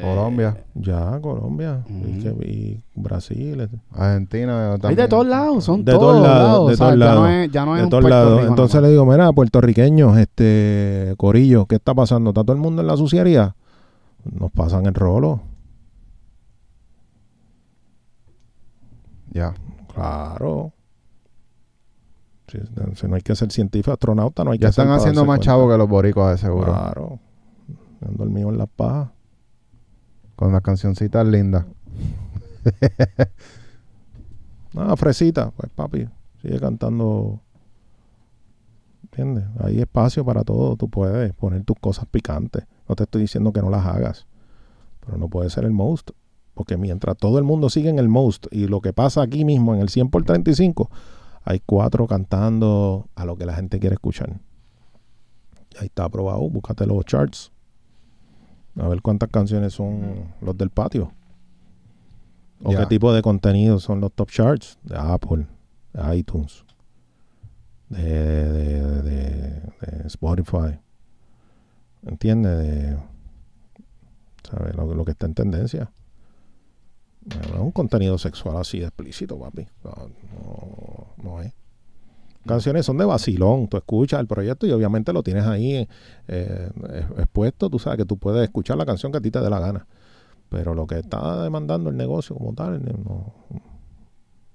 Colombia, 0.00 0.56
Ya, 0.74 1.18
Colombia 1.20 1.84
y, 1.88 2.80
Brasil. 2.94 3.60
eh, 3.60 3.68
Argentina 3.92 4.72
Hay 4.74 4.78
también. 4.78 4.96
de 4.96 5.08
todos 5.08 5.26
lados, 5.26 5.64
son 5.64 5.84
De 5.84 5.92
todos 5.92 6.02
todos 6.16 6.22
lados, 6.22 6.68
de 6.68 6.74
o 6.74 6.76
sea, 6.76 6.86
todos 6.86 6.98
ya 6.98 7.04
lados, 7.06 7.20
no 7.20 7.28
es, 7.28 7.50
ya 7.50 7.64
no 7.64 7.76
es 7.76 7.82
de 7.84 7.88
todos 7.88 8.04
lados. 8.04 8.40
Entonces 8.46 8.74
nomás. 8.74 8.82
le 8.82 8.90
digo, 8.90 9.06
mira, 9.06 9.32
puertorriqueños, 9.32 10.18
este, 10.18 11.14
Corillo, 11.16 11.66
¿qué 11.66 11.76
está 11.76 11.94
pasando? 11.94 12.30
¿Está 12.30 12.42
todo 12.42 12.52
el 12.54 12.60
mundo 12.62 12.82
en 12.82 12.88
la 12.88 12.96
suciería? 12.96 13.54
Nos 14.24 14.50
pasan 14.52 14.86
el 14.86 14.94
rolo. 14.94 15.40
Ya. 19.32 19.54
Claro. 19.94 20.72
Si, 22.48 22.58
si 22.94 23.08
no 23.08 23.16
hay 23.16 23.22
que 23.22 23.34
ser 23.34 23.50
científico, 23.50 23.92
astronauta, 23.92 24.44
no 24.44 24.52
hay 24.52 24.58
Ya 24.58 24.68
que 24.68 24.72
ser 24.72 24.82
están 24.82 24.86
para 24.86 24.96
haciendo 24.98 25.24
más 25.24 25.40
chavos 25.40 25.70
que 25.70 25.78
los 25.78 25.88
boricos, 25.88 26.30
de 26.30 26.38
seguro. 26.38 26.66
Claro. 26.72 27.18
Han 28.06 28.16
dormido 28.16 28.50
en 28.50 28.58
las 28.58 28.68
pajas. 28.68 29.08
Con 30.36 30.52
las 30.52 30.62
cancioncitas 30.62 31.26
lindas. 31.26 31.64
Nada, 34.74 34.94
fresita, 34.96 35.50
pues 35.56 35.70
papi, 35.74 36.06
sigue 36.42 36.60
cantando. 36.60 37.40
¿Entiendes? 39.04 39.44
Hay 39.60 39.80
espacio 39.80 40.24
para 40.24 40.44
todo. 40.44 40.76
Tú 40.76 40.90
puedes 40.90 41.32
poner 41.32 41.64
tus 41.64 41.78
cosas 41.80 42.06
picantes. 42.06 42.66
No 42.86 42.94
te 42.94 43.04
estoy 43.04 43.22
diciendo 43.22 43.52
que 43.52 43.62
no 43.62 43.70
las 43.70 43.86
hagas. 43.86 44.26
Pero 45.00 45.16
no 45.16 45.28
puede 45.28 45.48
ser 45.48 45.64
el 45.64 45.72
most. 45.72 46.10
Porque 46.52 46.76
mientras 46.76 47.16
todo 47.16 47.38
el 47.38 47.44
mundo 47.44 47.70
sigue 47.70 47.88
en 47.88 47.98
el 47.98 48.08
most 48.08 48.46
y 48.50 48.66
lo 48.66 48.80
que 48.80 48.92
pasa 48.92 49.22
aquí 49.22 49.44
mismo 49.44 49.74
en 49.74 49.80
el 49.80 49.88
100 49.88 50.10
por 50.10 50.24
35, 50.24 50.90
hay 51.44 51.60
cuatro 51.64 52.06
cantando 52.06 53.08
a 53.14 53.24
lo 53.24 53.36
que 53.36 53.46
la 53.46 53.54
gente 53.54 53.78
quiere 53.78 53.94
escuchar. 53.94 54.40
Ahí 55.78 55.86
está 55.86 56.04
aprobado. 56.04 56.40
Búscate 56.50 56.86
los 56.86 57.04
charts. 57.04 57.52
A 58.78 58.88
ver 58.88 59.00
cuántas 59.02 59.30
canciones 59.30 59.72
son 59.72 60.34
los 60.40 60.56
del 60.56 60.70
patio. 60.70 61.12
O 62.62 62.70
qué 62.80 62.86
tipo 62.86 63.12
de 63.12 63.22
contenido 63.22 63.78
son 63.80 64.00
los 64.00 64.12
top 64.12 64.30
charts 64.30 64.78
de 64.82 64.96
Apple, 64.96 65.46
de 65.92 66.16
iTunes, 66.16 66.64
de, 67.88 68.02
de- 68.02 69.02
de- 69.02 69.60
de 69.80 70.06
Spotify. 70.06 70.78
¿Entiendes? 72.06 72.58
De, 72.58 72.96
¿sabes? 74.48 74.74
Lo, 74.74 74.94
lo 74.94 75.04
que 75.04 75.10
está 75.12 75.26
en 75.26 75.34
tendencia. 75.34 75.90
No 77.24 77.54
es 77.54 77.60
un 77.60 77.72
contenido 77.72 78.16
sexual 78.18 78.56
así 78.58 78.78
de 78.78 78.86
explícito, 78.86 79.38
papi. 79.38 79.66
No, 79.82 80.10
no, 80.32 81.06
no 81.22 81.42
es. 81.42 81.52
Canciones 82.46 82.86
son 82.86 82.98
de 82.98 83.04
vacilón. 83.04 83.68
Tú 83.68 83.76
escuchas 83.76 84.20
el 84.20 84.26
proyecto 84.26 84.66
y 84.66 84.72
obviamente 84.72 85.12
lo 85.12 85.22
tienes 85.22 85.44
ahí 85.44 85.88
eh, 86.28 86.70
expuesto. 87.18 87.68
Tú 87.68 87.78
sabes 87.78 87.98
que 87.98 88.04
tú 88.04 88.18
puedes 88.18 88.42
escuchar 88.44 88.76
la 88.76 88.86
canción 88.86 89.12
que 89.12 89.18
a 89.18 89.20
ti 89.20 89.30
te 89.30 89.40
dé 89.40 89.50
la 89.50 89.60
gana. 89.60 89.86
Pero 90.48 90.74
lo 90.74 90.86
que 90.86 90.98
está 90.98 91.42
demandando 91.42 91.90
el 91.90 91.96
negocio 91.96 92.36
como 92.36 92.54
tal, 92.54 92.82
no, 92.84 93.34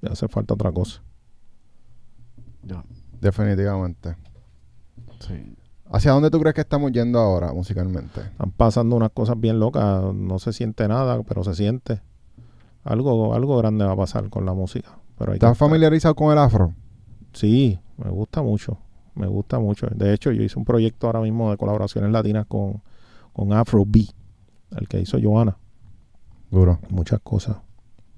le 0.02 0.10
hace 0.10 0.28
falta 0.28 0.54
otra 0.54 0.72
cosa. 0.72 1.02
Ya, 2.64 2.84
Definitivamente. 3.20 4.16
sí. 5.20 5.56
¿Hacia 5.94 6.14
dónde 6.14 6.32
tú 6.32 6.40
crees 6.40 6.56
que 6.56 6.62
estamos 6.62 6.94
yendo 6.94 7.20
ahora 7.20 7.52
musicalmente? 7.52 8.22
Están 8.22 8.52
pasando 8.52 8.96
unas 8.96 9.10
cosas 9.12 9.38
bien 9.38 9.60
locas, 9.60 10.14
no 10.14 10.40
se 10.40 10.54
siente 10.54 10.88
nada, 10.88 11.22
pero 11.24 11.44
se 11.44 11.54
siente. 11.54 12.02
Algo, 12.86 13.34
algo 13.34 13.58
grande 13.58 13.84
va 13.84 13.92
a 13.92 13.98
pasar 13.98 14.30
con 14.30 14.46
la 14.46 14.54
música. 14.54 14.90
Pero 15.18 15.34
¿Estás 15.34 15.58
familiarizado 15.58 16.16
con 16.16 16.32
el 16.32 16.38
afro? 16.38 16.74
Sí, 17.34 17.80
me 17.98 18.10
gusta 18.10 18.42
mucho, 18.42 18.78
me 19.16 19.28
gusta 19.28 19.60
mucho. 19.60 19.88
De 19.88 20.14
hecho, 20.14 20.32
yo 20.32 20.44
hice 20.44 20.58
un 20.60 20.66
proyecto 20.66 21.08
ahora 21.08 21.22
mismo 21.22 21.52
de 21.52 21.58
colaboraciones 21.58 22.12
latinas 22.12 22.46
con, 22.48 22.82
con 23.34 23.54
Afro 23.54 23.84
B, 23.86 24.06
el 24.78 24.88
que 24.88 25.00
hizo 25.00 25.18
Johanna. 25.22 25.58
Duro. 26.50 26.80
muchas 26.90 27.22
cosas 27.22 27.58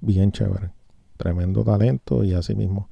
bien 0.00 0.32
chéveres. 0.32 0.70
Tremendo 1.16 1.62
talento 1.64 2.24
y 2.24 2.34
así 2.34 2.54
mismo. 2.54 2.88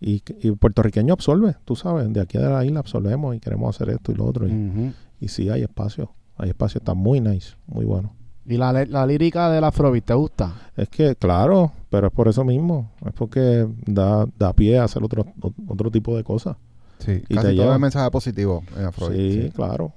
Y, 0.00 0.22
y 0.40 0.52
puertorriqueño 0.52 1.12
absorbe, 1.12 1.56
tú 1.64 1.74
sabes, 1.76 2.12
de 2.12 2.20
aquí 2.20 2.38
de 2.38 2.48
la 2.48 2.64
isla 2.64 2.80
absorbemos 2.80 3.34
y 3.34 3.40
queremos 3.40 3.74
hacer 3.74 3.90
esto 3.90 4.12
y 4.12 4.14
lo 4.14 4.26
otro. 4.26 4.48
Y, 4.48 4.94
y 5.20 5.28
sí, 5.28 5.50
hay 5.50 5.62
espacio. 5.62 6.12
Hay 6.36 6.50
espacio, 6.50 6.78
está 6.78 6.94
muy 6.94 7.20
nice, 7.20 7.56
muy 7.66 7.84
bueno. 7.84 8.14
¿Y 8.48 8.56
la, 8.56 8.72
la 8.72 9.06
lírica 9.06 9.50
del 9.50 9.62
Afrobeat 9.62 10.04
te 10.06 10.14
gusta? 10.14 10.54
Es 10.76 10.88
que, 10.88 11.14
claro, 11.16 11.70
pero 11.90 12.06
es 12.06 12.12
por 12.12 12.28
eso 12.28 12.44
mismo. 12.44 12.90
Es 13.04 13.12
porque 13.12 13.68
da, 13.86 14.26
da 14.38 14.52
pie 14.54 14.78
a 14.78 14.84
hacer 14.84 15.04
otro, 15.04 15.26
otro 15.68 15.90
tipo 15.90 16.16
de 16.16 16.24
cosas. 16.24 16.56
Sí. 16.98 17.22
Y 17.28 17.34
Casi 17.34 17.48
te 17.48 17.52
todo 17.54 17.62
lleva. 17.64 17.74
es 17.74 17.80
mensaje 17.80 18.10
positivo 18.10 18.64
en 18.76 18.86
afro. 18.86 19.08
Sí, 19.12 19.52
claro. 19.54 19.92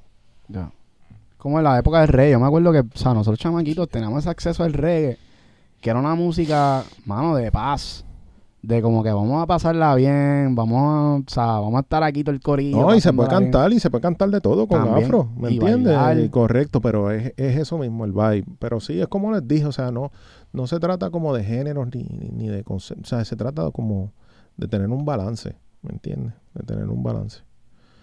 Ya. 0.50 0.70
Como 1.38 1.58
en 1.60 1.64
la 1.64 1.80
época 1.80 2.02
del 2.02 2.10
reggae. 2.10 2.32
Yo 2.34 2.40
me 2.40 2.46
acuerdo 2.46 2.72
que, 2.74 2.80
o 2.80 2.86
sea, 2.94 3.14
nosotros 3.14 3.40
chamaquitos 3.40 3.88
teníamos 3.90 4.20
ese 4.20 4.30
acceso 4.30 4.64
al 4.64 4.74
reggae, 4.74 5.18
que 5.80 5.90
era 5.90 5.98
una 6.00 6.14
música, 6.16 6.84
mano, 7.06 7.36
de 7.36 7.52
paz. 7.52 8.04
De 8.64 8.80
como 8.82 9.02
que 9.02 9.12
vamos 9.12 9.42
a 9.42 9.48
pasarla 9.48 9.96
bien, 9.96 10.54
vamos 10.54 10.80
a, 10.80 11.14
o 11.16 11.24
sea, 11.28 11.46
vamos 11.60 11.78
a 11.78 11.80
estar 11.80 12.04
aquí 12.04 12.24
todo 12.24 12.36
el 12.36 12.42
corillo. 12.42 12.80
No, 12.80 12.94
y 12.96 13.02
se 13.02 13.12
puede 13.12 13.30
bien. 13.30 13.44
cantar, 13.46 13.74
y 13.74 13.80
se 13.80 13.90
puede 13.90 14.04
cantar 14.04 14.30
de 14.30 14.40
todo 14.40 14.68
con 14.68 14.84
También, 14.84 15.06
afro, 15.06 15.30
¿me 15.36 15.50
entiendes? 15.50 15.96
bailar. 15.96 16.20
Y 16.20 16.30
Correcto, 16.30 16.80
pero 16.80 17.10
es, 17.10 17.34
es 17.38 17.58
eso 17.58 17.80
mismo, 17.80 18.06
el 18.06 18.12
vibe. 18.12 18.46
Pero 18.60 18.80
sí, 18.80 19.02
es 19.02 19.08
como 19.08 19.32
les 19.32 19.48
dije, 19.48 19.66
o 19.66 19.72
sea, 19.72 19.92
no, 19.92 20.12
no 20.54 20.68
se 20.68 20.80
trata 20.80 21.10
como 21.10 21.34
de 21.34 21.44
géneros 21.44 21.88
ni, 21.94 22.04
ni, 22.04 22.30
ni 22.30 22.48
de 22.50 22.64
conceptos, 22.64 23.12
o 23.12 23.16
sea, 23.16 23.26
se 23.26 23.36
trata 23.36 23.72
como 23.72 24.14
de 24.58 24.68
tener 24.68 24.90
un 24.90 25.06
balance, 25.06 25.56
¿me 25.82 25.92
entiendes? 25.94 26.34
De 26.54 26.64
tener 26.64 26.88
un 26.88 27.02
balance. 27.02 27.40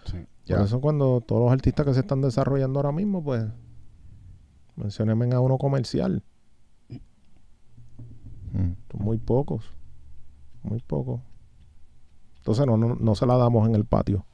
Sí. 0.07 0.19
Ya. 0.47 0.57
Por 0.57 0.65
eso 0.65 0.81
cuando 0.81 1.21
todos 1.21 1.43
los 1.43 1.53
artistas 1.53 1.87
que 1.87 1.95
se 1.95 2.01
están 2.01 2.21
desarrollando 2.21 2.81
ahora 2.81 2.91
mismo, 2.91 3.23
pues, 3.23 3.45
menciónenme 4.75 5.33
a 5.35 5.41
uno 5.41 5.57
comercial. 5.57 6.25
Mm. 8.53 8.73
Son 8.91 9.05
muy 9.05 9.19
pocos, 9.19 9.73
muy 10.63 10.81
pocos. 10.81 11.21
Entonces 12.39 12.67
no, 12.67 12.77
no, 12.77 12.97
no 12.97 13.15
se 13.15 13.27
la 13.27 13.37
damos 13.37 13.69
en 13.69 13.75
el 13.75 13.85
patio. 13.85 14.25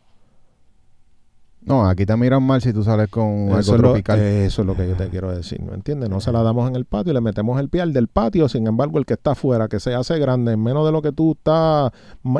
No, 1.64 1.88
aquí 1.88 2.04
te 2.04 2.14
miran 2.16 2.42
mal 2.42 2.60
si 2.60 2.74
tú 2.74 2.84
sales 2.84 3.08
con 3.08 3.24
algo 3.24 3.58
Eso 3.58 3.74
es, 3.74 3.80
lo, 3.80 3.88
tropical. 3.88 4.18
eso 4.20 4.62
es 4.62 4.66
lo 4.66 4.76
que 4.76 4.86
yo 4.86 4.96
te 4.96 5.08
quiero 5.08 5.34
decir, 5.34 5.62
¿me 5.62 5.72
entiendes? 5.72 6.10
No 6.10 6.20
se 6.20 6.30
la 6.30 6.42
damos 6.42 6.68
en 6.68 6.76
el 6.76 6.84
patio 6.84 7.12
y 7.12 7.14
le 7.14 7.22
metemos 7.22 7.58
el 7.58 7.70
pie 7.70 7.80
al 7.80 7.94
del 7.94 8.08
patio, 8.08 8.50
sin 8.50 8.66
embargo, 8.66 8.98
el 8.98 9.06
que 9.06 9.14
está 9.14 9.30
afuera, 9.30 9.66
que 9.66 9.80
se 9.80 9.94
hace 9.94 10.18
grande 10.18 10.52
en 10.52 10.62
menos 10.62 10.84
de 10.84 10.92
lo 10.92 11.00
que 11.00 11.12
tú 11.12 11.32
estás, 11.32 11.90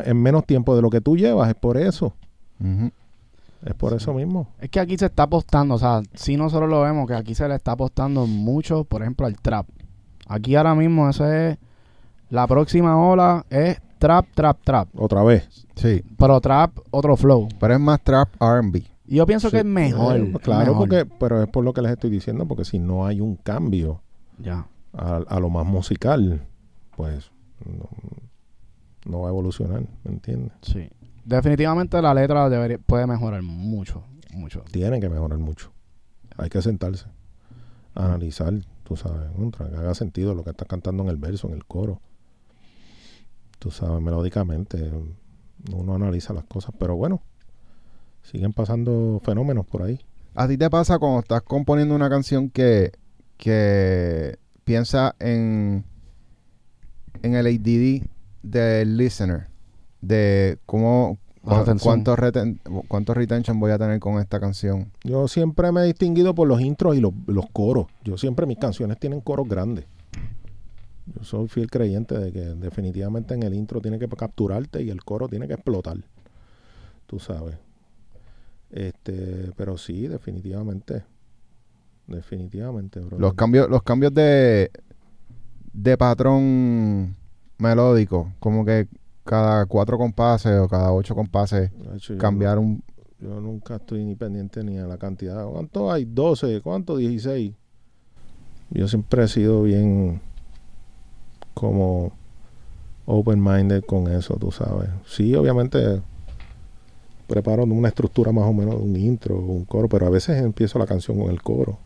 en 0.03 0.21
menos 0.21 0.45
tiempo 0.45 0.75
de 0.75 0.83
lo 0.83 0.91
que 0.91 1.01
tú 1.01 1.17
llevas, 1.17 1.49
es 1.49 1.55
por 1.55 1.77
eso, 1.77 2.13
es 3.65 3.73
por 3.73 3.93
eso 3.93 4.13
mismo. 4.13 4.47
Es 4.59 4.69
que 4.69 4.79
aquí 4.79 4.95
se 4.95 5.07
está 5.07 5.23
apostando, 5.23 5.73
o 5.73 5.79
sea, 5.79 6.03
si 6.13 6.37
nosotros 6.37 6.69
lo 6.69 6.81
vemos, 6.81 7.07
que 7.07 7.15
aquí 7.15 7.33
se 7.33 7.47
le 7.47 7.55
está 7.55 7.71
apostando 7.71 8.27
mucho, 8.27 8.83
por 8.83 9.01
ejemplo, 9.01 9.25
al 9.25 9.39
trap. 9.39 9.65
Aquí 10.27 10.55
ahora 10.55 10.75
mismo 10.75 11.09
eso 11.09 11.27
es, 11.27 11.57
la 12.35 12.45
próxima 12.47 12.97
ola 12.97 13.45
es 13.49 13.81
trap, 13.97 14.27
trap, 14.35 14.59
trap. 14.63 14.89
Otra 14.95 15.23
vez. 15.23 15.65
Sí. 15.75 16.03
Pero 16.17 16.39
trap, 16.41 16.77
otro 16.91 17.15
flow. 17.17 17.47
Pero 17.59 17.73
es 17.73 17.79
más 17.79 18.01
trap 18.03 18.29
R&B. 18.41 18.83
Y 19.07 19.15
yo 19.15 19.25
pienso 19.25 19.49
Sí. 19.49 19.53
que 19.53 19.59
es 19.59 19.65
mejor. 19.65 20.17
Eh, 20.17 20.33
claro, 20.41 20.73
mejor. 20.73 20.77
porque, 20.89 21.05
pero 21.19 21.41
es 21.43 21.49
por 21.49 21.63
lo 21.63 21.73
que 21.73 21.81
les 21.81 21.91
estoy 21.91 22.09
diciendo, 22.09 22.45
porque 22.47 22.65
si 22.65 22.79
no 22.79 23.05
hay 23.05 23.21
un 23.21 23.35
cambio 23.35 24.01
Ya. 24.39 24.67
a, 24.93 25.17
a 25.27 25.39
lo 25.39 25.49
más 25.49 25.65
musical, 25.65 26.41
pues 26.95 27.31
no, 27.65 27.89
no 29.09 29.21
va 29.21 29.27
a 29.27 29.31
evolucionar, 29.31 29.83
¿me 30.03 30.11
entiendes? 30.11 30.51
Sí. 30.61 30.89
Definitivamente 31.23 32.01
la 32.01 32.13
letra 32.13 32.49
debería, 32.49 32.77
puede 32.79 33.07
mejorar 33.07 33.41
mucho, 33.43 34.03
mucho. 34.33 34.61
Tiene 34.71 34.99
que 34.99 35.09
mejorar 35.09 35.37
mucho. 35.39 35.71
Hay 36.37 36.49
que 36.49 36.61
sentarse, 36.61 37.05
analizar, 37.95 38.53
tú 38.83 38.95
sabes, 38.95 39.31
contra, 39.35 39.69
que 39.69 39.75
haga 39.75 39.93
sentido 39.93 40.33
lo 40.35 40.43
que 40.43 40.49
estás 40.51 40.67
cantando 40.67 41.03
en 41.03 41.09
el 41.09 41.17
verso, 41.17 41.47
en 41.47 41.53
el 41.53 41.65
coro. 41.65 42.01
Tú 43.65 43.71
sabes, 43.71 43.99
melódicamente, 43.99 44.91
uno 45.73 45.95
analiza 45.95 46.33
las 46.33 46.43
cosas, 46.43 46.71
pero 46.77 46.95
bueno, 46.95 47.23
siguen 48.21 48.53
pasando 48.53 49.19
fenómenos 49.25 49.65
por 49.65 49.81
ahí. 49.81 49.99
¿A 50.35 50.47
ti 50.47 50.55
te 50.55 50.69
pasa 50.69 50.99
cuando 50.99 51.21
estás 51.21 51.41
componiendo 51.41 51.95
una 51.95 52.07
canción 52.07 52.51
que, 52.51 52.91
que 53.37 54.37
piensa 54.65 55.15
en, 55.17 55.83
en 57.23 57.33
el 57.35 57.47
ADD 57.47 58.05
del 58.43 58.97
listener? 58.97 59.47
De 59.99 60.59
cómo, 60.67 61.17
La 61.43 61.53
cu- 61.53 61.59
retención. 61.61 62.03
cuánto, 62.03 62.15
reten- 62.15 62.59
cuánto 62.87 63.15
retention 63.15 63.59
voy 63.59 63.71
a 63.71 63.79
tener 63.79 63.99
con 63.99 64.19
esta 64.19 64.39
canción. 64.39 64.91
Yo 65.03 65.27
siempre 65.27 65.71
me 65.71 65.81
he 65.81 65.85
distinguido 65.85 66.35
por 66.35 66.47
los 66.47 66.61
intros 66.61 66.95
y 66.95 66.99
los, 67.01 67.13
los 67.25 67.47
coros. 67.51 67.87
Yo 68.03 68.15
siempre 68.19 68.45
mis 68.45 68.59
canciones 68.59 68.99
tienen 68.99 69.21
coros 69.21 69.49
grandes. 69.49 69.85
Yo 71.13 71.23
soy 71.23 71.47
fiel 71.47 71.69
creyente 71.69 72.17
de 72.17 72.31
que 72.31 72.39
definitivamente 72.41 73.33
en 73.35 73.43
el 73.43 73.53
intro 73.53 73.79
tiene 73.81 73.99
que 73.99 74.07
capturarte 74.07 74.81
y 74.81 74.89
el 74.89 75.03
coro 75.03 75.27
tiene 75.27 75.47
que 75.47 75.53
explotar. 75.53 75.97
Tú 77.05 77.19
sabes. 77.19 77.55
Este, 78.71 79.51
pero 79.55 79.77
sí, 79.77 80.07
definitivamente. 80.07 81.03
Definitivamente, 82.07 82.99
bro. 82.99 83.19
Los 83.19 83.33
cambios, 83.33 83.69
los 83.69 83.83
cambios 83.83 84.13
de, 84.13 84.71
de 85.73 85.97
patrón 85.97 87.15
melódico, 87.57 88.33
como 88.39 88.65
que 88.65 88.87
cada 89.23 89.65
cuatro 89.65 89.97
compases 89.97 90.59
o 90.59 90.67
cada 90.67 90.91
ocho 90.91 91.15
compases 91.15 91.71
Hacho, 91.93 92.13
yo 92.13 92.19
cambiar 92.19 92.55
no- 92.55 92.61
un... 92.61 92.83
Yo 93.19 93.39
nunca 93.41 93.77
estoy 93.77 94.03
ni 94.05 94.13
pendiente 94.15 94.63
ni 94.63 94.77
a 94.77 94.85
la 94.85 94.97
cantidad. 94.97 95.45
¿Cuánto 95.47 95.91
hay? 95.91 96.05
12. 96.05 96.61
¿Cuánto? 96.61 96.97
16. 96.97 97.53
yo 98.71 98.87
siempre 98.87 99.23
he 99.23 99.27
sido 99.27 99.63
bien 99.63 100.21
como 101.55 102.11
open-minded 103.07 103.83
con 103.85 104.11
eso, 104.11 104.35
tú 104.35 104.51
sabes. 104.51 104.89
Sí, 105.07 105.33
obviamente 105.33 106.01
preparo 107.27 107.63
una 107.63 107.87
estructura 107.87 108.31
más 108.31 108.45
o 108.45 108.53
menos, 108.53 108.75
un 108.75 108.95
intro, 108.95 109.39
un 109.39 109.65
coro, 109.65 109.89
pero 109.89 110.05
a 110.05 110.09
veces 110.09 110.41
empiezo 110.41 110.77
la 110.77 110.85
canción 110.85 111.17
con 111.17 111.31
el 111.31 111.41
coro. 111.41 111.79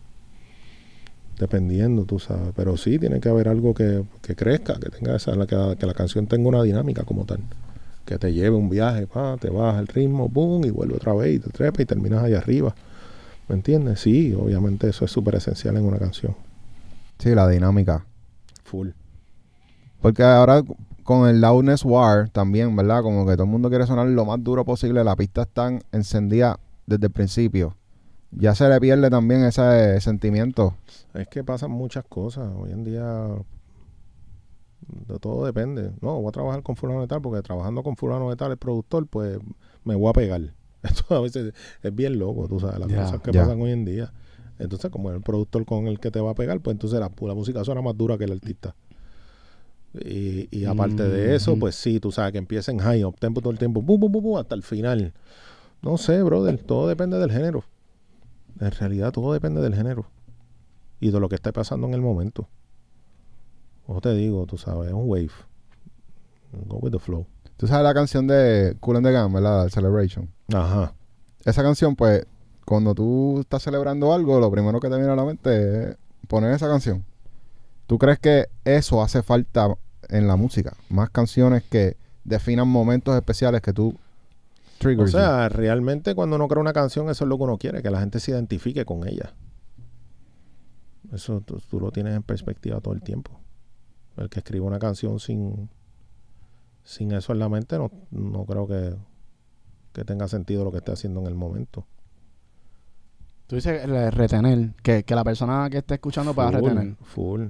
Dependiendo, 1.37 2.03
tú 2.03 2.19
sabes. 2.19 2.51
Pero 2.55 2.75
sí, 2.75 2.99
tiene 2.99 3.21
que 3.21 3.29
haber 3.29 3.47
algo 3.47 3.73
que, 3.73 4.03
que 4.21 4.35
crezca, 4.35 4.77
que 4.77 4.89
tenga 4.89 5.15
esa, 5.15 5.31
que, 5.47 5.55
la, 5.55 5.75
que 5.77 5.85
la 5.85 5.93
canción 5.93 6.27
tenga 6.27 6.49
una 6.49 6.61
dinámica 6.63 7.03
como 7.03 7.23
tal. 7.23 7.39
Que 8.05 8.17
te 8.17 8.33
lleve 8.33 8.57
un 8.57 8.69
viaje, 8.69 9.07
pa, 9.07 9.37
te 9.37 9.49
baja 9.49 9.79
el 9.79 9.87
ritmo, 9.87 10.27
boom, 10.27 10.65
y 10.65 10.69
vuelve 10.71 10.95
otra 10.95 11.13
vez 11.13 11.35
y 11.35 11.39
te 11.39 11.49
trepa 11.49 11.81
y 11.81 11.85
terminas 11.85 12.23
ahí 12.23 12.33
arriba. 12.33 12.75
¿Me 13.47 13.55
entiendes? 13.55 14.01
Sí, 14.01 14.33
obviamente 14.33 14.89
eso 14.89 15.05
es 15.05 15.11
súper 15.11 15.35
esencial 15.35 15.77
en 15.77 15.85
una 15.85 15.97
canción. 15.97 16.35
Sí, 17.19 17.33
la 17.33 17.47
dinámica. 17.47 18.05
Full. 18.63 18.89
Porque 20.01 20.23
ahora 20.23 20.63
con 21.03 21.27
el 21.27 21.41
Loudness 21.41 21.83
War 21.85 22.29
también, 22.29 22.75
¿verdad? 22.75 23.01
Como 23.01 23.25
que 23.25 23.33
todo 23.33 23.43
el 23.43 23.49
mundo 23.49 23.69
quiere 23.69 23.85
sonar 23.87 24.07
lo 24.07 24.25
más 24.25 24.43
duro 24.43 24.63
posible. 24.63 25.03
La 25.03 25.15
pista 25.15 25.41
está 25.41 25.79
encendida 25.91 26.59
desde 26.85 27.07
el 27.07 27.11
principio. 27.11 27.75
Ya 28.31 28.53
se 28.53 28.69
le 28.69 28.79
pierde 28.79 29.09
también 29.09 29.43
ese 29.43 29.99
sentimiento. 30.01 30.75
Es 31.13 31.27
que 31.27 31.43
pasan 31.43 31.71
muchas 31.71 32.05
cosas. 32.07 32.51
Hoy 32.55 32.71
en 32.71 32.83
día 32.83 33.27
de 35.07 35.19
todo 35.19 35.45
depende. 35.45 35.91
No, 36.01 36.21
voy 36.21 36.29
a 36.29 36.31
trabajar 36.31 36.63
con 36.63 36.75
fulano 36.75 37.01
de 37.01 37.07
tal 37.07 37.21
porque 37.21 37.41
trabajando 37.41 37.83
con 37.83 37.95
fulano 37.95 38.29
de 38.29 38.35
tal, 38.35 38.51
el 38.51 38.57
productor, 38.57 39.07
pues 39.07 39.39
me 39.83 39.95
voy 39.95 40.09
a 40.09 40.13
pegar. 40.13 40.41
Esto 40.83 41.15
a 41.15 41.21
veces 41.21 41.53
es 41.81 41.95
bien 41.95 42.19
loco, 42.19 42.47
tú 42.47 42.59
sabes, 42.59 42.79
las 42.79 42.87
cosas 42.87 43.21
que 43.21 43.33
pasan 43.33 43.61
hoy 43.61 43.71
en 43.71 43.85
día. 43.85 44.13
Entonces, 44.59 44.91
como 44.91 45.09
es 45.09 45.15
el 45.15 45.23
productor 45.23 45.65
con 45.65 45.87
el 45.87 45.99
que 45.99 46.11
te 46.11 46.19
va 46.19 46.31
a 46.31 46.35
pegar, 46.35 46.59
pues 46.59 46.75
entonces 46.75 46.99
la, 46.99 47.09
la 47.19 47.33
música 47.33 47.63
suena 47.63 47.81
más 47.81 47.97
dura 47.97 48.17
que 48.17 48.25
el 48.25 48.33
artista. 48.33 48.75
Y, 49.93 50.47
y 50.51 50.65
aparte 50.65 51.03
de 51.03 51.35
eso, 51.35 51.51
Ujú. 51.51 51.61
pues 51.61 51.75
sí, 51.75 51.99
tú 51.99 52.11
sabes 52.11 52.31
que 52.31 52.37
empieza 52.37 52.71
en 52.71 52.77
high 52.79 53.03
up 53.03 53.17
tempo 53.19 53.41
todo 53.41 53.51
el 53.51 53.57
tiempo, 53.57 53.81
bum, 53.81 53.99
bum, 53.99 54.37
hasta 54.37 54.53
el 54.55 54.63
final. 54.63 55.13
No 55.81 55.97
sé, 55.97 56.21
brother, 56.21 56.57
todo 56.61 56.87
depende 56.87 57.17
del 57.17 57.31
género. 57.31 57.63
En 58.59 58.71
realidad, 58.71 59.11
todo 59.11 59.33
depende 59.33 59.61
del 59.61 59.73
género 59.73 60.05
y 60.99 61.11
de 61.11 61.19
lo 61.19 61.29
que 61.29 61.35
esté 61.35 61.53
pasando 61.53 61.87
en 61.87 61.93
el 61.93 62.01
momento. 62.01 62.47
Ojo 63.87 64.01
te 64.01 64.13
digo, 64.13 64.45
tú 64.45 64.57
sabes, 64.57 64.89
es 64.89 64.93
un 64.93 65.09
wave. 65.09 65.31
Go 66.67 66.77
with 66.77 66.91
the 66.91 66.99
flow. 66.99 67.25
Tú 67.57 67.67
sabes 67.67 67.83
la 67.83 67.93
canción 67.93 68.27
de 68.27 68.75
Cool 68.79 68.97
and 68.97 69.05
the 69.05 69.11
Gang, 69.11 69.33
¿verdad? 69.33 69.65
El 69.65 69.71
Celebration. 69.71 70.29
Ajá. 70.53 70.93
Esa 71.45 71.63
canción, 71.63 71.95
pues, 71.95 72.25
cuando 72.65 72.93
tú 72.93 73.39
estás 73.39 73.63
celebrando 73.63 74.13
algo, 74.13 74.39
lo 74.39 74.51
primero 74.51 74.79
que 74.79 74.89
te 74.89 74.95
viene 74.95 75.11
a 75.11 75.15
la 75.15 75.25
mente 75.25 75.89
es 75.91 75.97
poner 76.27 76.51
esa 76.53 76.67
canción. 76.67 77.03
¿Tú 77.89 77.97
crees 77.97 78.19
que 78.19 78.45
eso 78.65 79.01
hace 79.01 79.23
falta 79.23 79.75
en 80.09 80.27
la 80.27 80.35
música? 80.35 80.77
Más 80.89 81.09
canciones 81.09 81.63
que 81.63 81.97
definan 82.23 82.67
momentos 82.67 83.15
especiales 83.15 83.63
que 83.63 83.73
tú 83.73 83.97
O 83.97 83.97
triggers. 84.77 85.11
you. 85.11 85.17
sea, 85.17 85.49
realmente 85.49 86.13
cuando 86.13 86.35
uno 86.35 86.47
crea 86.47 86.61
una 86.61 86.71
canción, 86.71 87.09
eso 87.09 87.25
es 87.25 87.27
lo 87.27 87.37
que 87.37 87.43
uno 87.45 87.57
quiere, 87.57 87.81
que 87.81 87.89
la 87.89 87.99
gente 87.99 88.19
se 88.19 88.29
identifique 88.29 88.85
con 88.85 89.07
ella. 89.07 89.33
Eso 91.11 91.41
tú, 91.41 91.59
tú 91.67 91.79
lo 91.79 91.89
tienes 91.91 92.15
en 92.15 92.21
perspectiva 92.21 92.79
todo 92.79 92.93
el 92.93 93.01
tiempo. 93.01 93.31
El 94.17 94.29
que 94.29 94.37
escribe 94.41 94.67
una 94.67 94.77
canción 94.77 95.19
sin, 95.19 95.67
sin 96.83 97.11
eso 97.11 97.33
en 97.33 97.39
la 97.39 97.49
mente, 97.49 97.79
no, 97.79 97.89
no 98.11 98.45
creo 98.45 98.67
que, 98.67 98.95
que 99.93 100.05
tenga 100.05 100.27
sentido 100.27 100.63
lo 100.63 100.71
que 100.71 100.77
esté 100.77 100.91
haciendo 100.91 101.21
en 101.21 101.25
el 101.25 101.33
momento. 101.33 101.87
Tú 103.47 103.55
dices 103.55 103.83
el 103.83 103.89
de 103.89 104.11
retener, 104.11 104.75
que, 104.83 105.01
que 105.03 105.15
la 105.15 105.23
persona 105.23 105.67
que 105.71 105.79
esté 105.79 105.95
escuchando 105.95 106.35
pueda 106.35 106.51
retener. 106.51 106.95
Full, 107.01 107.47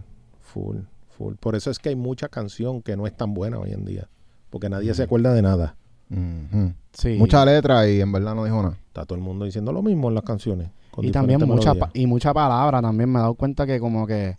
full, 0.54 0.78
full. 1.18 1.36
Por 1.36 1.56
eso 1.56 1.70
es 1.72 1.80
que 1.80 1.90
hay 1.90 1.96
mucha 1.96 2.28
canción 2.30 2.82
que 2.82 2.96
no 2.98 3.08
es 3.08 3.16
tan 3.16 3.34
buena 3.34 3.60
hoy 3.60 3.72
en 3.72 3.86
día. 3.86 4.08
Porque 4.50 4.70
nadie 4.70 4.94
se 4.94 5.04
Ujú. 5.04 5.08
acuerda 5.08 5.34
de 5.34 5.42
nada. 5.42 5.76
Ujú. 6.12 6.74
Sí. 6.94 7.16
Mucha 7.20 7.46
letra 7.46 7.88
y 7.88 8.02
en 8.02 8.12
verdad 8.12 8.34
no 8.36 8.44
dijo 8.46 8.62
nada. 8.64 8.78
Está 8.88 9.06
todo 9.06 9.16
el 9.18 9.24
mundo 9.24 9.46
diciendo 9.46 9.72
lo 9.72 9.82
mismo 9.84 10.10
en 10.10 10.16
las 10.16 10.24
canciones. 10.24 10.70
con 10.92 11.06
y 11.06 11.12
también 11.12 11.40
mucha, 11.42 11.74
melodías. 11.74 11.78
pa- 11.78 11.92
y 11.94 12.08
mucha 12.08 12.34
palabra 12.34 12.82
también. 12.82 13.10
Me 13.12 13.20
he 13.20 13.22
dado 13.22 13.36
cuenta 13.36 13.68
que 13.68 13.80
como 13.80 14.08
que... 14.08 14.38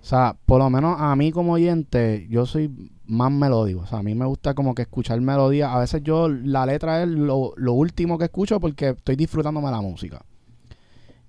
O 0.00 0.04
sea, 0.04 0.36
por 0.46 0.58
lo 0.60 0.68
menos 0.70 0.96
a 1.00 1.16
mí 1.16 1.32
como 1.32 1.54
oyente, 1.54 2.26
yo 2.30 2.46
soy 2.46 2.70
más 3.06 3.32
melódico. 3.32 3.80
O 3.80 3.86
sea, 3.86 3.98
a 3.98 4.02
mí 4.02 4.14
me 4.14 4.26
gusta 4.26 4.54
como 4.54 4.74
que 4.74 4.82
escuchar 4.82 5.20
melodía. 5.20 5.72
A 5.74 5.80
veces 5.80 6.02
yo, 6.04 6.28
la 6.28 6.66
letra 6.66 7.02
es 7.02 7.08
lo, 7.08 7.52
lo 7.56 7.72
último 7.72 8.16
que 8.18 8.24
escucho 8.26 8.60
porque 8.60 8.90
estoy 8.90 9.16
disfrutándome 9.16 9.70
la 9.70 9.80
música. 9.80 10.22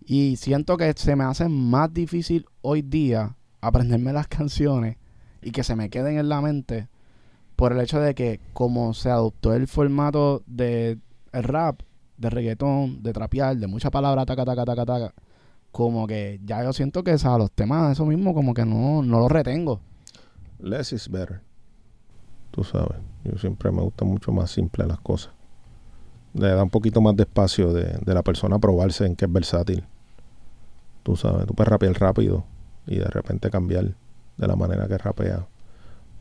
Y 0.05 0.35
siento 0.37 0.77
que 0.77 0.91
se 0.95 1.15
me 1.15 1.23
hace 1.23 1.47
más 1.49 1.93
difícil 1.93 2.45
hoy 2.61 2.81
día 2.81 3.35
aprenderme 3.61 4.13
las 4.13 4.27
canciones 4.27 4.97
y 5.41 5.51
que 5.51 5.63
se 5.63 5.75
me 5.75 5.89
queden 5.89 6.17
en 6.17 6.29
la 6.29 6.41
mente 6.41 6.87
por 7.55 7.73
el 7.73 7.81
hecho 7.81 7.99
de 7.99 8.15
que 8.15 8.39
como 8.53 8.93
se 8.93 9.09
adoptó 9.09 9.53
el 9.53 9.67
formato 9.67 10.43
de 10.47 10.97
el 11.33 11.43
rap, 11.43 11.81
de 12.17 12.29
reggaetón, 12.29 13.03
de 13.03 13.13
trapear, 13.13 13.57
de 13.57 13.67
mucha 13.67 13.91
palabra, 13.91 14.25
taca, 14.25 14.45
taca, 14.45 14.65
taca, 14.65 14.85
taca, 14.85 15.13
como 15.71 16.07
que 16.07 16.39
ya 16.45 16.63
yo 16.63 16.73
siento 16.73 17.03
que 17.03 17.17
sea, 17.17 17.37
los 17.37 17.51
temas, 17.51 17.91
eso 17.91 18.05
mismo, 18.05 18.33
como 18.33 18.53
que 18.53 18.65
no, 18.65 19.03
no 19.03 19.19
los 19.19 19.31
retengo. 19.31 19.79
Less 20.59 20.93
is 20.93 21.09
better. 21.09 21.41
Tú 22.51 22.63
sabes. 22.63 22.97
Yo 23.23 23.37
siempre 23.37 23.71
me 23.71 23.81
gusta 23.81 24.05
mucho 24.05 24.31
más 24.31 24.49
simple 24.51 24.85
las 24.87 24.99
cosas. 24.99 25.33
Le 26.33 26.47
da 26.47 26.63
un 26.63 26.69
poquito 26.69 27.01
más 27.01 27.15
de 27.15 27.23
espacio 27.23 27.73
de, 27.73 27.97
de 28.03 28.13
la 28.13 28.23
persona 28.23 28.55
a 28.55 28.59
probarse 28.59 29.05
en 29.05 29.15
que 29.15 29.25
es 29.25 29.31
versátil. 29.31 29.83
Tú 31.03 31.15
sabes, 31.15 31.45
tú 31.45 31.53
puedes 31.53 31.69
rapear 31.69 31.93
rápido 31.99 32.45
y 32.89 32.97
de 32.97 33.05
repente 33.05 33.49
cambiar 33.49 33.93
de 34.37 34.47
la 34.47 34.55
manera 34.55 34.87
que 34.87 34.97
rapea. 34.97 35.45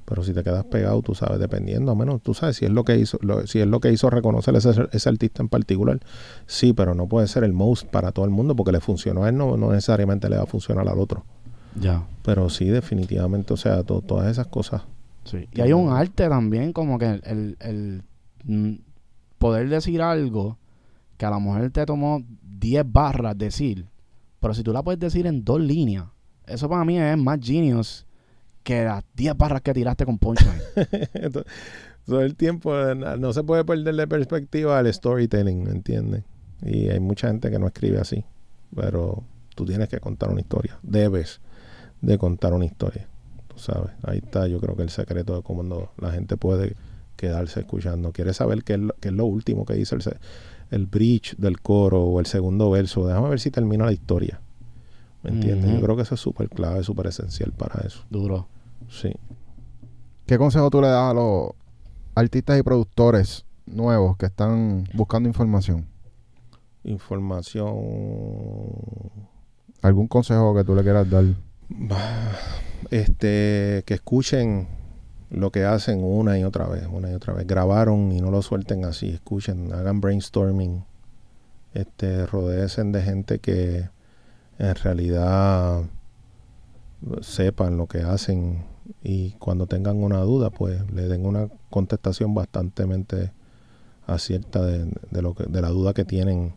Pero 0.05 0.23
si 0.23 0.33
te 0.33 0.43
quedas 0.43 0.65
pegado, 0.65 1.03
tú 1.03 1.15
sabes, 1.15 1.39
dependiendo, 1.39 1.93
a 1.93 1.95
menos, 1.95 2.23
tú 2.23 2.33
sabes, 2.33 2.57
si 2.57 2.65
es 2.65 2.71
lo 2.71 2.83
que 2.85 2.97
hizo, 2.97 3.19
lo- 3.21 3.47
si 3.47 3.61
es 3.61 3.67
lo 3.67 3.79
que 3.81 3.93
hizo 3.93 4.09
reconocer 4.09 4.55
ese, 4.57 4.71
ese 4.93 5.09
artista 5.09 5.43
en 5.43 5.49
particular, 5.51 6.01
sí, 6.47 6.73
pero 6.73 6.95
no 6.95 7.07
puede 7.09 7.27
ser 7.27 7.45
el 7.45 7.53
most 7.53 7.87
para 7.89 8.13
todo 8.13 8.25
el 8.25 8.31
mundo 8.31 8.57
porque 8.57 8.73
le 8.73 8.81
funcionó 8.81 9.25
a 9.25 9.29
él, 9.29 9.37
no, 9.37 9.57
no 9.59 9.71
necesariamente 9.71 10.31
le 10.31 10.37
va 10.39 10.45
a 10.45 10.47
funcionar 10.47 10.89
al 10.89 10.99
otro. 10.99 11.25
Ya. 11.79 12.07
Pero 12.23 12.49
sí, 12.49 12.65
definitivamente, 12.67 13.53
o 13.53 13.57
sea, 13.59 13.83
to- 13.83 14.01
todas 14.01 14.31
esas 14.31 14.47
cosas. 14.47 14.83
Sí. 15.25 15.47
Y 15.53 15.61
hay 15.61 15.75
un 15.75 15.93
arte 15.93 16.27
también, 16.29 16.73
como 16.73 16.99
que 16.99 17.05
el, 17.07 17.23
el, 17.27 17.57
el, 17.61 18.03
mm, 18.45 18.79
poder 19.39 19.69
decir 19.69 20.01
algo 20.01 20.57
que 21.19 21.27
a 21.27 21.31
la 21.31 21.39
mujer 21.39 21.71
te 21.71 21.85
tomó 21.85 22.23
10 22.43 22.83
barras 22.91 23.37
decir, 23.37 23.85
pero 24.41 24.55
si 24.55 24.63
tú 24.63 24.73
la 24.73 24.83
puedes 24.83 24.99
decir 24.99 25.27
en 25.27 25.45
dos 25.45 25.61
líneas, 25.61 26.07
eso 26.49 26.69
para 26.69 26.85
mí 26.85 26.99
es 26.99 27.17
más 27.19 27.39
genius 27.43 28.07
que 28.63 28.85
las 28.85 29.05
10 29.15 29.37
barras 29.37 29.63
que 29.63 29.73
tiraste 29.73 30.05
con. 30.05 30.19
To- 30.19 31.45
Todo 32.07 32.23
el 32.23 32.35
tiempo 32.37 32.77
eh, 32.79 32.95
no 32.95 33.33
se 33.33 33.43
puede 33.43 33.65
perder 33.65 33.95
de 33.95 34.07
perspectiva 34.07 34.81
el 34.81 34.93
storytelling, 34.93 35.65
¿me 35.65 35.71
entiendes? 35.71 36.23
Y 36.63 36.89
hay 36.89 37.01
mucha 37.01 37.29
gente 37.29 37.51
que 37.51 37.59
no 37.59 37.67
escribe 37.67 37.99
así, 37.99 38.25
pero 38.75 39.23
tú 39.55 39.65
tienes 39.65 39.89
que 39.89 40.01
contar 40.01 40.31
una 40.31 40.41
historia, 40.41 40.79
debes 40.83 41.41
de 42.01 42.19
contar 42.19 42.53
una 42.53 42.65
historia, 42.65 43.07
tú 43.49 43.59
sabes. 43.59 43.91
Ahí 44.03 44.19
está, 44.19 44.47
yo 44.49 44.59
creo 44.61 44.75
que 44.77 44.83
el 44.83 44.91
secreto 44.91 45.37
de 45.37 45.43
cómo 45.43 45.91
la 45.99 46.11
gente 46.13 46.37
puede 46.37 46.75
quedarse 47.17 47.61
escuchando. 47.61 48.13
Quiere 48.13 48.33
saber 48.35 48.65
qué 48.65 48.75
es 48.75 48.79
lo, 48.81 48.95
qué 49.01 49.09
es 49.09 49.15
lo 49.15 49.25
último 49.27 49.65
que 49.67 49.75
dice 49.75 49.95
el, 49.97 50.03
el 50.71 50.87
bridge 50.87 51.37
del 51.37 51.61
coro 51.61 52.03
o 52.05 52.21
el 52.21 52.27
segundo 52.27 52.71
verso. 52.71 53.07
Déjame 53.07 53.29
ver 53.31 53.41
si 53.41 53.51
termina 53.51 53.85
la 53.85 53.93
historia. 53.93 54.41
¿Me 55.31 55.37
entiendes? 55.37 55.73
Yo 55.73 55.81
creo 55.81 55.97
que 55.97 56.03
eso 56.03 56.15
es 56.15 56.21
súper 56.21 56.49
clave, 56.49 56.83
súper 56.83 57.09
esencial 57.09 57.53
para 57.53 57.87
eso. 57.87 58.05
Duro. 58.11 58.49
Sí. 58.89 59.13
¿Qué 60.27 60.39
consejo 60.39 60.71
tú 60.71 60.81
le 60.81 60.89
das 60.89 61.11
a 61.11 61.15
los 61.15 61.51
artistas 62.15 62.59
y 62.59 62.63
productores 62.63 63.45
nuevos 63.67 64.17
que 64.17 64.27
están 64.27 64.85
buscando 64.95 65.29
información? 65.29 65.87
Información 66.85 67.75
¿Algún 69.83 70.09
consejo 70.09 70.55
que 70.55 70.65
tú 70.65 70.75
le 70.75 70.83
quieras 70.83 71.09
dar? 71.09 71.25
este 72.91 73.83
que 73.85 73.95
escuchen 73.95 74.67
lo 75.31 75.53
que 75.53 75.65
hacen 75.65 76.03
una 76.03 76.39
y 76.39 76.45
otra 76.45 76.67
vez, 76.67 76.87
una 76.91 77.11
y 77.11 77.15
otra 77.15 77.35
vez. 77.35 77.47
Grabaron 77.47 78.11
y 78.13 78.21
no 78.21 78.31
lo 78.31 78.43
suelten 78.43 78.85
así, 78.85 79.11
escuchen, 79.11 79.73
hagan 79.73 80.01
brainstorming, 80.01 80.85
este, 81.75 82.27
rodeen 82.27 82.93
de 82.93 83.03
gente 83.03 83.39
que 83.39 83.91
en 84.59 84.75
realidad 84.75 85.83
sepan 87.21 87.77
lo 87.77 87.87
que 87.87 88.03
hacen 88.03 88.65
y 89.03 89.33
cuando 89.33 89.67
tengan 89.67 90.03
una 90.03 90.21
duda, 90.21 90.51
pues 90.51 90.91
le 90.93 91.09
den 91.09 91.25
una 91.25 91.49
contestación 91.71 92.35
bastante 92.35 93.33
acierta 94.07 94.65
de, 94.65 94.91
de 95.11 95.23
lo 95.23 95.35
que, 95.35 95.45
de 95.45 95.61
la 95.61 95.69
duda 95.69 95.93
que 95.93 96.05
tienen, 96.05 96.55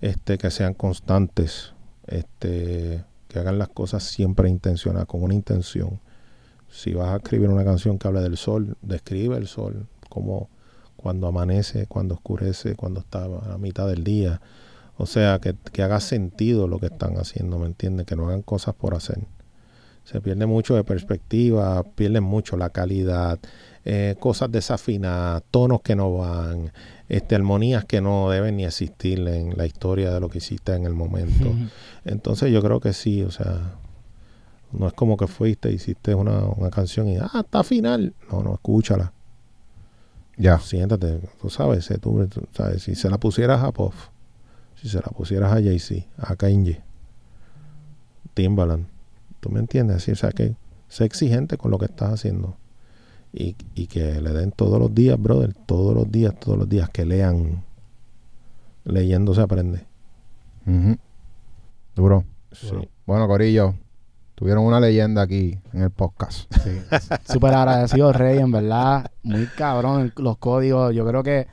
este, 0.00 0.38
que 0.38 0.50
sean 0.50 0.74
constantes, 0.74 1.74
este, 2.06 3.04
que 3.28 3.38
hagan 3.38 3.58
las 3.58 3.68
cosas 3.68 4.04
siempre 4.04 4.48
intencionadas, 4.48 5.06
con 5.06 5.22
una 5.22 5.34
intención. 5.34 6.00
Si 6.70 6.94
vas 6.94 7.08
a 7.08 7.16
escribir 7.16 7.48
una 7.48 7.64
canción 7.64 7.98
que 7.98 8.08
hable 8.08 8.20
del 8.20 8.36
sol, 8.36 8.76
describe 8.82 9.36
el 9.36 9.48
sol, 9.48 9.86
como 10.08 10.48
cuando 10.96 11.26
amanece, 11.26 11.86
cuando 11.86 12.14
oscurece, 12.14 12.74
cuando 12.74 13.00
está 13.00 13.24
a 13.24 13.48
la 13.48 13.58
mitad 13.58 13.86
del 13.86 14.04
día. 14.04 14.40
O 14.98 15.06
sea, 15.06 15.38
que, 15.38 15.54
que 15.72 15.82
haga 15.82 16.00
sentido 16.00 16.66
lo 16.66 16.78
que 16.78 16.86
están 16.86 17.16
haciendo, 17.16 17.58
¿me 17.58 17.66
entiendes? 17.66 18.04
Que 18.04 18.16
no 18.16 18.26
hagan 18.26 18.42
cosas 18.42 18.74
por 18.74 18.94
hacer. 18.94 19.20
Se 20.02 20.20
pierde 20.20 20.46
mucho 20.46 20.74
de 20.74 20.84
perspectiva, 20.84 21.82
pierden 21.94 22.24
mucho 22.24 22.56
la 22.56 22.70
calidad, 22.70 23.38
eh, 23.84 24.16
cosas 24.18 24.50
desafinadas, 24.50 25.42
tonos 25.50 25.82
que 25.82 25.94
no 25.94 26.14
van, 26.16 26.72
este, 27.08 27.36
armonías 27.36 27.84
que 27.84 28.00
no 28.00 28.28
deben 28.28 28.56
ni 28.56 28.64
existir 28.64 29.20
en 29.28 29.56
la 29.56 29.66
historia 29.66 30.10
de 30.12 30.18
lo 30.18 30.28
que 30.28 30.38
hiciste 30.38 30.74
en 30.74 30.84
el 30.84 30.94
momento. 30.94 31.52
Entonces 32.04 32.50
yo 32.52 32.60
creo 32.60 32.80
que 32.80 32.92
sí, 32.92 33.22
o 33.22 33.30
sea, 33.30 33.76
no 34.72 34.88
es 34.88 34.94
como 34.94 35.16
que 35.16 35.26
fuiste, 35.26 35.70
hiciste 35.70 36.14
una, 36.14 36.40
una 36.40 36.70
canción 36.70 37.08
y, 37.08 37.18
ah, 37.18 37.30
está 37.44 37.62
final. 37.62 38.14
No, 38.32 38.42
no, 38.42 38.54
escúchala. 38.54 39.12
Ya. 40.36 40.58
Siéntate, 40.58 41.20
tú 41.40 41.50
sabes, 41.50 41.88
tú, 42.00 42.26
tú 42.26 42.48
sabes, 42.52 42.82
si 42.82 42.94
se 42.94 43.08
la 43.08 43.18
pusieras 43.18 43.62
a 43.62 43.72
Puff, 43.72 44.08
si 44.80 44.88
se 44.88 44.98
la 44.98 45.08
pusieras 45.08 45.52
a 45.52 45.56
Jay-Z, 45.56 46.06
a 46.18 46.36
Kanye, 46.36 46.80
Timbaland, 48.34 48.86
¿tú 49.40 49.50
me 49.50 49.58
entiendes? 49.58 49.96
Así, 49.96 50.12
o 50.12 50.16
sea, 50.16 50.30
que 50.30 50.54
sé 50.88 51.04
exigente 51.04 51.56
con 51.56 51.70
lo 51.70 51.78
que 51.78 51.86
estás 51.86 52.12
haciendo. 52.12 52.56
Y, 53.32 53.56
y 53.74 53.88
que 53.88 54.20
le 54.20 54.30
den 54.30 54.52
todos 54.52 54.78
los 54.78 54.94
días, 54.94 55.20
brother, 55.20 55.52
todos 55.52 55.94
los 55.94 56.10
días, 56.10 56.38
todos 56.38 56.56
los 56.56 56.68
días, 56.68 56.88
que 56.90 57.04
lean. 57.04 57.64
Leyendo 58.84 59.34
se 59.34 59.42
aprende. 59.42 59.84
Duro. 61.94 62.24
Sí. 62.52 62.70
Bueno, 63.04 63.26
Corillo, 63.26 63.74
tuvieron 64.34 64.64
una 64.64 64.80
leyenda 64.80 65.22
aquí 65.22 65.58
en 65.72 65.82
el 65.82 65.90
podcast. 65.90 66.52
Sí. 66.62 66.80
Súper 67.32 67.54
agradecido, 67.54 68.12
Rey, 68.12 68.38
en 68.38 68.52
verdad. 68.52 69.10
Muy 69.24 69.46
cabrón 69.46 70.12
los 70.16 70.38
códigos. 70.38 70.94
Yo 70.94 71.06
creo 71.06 71.22
que 71.22 71.48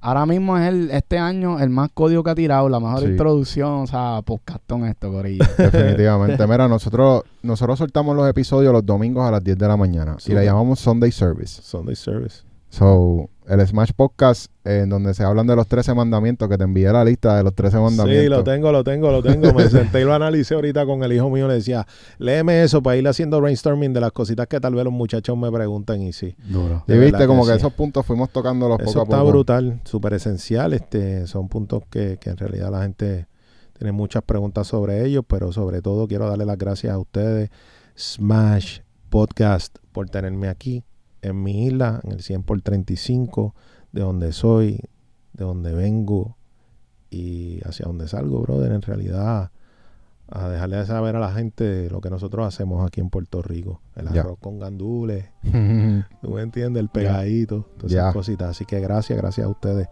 ahora 0.00 0.26
mismo 0.26 0.56
es 0.58 0.68
el 0.68 0.90
este 0.90 1.18
año 1.18 1.58
el 1.60 1.70
más 1.70 1.90
código 1.92 2.22
que 2.22 2.30
ha 2.30 2.34
tirado, 2.34 2.68
la 2.68 2.80
mejor 2.80 3.00
Sí. 3.00 3.06
introducción. 3.06 3.70
O 3.82 3.86
sea, 3.86 4.20
podcastón 4.24 4.84
esto, 4.86 5.10
Corillo. 5.10 5.44
Definitivamente. 5.58 6.46
Mira, 6.48 6.68
nosotros, 6.68 7.22
nosotros 7.42 7.78
soltamos 7.78 8.16
los 8.16 8.28
episodios 8.28 8.72
los 8.72 8.84
domingos 8.84 9.26
a 9.26 9.30
las 9.30 9.44
10 9.44 9.58
de 9.58 9.68
la 9.68 9.76
mañana 9.76 10.16
y 10.26 10.32
le 10.32 10.44
llamamos 10.44 10.80
Sunday 10.80 11.10
Service. 11.12 11.60
Sunday 11.62 11.96
Service. 11.96 12.42
So, 12.70 13.28
el 13.50 13.66
Smash 13.66 13.90
Podcast, 13.96 14.52
eh, 14.64 14.82
en 14.84 14.90
donde 14.90 15.12
se 15.12 15.24
hablan 15.24 15.44
de 15.48 15.56
los 15.56 15.66
13 15.66 15.92
mandamientos, 15.92 16.48
que 16.48 16.56
te 16.56 16.62
envié 16.62 16.92
la 16.92 17.04
lista 17.04 17.36
de 17.36 17.42
los 17.42 17.52
13 17.52 17.78
mandamientos. 17.78 18.22
Sí, 18.22 18.28
lo 18.28 18.44
tengo, 18.44 18.70
lo 18.70 18.84
tengo, 18.84 19.10
lo 19.10 19.22
tengo. 19.24 19.52
Me 19.52 19.68
senté 19.68 20.02
y 20.02 20.04
lo 20.04 20.14
analicé 20.14 20.54
ahorita 20.54 20.86
con 20.86 21.02
el 21.02 21.12
hijo 21.12 21.28
mío. 21.30 21.48
Le 21.48 21.54
decía, 21.54 21.84
léeme 22.18 22.62
eso 22.62 22.80
para 22.80 22.96
ir 22.96 23.08
haciendo 23.08 23.40
brainstorming 23.40 23.92
de 23.92 24.00
las 24.00 24.12
cositas 24.12 24.46
que 24.46 24.60
tal 24.60 24.76
vez 24.76 24.84
los 24.84 24.92
muchachos 24.92 25.36
me 25.36 25.50
preguntan. 25.50 26.00
Y 26.00 26.12
sí, 26.12 26.36
Duro. 26.48 26.84
Y 26.86 26.96
viste 26.96 27.26
como 27.26 27.42
que 27.42 27.48
que 27.48 27.54
sí. 27.54 27.58
esos 27.58 27.72
puntos 27.72 28.06
fuimos 28.06 28.30
tocándolos 28.30 28.78
poco 28.78 28.90
eso 28.90 29.00
a 29.00 29.02
está 29.02 29.18
poco. 29.18 29.30
brutal, 29.30 29.80
súper 29.84 30.14
esencial. 30.14 30.72
Este, 30.72 31.26
son 31.26 31.48
puntos 31.48 31.82
que, 31.90 32.18
que 32.20 32.30
en 32.30 32.36
realidad 32.36 32.70
la 32.70 32.82
gente 32.82 33.26
tiene 33.76 33.90
muchas 33.90 34.22
preguntas 34.22 34.68
sobre 34.68 35.04
ellos, 35.04 35.24
pero 35.26 35.50
sobre 35.50 35.82
todo 35.82 36.06
quiero 36.06 36.28
darle 36.28 36.44
las 36.44 36.58
gracias 36.58 36.94
a 36.94 36.98
ustedes, 36.98 37.50
Smash 37.98 38.78
Podcast, 39.08 39.76
por 39.90 40.08
tenerme 40.08 40.48
aquí 40.48 40.84
en 41.22 41.42
mi 41.42 41.66
isla, 41.66 42.00
en 42.04 42.12
el 42.12 42.22
100 42.22 42.42
por 42.42 42.60
35, 42.62 43.54
de 43.92 44.00
donde 44.02 44.32
soy, 44.32 44.80
de 45.32 45.44
donde 45.44 45.72
vengo 45.74 46.36
y 47.10 47.60
hacia 47.64 47.86
donde 47.86 48.08
salgo, 48.08 48.40
brother. 48.40 48.72
En 48.72 48.82
realidad, 48.82 49.50
a 50.32 50.48
dejarle 50.48 50.84
saber 50.86 51.16
a 51.16 51.20
la 51.20 51.32
gente 51.32 51.90
lo 51.90 52.00
que 52.00 52.08
nosotros 52.10 52.46
hacemos 52.46 52.86
aquí 52.86 53.00
en 53.00 53.10
Puerto 53.10 53.42
Rico. 53.42 53.80
El 53.96 54.08
arroz 54.08 54.38
con 54.40 54.58
gandules, 54.58 55.26
¿Tú 56.22 56.30
me 56.30 56.42
entiendes? 56.42 56.80
El 56.80 56.88
pegadito, 56.88 57.66
todas 57.76 57.92
esas 57.92 58.12
cositas. 58.12 58.50
Así 58.50 58.64
que 58.64 58.80
gracias, 58.80 59.18
gracias 59.18 59.46
a 59.46 59.50
ustedes. 59.50 59.88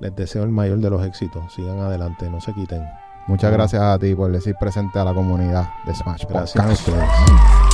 Les 0.00 0.14
deseo 0.14 0.44
el 0.44 0.50
mayor 0.50 0.78
de 0.78 0.90
los 0.90 1.04
éxitos. 1.04 1.52
Sigan 1.54 1.78
adelante, 1.78 2.30
no 2.30 2.40
se 2.40 2.52
quiten. 2.52 2.82
Muchas 3.26 3.52
gracias 3.52 3.82
a 3.82 3.98
ti 3.98 4.14
por 4.14 4.30
decir 4.32 4.54
presente 4.58 4.98
a 4.98 5.04
la 5.04 5.12
comunidad 5.12 5.68
de 5.86 5.94
Smash 5.94 6.24
Gracias 6.28 6.56
a 6.56 6.68
Podcast. 6.68 6.88
ustedes. 6.88 7.67